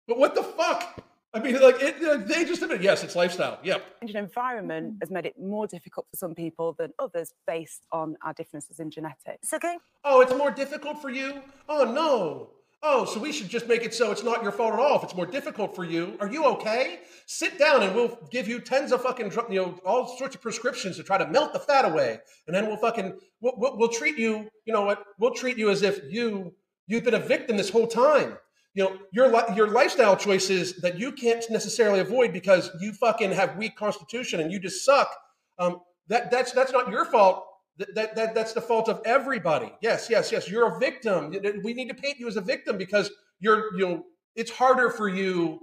But 0.07 0.17
what 0.17 0.35
the 0.35 0.43
fuck? 0.43 1.03
I 1.33 1.39
mean, 1.39 1.59
like, 1.61 1.81
it, 1.81 2.03
uh, 2.03 2.17
they 2.17 2.43
just 2.43 2.61
admit, 2.63 2.81
yes, 2.81 3.03
it's 3.03 3.15
lifestyle. 3.15 3.59
Yep. 3.63 3.99
Change 4.01 4.11
in 4.11 4.17
environment 4.17 4.87
mm-hmm. 4.87 4.97
has 5.01 5.11
made 5.11 5.25
it 5.27 5.39
more 5.39 5.67
difficult 5.67 6.07
for 6.09 6.17
some 6.17 6.33
people 6.33 6.73
than 6.73 6.91
others 6.97 7.33
based 7.45 7.85
on 7.91 8.15
our 8.23 8.33
differences 8.33 8.79
in 8.79 8.89
genetics. 8.89 9.53
Okay. 9.53 9.77
Oh, 10.03 10.21
it's 10.21 10.33
more 10.33 10.49
difficult 10.49 11.01
for 11.01 11.09
you? 11.11 11.41
Oh, 11.67 11.83
no. 11.83 12.49
Oh, 12.81 13.03
so 13.03 13.19
we 13.19 13.33
should 13.33 13.49
just 13.49 13.67
make 13.67 13.83
it 13.83 13.93
so 13.93 14.09
it's 14.09 14.23
not 14.23 14.41
your 14.41 14.53
fault 14.53 14.73
at 14.73 14.79
all 14.79 14.95
if 14.95 15.03
it's 15.03 15.15
more 15.15 15.25
difficult 15.25 15.75
for 15.75 15.83
you. 15.83 16.15
Are 16.21 16.31
you 16.31 16.45
okay? 16.45 16.99
Sit 17.25 17.59
down 17.59 17.83
and 17.83 17.93
we'll 17.93 18.17
give 18.31 18.47
you 18.47 18.61
tens 18.61 18.93
of 18.93 19.01
fucking, 19.01 19.33
you 19.49 19.55
know, 19.55 19.79
all 19.85 20.17
sorts 20.17 20.35
of 20.35 20.41
prescriptions 20.41 20.95
to 20.95 21.03
try 21.03 21.17
to 21.17 21.27
melt 21.27 21.51
the 21.51 21.59
fat 21.59 21.83
away. 21.83 22.19
And 22.47 22.55
then 22.55 22.67
we'll 22.67 22.77
fucking, 22.77 23.19
we'll, 23.41 23.53
we'll, 23.57 23.77
we'll 23.77 23.89
treat 23.89 24.17
you, 24.17 24.49
you 24.63 24.71
know 24.71 24.83
what? 24.83 25.03
We'll 25.19 25.33
treat 25.33 25.57
you 25.57 25.69
as 25.69 25.81
if 25.81 25.99
you, 26.09 26.53
you've 26.87 27.03
been 27.03 27.15
a 27.15 27.19
victim 27.19 27.57
this 27.57 27.69
whole 27.69 27.87
time. 27.87 28.37
You 28.75 28.85
know, 28.85 28.97
your, 29.11 29.55
your 29.55 29.67
lifestyle 29.67 30.15
choices 30.15 30.77
that 30.77 30.97
you 30.97 31.11
can't 31.11 31.43
necessarily 31.49 31.99
avoid 31.99 32.31
because 32.31 32.71
you 32.79 32.93
fucking 32.93 33.31
have 33.31 33.57
weak 33.57 33.75
constitution 33.75 34.39
and 34.39 34.53
you 34.53 34.59
just 34.59 34.85
suck. 34.85 35.13
Um, 35.57 35.81
that, 36.07 36.31
that's, 36.31 36.53
that's 36.53 36.71
not 36.71 36.89
your 36.89 37.03
fault. 37.03 37.45
That, 37.79 37.95
that, 37.95 38.15
that, 38.15 38.35
that's 38.35 38.53
the 38.53 38.61
fault 38.61 38.89
of 38.89 39.01
everybody. 39.05 39.73
Yes, 39.81 40.07
yes, 40.09 40.31
yes. 40.31 40.49
You're 40.49 40.75
a 40.75 40.79
victim. 40.79 41.33
We 41.63 41.73
need 41.73 41.87
to 41.87 41.95
paint 41.95 42.19
you 42.19 42.27
as 42.27 42.35
a 42.35 42.41
victim 42.41 42.77
because 42.77 43.09
you're, 43.39 43.75
you 43.75 43.87
know, 43.87 44.05
it's 44.35 44.51
harder 44.51 44.91
for 44.91 45.07
you 45.07 45.61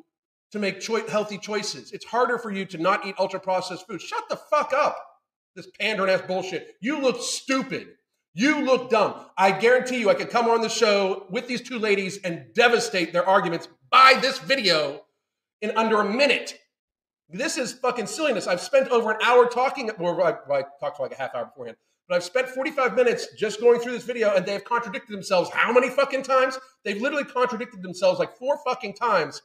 to 0.52 0.58
make 0.58 0.80
choi- 0.80 1.06
healthy 1.08 1.38
choices. 1.38 1.92
It's 1.92 2.06
harder 2.06 2.38
for 2.38 2.50
you 2.50 2.64
to 2.64 2.78
not 2.78 3.06
eat 3.06 3.14
ultra 3.18 3.38
processed 3.38 3.86
food. 3.86 4.00
Shut 4.00 4.28
the 4.28 4.36
fuck 4.36 4.72
up. 4.72 4.96
This 5.54 5.68
pandering 5.80 6.10
ass 6.10 6.22
bullshit. 6.26 6.74
You 6.80 7.00
look 7.00 7.20
stupid. 7.20 7.88
You 8.34 8.64
look 8.64 8.90
dumb. 8.90 9.14
I 9.38 9.50
guarantee 9.50 9.98
you, 10.00 10.10
I 10.10 10.14
could 10.14 10.28
come 10.28 10.48
on 10.48 10.60
the 10.60 10.68
show 10.68 11.26
with 11.30 11.48
these 11.48 11.62
two 11.62 11.78
ladies 11.78 12.18
and 12.18 12.46
devastate 12.54 13.14
their 13.14 13.26
arguments 13.26 13.68
by 13.90 14.18
this 14.20 14.38
video 14.38 15.02
in 15.62 15.70
under 15.76 16.00
a 16.00 16.04
minute. 16.04 16.58
This 17.30 17.56
is 17.56 17.72
fucking 17.72 18.06
silliness. 18.06 18.46
I've 18.46 18.60
spent 18.60 18.88
over 18.88 19.10
an 19.10 19.18
hour 19.24 19.46
talking, 19.46 19.90
or 19.92 20.22
I, 20.22 20.54
I 20.54 20.64
talked 20.78 20.98
for 20.98 21.04
like 21.04 21.12
a 21.12 21.16
half 21.16 21.34
hour 21.34 21.46
beforehand, 21.46 21.78
but 22.08 22.16
I've 22.16 22.24
spent 22.24 22.48
45 22.48 22.94
minutes 22.94 23.28
just 23.36 23.60
going 23.60 23.80
through 23.80 23.92
this 23.92 24.04
video 24.04 24.34
and 24.34 24.46
they've 24.46 24.62
contradicted 24.64 25.14
themselves. 25.14 25.50
How 25.50 25.72
many 25.72 25.90
fucking 25.90 26.22
times? 26.22 26.58
They've 26.84 27.00
literally 27.00 27.24
contradicted 27.24 27.82
themselves 27.82 28.18
like 28.18 28.36
four 28.36 28.58
fucking 28.64 28.94
times 28.94 29.42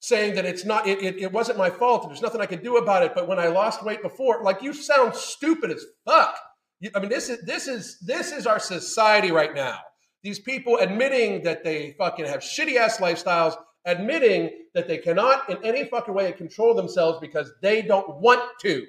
saying 0.00 0.34
that 0.34 0.44
it's 0.44 0.64
not 0.64 0.86
it, 0.86 1.02
it, 1.02 1.16
it 1.16 1.32
wasn't 1.32 1.58
my 1.58 1.68
fault 1.68 2.06
there's 2.06 2.22
nothing 2.22 2.40
i 2.40 2.46
could 2.46 2.62
do 2.62 2.76
about 2.76 3.02
it 3.02 3.12
but 3.14 3.26
when 3.26 3.38
i 3.38 3.48
lost 3.48 3.84
weight 3.84 4.00
before 4.00 4.44
like 4.44 4.62
you 4.62 4.72
sound 4.72 5.14
stupid 5.14 5.72
as 5.72 5.84
fuck. 6.04 6.38
You- 6.78 6.90
i 6.94 7.00
mean 7.00 7.08
this 7.08 7.28
is 7.28 7.44
this 7.44 7.66
is 7.66 7.98
this 8.00 8.30
is 8.32 8.46
our 8.46 8.60
society 8.60 9.32
right 9.32 9.54
now. 9.54 9.78
These 10.22 10.40
people 10.40 10.76
admitting 10.78 11.42
that 11.44 11.64
they 11.64 11.94
fucking 11.98 12.26
have 12.26 12.40
shitty 12.40 12.76
ass 12.76 12.98
lifestyles 12.98 13.56
admitting 13.84 14.50
that 14.74 14.86
they 14.86 14.98
cannot 14.98 15.48
in 15.48 15.58
any 15.64 15.84
fucking 15.84 16.12
way 16.14 16.30
control 16.32 16.74
themselves 16.74 17.18
because 17.20 17.50
they 17.62 17.82
don't 17.82 18.20
want 18.20 18.42
to 18.60 18.86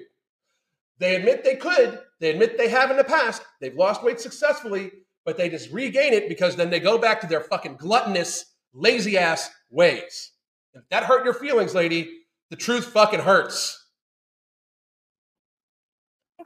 they 1.00 1.16
admit 1.16 1.42
they 1.42 1.56
could 1.56 1.98
they 2.20 2.30
admit 2.30 2.56
they 2.56 2.68
have 2.68 2.90
in 2.90 2.96
the 2.96 3.04
past 3.04 3.42
they've 3.60 3.74
lost 3.74 4.04
weight 4.04 4.20
successfully 4.20 4.90
but 5.24 5.36
they 5.36 5.48
just 5.48 5.70
regain 5.72 6.12
it 6.12 6.28
because 6.28 6.56
then 6.56 6.70
they 6.70 6.80
go 6.80 6.96
back 6.98 7.20
to 7.20 7.26
their 7.26 7.40
fucking 7.40 7.76
gluttonous 7.76 8.54
lazy 8.72 9.18
ass 9.18 9.50
ways 9.70 10.32
if 10.74 10.88
that 10.90 11.04
hurt 11.04 11.24
your 11.24 11.34
feelings, 11.34 11.74
lady, 11.74 12.10
the 12.50 12.56
truth 12.56 12.86
fucking 12.86 13.20
hurts. 13.20 13.76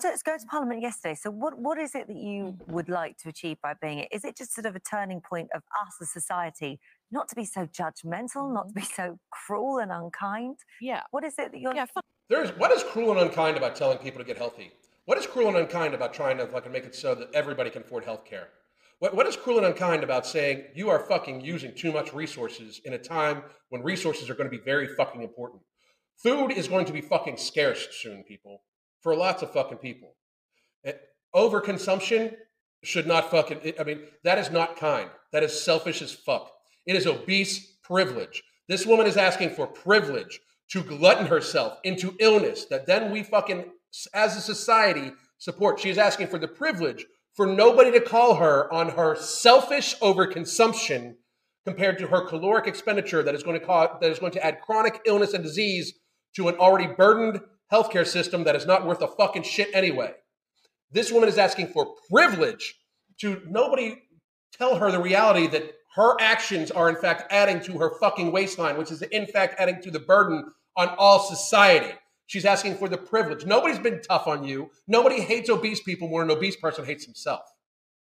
to 0.01 0.09
let's 0.09 0.23
go 0.23 0.37
to 0.37 0.47
Parliament 0.47 0.83
yesterday. 0.83 1.15
So 1.15 1.31
what 1.31 1.59
what 1.59 1.79
is 1.79 1.95
it 1.95 2.09
that 2.09 2.17
you 2.17 2.57
would 2.67 2.89
like 2.89 3.17
to 3.19 3.29
achieve 3.29 3.59
by 3.63 3.75
being 3.81 4.01
it? 4.01 4.09
Is 4.11 4.25
it 4.25 4.37
just 4.37 4.55
sort 4.55 4.67
of 4.67 4.75
a 4.75 4.81
turning 4.81 5.21
point 5.21 5.51
of 5.55 5.63
us 5.83 5.95
as 6.03 6.13
society 6.13 6.81
not 7.11 7.29
to 7.29 7.37
be 7.37 7.45
so 7.45 7.67
judgmental, 7.67 8.53
not 8.53 8.69
to 8.69 8.75
mm-hmm. 8.75 8.81
be 8.81 8.83
so 8.83 9.19
cruel 9.31 9.79
and 9.79 9.93
unkind? 9.93 10.57
Yeah. 10.81 11.03
What 11.11 11.23
is 11.23 11.35
it 11.39 11.53
that 11.53 11.61
you're 11.61 11.75
Yeah. 11.75 11.87
There's 12.29 12.51
what 12.51 12.73
is 12.73 12.83
cruel 12.83 13.11
and 13.11 13.21
unkind 13.21 13.57
about 13.57 13.77
telling 13.77 13.99
people 13.99 14.19
to 14.19 14.25
get 14.25 14.39
healthy? 14.39 14.73
What 15.05 15.19
is 15.19 15.27
cruel 15.27 15.49
and 15.49 15.57
unkind 15.59 15.93
about 15.95 16.15
trying 16.15 16.39
to 16.39 16.47
fucking 16.47 16.73
make 16.73 16.85
it 16.85 16.95
so 16.95 17.15
that 17.15 17.29
everybody 17.35 17.69
can 17.71 17.83
afford 17.83 18.05
health 18.05 18.25
care? 18.25 18.49
What, 19.01 19.15
what 19.15 19.27
is 19.27 19.37
cruel 19.37 19.59
and 19.59 19.67
unkind 19.67 20.03
about 20.03 20.27
saying 20.27 20.65
you 20.75 20.89
are 20.89 21.01
fucking 21.01 21.43
using 21.43 21.75
too 21.75 21.93
much 21.93 22.15
resources 22.15 22.81
in 22.85 22.95
a 22.95 22.99
time 22.99 23.43
when 23.69 23.83
resources 23.83 24.31
are 24.31 24.35
going 24.35 24.51
to 24.51 24.57
be 24.57 24.63
very 24.65 24.87
fucking 24.87 25.23
important? 25.23 25.63
Food 26.17 26.53
is 26.53 26.69
going 26.69 26.87
to 26.87 26.93
be 26.93 27.03
fucking 27.03 27.37
scarce 27.37 27.89
soon, 28.01 28.23
people, 28.23 28.63
for 29.03 29.15
lots 29.15 29.43
of 29.43 29.53
fucking 29.53 29.79
people. 29.79 30.15
Eh, 30.87 30.93
Overconsumption 31.35 32.35
should 32.83 33.07
not 33.07 33.31
fucking, 33.31 33.75
I 33.79 33.85
mean, 33.85 34.01
that 34.23 34.39
is 34.39 34.51
not 34.51 34.77
kind. 34.77 35.11
That 35.33 35.43
is 35.43 35.63
selfish 35.63 36.01
as 36.01 36.13
fuck. 36.13 36.51
It 36.87 36.97
is 36.97 37.07
obese 37.07 37.77
privilege. 37.83 38.43
This 38.69 38.87
woman 38.87 39.07
is 39.07 39.17
asking 39.17 39.51
for 39.51 39.67
privilege 39.67 40.41
to 40.71 40.83
glutton 40.83 41.27
herself 41.27 41.79
into 41.85 42.17
illness 42.21 42.65
that 42.67 42.87
then 42.87 43.11
we 43.11 43.23
fucking, 43.23 43.65
as 44.13 44.37
a 44.37 44.41
society, 44.41 45.13
support. 45.39 45.79
She 45.81 45.91
is 45.91 45.99
asking 45.99 46.29
for 46.29 46.39
the 46.39 46.49
privilege 46.49 47.05
for 47.35 47.47
nobody 47.47 47.91
to 47.93 48.01
call 48.01 48.37
her 48.37 48.73
on 48.73 48.91
her 48.91 49.17
selfish 49.17 49.97
overconsumption 49.99 51.15
compared 51.67 51.99
to 51.99 52.07
her 52.07 52.27
caloric 52.27 52.67
expenditure 52.67 53.23
that 53.23 53.35
is 53.35 53.43
going 53.43 53.59
to 53.59 53.65
cause, 53.65 53.89
that 54.01 54.11
is 54.11 54.19
going 54.19 54.33
to 54.33 54.45
add 54.45 54.61
chronic 54.61 55.01
illness 55.07 55.35
and 55.35 55.43
disease 55.43 55.95
to 56.37 56.49
an 56.49 56.57
already 56.57 56.87
burdened 56.87 57.41
healthcare 57.73 58.07
system 58.07 58.45
that 58.45 58.57
is 58.57 58.67
not 58.67 58.87
worth 58.87 59.03
a 59.03 59.09
fucking 59.09 59.43
shit 59.43 59.69
anyway. 59.75 60.13
This 60.91 61.11
woman 61.11 61.29
is 61.29 61.39
asking 61.39 61.69
for 61.69 61.95
privilege 62.11 62.75
to 63.21 63.43
nobody 63.49 63.97
tell 64.53 64.77
her 64.77 64.91
the 64.91 65.01
reality 65.01 65.47
that 65.49 65.73
her 65.95 66.17
actions 66.21 66.71
are 66.71 66.89
in 66.89 66.97
fact 66.97 67.33
adding 67.33 67.61
to 67.61 67.79
her 67.79 67.99
fucking 68.01 68.33
waistline, 68.33 68.77
which 68.77 68.91
is 68.91 69.03
in 69.03 69.27
fact 69.27 69.55
adding 69.59 69.81
to 69.83 69.91
the 69.91 70.01
burden 70.01 70.45
on 70.77 70.89
all 70.99 71.21
society. 71.21 71.93
She's 72.27 72.45
asking 72.45 72.77
for 72.77 72.89
the 72.89 72.97
privilege. 72.97 73.47
Nobody's 73.47 73.79
been 73.79 74.01
tough 74.01 74.27
on 74.27 74.45
you. 74.45 74.71
Nobody 74.89 75.21
hates 75.21 75.51
obese 75.51 75.83
people 75.83 76.09
more 76.09 76.23
than 76.23 76.31
an 76.31 76.37
obese 76.37 76.57
person 76.57 76.85
hates 76.85 77.05
himself. 77.05 77.43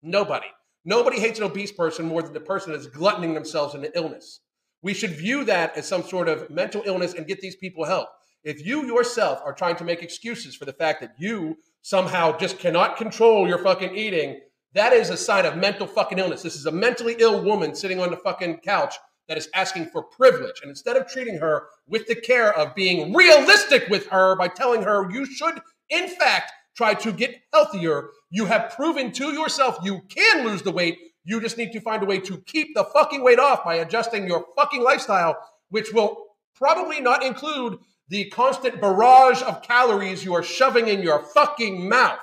Nobody. 0.03 0.47
Nobody 0.85 1.19
hates 1.19 1.39
an 1.39 1.45
obese 1.45 1.71
person 1.71 2.05
more 2.05 2.21
than 2.21 2.33
the 2.33 2.39
person 2.39 2.73
that's 2.73 2.85
gluttoning 2.85 3.33
themselves 3.33 3.73
into 3.73 3.95
illness. 3.97 4.41
We 4.81 4.93
should 4.93 5.11
view 5.11 5.43
that 5.45 5.75
as 5.75 5.87
some 5.87 6.03
sort 6.03 6.29
of 6.29 6.49
mental 6.49 6.83
illness 6.85 7.13
and 7.13 7.27
get 7.27 7.41
these 7.41 7.55
people 7.55 7.85
help. 7.85 8.09
If 8.43 8.65
you 8.65 8.85
yourself 8.85 9.41
are 9.43 9.53
trying 9.53 9.75
to 9.77 9.83
make 9.83 10.03
excuses 10.03 10.55
for 10.55 10.65
the 10.65 10.73
fact 10.73 11.01
that 11.01 11.15
you 11.17 11.57
somehow 11.81 12.37
just 12.37 12.59
cannot 12.59 12.97
control 12.97 13.47
your 13.47 13.57
fucking 13.57 13.95
eating, 13.95 14.39
that 14.73 14.93
is 14.93 15.09
a 15.09 15.17
sign 15.17 15.45
of 15.45 15.57
mental 15.57 15.87
fucking 15.87 16.19
illness. 16.19 16.43
This 16.43 16.55
is 16.55 16.65
a 16.65 16.71
mentally 16.71 17.15
ill 17.19 17.43
woman 17.43 17.73
sitting 17.73 17.99
on 17.99 18.11
the 18.11 18.17
fucking 18.17 18.59
couch 18.59 18.95
that 19.27 19.37
is 19.37 19.49
asking 19.53 19.85
for 19.87 20.03
privilege. 20.03 20.61
And 20.61 20.69
instead 20.69 20.97
of 20.97 21.07
treating 21.07 21.37
her 21.37 21.67
with 21.87 22.07
the 22.07 22.15
care 22.15 22.55
of 22.55 22.75
being 22.75 23.13
realistic 23.13 23.87
with 23.89 24.07
her 24.07 24.35
by 24.35 24.47
telling 24.47 24.83
her 24.83 25.09
you 25.11 25.25
should, 25.25 25.59
in 25.89 26.07
fact, 26.07 26.51
try 26.75 26.93
to 26.95 27.11
get 27.11 27.35
healthier, 27.53 28.09
you 28.29 28.45
have 28.45 28.71
proven 28.75 29.11
to 29.13 29.31
yourself 29.33 29.77
you 29.83 30.01
can 30.09 30.45
lose 30.45 30.61
the 30.61 30.71
weight. 30.71 30.97
You 31.25 31.41
just 31.41 31.57
need 31.57 31.71
to 31.73 31.81
find 31.81 32.01
a 32.01 32.05
way 32.05 32.19
to 32.19 32.37
keep 32.45 32.73
the 32.73 32.85
fucking 32.85 33.23
weight 33.23 33.39
off 33.39 33.63
by 33.63 33.75
adjusting 33.75 34.27
your 34.27 34.45
fucking 34.55 34.83
lifestyle, 34.83 35.37
which 35.69 35.93
will 35.93 36.25
probably 36.55 36.99
not 37.01 37.23
include 37.23 37.77
the 38.07 38.25
constant 38.29 38.81
barrage 38.81 39.41
of 39.43 39.61
calories 39.61 40.25
you 40.25 40.33
are 40.33 40.43
shoving 40.43 40.87
in 40.87 41.01
your 41.01 41.23
fucking 41.23 41.87
mouth. 41.87 42.19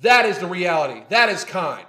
That 0.00 0.26
is 0.26 0.38
the 0.38 0.46
reality. 0.46 1.02
That 1.08 1.28
is 1.28 1.44
kind. 1.44 1.86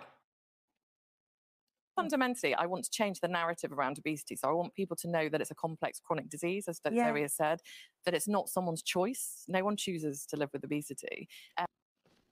Fundamentally, 1.95 2.55
I 2.55 2.65
want 2.65 2.83
to 2.85 2.89
change 2.89 3.19
the 3.19 3.27
narrative 3.27 3.71
around 3.71 3.97
obesity. 3.99 4.35
So 4.35 4.49
I 4.49 4.53
want 4.53 4.73
people 4.73 4.97
to 4.97 5.09
know 5.09 5.29
that 5.29 5.39
it's 5.39 5.51
a 5.51 5.55
complex 5.55 5.99
chronic 6.03 6.29
disease, 6.29 6.67
as 6.67 6.79
Dr. 6.79 6.95
Yeah. 6.95 7.05
Terry 7.05 7.21
has 7.21 7.33
said, 7.33 7.59
that 8.05 8.13
it's 8.13 8.27
not 8.27 8.49
someone's 8.49 8.81
choice. 8.81 9.43
No 9.47 9.63
one 9.63 9.77
chooses 9.77 10.25
to 10.27 10.37
live 10.37 10.49
with 10.51 10.63
obesity. 10.63 11.27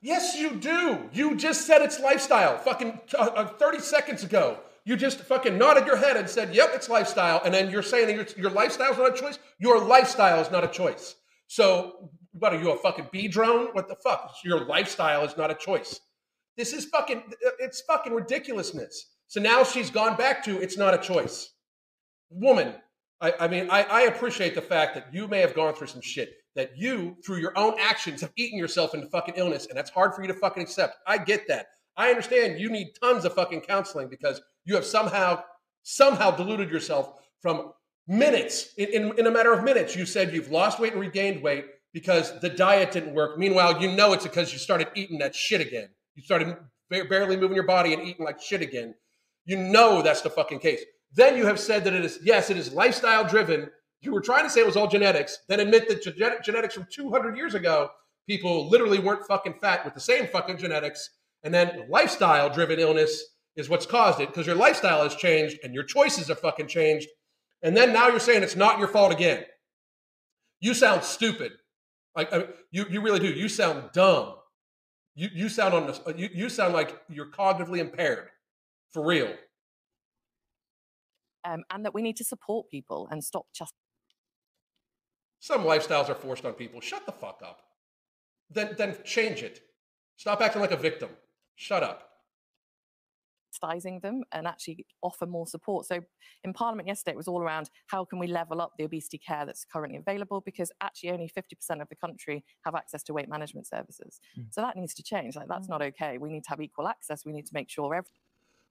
Yes, 0.02 0.38
you 0.38 0.52
do. 0.52 1.10
You 1.12 1.36
just 1.36 1.68
said 1.68 1.82
it's 1.82 2.00
lifestyle. 2.00 2.58
Fucking 2.58 3.00
uh, 3.18 3.22
uh, 3.36 3.48
30 3.48 3.80
seconds 3.80 4.24
ago. 4.24 4.60
You 4.86 4.96
just 4.96 5.20
fucking 5.20 5.58
nodded 5.58 5.86
your 5.86 5.98
head 5.98 6.16
and 6.16 6.30
said, 6.30 6.56
yep, 6.56 6.70
it's 6.74 6.90
lifestyle. 6.90 7.42
And 7.44 7.54
then 7.54 7.70
you're 7.70 7.84
saying 7.84 8.08
that 8.08 8.16
your, 8.16 8.46
your 8.46 8.52
lifestyle 8.52 8.92
is 8.92 8.98
not 8.98 9.18
a 9.18 9.22
choice? 9.22 9.38
Your 9.60 9.84
lifestyle 9.84 10.40
is 10.40 10.50
not 10.50 10.64
a 10.64 10.68
choice. 10.68 11.16
So, 11.48 12.10
what 12.40 12.54
are 12.54 12.60
you, 12.60 12.72
a 12.72 12.78
fucking 12.78 13.10
bee 13.12 13.28
drone? 13.28 13.68
What 13.74 13.88
the 13.88 13.96
fuck? 13.96 14.36
Your 14.44 14.66
lifestyle 14.66 15.24
is 15.24 15.38
not 15.38 15.52
a 15.52 15.56
choice. 15.56 16.00
This 16.58 16.74
is 16.74 16.86
fucking, 16.86 17.24
it's 17.60 17.82
fucking 17.82 18.14
ridiculousness. 18.14 19.14
So 19.28 19.40
now 19.40 19.64
she's 19.64 19.90
gone 19.90 20.18
back 20.18 20.44
to 20.46 20.60
it's 20.60 20.78
not 20.78 20.94
a 20.94 20.98
choice. 20.98 21.54
Woman, 22.30 22.76
I, 23.22 23.34
I 23.42 23.48
mean, 23.48 23.70
I, 23.70 23.84
I 23.84 24.02
appreciate 24.02 24.56
the 24.56 24.62
fact 24.62 24.96
that 24.96 25.14
you 25.14 25.28
may 25.28 25.40
have 25.40 25.54
gone 25.54 25.74
through 25.74 25.88
some 25.88 26.02
shit, 26.02 26.34
that 26.56 26.72
you, 26.78 27.16
through 27.26 27.38
your 27.38 27.58
own 27.58 27.76
actions, 27.80 28.22
have 28.22 28.32
eaten 28.36 28.58
yourself 28.58 28.94
into 28.94 29.08
fucking 29.08 29.36
illness, 29.38 29.68
and 29.68 29.78
that's 29.78 29.90
hard 29.90 30.14
for 30.14 30.22
you 30.22 30.28
to 30.28 30.34
fucking 30.34 30.64
accept. 30.64 30.98
I 31.08 31.18
get 31.18 31.48
that. 31.48 31.68
I 31.96 32.10
understand 32.10 32.60
you 32.60 32.70
need 32.70 32.94
tons 33.02 33.26
of 33.26 33.34
fucking 33.34 33.62
counseling 33.62 34.10
because 34.10 34.42
you 34.66 34.76
have 34.76 34.86
somehow, 34.86 35.44
somehow 35.84 36.32
deluded 36.32 36.70
yourself 36.70 37.14
from 37.42 37.74
Minutes, 38.12 38.74
in, 38.76 38.90
in, 38.90 39.20
in 39.20 39.28
a 39.28 39.32
matter 39.32 39.54
of 39.54 39.64
minutes, 39.64 39.96
you 39.96 40.04
said 40.04 40.34
you've 40.34 40.50
lost 40.50 40.80
weight 40.80 40.94
and 40.94 41.02
regained 41.02 41.44
weight 41.44 41.66
because 41.94 42.40
the 42.40 42.50
diet 42.50 42.92
didn't 42.92 43.14
work. 43.14 43.38
Meanwhile, 43.38 43.82
you 43.82 43.92
know 43.92 44.14
it's 44.14 44.24
because 44.24 44.54
you 44.54 44.60
started 44.60 44.90
eating 44.96 45.20
that 45.20 45.36
shit 45.36 45.62
again. 45.62 45.90
You 46.16 46.24
started 46.24 46.56
barely 46.90 47.38
moving 47.38 47.56
your 47.56 47.66
body 47.66 47.94
and 47.94 48.04
eating 48.04 48.26
like 48.26 48.42
shit 48.42 48.62
again. 48.62 48.96
You 49.46 49.58
know 49.58 50.02
that's 50.02 50.22
the 50.22 50.30
fucking 50.30 50.60
case. 50.60 50.82
Then 51.14 51.38
you 51.38 51.46
have 51.46 51.60
said 51.60 51.84
that 51.86 51.94
it 51.94 52.06
is, 52.06 52.20
yes, 52.24 52.50
it 52.50 52.58
is 52.58 52.74
lifestyle 52.74 53.28
driven. 53.28 53.70
You 54.02 54.14
were 54.14 54.22
trying 54.22 54.44
to 54.44 54.50
say 54.50 54.62
it 54.62 54.66
was 54.66 54.78
all 54.78 54.88
genetics, 54.88 55.40
then 55.48 55.60
admit 55.60 55.88
that 55.88 56.04
genetic, 56.04 56.44
genetics 56.44 56.76
from 56.76 56.88
200 56.94 57.36
years 57.36 57.56
ago, 57.56 57.90
people 58.28 58.70
literally 58.70 59.00
weren't 59.00 59.26
fucking 59.26 59.56
fat 59.60 59.84
with 59.84 59.94
the 59.94 60.00
same 60.00 60.28
fucking 60.28 60.58
genetics. 60.58 61.10
And 61.44 61.54
then 61.54 61.86
lifestyle 61.90 62.50
driven 62.50 62.80
illness 62.80 63.24
is 63.56 63.70
what's 63.70 63.86
caused 63.86 64.20
it 64.20 64.28
because 64.28 64.46
your 64.46 64.56
lifestyle 64.56 65.04
has 65.04 65.16
changed 65.16 65.58
and 65.64 65.74
your 65.74 65.84
choices 65.84 66.28
have 66.28 66.40
fucking 66.40 66.68
changed. 66.68 67.08
And 67.62 67.76
then 67.76 67.92
now 67.92 68.08
you're 68.08 68.20
saying 68.20 68.44
it's 68.44 68.56
not 68.56 68.80
your 68.80 68.88
fault 68.88 69.12
again. 69.12 69.44
You 70.62 70.74
sound 70.74 71.04
stupid. 71.04 71.54
Like 72.20 72.34
I 72.34 72.40
mean, 72.40 72.48
you, 72.70 72.86
you 72.90 73.00
really 73.00 73.20
do. 73.20 73.28
You 73.28 73.48
sound 73.48 73.92
dumb. 73.94 74.34
You, 75.16 75.30
you 75.34 75.48
sound 75.48 75.74
on 75.74 75.88
this. 75.88 76.02
You, 76.18 76.28
you 76.34 76.50
sound 76.50 76.74
like 76.74 77.02
you're 77.08 77.32
cognitively 77.32 77.78
impaired, 77.78 78.28
for 78.92 79.06
real. 79.06 79.34
Um, 81.46 81.64
and 81.72 81.86
that 81.86 81.94
we 81.94 82.02
need 82.02 82.18
to 82.18 82.26
support 82.26 82.70
people 82.70 83.08
and 83.10 83.24
stop 83.24 83.46
just. 83.56 83.74
Some 85.40 85.64
lifestyles 85.64 86.10
are 86.10 86.16
forced 86.16 86.44
on 86.44 86.52
people. 86.52 86.82
Shut 86.82 87.06
the 87.06 87.14
fuck 87.14 87.40
up. 87.42 87.62
Then 88.50 88.76
then 88.78 88.98
change 89.06 89.42
it. 89.42 89.62
Stop 90.18 90.42
acting 90.42 90.62
like 90.62 90.74
a 90.74 90.78
victim. 90.78 91.12
Shut 91.56 91.84
up 91.84 92.09
chastising 93.52 94.00
them 94.02 94.24
and 94.32 94.48
actually 94.48 94.86
offer 95.02 95.26
more 95.26 95.48
support. 95.48 95.86
So 95.86 96.02
in 96.44 96.54
Parliament 96.54 96.88
yesterday, 96.88 97.14
it 97.14 97.18
was 97.18 97.28
all 97.28 97.42
around 97.42 97.70
how 97.88 98.06
can 98.06 98.20
we 98.20 98.28
level 98.28 98.62
up 98.62 98.74
the 98.78 98.86
obesity 98.86 99.18
care 99.18 99.46
that's 99.46 99.66
currently 99.66 99.98
available 99.98 100.42
because 100.42 100.72
actually 100.82 101.12
only 101.12 101.30
50% 101.30 101.82
of 101.82 101.90
the 101.90 101.96
country 101.96 102.44
have 102.66 102.76
access 102.76 103.04
to 103.04 103.14
weight 103.14 103.30
management 103.30 103.68
services. 103.68 104.20
Mm. 104.38 104.46
So 104.52 104.62
that 104.62 104.76
needs 104.76 104.94
to 104.96 105.04
change. 105.04 105.36
Like 105.36 105.48
that's 105.48 105.70
not 105.70 105.82
okay. 105.82 106.18
We 106.18 106.30
need 106.30 106.44
to 106.44 106.50
have 106.50 106.62
equal 106.62 106.88
access. 106.88 107.26
We 107.26 107.34
need 107.34 107.46
to 107.46 107.54
make 107.54 107.70
sure 107.70 107.94
every 107.94 108.12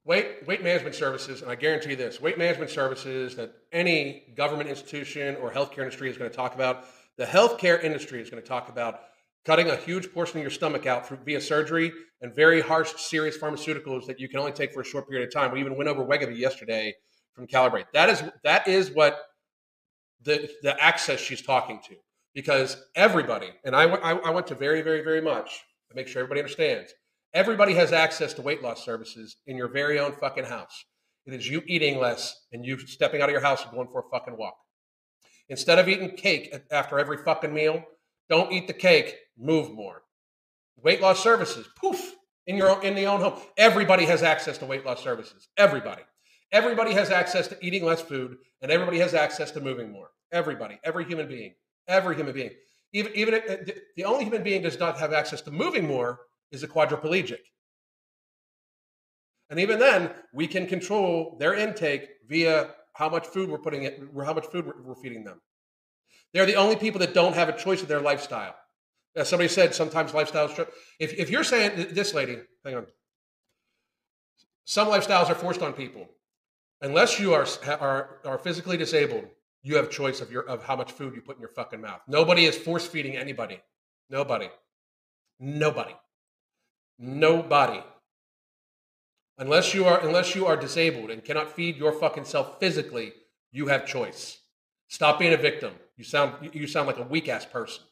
Weight, 0.04 0.46
weight 0.46 0.62
management 0.62 0.94
services, 0.94 1.42
and 1.42 1.50
I 1.50 1.54
guarantee 1.54 1.94
this 1.94 2.18
weight 2.18 2.38
management 2.38 2.70
services 2.70 3.36
that 3.36 3.52
any 3.72 4.32
government 4.34 4.70
institution 4.70 5.36
or 5.36 5.50
healthcare 5.50 5.80
industry 5.80 6.08
is 6.08 6.16
going 6.16 6.30
to 6.30 6.34
talk 6.34 6.54
about, 6.54 6.86
the 7.18 7.26
healthcare 7.26 7.82
industry 7.82 8.22
is 8.22 8.30
going 8.30 8.42
to 8.42 8.48
talk 8.48 8.70
about 8.70 9.00
cutting 9.44 9.70
a 9.70 9.76
huge 9.76 10.12
portion 10.12 10.38
of 10.38 10.42
your 10.42 10.50
stomach 10.50 10.86
out 10.86 11.06
through, 11.06 11.18
via 11.24 11.40
surgery 11.40 11.92
and 12.20 12.34
very 12.34 12.60
harsh, 12.60 12.92
serious 12.96 13.36
pharmaceuticals 13.36 14.06
that 14.06 14.20
you 14.20 14.28
can 14.28 14.40
only 14.40 14.52
take 14.52 14.72
for 14.72 14.80
a 14.80 14.84
short 14.84 15.08
period 15.08 15.26
of 15.26 15.32
time. 15.32 15.52
We 15.52 15.60
even 15.60 15.76
went 15.76 15.88
over 15.88 16.04
Wegovy 16.04 16.36
yesterday 16.36 16.94
from 17.32 17.46
Calibrate. 17.46 17.86
That 17.94 18.08
is 18.08 18.22
that 18.44 18.66
is 18.66 18.90
what 18.90 19.20
the 20.22 20.50
the 20.62 20.80
access 20.82 21.20
she's 21.20 21.42
talking 21.42 21.80
to 21.88 21.94
because 22.34 22.76
everybody 22.94 23.50
and 23.64 23.74
I, 23.74 23.84
I, 23.84 24.12
I 24.16 24.30
went 24.30 24.46
to 24.48 24.54
very 24.54 24.82
very 24.82 25.02
very 25.02 25.20
much 25.20 25.60
to 25.90 25.96
make 25.96 26.08
sure 26.08 26.20
everybody 26.20 26.40
understands. 26.40 26.92
Everybody 27.34 27.74
has 27.74 27.92
access 27.92 28.32
to 28.34 28.42
weight 28.42 28.62
loss 28.62 28.84
services 28.84 29.36
in 29.46 29.56
your 29.56 29.68
very 29.68 29.98
own 29.98 30.12
fucking 30.12 30.44
house. 30.44 30.84
It 31.26 31.34
is 31.34 31.48
you 31.48 31.62
eating 31.66 31.98
less 31.98 32.34
and 32.52 32.64
you 32.64 32.78
stepping 32.78 33.20
out 33.20 33.28
of 33.28 33.32
your 33.32 33.42
house 33.42 33.62
and 33.62 33.72
going 33.72 33.88
for 33.88 34.00
a 34.00 34.10
fucking 34.10 34.36
walk. 34.36 34.56
Instead 35.50 35.78
of 35.78 35.88
eating 35.88 36.16
cake 36.16 36.54
after 36.70 36.98
every 36.98 37.18
fucking 37.18 37.52
meal, 37.52 37.84
don't 38.28 38.52
eat 38.52 38.66
the 38.66 38.72
cake, 38.72 39.16
move 39.38 39.70
more. 39.70 40.02
Weight 40.82 41.00
loss 41.00 41.22
services, 41.22 41.68
poof, 41.80 42.14
in 42.46 42.56
your 42.56 42.70
own, 42.70 42.82
in 42.82 42.94
the 42.94 43.06
own 43.06 43.20
home. 43.20 43.40
Everybody 43.56 44.06
has 44.06 44.22
access 44.22 44.58
to 44.58 44.66
weight 44.66 44.84
loss 44.84 45.02
services. 45.02 45.48
Everybody. 45.56 46.02
Everybody 46.50 46.94
has 46.94 47.10
access 47.10 47.46
to 47.48 47.58
eating 47.60 47.84
less 47.84 48.00
food, 48.00 48.38
and 48.62 48.72
everybody 48.72 48.98
has 48.98 49.12
access 49.12 49.50
to 49.52 49.60
moving 49.60 49.92
more. 49.92 50.10
Everybody, 50.32 50.80
every 50.82 51.04
human 51.04 51.28
being, 51.28 51.54
every 51.86 52.16
human 52.16 52.34
being. 52.34 52.50
Even 52.94 53.12
even 53.14 53.34
uh, 53.34 53.56
the 53.96 54.04
only 54.04 54.24
human 54.24 54.42
being 54.42 54.62
does 54.62 54.78
not 54.78 54.98
have 54.98 55.12
access 55.12 55.42
to 55.42 55.50
moving 55.50 55.86
more 55.86 56.20
is 56.50 56.62
a 56.62 56.68
quadriplegic. 56.68 57.40
And 59.50 59.60
even 59.60 59.78
then, 59.78 60.10
we 60.32 60.46
can 60.46 60.66
control 60.66 61.36
their 61.38 61.54
intake 61.54 62.08
via 62.26 62.70
how 62.94 63.08
much 63.08 63.26
food 63.26 63.50
we're 63.50 63.58
putting 63.58 63.84
it, 63.84 64.00
how 64.24 64.34
much 64.34 64.46
food 64.46 64.70
we're 64.84 64.94
feeding 64.94 65.24
them. 65.24 65.40
They're 66.32 66.46
the 66.46 66.56
only 66.56 66.76
people 66.76 67.00
that 67.00 67.14
don't 67.14 67.34
have 67.34 67.48
a 67.48 67.56
choice 67.56 67.82
of 67.82 67.88
their 67.88 68.00
lifestyle. 68.00 68.54
As 69.16 69.28
somebody 69.28 69.48
said, 69.48 69.74
sometimes 69.74 70.12
lifestyles. 70.12 70.66
If, 70.98 71.14
if 71.14 71.30
you're 71.30 71.44
saying 71.44 71.88
this 71.92 72.14
lady, 72.14 72.38
hang 72.64 72.76
on. 72.76 72.86
Some 74.64 74.88
lifestyles 74.88 75.30
are 75.30 75.34
forced 75.34 75.62
on 75.62 75.72
people. 75.72 76.08
Unless 76.82 77.18
you 77.18 77.34
are, 77.34 77.46
are, 77.66 78.20
are 78.24 78.38
physically 78.38 78.76
disabled, 78.76 79.24
you 79.62 79.76
have 79.76 79.90
choice 79.90 80.20
of 80.20 80.30
your 80.30 80.48
of 80.48 80.62
how 80.62 80.76
much 80.76 80.92
food 80.92 81.14
you 81.14 81.20
put 81.20 81.36
in 81.36 81.40
your 81.40 81.50
fucking 81.50 81.80
mouth. 81.80 82.00
Nobody 82.06 82.44
is 82.44 82.56
force 82.56 82.86
feeding 82.86 83.16
anybody. 83.16 83.60
Nobody. 84.08 84.48
Nobody. 85.40 85.96
Nobody. 86.98 87.82
Unless 89.38 89.74
you 89.74 89.84
are 89.84 90.04
unless 90.06 90.34
you 90.34 90.46
are 90.46 90.56
disabled 90.56 91.10
and 91.10 91.24
cannot 91.24 91.50
feed 91.50 91.76
your 91.76 91.92
fucking 91.92 92.24
self 92.24 92.60
physically, 92.60 93.12
you 93.50 93.66
have 93.66 93.86
choice. 93.86 94.38
Stop 94.88 95.18
being 95.18 95.34
a 95.34 95.36
victim. 95.36 95.74
You 95.96 96.04
sound 96.04 96.50
you 96.52 96.66
sound 96.66 96.86
like 96.86 96.98
a 96.98 97.02
weak 97.02 97.28
ass 97.28 97.44
person. 97.44 97.84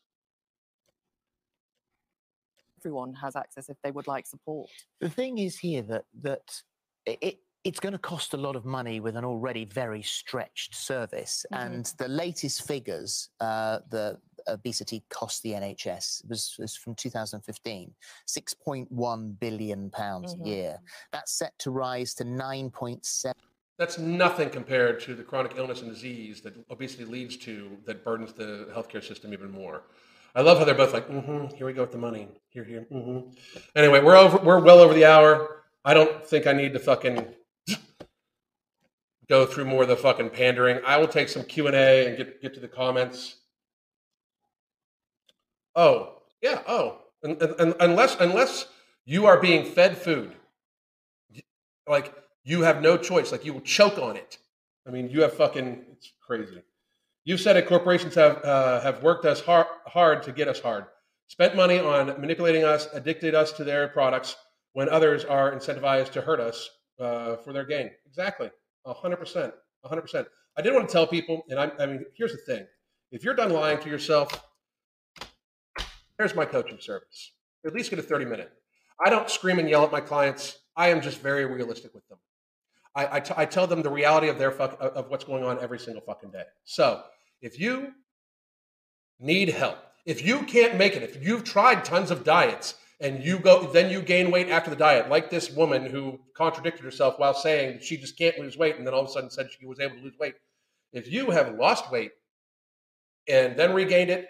Everyone 2.81 3.14
has 3.14 3.36
access 3.36 3.68
if 3.68 3.77
they 3.82 3.90
would 3.90 4.06
like 4.06 4.27
support. 4.27 4.70
The 5.01 5.10
thing 5.10 5.39
is 5.39 5.59
here 5.59 5.82
that 5.82 6.05
that 6.23 6.62
it 7.05 7.39
it's 7.66 7.81
going 7.81 7.93
to 7.93 7.98
cost 7.98 8.32
a 8.32 8.36
lot 8.36 8.55
of 8.55 8.64
money 8.64 9.01
with 9.01 9.16
an 9.16 9.24
already 9.24 9.64
very 9.64 10.01
stretched 10.01 10.73
service. 10.73 11.44
Mm-hmm. 11.52 11.66
And 11.66 11.93
the 11.98 12.06
latest 12.06 12.64
figures, 12.64 13.31
uh, 13.40 13.81
the 13.90 14.18
obesity 14.47 15.02
cost 15.10 15.43
the 15.43 15.51
NHS 15.51 16.28
was, 16.28 16.55
was 16.60 16.77
from 16.77 16.94
2015, 16.94 17.93
6.1 18.28 19.40
billion 19.40 19.90
pounds 19.90 20.35
mm-hmm. 20.35 20.44
a 20.44 20.48
year. 20.48 20.78
That's 21.12 21.32
set 21.32 21.59
to 21.59 21.73
rise 21.73 22.14
to 22.14 22.24
9.7 22.24 23.32
that's 23.78 23.98
nothing 23.98 24.48
compared 24.50 25.00
to 25.00 25.14
the 25.14 25.22
chronic 25.22 25.52
illness 25.56 25.82
and 25.82 25.90
disease 25.90 26.40
that 26.42 26.54
obesity 26.70 27.04
leads 27.04 27.36
to 27.36 27.76
that 27.84 28.04
burdens 28.04 28.32
the 28.32 28.68
healthcare 28.74 29.04
system 29.04 29.32
even 29.32 29.50
more. 29.50 29.82
I 30.34 30.42
love 30.42 30.58
how 30.58 30.64
they're 30.64 30.74
both 30.74 30.92
like, 30.92 31.08
mm-hmm, 31.08 31.54
here 31.56 31.66
we 31.66 31.72
go 31.72 31.82
with 31.82 31.92
the 31.92 31.98
money. 31.98 32.28
Here, 32.50 32.64
here. 32.64 32.86
Mm-hmm. 32.92 33.30
Anyway, 33.74 34.02
we're 34.02 34.16
over 34.16 34.38
we're 34.38 34.60
well 34.60 34.80
over 34.80 34.94
the 34.94 35.04
hour. 35.04 35.62
I 35.84 35.94
don't 35.94 36.26
think 36.26 36.46
I 36.46 36.52
need 36.52 36.72
to 36.72 36.78
fucking 36.78 37.26
go 39.28 39.46
through 39.46 39.64
more 39.64 39.82
of 39.82 39.88
the 39.88 39.96
fucking 39.96 40.30
pandering. 40.30 40.80
I 40.86 40.98
will 40.98 41.08
take 41.08 41.28
some 41.28 41.42
Q 41.42 41.66
and 41.66 41.76
A 41.76 42.06
and 42.06 42.16
get 42.16 42.42
get 42.42 42.54
to 42.54 42.60
the 42.60 42.68
comments. 42.68 43.36
Oh, 45.74 46.22
yeah, 46.40 46.62
oh. 46.66 47.00
And, 47.22 47.40
and, 47.42 47.54
and 47.58 47.74
unless 47.80 48.16
unless 48.20 48.66
you 49.04 49.26
are 49.26 49.40
being 49.40 49.64
fed 49.64 49.96
food, 49.96 50.32
like 51.88 52.14
you 52.47 52.62
have 52.62 52.81
no 52.81 52.97
choice. 52.97 53.32
Like 53.32 53.44
you 53.44 53.52
will 53.52 53.60
choke 53.60 53.98
on 53.98 54.16
it. 54.16 54.39
I 54.86 54.90
mean, 54.90 55.10
you 55.10 55.20
have 55.23 55.35
fucking. 55.35 55.85
It's 55.93 56.12
crazy. 56.24 56.62
You've 57.24 57.40
said 57.40 57.56
it. 57.56 57.66
Corporations 57.66 58.14
have 58.14 58.43
uh, 58.44 58.81
have 58.81 59.02
worked 59.02 59.27
us 59.27 59.40
hard 59.40 59.66
hard 59.85 60.23
to 60.23 60.32
get 60.32 60.48
us 60.48 60.60
hard. 60.60 60.85
Spent 61.27 61.56
money 61.56 61.81
on 61.81 62.06
manipulating 62.20 62.62
us, 62.62 62.86
addicted 62.93 63.35
us 63.35 63.51
to 63.52 63.64
their 63.64 63.89
products, 63.89 64.36
when 64.74 64.89
others 64.89 65.24
are 65.24 65.52
incentivized 65.52 66.12
to 66.12 66.20
hurt 66.20 66.39
us 66.39 66.70
uh, 67.01 67.36
for 67.39 67.52
their 67.52 67.64
gain. 67.64 67.90
Exactly, 68.06 68.48
hundred 68.86 69.16
percent, 69.16 69.52
hundred 69.85 70.02
percent. 70.02 70.28
I 70.56 70.62
did 70.62 70.73
want 70.73 70.89
to 70.89 70.93
tell 70.93 71.06
people, 71.06 71.43
and 71.51 71.59
I, 71.59 71.73
I 71.81 71.86
mean, 71.86 72.05
here's 72.16 72.32
the 72.32 72.39
thing: 72.39 72.64
if 73.10 73.24
you're 73.24 73.35
done 73.35 73.51
lying 73.51 73.81
to 73.81 73.89
yourself, 73.89 74.31
here's 76.16 76.36
my 76.36 76.44
coaching 76.44 76.78
service. 76.81 77.32
At 77.66 77.74
least 77.74 77.90
get 77.90 77.98
a 77.98 78.02
30 78.02 78.24
minute. 78.27 78.52
I 79.05 79.10
don't 79.10 79.28
scream 79.28 79.59
and 79.59 79.68
yell 79.68 79.82
at 79.82 79.90
my 79.90 80.01
clients. 80.01 80.60
I 80.77 80.89
am 80.89 81.01
just 81.01 81.18
very 81.20 81.44
realistic 81.44 81.93
with 81.93 82.06
them. 82.06 82.18
I, 82.97 83.16
I, 83.16 83.20
t- 83.20 83.35
I 83.36 83.44
tell 83.44 83.66
them 83.66 83.82
the 83.82 83.90
reality 83.90 84.28
of 84.28 84.39
their 84.39 84.51
fuck, 84.51 84.78
of 84.81 85.10
what's 85.10 85.24
going 85.24 85.44
on 85.44 85.60
every 85.60 85.78
single 85.78 86.02
fucking 86.02 86.31
day. 86.31 86.44
So 86.64 87.02
if 87.43 87.60
you 87.60 87.93
need 89.20 89.51
help, 89.51 89.78
if 90.06 90.24
you 90.24 90.43
can't 90.43 90.77
make 90.77 90.97
it, 90.97 91.02
if 91.02 91.23
you've 91.23 91.44
tried 91.44 91.85
tons 91.85 92.10
of 92.10 92.24
diets 92.24 92.74
and 93.01 93.23
you 93.23 93.39
go, 93.39 93.70
then 93.70 93.90
you 93.90 94.01
gain 94.01 94.31
weight 94.31 94.48
after 94.48 94.70
the 94.70 94.77
diet, 94.77 95.10
like 95.10 95.28
this 95.28 95.51
woman 95.51 95.85
who 95.85 96.18
contradicted 96.35 96.85
herself 96.85 97.18
while 97.18 97.35
saying 97.35 97.81
she 97.82 97.98
just 97.98 98.16
can't 98.16 98.39
lose 98.39 98.56
weight, 98.56 98.77
and 98.77 98.86
then 98.86 98.94
all 98.94 99.02
of 99.02 99.09
a 99.09 99.12
sudden 99.12 99.31
said 99.31 99.51
she 99.51 99.66
was 99.66 99.78
able 99.78 99.97
to 99.97 100.02
lose 100.02 100.18
weight. 100.18 100.35
If 100.93 101.12
you 101.12 101.31
have 101.31 101.56
lost 101.56 101.93
weight 101.93 102.12
and 103.28 103.56
then 103.56 103.74
regained 103.74 104.10
it, 104.10 104.28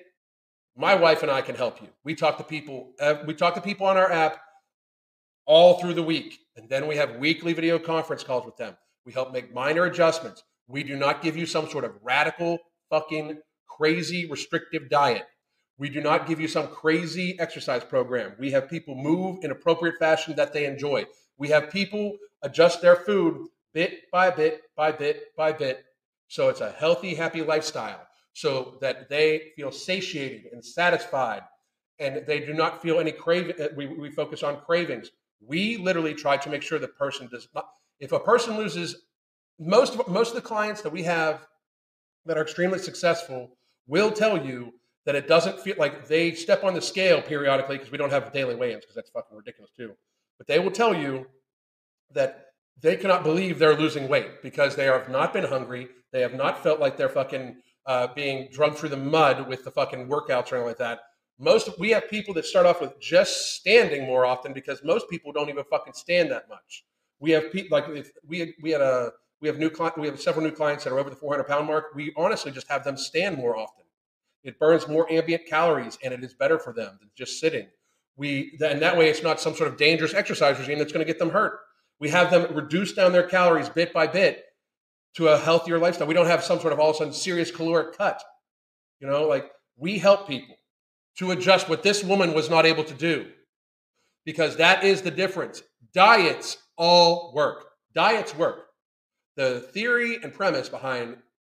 my 0.76 0.94
wife 0.94 1.22
and 1.22 1.30
I 1.30 1.40
can 1.40 1.54
help 1.54 1.80
you. 1.80 1.88
We 2.02 2.14
talk 2.14 2.36
to 2.38 2.44
people. 2.44 2.92
Uh, 3.00 3.16
we 3.26 3.34
talk 3.34 3.54
to 3.54 3.60
people 3.60 3.86
on 3.86 3.96
our 3.96 4.10
app 4.10 4.40
all 5.46 5.78
through 5.78 5.94
the 5.94 6.02
week. 6.02 6.38
And 6.56 6.68
then 6.68 6.86
we 6.86 6.96
have 6.96 7.16
weekly 7.16 7.52
video 7.52 7.78
conference 7.78 8.22
calls 8.22 8.44
with 8.44 8.56
them. 8.56 8.76
We 9.04 9.12
help 9.12 9.32
make 9.32 9.54
minor 9.54 9.84
adjustments. 9.84 10.42
We 10.68 10.82
do 10.82 10.96
not 10.96 11.22
give 11.22 11.36
you 11.36 11.46
some 11.46 11.68
sort 11.68 11.84
of 11.84 11.92
radical, 12.02 12.58
fucking 12.90 13.38
crazy 13.68 14.28
restrictive 14.28 14.88
diet. 14.90 15.24
We 15.78 15.90
do 15.90 16.00
not 16.00 16.26
give 16.26 16.40
you 16.40 16.48
some 16.48 16.68
crazy 16.68 17.38
exercise 17.38 17.84
program. 17.84 18.32
We 18.38 18.50
have 18.52 18.68
people 18.68 18.94
move 18.94 19.44
in 19.44 19.50
appropriate 19.50 19.98
fashion 19.98 20.34
that 20.36 20.52
they 20.52 20.64
enjoy. 20.64 21.04
We 21.38 21.48
have 21.48 21.70
people 21.70 22.16
adjust 22.42 22.80
their 22.80 22.96
food 22.96 23.46
bit 23.74 24.10
by 24.10 24.30
bit 24.30 24.62
by 24.76 24.92
bit 24.92 25.36
by 25.36 25.52
bit 25.52 25.84
So 26.28 26.48
it's 26.48 26.62
a 26.62 26.72
healthy, 26.72 27.14
happy 27.14 27.42
lifestyle 27.42 28.00
so 28.32 28.78
that 28.80 29.08
they 29.08 29.52
feel 29.54 29.70
satiated 29.70 30.52
and 30.52 30.64
satisfied 30.64 31.42
and 31.98 32.26
they 32.26 32.40
do 32.40 32.52
not 32.52 32.82
feel 32.82 32.98
any 33.00 33.12
craving. 33.12 33.60
Uh, 33.60 33.68
we, 33.76 33.86
we 33.86 34.10
focus 34.10 34.42
on 34.42 34.60
cravings. 34.60 35.10
We 35.40 35.76
literally 35.76 36.14
try 36.14 36.36
to 36.36 36.50
make 36.50 36.62
sure 36.62 36.78
the 36.78 36.88
person 36.88 37.28
does 37.30 37.48
not, 37.54 37.68
if 38.00 38.12
a 38.12 38.20
person 38.20 38.56
loses, 38.56 39.04
most 39.58 39.94
of, 39.94 40.08
most 40.08 40.30
of 40.30 40.34
the 40.34 40.42
clients 40.42 40.82
that 40.82 40.92
we 40.92 41.02
have 41.04 41.46
that 42.26 42.36
are 42.36 42.42
extremely 42.42 42.78
successful 42.78 43.56
will 43.86 44.10
tell 44.10 44.44
you 44.44 44.74
that 45.04 45.14
it 45.14 45.28
doesn't 45.28 45.60
feel 45.60 45.76
like 45.78 46.08
they 46.08 46.32
step 46.32 46.64
on 46.64 46.74
the 46.74 46.82
scale 46.82 47.22
periodically 47.22 47.76
because 47.76 47.92
we 47.92 47.98
don't 47.98 48.10
have 48.10 48.32
daily 48.32 48.56
weigh-ins 48.56 48.84
because 48.84 48.96
that's 48.96 49.10
fucking 49.10 49.36
ridiculous 49.36 49.70
too. 49.76 49.92
But 50.36 50.48
they 50.48 50.58
will 50.58 50.72
tell 50.72 50.94
you 50.94 51.26
that 52.12 52.46
they 52.80 52.96
cannot 52.96 53.22
believe 53.22 53.58
they're 53.58 53.78
losing 53.78 54.08
weight 54.08 54.42
because 54.42 54.76
they 54.76 54.84
have 54.84 55.08
not 55.08 55.32
been 55.32 55.44
hungry. 55.44 55.88
They 56.12 56.20
have 56.20 56.34
not 56.34 56.62
felt 56.62 56.80
like 56.80 56.96
they're 56.96 57.08
fucking 57.08 57.56
uh, 57.86 58.08
being 58.14 58.48
drugged 58.52 58.78
through 58.78 58.90
the 58.90 58.96
mud 58.96 59.48
with 59.48 59.64
the 59.64 59.70
fucking 59.70 60.08
workouts 60.08 60.50
or 60.52 60.56
anything 60.56 60.66
like 60.66 60.78
that. 60.78 61.00
Most 61.38 61.78
we 61.78 61.90
have 61.90 62.08
people 62.08 62.32
that 62.34 62.46
start 62.46 62.64
off 62.64 62.80
with 62.80 62.98
just 62.98 63.56
standing 63.56 64.06
more 64.06 64.24
often 64.24 64.52
because 64.52 64.82
most 64.82 65.08
people 65.10 65.32
don't 65.32 65.50
even 65.50 65.64
fucking 65.64 65.92
stand 65.92 66.30
that 66.30 66.48
much. 66.48 66.84
We 67.20 67.30
have 67.32 67.52
people 67.52 67.76
like 67.76 67.88
if 67.90 68.10
we 68.26 68.38
had, 68.40 68.48
we 68.62 68.70
had 68.70 68.80
a 68.80 69.12
we 69.42 69.48
have 69.48 69.58
new 69.58 69.68
client 69.68 69.98
we 69.98 70.06
have 70.06 70.20
several 70.20 70.44
new 70.44 70.52
clients 70.52 70.84
that 70.84 70.92
are 70.92 70.98
over 70.98 71.10
the 71.10 71.16
400 71.16 71.44
pound 71.44 71.66
mark. 71.66 71.94
We 71.94 72.12
honestly 72.16 72.52
just 72.52 72.68
have 72.68 72.84
them 72.84 72.96
stand 72.96 73.36
more 73.36 73.56
often. 73.56 73.84
It 74.44 74.58
burns 74.58 74.88
more 74.88 75.10
ambient 75.12 75.46
calories 75.46 75.98
and 76.02 76.14
it 76.14 76.24
is 76.24 76.32
better 76.32 76.58
for 76.58 76.72
them 76.72 76.96
than 77.00 77.10
just 77.14 77.38
sitting. 77.38 77.68
We 78.16 78.56
and 78.64 78.80
that 78.80 78.96
way 78.96 79.10
it's 79.10 79.22
not 79.22 79.38
some 79.38 79.54
sort 79.54 79.68
of 79.68 79.76
dangerous 79.76 80.14
exercise 80.14 80.58
regime 80.58 80.78
that's 80.78 80.92
going 80.92 81.04
to 81.04 81.12
get 81.12 81.18
them 81.18 81.30
hurt. 81.30 81.58
We 82.00 82.08
have 82.10 82.30
them 82.30 82.54
reduce 82.54 82.94
down 82.94 83.12
their 83.12 83.24
calories 83.24 83.68
bit 83.68 83.92
by 83.92 84.06
bit 84.06 84.44
to 85.16 85.28
a 85.28 85.38
healthier 85.38 85.78
lifestyle. 85.78 86.06
We 86.06 86.14
don't 86.14 86.26
have 86.26 86.44
some 86.44 86.60
sort 86.60 86.72
of 86.72 86.78
all 86.78 86.90
of 86.90 86.96
a 86.96 86.98
sudden 86.98 87.12
serious 87.12 87.50
caloric 87.50 87.96
cut. 87.96 88.22
You 89.00 89.06
know, 89.06 89.26
like 89.26 89.50
we 89.76 89.98
help 89.98 90.26
people 90.26 90.56
to 91.18 91.30
adjust 91.30 91.68
what 91.68 91.82
this 91.82 92.04
woman 92.04 92.34
was 92.34 92.50
not 92.50 92.66
able 92.66 92.84
to 92.84 92.94
do 92.94 93.26
because 94.24 94.56
that 94.56 94.84
is 94.84 95.02
the 95.02 95.10
difference. 95.10 95.62
Diets 95.94 96.58
all 96.76 97.32
work. 97.34 97.66
Diets 97.94 98.36
work. 98.36 98.66
The 99.36 99.60
theory 99.60 100.18
and 100.22 100.34
premise 100.34 100.68
behind 100.68 101.16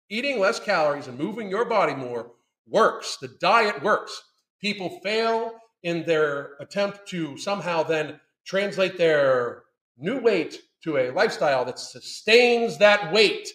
eating 0.09 0.39
less 0.39 0.59
calories 0.59 1.07
and 1.07 1.17
moving 1.17 1.49
your 1.49 1.65
body 1.65 1.95
more 1.95 2.31
works. 2.67 3.17
The 3.17 3.29
diet 3.39 3.83
works. 3.83 4.21
People 4.61 4.99
fail 5.03 5.53
in 5.83 6.05
their 6.05 6.51
attempt 6.59 7.07
to 7.09 7.37
somehow 7.37 7.83
then 7.83 8.19
translate 8.45 8.97
their 8.97 9.63
new 9.97 10.19
weight 10.19 10.59
to 10.83 10.97
a 10.97 11.11
lifestyle 11.11 11.65
that 11.65 11.79
sustains 11.79 12.77
that 12.77 13.11
weight. 13.13 13.49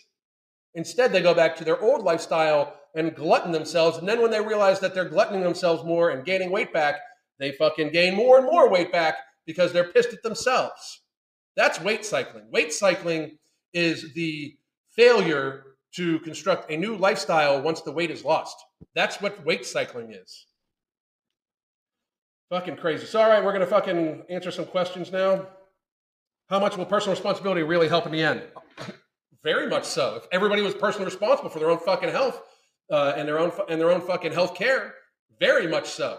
Instead, 0.74 1.12
they 1.12 1.22
go 1.22 1.34
back 1.34 1.56
to 1.56 1.64
their 1.64 1.80
old 1.80 2.02
lifestyle 2.02 2.74
and 2.94 3.14
glutton 3.14 3.52
themselves. 3.52 3.98
And 3.98 4.08
then 4.08 4.22
when 4.22 4.30
they 4.30 4.40
realize 4.40 4.80
that 4.80 4.94
they're 4.94 5.08
gluttoning 5.08 5.42
themselves 5.42 5.84
more 5.84 6.10
and 6.10 6.24
gaining 6.24 6.50
weight 6.50 6.72
back, 6.72 6.96
they 7.38 7.52
fucking 7.52 7.90
gain 7.90 8.14
more 8.14 8.38
and 8.38 8.46
more 8.46 8.70
weight 8.70 8.92
back 8.92 9.16
because 9.46 9.72
they're 9.72 9.92
pissed 9.92 10.12
at 10.12 10.22
themselves. 10.22 11.02
That's 11.56 11.80
weight 11.80 12.04
cycling. 12.04 12.44
Weight 12.50 12.72
cycling 12.72 13.38
is 13.72 14.14
the 14.14 14.54
failure 14.92 15.64
to 15.96 16.18
construct 16.20 16.70
a 16.70 16.76
new 16.76 16.96
lifestyle 16.96 17.62
once 17.62 17.80
the 17.80 17.92
weight 17.92 18.10
is 18.10 18.24
lost. 18.24 18.56
That's 18.94 19.20
what 19.20 19.44
weight 19.44 19.66
cycling 19.66 20.12
is. 20.12 20.46
Fucking 22.50 22.76
crazy. 22.76 23.06
So, 23.06 23.20
all 23.20 23.28
right, 23.28 23.42
we're 23.42 23.52
going 23.52 23.60
to 23.60 23.66
fucking 23.66 24.24
answer 24.30 24.50
some 24.50 24.66
questions 24.66 25.10
now. 25.10 25.46
How 26.48 26.60
much 26.60 26.76
will 26.76 26.84
personal 26.84 27.14
responsibility 27.14 27.62
really 27.62 27.88
help 27.88 28.06
in 28.06 28.12
the 28.12 28.22
end? 28.22 28.42
Very 29.42 29.68
much 29.68 29.84
so. 29.84 30.16
If 30.16 30.26
everybody 30.30 30.62
was 30.62 30.74
personally 30.74 31.06
responsible 31.06 31.50
for 31.50 31.58
their 31.58 31.70
own 31.70 31.78
fucking 31.78 32.10
health 32.10 32.40
uh, 32.90 33.14
and 33.16 33.28
their 33.28 33.38
own 33.38 33.52
and 33.68 33.80
their 33.80 33.90
own 33.90 34.00
fucking 34.00 34.32
health 34.32 34.54
care, 34.54 34.94
very 35.40 35.66
much 35.66 35.88
so. 35.88 36.18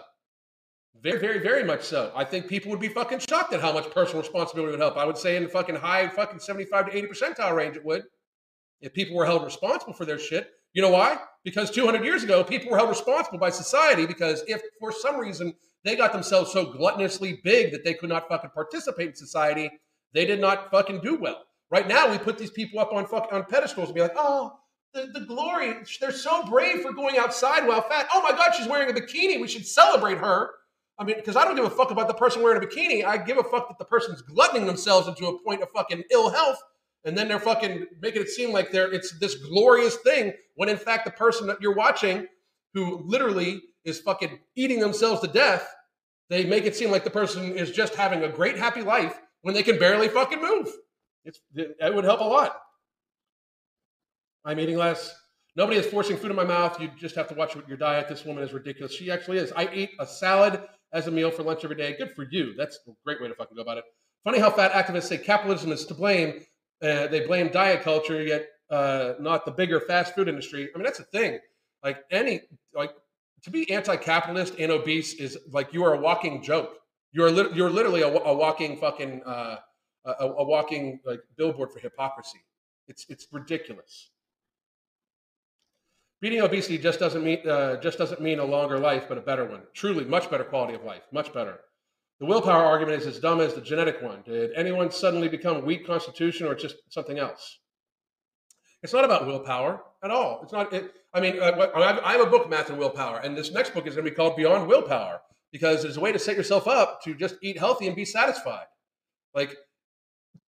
Very, 1.02 1.18
very, 1.18 1.38
very 1.40 1.62
much 1.62 1.82
so. 1.82 2.10
I 2.16 2.24
think 2.24 2.48
people 2.48 2.70
would 2.70 2.80
be 2.80 2.88
fucking 2.88 3.18
shocked 3.18 3.52
at 3.52 3.60
how 3.60 3.72
much 3.72 3.90
personal 3.90 4.22
responsibility 4.22 4.72
would 4.72 4.80
help. 4.80 4.96
I 4.96 5.04
would 5.04 5.18
say 5.18 5.36
in 5.36 5.44
the 5.44 5.48
fucking 5.48 5.76
high 5.76 6.08
fucking 6.08 6.40
75 6.40 6.86
to 6.86 6.96
80 6.96 7.08
percentile 7.08 7.54
range 7.54 7.76
it 7.76 7.84
would. 7.84 8.04
If 8.80 8.92
people 8.92 9.16
were 9.16 9.26
held 9.26 9.44
responsible 9.44 9.92
for 9.92 10.04
their 10.04 10.18
shit. 10.18 10.50
You 10.72 10.82
know 10.82 10.90
why? 10.90 11.18
Because 11.42 11.70
200 11.70 12.04
years 12.04 12.22
ago, 12.22 12.44
people 12.44 12.70
were 12.70 12.76
held 12.76 12.90
responsible 12.90 13.38
by 13.38 13.48
society 13.48 14.04
because 14.04 14.44
if 14.46 14.60
for 14.78 14.92
some 14.92 15.16
reason 15.18 15.54
they 15.84 15.96
got 15.96 16.12
themselves 16.12 16.52
so 16.52 16.66
gluttonously 16.66 17.42
big 17.42 17.72
that 17.72 17.84
they 17.84 17.94
could 17.94 18.10
not 18.10 18.28
fucking 18.28 18.50
participate 18.50 19.08
in 19.08 19.14
society, 19.14 19.70
they 20.12 20.26
did 20.26 20.40
not 20.40 20.70
fucking 20.70 21.00
do 21.00 21.16
well. 21.16 21.44
Right 21.70 21.88
now, 21.88 22.10
we 22.10 22.18
put 22.18 22.38
these 22.38 22.50
people 22.50 22.78
up 22.78 22.92
on 22.92 23.06
fucking 23.06 23.32
on 23.32 23.44
pedestals 23.44 23.88
and 23.88 23.94
be 23.94 24.00
like, 24.00 24.14
oh, 24.16 24.52
the, 24.96 25.20
the 25.20 25.26
glory. 25.26 25.74
They're 26.00 26.10
so 26.10 26.44
brave 26.44 26.80
for 26.80 26.92
going 26.92 27.18
outside 27.18 27.66
while 27.66 27.82
fat. 27.82 28.08
Oh 28.12 28.22
my 28.22 28.32
God, 28.32 28.52
she's 28.56 28.66
wearing 28.66 28.90
a 28.90 28.98
bikini. 28.98 29.40
We 29.40 29.46
should 29.46 29.66
celebrate 29.66 30.18
her. 30.18 30.50
I 30.98 31.04
mean, 31.04 31.16
because 31.16 31.36
I 31.36 31.44
don't 31.44 31.54
give 31.54 31.66
a 31.66 31.70
fuck 31.70 31.90
about 31.90 32.08
the 32.08 32.14
person 32.14 32.42
wearing 32.42 32.62
a 32.62 32.66
bikini. 32.66 33.04
I 33.04 33.18
give 33.18 33.36
a 33.36 33.44
fuck 33.44 33.68
that 33.68 33.78
the 33.78 33.84
person's 33.84 34.22
gluttoning 34.22 34.66
themselves 34.66 35.06
into 35.06 35.26
a 35.26 35.42
point 35.42 35.62
of 35.62 35.68
fucking 35.70 36.04
ill 36.10 36.30
health, 36.30 36.58
and 37.04 37.16
then 37.16 37.28
they're 37.28 37.38
fucking 37.38 37.86
making 38.00 38.22
it 38.22 38.30
seem 38.30 38.50
like 38.50 38.72
they're 38.72 38.90
it's 38.90 39.16
this 39.18 39.34
glorious 39.34 39.96
thing 39.96 40.32
when 40.54 40.70
in 40.70 40.78
fact 40.78 41.04
the 41.04 41.10
person 41.10 41.46
that 41.48 41.60
you're 41.60 41.74
watching, 41.74 42.26
who 42.72 43.02
literally 43.04 43.60
is 43.84 44.00
fucking 44.00 44.38
eating 44.56 44.80
themselves 44.80 45.20
to 45.20 45.28
death, 45.28 45.68
they 46.30 46.46
make 46.46 46.64
it 46.64 46.74
seem 46.74 46.90
like 46.90 47.04
the 47.04 47.10
person 47.10 47.52
is 47.52 47.70
just 47.70 47.94
having 47.94 48.24
a 48.24 48.28
great 48.28 48.56
happy 48.56 48.82
life 48.82 49.20
when 49.42 49.54
they 49.54 49.62
can 49.62 49.78
barely 49.78 50.08
fucking 50.08 50.40
move. 50.40 50.68
It's, 51.24 51.40
it 51.54 51.94
would 51.94 52.04
help 52.04 52.20
a 52.20 52.24
lot. 52.24 52.56
I'm 54.46 54.58
eating 54.60 54.78
less. 54.78 55.14
Nobody 55.56 55.78
is 55.78 55.86
forcing 55.86 56.16
food 56.16 56.30
in 56.30 56.36
my 56.36 56.44
mouth. 56.44 56.80
You 56.80 56.90
just 56.98 57.16
have 57.16 57.28
to 57.28 57.34
watch 57.34 57.56
your 57.66 57.76
diet. 57.76 58.08
This 58.08 58.24
woman 58.24 58.44
is 58.44 58.52
ridiculous. 58.52 58.94
She 58.94 59.10
actually 59.10 59.38
is. 59.38 59.52
I 59.56 59.68
eat 59.74 59.90
a 59.98 60.06
salad 60.06 60.62
as 60.92 61.08
a 61.08 61.10
meal 61.10 61.30
for 61.30 61.42
lunch 61.42 61.64
every 61.64 61.76
day. 61.76 61.96
Good 61.98 62.12
for 62.12 62.24
you. 62.30 62.54
That's 62.54 62.78
a 62.86 62.92
great 63.04 63.20
way 63.20 63.28
to 63.28 63.34
fucking 63.34 63.56
go 63.56 63.62
about 63.62 63.78
it. 63.78 63.84
Funny 64.22 64.38
how 64.38 64.50
fat 64.50 64.72
activists 64.72 65.04
say 65.04 65.18
capitalism 65.18 65.72
is 65.72 65.84
to 65.86 65.94
blame. 65.94 66.44
Uh, 66.82 67.06
they 67.08 67.26
blame 67.26 67.48
diet 67.48 67.82
culture, 67.82 68.22
yet 68.22 68.48
uh, 68.70 69.14
not 69.18 69.44
the 69.44 69.50
bigger 69.50 69.80
fast 69.80 70.14
food 70.14 70.28
industry. 70.28 70.68
I 70.74 70.78
mean, 70.78 70.84
that's 70.84 70.98
the 70.98 71.04
thing. 71.04 71.38
Like 71.82 72.04
any, 72.10 72.42
like 72.74 72.90
to 73.42 73.50
be 73.50 73.70
anti-capitalist 73.70 74.54
and 74.58 74.72
obese 74.72 75.14
is 75.14 75.38
like 75.52 75.72
you 75.72 75.84
are 75.84 75.94
a 75.94 76.00
walking 76.00 76.42
joke. 76.42 76.78
You're 77.12 77.30
li- 77.30 77.50
you're 77.54 77.70
literally 77.70 78.02
a, 78.02 78.08
a 78.08 78.34
walking 78.34 78.76
fucking 78.76 79.22
uh, 79.24 79.56
a, 80.04 80.12
a, 80.24 80.44
walking 80.44 81.00
like 81.04 81.20
billboard 81.36 81.72
for 81.72 81.78
hypocrisy. 81.78 82.40
It's 82.88 83.06
it's 83.08 83.26
ridiculous. 83.32 84.10
Beating 86.20 86.40
obesity 86.40 86.78
just 86.78 86.98
doesn't 86.98 87.22
mean 87.22 87.46
uh, 87.48 87.76
just 87.76 87.98
doesn't 87.98 88.22
mean 88.22 88.38
a 88.38 88.44
longer 88.44 88.78
life, 88.78 89.04
but 89.08 89.18
a 89.18 89.20
better 89.20 89.44
one. 89.44 89.62
Truly, 89.74 90.04
much 90.04 90.30
better 90.30 90.44
quality 90.44 90.74
of 90.74 90.82
life, 90.84 91.02
much 91.12 91.32
better. 91.32 91.60
The 92.20 92.26
willpower 92.26 92.64
argument 92.64 93.02
is 93.02 93.06
as 93.06 93.20
dumb 93.20 93.40
as 93.40 93.52
the 93.52 93.60
genetic 93.60 94.00
one. 94.00 94.22
Did 94.24 94.52
anyone 94.56 94.90
suddenly 94.90 95.28
become 95.28 95.66
weak 95.66 95.86
constitution, 95.86 96.46
or 96.46 96.54
just 96.54 96.76
something 96.88 97.18
else? 97.18 97.58
It's 98.82 98.94
not 98.94 99.04
about 99.04 99.26
willpower 99.26 99.82
at 100.02 100.10
all. 100.10 100.40
It's 100.42 100.52
not. 100.52 100.72
It, 100.72 100.90
I 101.12 101.20
mean, 101.20 101.38
uh, 101.40 101.70
I 101.74 102.12
have 102.12 102.26
a 102.26 102.30
book, 102.30 102.48
Math 102.48 102.70
and 102.70 102.78
Willpower, 102.78 103.18
and 103.18 103.36
this 103.36 103.50
next 103.52 103.74
book 103.74 103.86
is 103.86 103.94
going 103.94 104.04
to 104.04 104.10
be 104.10 104.16
called 104.16 104.36
Beyond 104.36 104.68
Willpower 104.68 105.20
because 105.52 105.82
there's 105.82 105.96
a 105.96 106.00
way 106.00 106.12
to 106.12 106.18
set 106.18 106.36
yourself 106.36 106.66
up 106.66 107.02
to 107.02 107.14
just 107.14 107.36
eat 107.42 107.58
healthy 107.58 107.86
and 107.86 107.96
be 107.96 108.04
satisfied. 108.04 108.66
Like, 109.34 109.56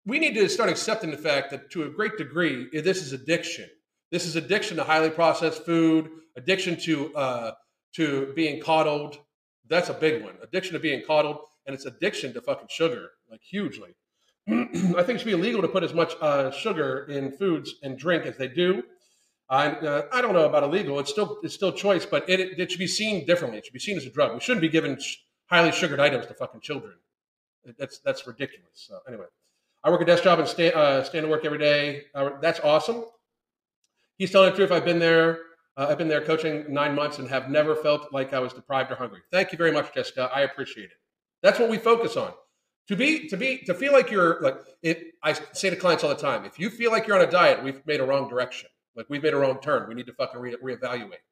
we 0.06 0.20
need 0.20 0.36
to 0.36 0.50
start 0.50 0.70
accepting 0.70 1.12
the 1.12 1.18
fact 1.18 1.52
that 1.52 1.72
to 1.72 1.84
a 1.84 1.90
great 1.90 2.18
degree, 2.18 2.70
this 2.74 3.02
is 3.02 3.14
addiction. 3.14 3.70
This 4.12 4.26
is 4.26 4.36
addiction 4.36 4.78
to 4.78 4.84
highly 4.84 5.10
processed 5.10 5.66
food, 5.66 6.10
addiction 6.36 6.78
to 6.82 7.16
uh, 7.16 7.52
to 7.96 8.34
being 8.36 8.62
coddled. 8.62 9.20
That's 9.68 9.90
a 9.90 9.94
big 9.94 10.24
one. 10.24 10.36
Addiction 10.42 10.74
to 10.74 10.80
being 10.80 11.04
coddled, 11.06 11.38
and 11.66 11.76
it's 11.76 11.86
addiction 11.86 12.34
to 12.34 12.42
fucking 12.42 12.68
sugar, 12.70 13.12
like 13.30 13.42
hugely. 13.44 13.96
I 14.50 14.54
think 15.04 15.10
it 15.10 15.18
should 15.20 15.26
be 15.26 15.34
illegal 15.34 15.62
to 15.62 15.68
put 15.68 15.84
as 15.84 15.94
much 15.94 16.14
uh, 16.22 16.50
sugar 16.52 17.06
in 17.06 17.32
foods 17.32 17.76
and 17.84 17.98
drink 17.98 18.26
as 18.26 18.36
they 18.38 18.48
do. 18.48 18.82
I, 19.48 19.68
uh, 19.68 20.02
I 20.12 20.22
don't 20.22 20.34
know 20.34 20.46
about 20.46 20.64
illegal. 20.64 21.00
It's 21.00 21.10
still 21.10 21.40
it's 21.44 21.54
still 21.54 21.72
choice, 21.72 22.06
but 22.06 22.28
it, 22.30 22.40
it, 22.40 22.60
it 22.60 22.72
should 22.72 22.80
be 22.80 22.88
seen 22.88 23.26
differently. 23.26 23.60
It 23.60 23.66
should 23.66 23.74
be 23.74 23.80
seen 23.80 23.98
as 23.98 24.06
a 24.06 24.10
drug. 24.10 24.34
We 24.34 24.40
shouldn't 24.40 24.62
be 24.62 24.70
giving 24.70 24.98
sh- 25.00 25.18
highly 25.48 25.72
sugared 25.72 26.00
items 26.00 26.28
to 26.28 26.34
fucking 26.34 26.62
children. 26.62 26.96
That's 27.78 28.00
that's 28.00 28.26
ridiculous. 28.26 28.70
So 28.74 29.00
anyway, 29.08 29.26
I 29.84 29.90
work 29.90 30.02
a 30.02 30.06
desk 30.06 30.24
job 30.24 30.40
and 30.40 30.48
stay 30.48 30.72
uh, 30.72 31.04
stand 31.04 31.26
to 31.26 31.30
work 31.30 31.46
every 31.46 31.58
day. 31.58 32.04
Uh, 32.14 32.32
that's 32.42 32.60
awesome. 32.60 33.04
He's 34.20 34.30
telling 34.32 34.52
the 34.52 34.56
truth. 34.56 34.72
I've 34.72 34.86
been 34.86 35.00
there. 35.00 35.40
Uh, 35.76 35.88
I've 35.90 35.98
been 35.98 36.08
there 36.08 36.22
coaching 36.22 36.72
nine 36.72 36.94
months 36.94 37.18
and 37.18 37.28
have 37.30 37.50
never 37.50 37.76
felt 37.76 38.14
like 38.14 38.34
I 38.34 38.40
was 38.40 38.54
deprived 38.54 38.92
or 38.92 38.96
hungry. 38.96 39.22
Thank 39.32 39.52
you 39.52 39.58
very 39.58 39.72
much, 39.72 39.92
Jessica. 39.96 40.30
I 40.34 40.42
appreciate 40.42 40.86
it. 40.92 40.98
That's 41.42 41.58
what 41.58 41.70
we 41.70 41.80
focus 41.80 42.16
on. 42.16 42.34
To 42.90 42.96
be 42.96 43.28
to 43.30 43.38
be 43.38 43.60
to 43.66 43.74
feel 43.74 43.94
like 43.94 44.12
you're 44.12 44.40
like 44.42 44.58
it. 44.84 45.14
I 45.24 45.34
say 45.34 45.72
to 45.72 45.76
clients 45.76 46.04
all 46.04 46.10
the 46.12 46.16
time. 46.16 46.46
If 46.46 46.60
you 46.60 46.70
feel 46.70 46.92
like 46.92 47.08
you're 47.08 47.20
on 47.20 47.28
a 47.28 47.32
diet, 47.32 47.64
we've 47.64 47.86
made 47.88 48.00
a 48.00 48.06
wrong 48.06 48.30
direction 48.30 48.70
like 49.00 49.10
we've 49.10 49.24
made 49.24 49.34
a 49.34 49.38
wrong 49.38 49.60
turn. 49.62 49.88
We 49.88 49.96
need 49.96 50.08
to 50.08 50.14
fucking 50.14 50.40
re- 50.40 50.58
reevaluate. 50.62 51.24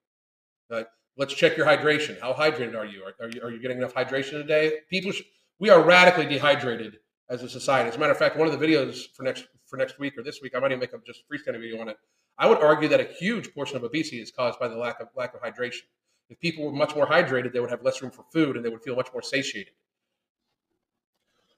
Like, 0.69 0.88
let's 1.18 1.34
check 1.34 1.57
your 1.57 1.65
hydration. 1.65 2.19
How 2.19 2.34
hydrated 2.34 2.76
are 2.76 2.85
you? 2.85 3.03
Are, 3.03 3.26
are 3.26 3.30
you 3.30 3.41
are 3.41 3.51
you 3.51 3.61
getting 3.61 3.77
enough 3.77 3.93
hydration 3.93 4.31
today? 4.31 4.80
People, 4.89 5.11
sh- 5.11 5.23
we 5.59 5.69
are 5.69 5.81
radically 5.81 6.26
dehydrated 6.26 6.99
as 7.30 7.43
a 7.43 7.49
society. 7.49 7.89
As 7.89 7.95
a 7.95 7.99
matter 7.99 8.14
of 8.14 8.18
fact, 8.18 8.38
one 8.38 8.47
of 8.47 8.57
the 8.57 8.65
videos 8.65 9.05
for 9.15 9.23
next 9.23 9.47
for 9.65 9.76
next 9.76 9.99
week 9.99 10.18
or 10.18 10.23
this 10.23 10.39
week, 10.41 10.53
I 10.55 10.59
might 10.59 10.72
even 10.72 10.80
make 10.80 10.93
a 10.93 10.99
just 11.05 11.23
freestanding 11.30 11.59
video 11.59 11.81
on 11.81 11.89
it. 11.89 11.97
I 12.38 12.47
would 12.47 12.59
argue 12.59 12.88
that 12.89 12.99
a 12.99 13.07
huge 13.19 13.53
portion 13.53 13.77
of 13.77 13.84
obesity 13.84 14.22
is 14.22 14.31
caused 14.31 14.59
by 14.59 14.68
the 14.68 14.77
lack 14.77 14.99
of 14.99 15.07
lack 15.15 15.34
of 15.34 15.41
hydration. 15.41 15.84
If 16.30 16.39
people 16.39 16.65
were 16.65 16.72
much 16.72 16.95
more 16.95 17.07
hydrated, 17.07 17.53
they 17.53 17.59
would 17.59 17.69
have 17.69 17.84
less 17.84 18.01
room 18.01 18.11
for 18.11 18.26
food 18.31 18.55
and 18.55 18.65
they 18.65 18.69
would 18.69 18.84
feel 18.84 18.95
much 18.95 19.09
more 19.14 19.22
satiated. 19.22 19.73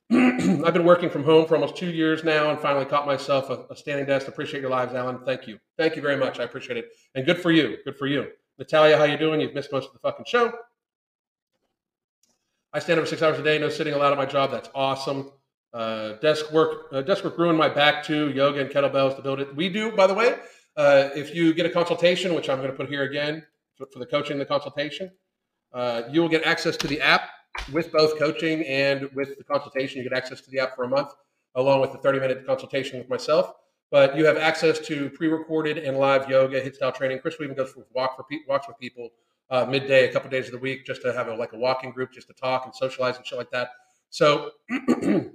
I've 0.11 0.73
been 0.73 0.85
working 0.85 1.10
from 1.10 1.23
home 1.23 1.45
for 1.45 1.56
almost 1.56 1.76
two 1.76 1.91
years 1.91 2.23
now 2.23 2.49
and 2.49 2.60
finally 2.60 2.85
caught 2.85 3.06
myself 3.06 3.49
a, 3.49 3.65
a, 3.69 3.76
standing 3.76 4.06
desk. 4.06 4.27
Appreciate 4.27 4.61
your 4.61 4.69
lives, 4.69 4.93
Alan. 4.95 5.19
Thank 5.23 5.47
you. 5.47 5.60
Thank 5.77 5.95
you 5.95 6.01
very 6.01 6.18
much. 6.18 6.39
I 6.39 6.43
appreciate 6.43 6.77
it. 6.77 6.89
And 7.14 7.26
good 7.26 7.39
for 7.39 7.51
you. 7.51 7.77
Good 7.85 7.95
for 7.95 8.07
you. 8.07 8.27
Natalia, 8.57 8.97
how 8.97 9.03
you 9.03 9.18
doing? 9.18 9.39
You've 9.39 9.53
missed 9.53 9.72
most 9.72 9.88
of 9.88 9.93
the 9.93 9.99
fucking 9.99 10.26
show. 10.27 10.51
I 12.73 12.80
stand 12.80 12.99
over 12.99 13.07
six 13.07 13.22
hours 13.22 13.39
a 13.39 13.43
day, 13.43 13.57
no 13.60 13.69
sitting 13.69 13.93
allowed 13.93 14.11
at 14.11 14.18
my 14.18 14.26
job. 14.26 14.51
That's 14.51 14.69
awesome. 14.73 15.31
Uh, 15.73 16.14
desk 16.14 16.51
work, 16.51 16.88
uh, 16.91 17.01
desk 17.01 17.23
work 17.23 17.38
ruined 17.38 17.57
my 17.57 17.69
back 17.69 18.03
too. 18.03 18.31
Yoga 18.31 18.61
and 18.61 18.69
kettlebells 18.69 19.15
to 19.15 19.22
build 19.22 19.39
it. 19.39 19.56
We 19.56 19.69
do, 19.69 19.91
by 19.91 20.07
the 20.07 20.14
way. 20.14 20.35
Uh, 20.80 21.10
if 21.14 21.35
you 21.35 21.53
get 21.53 21.65
a 21.65 21.69
consultation, 21.69 22.34
which 22.34 22.47
I'm 22.47 22.60
going 22.60 22.72
to 22.72 22.76
put 22.76 22.88
here 22.88 23.03
again 23.03 23.45
for, 23.76 23.85
for 23.91 23.99
the 23.99 24.06
coaching, 24.06 24.31
and 24.34 24.41
the 24.41 24.45
consultation, 24.45 25.11
uh, 25.73 26.03
you 26.10 26.22
will 26.22 26.30
get 26.30 26.45
access 26.45 26.77
to 26.77 26.88
the 26.88 27.01
app 27.01 27.23
with 27.73 27.91
both 27.91 28.18
coaching 28.18 28.64
and 28.64 29.10
with 29.14 29.38
the 29.38 29.43
consultation. 29.43 29.97
You 30.01 30.07
get 30.07 30.18
access 30.18 30.39
to 30.39 30.49
the 30.49 30.60
app 30.60 30.77
for 30.77 30.85
a 30.85 30.88
month, 30.88 31.10
along 31.56 31.81
with 31.81 31.91
the 31.91 31.97
30 31.97 32.22
minute 32.22 32.45
consultation 32.45 32.97
with 32.97 33.10
myself. 33.10 33.51
But 33.91 34.15
you 34.15 34.23
have 34.23 34.38
access 34.38 34.80
to 34.88 35.10
pre-recorded 35.10 35.80
and 35.80 35.97
live 35.97 36.30
yoga, 36.30 36.61
HIIT 36.61 36.76
style 36.76 36.93
training. 36.93 37.19
Chris 37.19 37.35
even 37.41 37.57
goes 37.57 37.73
for 37.73 37.85
walk 37.93 38.15
for 38.15 38.23
pe- 38.23 38.45
walks 38.47 38.65
with 38.69 38.80
people 38.80 39.10
uh, 39.49 39.65
midday, 39.65 40.07
a 40.07 40.14
couple 40.14 40.30
days 40.30 40.45
of 40.45 40.53
the 40.53 40.60
week, 40.60 40.85
just 40.85 41.01
to 41.01 41.11
have 41.11 41.27
a, 41.27 41.35
like 41.35 41.51
a 41.51 41.57
walking 41.57 41.91
group, 41.91 42.14
just 42.14 42.27
to 42.27 42.34
talk 42.34 42.64
and 42.64 42.73
socialize 42.73 43.18
and 43.18 43.27
shit 43.27 43.38
like 43.38 43.51
that. 43.51 43.72
So, 44.11 44.51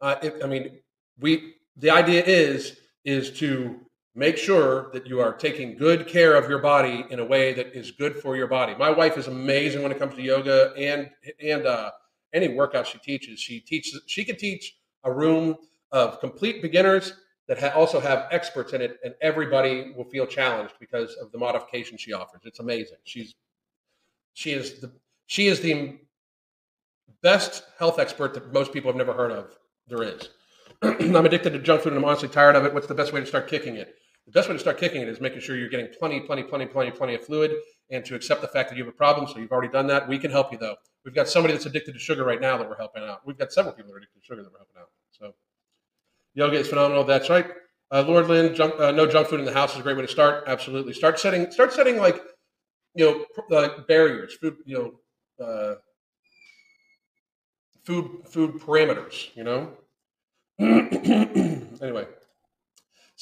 uh, 0.00 0.16
I 0.42 0.46
mean, 0.48 0.80
we 1.20 1.54
the 1.76 1.90
idea 1.90 2.24
is 2.24 2.76
is 3.04 3.30
to 3.38 3.78
make 4.14 4.36
sure 4.36 4.90
that 4.92 5.06
you 5.06 5.20
are 5.20 5.32
taking 5.32 5.76
good 5.76 6.06
care 6.06 6.34
of 6.34 6.48
your 6.48 6.58
body 6.58 7.04
in 7.10 7.18
a 7.18 7.24
way 7.24 7.54
that 7.54 7.74
is 7.74 7.90
good 7.90 8.16
for 8.16 8.36
your 8.36 8.46
body. 8.46 8.74
My 8.74 8.90
wife 8.90 9.16
is 9.16 9.26
amazing 9.26 9.82
when 9.82 9.92
it 9.92 9.98
comes 9.98 10.14
to 10.14 10.22
yoga 10.22 10.72
and 10.76 11.10
and 11.42 11.66
uh, 11.66 11.90
any 12.32 12.48
workout 12.48 12.86
she 12.86 12.98
teaches. 12.98 13.40
She 13.40 13.60
teaches 13.60 14.00
she 14.06 14.24
can 14.24 14.36
teach 14.36 14.76
a 15.04 15.12
room 15.12 15.56
of 15.90 16.20
complete 16.20 16.62
beginners 16.62 17.14
that 17.48 17.58
ha- 17.58 17.78
also 17.78 18.00
have 18.00 18.28
experts 18.30 18.72
in 18.72 18.80
it, 18.80 18.98
and 19.04 19.14
everybody 19.20 19.92
will 19.96 20.04
feel 20.04 20.26
challenged 20.26 20.74
because 20.78 21.14
of 21.14 21.32
the 21.32 21.38
modification 21.38 21.96
she 21.98 22.12
offers. 22.12 22.42
It's 22.44 22.60
amazing. 22.60 22.98
She's 23.04 23.34
she 24.34 24.52
is 24.52 24.80
the 24.80 24.92
she 25.26 25.48
is 25.48 25.60
the 25.60 25.98
best 27.22 27.64
health 27.78 27.98
expert 27.98 28.34
that 28.34 28.52
most 28.52 28.72
people 28.72 28.90
have 28.90 28.96
never 28.96 29.12
heard 29.12 29.32
of. 29.32 29.56
There 29.88 30.02
is. 30.02 30.28
I'm 30.82 31.26
addicted 31.26 31.50
to 31.50 31.58
junk 31.58 31.82
food 31.82 31.92
and 31.92 32.02
I'm 32.02 32.04
honestly 32.04 32.28
tired 32.28 32.56
of 32.56 32.64
it. 32.64 32.74
What's 32.74 32.86
the 32.86 32.94
best 32.94 33.12
way 33.12 33.20
to 33.20 33.26
start 33.26 33.48
kicking 33.48 33.76
it? 33.76 33.94
The 34.26 34.32
best 34.32 34.48
way 34.48 34.54
to 34.54 34.60
start 34.60 34.78
kicking 34.78 35.02
it 35.02 35.08
is 35.08 35.20
making 35.20 35.40
sure 35.40 35.56
you're 35.56 35.68
getting 35.68 35.88
plenty, 35.98 36.20
plenty, 36.20 36.42
plenty, 36.42 36.66
plenty, 36.66 36.90
plenty 36.90 37.14
of 37.14 37.24
fluid 37.24 37.52
and 37.90 38.04
to 38.04 38.14
accept 38.14 38.40
the 38.40 38.48
fact 38.48 38.70
that 38.70 38.76
you 38.76 38.84
have 38.84 38.92
a 38.92 38.96
problem. 38.96 39.26
So 39.26 39.38
you've 39.38 39.52
already 39.52 39.72
done 39.72 39.86
that. 39.88 40.08
We 40.08 40.18
can 40.18 40.30
help 40.30 40.52
you 40.52 40.58
though. 40.58 40.76
We've 41.04 41.14
got 41.14 41.28
somebody 41.28 41.54
that's 41.54 41.66
addicted 41.66 41.92
to 41.92 41.98
sugar 41.98 42.24
right 42.24 42.40
now 42.40 42.56
that 42.56 42.68
we're 42.68 42.76
helping 42.76 43.02
out. 43.02 43.26
We've 43.26 43.36
got 43.36 43.52
several 43.52 43.74
people 43.74 43.90
that 43.90 43.96
are 43.96 43.98
addicted 43.98 44.20
to 44.20 44.24
sugar 44.24 44.42
that 44.42 44.52
we're 44.52 44.58
helping 44.58 44.76
out. 44.80 44.88
So 45.10 45.34
yoga 46.34 46.58
is 46.58 46.68
phenomenal. 46.68 47.04
That's 47.04 47.28
right. 47.28 47.46
Uh, 47.90 48.04
Lord 48.06 48.28
Lynn, 48.28 48.54
junk, 48.54 48.74
uh, 48.78 48.90
no 48.92 49.06
junk 49.06 49.28
food 49.28 49.40
in 49.40 49.46
the 49.46 49.52
house 49.52 49.74
is 49.74 49.80
a 49.80 49.82
great 49.82 49.96
way 49.96 50.02
to 50.02 50.08
start. 50.08 50.44
Absolutely. 50.46 50.94
Start 50.94 51.18
setting, 51.18 51.50
start 51.50 51.72
setting 51.72 51.98
like, 51.98 52.22
you 52.94 53.26
know, 53.50 53.56
uh, 53.56 53.82
barriers, 53.88 54.34
food, 54.34 54.56
you 54.64 54.94
know, 55.38 55.44
uh, 55.44 55.74
food, 57.84 58.22
food 58.26 58.54
parameters, 58.54 59.34
you 59.34 59.44
know? 59.44 59.72
anyway, 60.58 62.06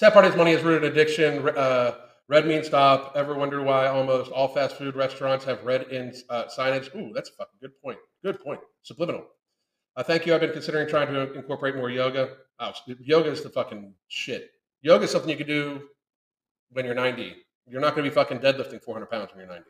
sad 0.01 0.14
part 0.14 0.24
is 0.24 0.35
money 0.35 0.52
is 0.52 0.62
rooted 0.62 0.82
in 0.82 0.93
addiction. 0.93 1.47
Uh, 1.51 1.93
red 2.27 2.47
means 2.47 2.66
stop. 2.66 3.12
Ever 3.14 3.35
wonder 3.35 3.62
why 3.62 3.86
almost 3.86 4.32
all 4.32 4.48
fast 4.48 4.78
food 4.78 4.97
restaurants 4.97 5.44
have 5.44 5.62
red 5.62 5.89
in 5.89 6.14
uh, 6.31 6.44
signage? 6.44 6.94
Ooh, 6.97 7.12
that's 7.14 7.28
a 7.28 7.32
fucking 7.35 7.59
good 7.60 7.78
point. 7.82 7.98
Good 8.24 8.40
point. 8.43 8.60
Subliminal. 8.82 9.27
Uh, 9.94 10.02
thank 10.02 10.24
you. 10.24 10.35
I've 10.35 10.40
been 10.40 10.52
considering 10.52 10.89
trying 10.89 11.12
to 11.12 11.35
incorporate 11.35 11.77
more 11.77 11.90
yoga. 11.90 12.31
Oh, 12.59 12.72
yoga 12.98 13.31
is 13.31 13.43
the 13.43 13.51
fucking 13.51 13.93
shit. 14.09 14.52
Yoga 14.81 15.05
is 15.05 15.10
something 15.10 15.28
you 15.28 15.36
can 15.36 15.47
do 15.47 15.82
when 16.70 16.86
you're 16.86 16.94
90. 16.94 17.36
You're 17.66 17.82
not 17.82 17.94
going 17.94 18.05
to 18.05 18.10
be 18.10 18.14
fucking 18.14 18.39
deadlifting 18.39 18.82
400 18.82 19.05
pounds 19.05 19.32
when 19.32 19.40
you're 19.44 19.55
90. 19.55 19.66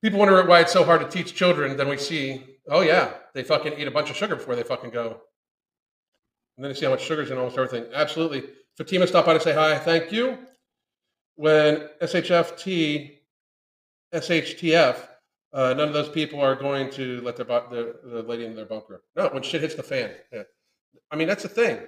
People 0.00 0.18
wonder 0.18 0.42
why 0.46 0.60
it's 0.60 0.72
so 0.72 0.82
hard 0.82 1.02
to 1.02 1.08
teach 1.08 1.34
children. 1.34 1.76
Then 1.76 1.88
we 1.88 1.98
see, 1.98 2.42
oh 2.70 2.80
yeah, 2.80 3.12
they 3.34 3.42
fucking 3.42 3.74
eat 3.78 3.86
a 3.86 3.90
bunch 3.90 4.08
of 4.08 4.16
sugar 4.16 4.36
before 4.36 4.56
they 4.56 4.62
fucking 4.62 4.90
go 4.90 5.20
and 6.56 6.64
then 6.64 6.70
you 6.70 6.74
see 6.74 6.84
how 6.84 6.90
much 6.90 7.02
sugar's 7.02 7.30
in 7.30 7.38
almost 7.38 7.56
everything. 7.58 7.86
Absolutely. 7.94 8.44
Fatima 8.76 9.06
stopped 9.06 9.26
by 9.26 9.34
to 9.34 9.40
say 9.40 9.52
hi. 9.52 9.78
Thank 9.78 10.12
you. 10.12 10.38
When 11.36 11.88
SHFT, 12.00 13.18
SHTF, 14.14 14.96
uh, 15.52 15.74
none 15.74 15.88
of 15.88 15.94
those 15.94 16.08
people 16.08 16.40
are 16.40 16.54
going 16.54 16.90
to 16.90 17.20
let 17.20 17.36
their, 17.36 17.44
the, 17.44 17.98
the 18.04 18.22
lady 18.22 18.46
in 18.46 18.56
their 18.56 18.64
bunker. 18.64 19.02
No, 19.16 19.28
when 19.28 19.42
shit 19.42 19.60
hits 19.60 19.74
the 19.74 19.82
fan. 19.82 20.10
Yeah. 20.32 20.42
I 21.10 21.16
mean, 21.16 21.28
that's 21.28 21.42
the 21.42 21.48
thing. 21.48 21.80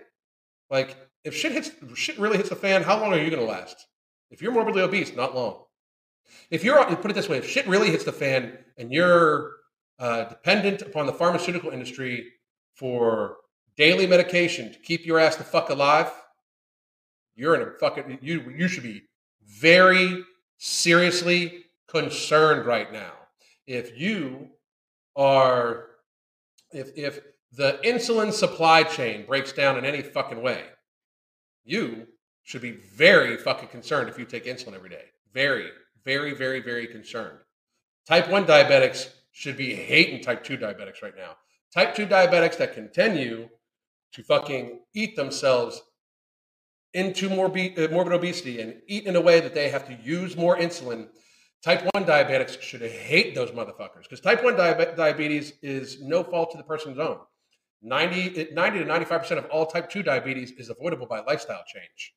Like, 0.71 0.97
if 1.25 1.35
shit 1.35 1.53
hits, 1.53 1.71
shit 1.95 2.19
really 2.19 2.37
hits 2.37 2.51
the 2.51 2.57
fan, 2.57 2.83
how 2.83 3.01
long 3.01 3.15
are 3.15 3.19
you 3.19 3.31
going 3.31 3.45
to 3.45 3.51
last? 3.51 3.87
If 4.31 4.43
you're 4.43 4.53
morbidly 4.53 4.83
obese, 4.83 5.15
not 5.15 5.35
long. 5.35 5.65
If 6.51 6.65
you're, 6.65 6.85
put 6.97 7.11
it 7.11 7.15
this 7.15 7.29
way, 7.29 7.39
if 7.39 7.49
shit 7.49 7.67
really 7.67 7.91
hits 7.91 8.05
the 8.05 8.13
fan 8.13 8.59
and 8.77 8.93
you're 8.93 9.53
uh, 9.99 10.25
dependent 10.25 10.83
upon 10.83 11.07
the 11.07 11.13
pharmaceutical 11.13 11.71
industry 11.71 12.27
for 12.75 13.37
daily 13.77 14.07
medication 14.07 14.73
to 14.73 14.79
keep 14.81 15.07
your 15.07 15.19
ass 15.19 15.37
the 15.37 15.45
fuck 15.45 15.71
alive, 15.71 16.11
you're 17.37 17.55
in 17.55 17.63
a 17.63 17.71
fucking 17.79 18.19
you 18.23 18.53
you 18.57 18.69
should 18.69 18.83
be 18.83 19.03
very 19.45 20.23
seriously 20.59 21.65
concerned 21.89 22.67
right 22.67 22.93
now. 22.93 23.13
If 23.67 23.99
you 23.99 24.51
are 25.17 25.87
if 26.73 26.97
if 26.97 27.21
the 27.53 27.79
insulin 27.85 28.33
supply 28.33 28.83
chain 28.83 29.27
breaks 29.27 29.53
down 29.53 29.79
in 29.79 29.85
any 29.85 30.03
fucking 30.03 30.43
way, 30.43 30.65
you 31.65 32.07
should 32.43 32.63
be 32.63 32.73
very 32.73 33.37
fucking 33.37 33.69
concerned 33.69 34.09
if 34.09 34.19
you 34.19 34.25
take 34.25 34.45
insulin 34.45 34.75
every 34.75 34.91
day. 34.91 35.05
Very, 35.33 35.69
very, 36.05 36.35
very, 36.35 36.61
very 36.61 36.87
concerned. 36.87 37.39
Type 38.07 38.29
1 38.29 38.45
diabetics 38.45 39.09
should 39.33 39.57
be 39.57 39.75
hating 39.75 40.21
type 40.21 40.45
2 40.45 40.59
diabetics 40.59 41.03
right 41.03 41.17
now. 41.17 41.37
Type 41.73 41.95
2 41.95 42.07
diabetics 42.07 42.59
that 42.59 42.75
continue 42.75 43.49
to 44.13 44.23
fucking 44.23 44.81
eat 44.95 45.17
themselves 45.17 45.83
into 46.95 47.29
more 47.29 47.49
be- 47.49 47.77
uh, 47.77 47.89
morbid 47.89 48.13
obesity 48.13 48.61
and 48.61 48.81
eat 48.87 49.05
in 49.05 49.17
a 49.17 49.21
way 49.21 49.41
that 49.41 49.53
they 49.53 49.69
have 49.69 49.87
to 49.87 49.99
use 50.03 50.37
more 50.37 50.57
insulin. 50.57 51.09
Type 51.63 51.83
1 51.95 52.05
diabetics 52.05 52.61
should 52.61 52.83
hate 52.83 53.35
those 53.35 53.51
motherfuckers 53.51 54.03
because 54.03 54.21
type 54.21 54.43
1 54.45 54.55
diabe- 54.55 54.97
diabetes 54.97 55.55
is 55.63 56.01
no 56.03 56.23
fault 56.23 56.53
to 56.53 56.57
the 56.57 56.65
person's 56.65 56.99
own. 56.99 57.19
90, 57.83 58.49
90 58.53 58.79
to 58.79 58.85
95% 58.85 59.39
of 59.39 59.45
all 59.47 59.67
type 59.67 59.91
2 59.91 60.03
diabetes 60.03 60.53
is 60.53 60.71
avoidable 60.71 61.07
by 61.07 61.21
lifestyle 61.21 61.65
change. 61.67 62.15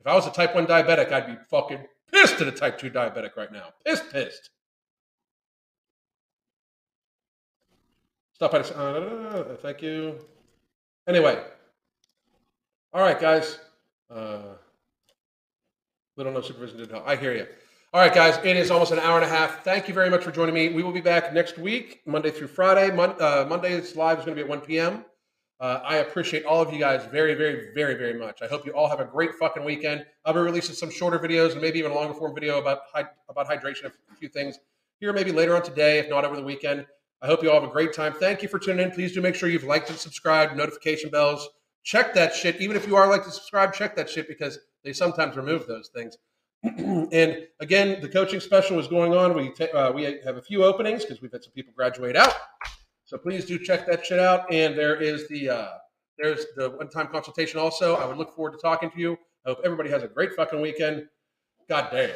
If 0.00 0.06
I 0.06 0.14
was 0.14 0.26
a 0.26 0.30
type 0.30 0.54
1 0.54 0.66
diabetic, 0.66 1.12
I'd 1.12 1.26
be 1.26 1.36
fucking 1.50 1.86
pissed 2.12 2.40
at 2.40 2.48
a 2.48 2.52
type 2.52 2.78
2 2.78 2.90
diabetic 2.90 3.36
right 3.36 3.52
now. 3.52 3.68
Pissed, 3.84 4.10
pissed. 4.10 4.50
Stop 8.32 8.52
by. 8.52 8.58
Uh, 8.58 9.56
thank 9.62 9.80
you. 9.82 10.18
Anyway, 11.08 11.42
all 12.96 13.02
right, 13.02 13.20
guys. 13.20 13.58
Uh, 14.10 14.54
little 16.16 16.32
no 16.32 16.40
supervision 16.40 16.78
didn't 16.78 16.92
help. 16.92 17.06
I 17.06 17.14
hear 17.14 17.34
you. 17.34 17.46
All 17.92 18.00
right, 18.00 18.12
guys. 18.12 18.38
It 18.42 18.56
is 18.56 18.70
almost 18.70 18.90
an 18.90 18.98
hour 19.00 19.16
and 19.16 19.24
a 19.24 19.28
half. 19.28 19.62
Thank 19.62 19.86
you 19.86 19.92
very 19.92 20.08
much 20.08 20.24
for 20.24 20.30
joining 20.30 20.54
me. 20.54 20.70
We 20.70 20.82
will 20.82 20.92
be 20.92 21.02
back 21.02 21.34
next 21.34 21.58
week, 21.58 22.00
Monday 22.06 22.30
through 22.30 22.46
Friday. 22.46 22.90
Mon- 22.96 23.20
uh, 23.20 23.44
Monday's 23.46 23.96
live 23.96 24.18
is 24.18 24.24
going 24.24 24.34
to 24.34 24.42
be 24.42 24.44
at 24.44 24.48
1 24.48 24.60
p.m. 24.62 25.04
Uh, 25.60 25.80
I 25.84 25.96
appreciate 25.96 26.46
all 26.46 26.62
of 26.62 26.72
you 26.72 26.78
guys 26.78 27.04
very, 27.12 27.34
very, 27.34 27.74
very, 27.74 27.96
very 27.96 28.18
much. 28.18 28.40
I 28.40 28.46
hope 28.46 28.64
you 28.64 28.72
all 28.72 28.88
have 28.88 29.00
a 29.00 29.04
great 29.04 29.34
fucking 29.34 29.62
weekend. 29.62 30.06
I'll 30.24 30.32
be 30.32 30.40
releasing 30.40 30.74
some 30.74 30.90
shorter 30.90 31.18
videos 31.18 31.52
and 31.52 31.60
maybe 31.60 31.78
even 31.78 31.90
a 31.90 31.94
longer 31.94 32.14
form 32.14 32.34
video 32.34 32.58
about 32.58 32.78
hy- 32.94 33.10
about 33.28 33.46
hydration, 33.46 33.84
a 33.84 34.14
few 34.18 34.30
things 34.30 34.58
here, 35.00 35.12
maybe 35.12 35.32
later 35.32 35.54
on 35.54 35.62
today, 35.62 35.98
if 35.98 36.08
not 36.08 36.24
over 36.24 36.36
the 36.36 36.42
weekend. 36.42 36.86
I 37.20 37.26
hope 37.26 37.42
you 37.42 37.50
all 37.50 37.60
have 37.60 37.68
a 37.68 37.72
great 37.72 37.92
time. 37.92 38.14
Thank 38.14 38.42
you 38.42 38.48
for 38.48 38.58
tuning 38.58 38.86
in. 38.86 38.90
Please 38.90 39.12
do 39.12 39.20
make 39.20 39.34
sure 39.34 39.50
you've 39.50 39.64
liked 39.64 39.90
and 39.90 39.98
subscribed, 39.98 40.56
notification 40.56 41.10
bells. 41.10 41.46
Check 41.86 42.14
that 42.14 42.34
shit. 42.34 42.60
Even 42.60 42.76
if 42.76 42.84
you 42.88 42.96
are 42.96 43.08
like 43.08 43.22
to 43.22 43.30
subscribe, 43.30 43.72
check 43.72 43.94
that 43.94 44.10
shit 44.10 44.26
because 44.26 44.58
they 44.82 44.92
sometimes 44.92 45.36
remove 45.36 45.68
those 45.68 45.88
things. 45.94 46.18
and 46.64 47.46
again, 47.60 48.00
the 48.00 48.08
coaching 48.08 48.40
special 48.40 48.80
is 48.80 48.88
going 48.88 49.14
on. 49.14 49.34
We 49.34 49.52
ta- 49.52 49.72
uh, 49.72 49.92
we 49.92 50.02
have 50.02 50.36
a 50.36 50.42
few 50.42 50.64
openings 50.64 51.04
because 51.04 51.22
we've 51.22 51.30
had 51.30 51.44
some 51.44 51.52
people 51.52 51.72
graduate 51.76 52.16
out. 52.16 52.34
So 53.04 53.16
please 53.16 53.44
do 53.44 53.56
check 53.56 53.86
that 53.86 54.04
shit 54.04 54.18
out. 54.18 54.52
And 54.52 54.76
there 54.76 54.96
is 54.96 55.28
the 55.28 55.48
uh, 55.48 55.68
there's 56.18 56.46
the 56.56 56.70
one 56.70 56.88
time 56.88 57.06
consultation 57.06 57.60
also. 57.60 57.94
I 57.94 58.04
would 58.04 58.16
look 58.16 58.34
forward 58.34 58.54
to 58.54 58.58
talking 58.58 58.90
to 58.90 58.98
you. 58.98 59.16
I 59.46 59.50
hope 59.50 59.60
everybody 59.64 59.88
has 59.90 60.02
a 60.02 60.08
great 60.08 60.34
fucking 60.34 60.60
weekend. 60.60 61.06
God 61.68 61.90
damn. 61.92 62.10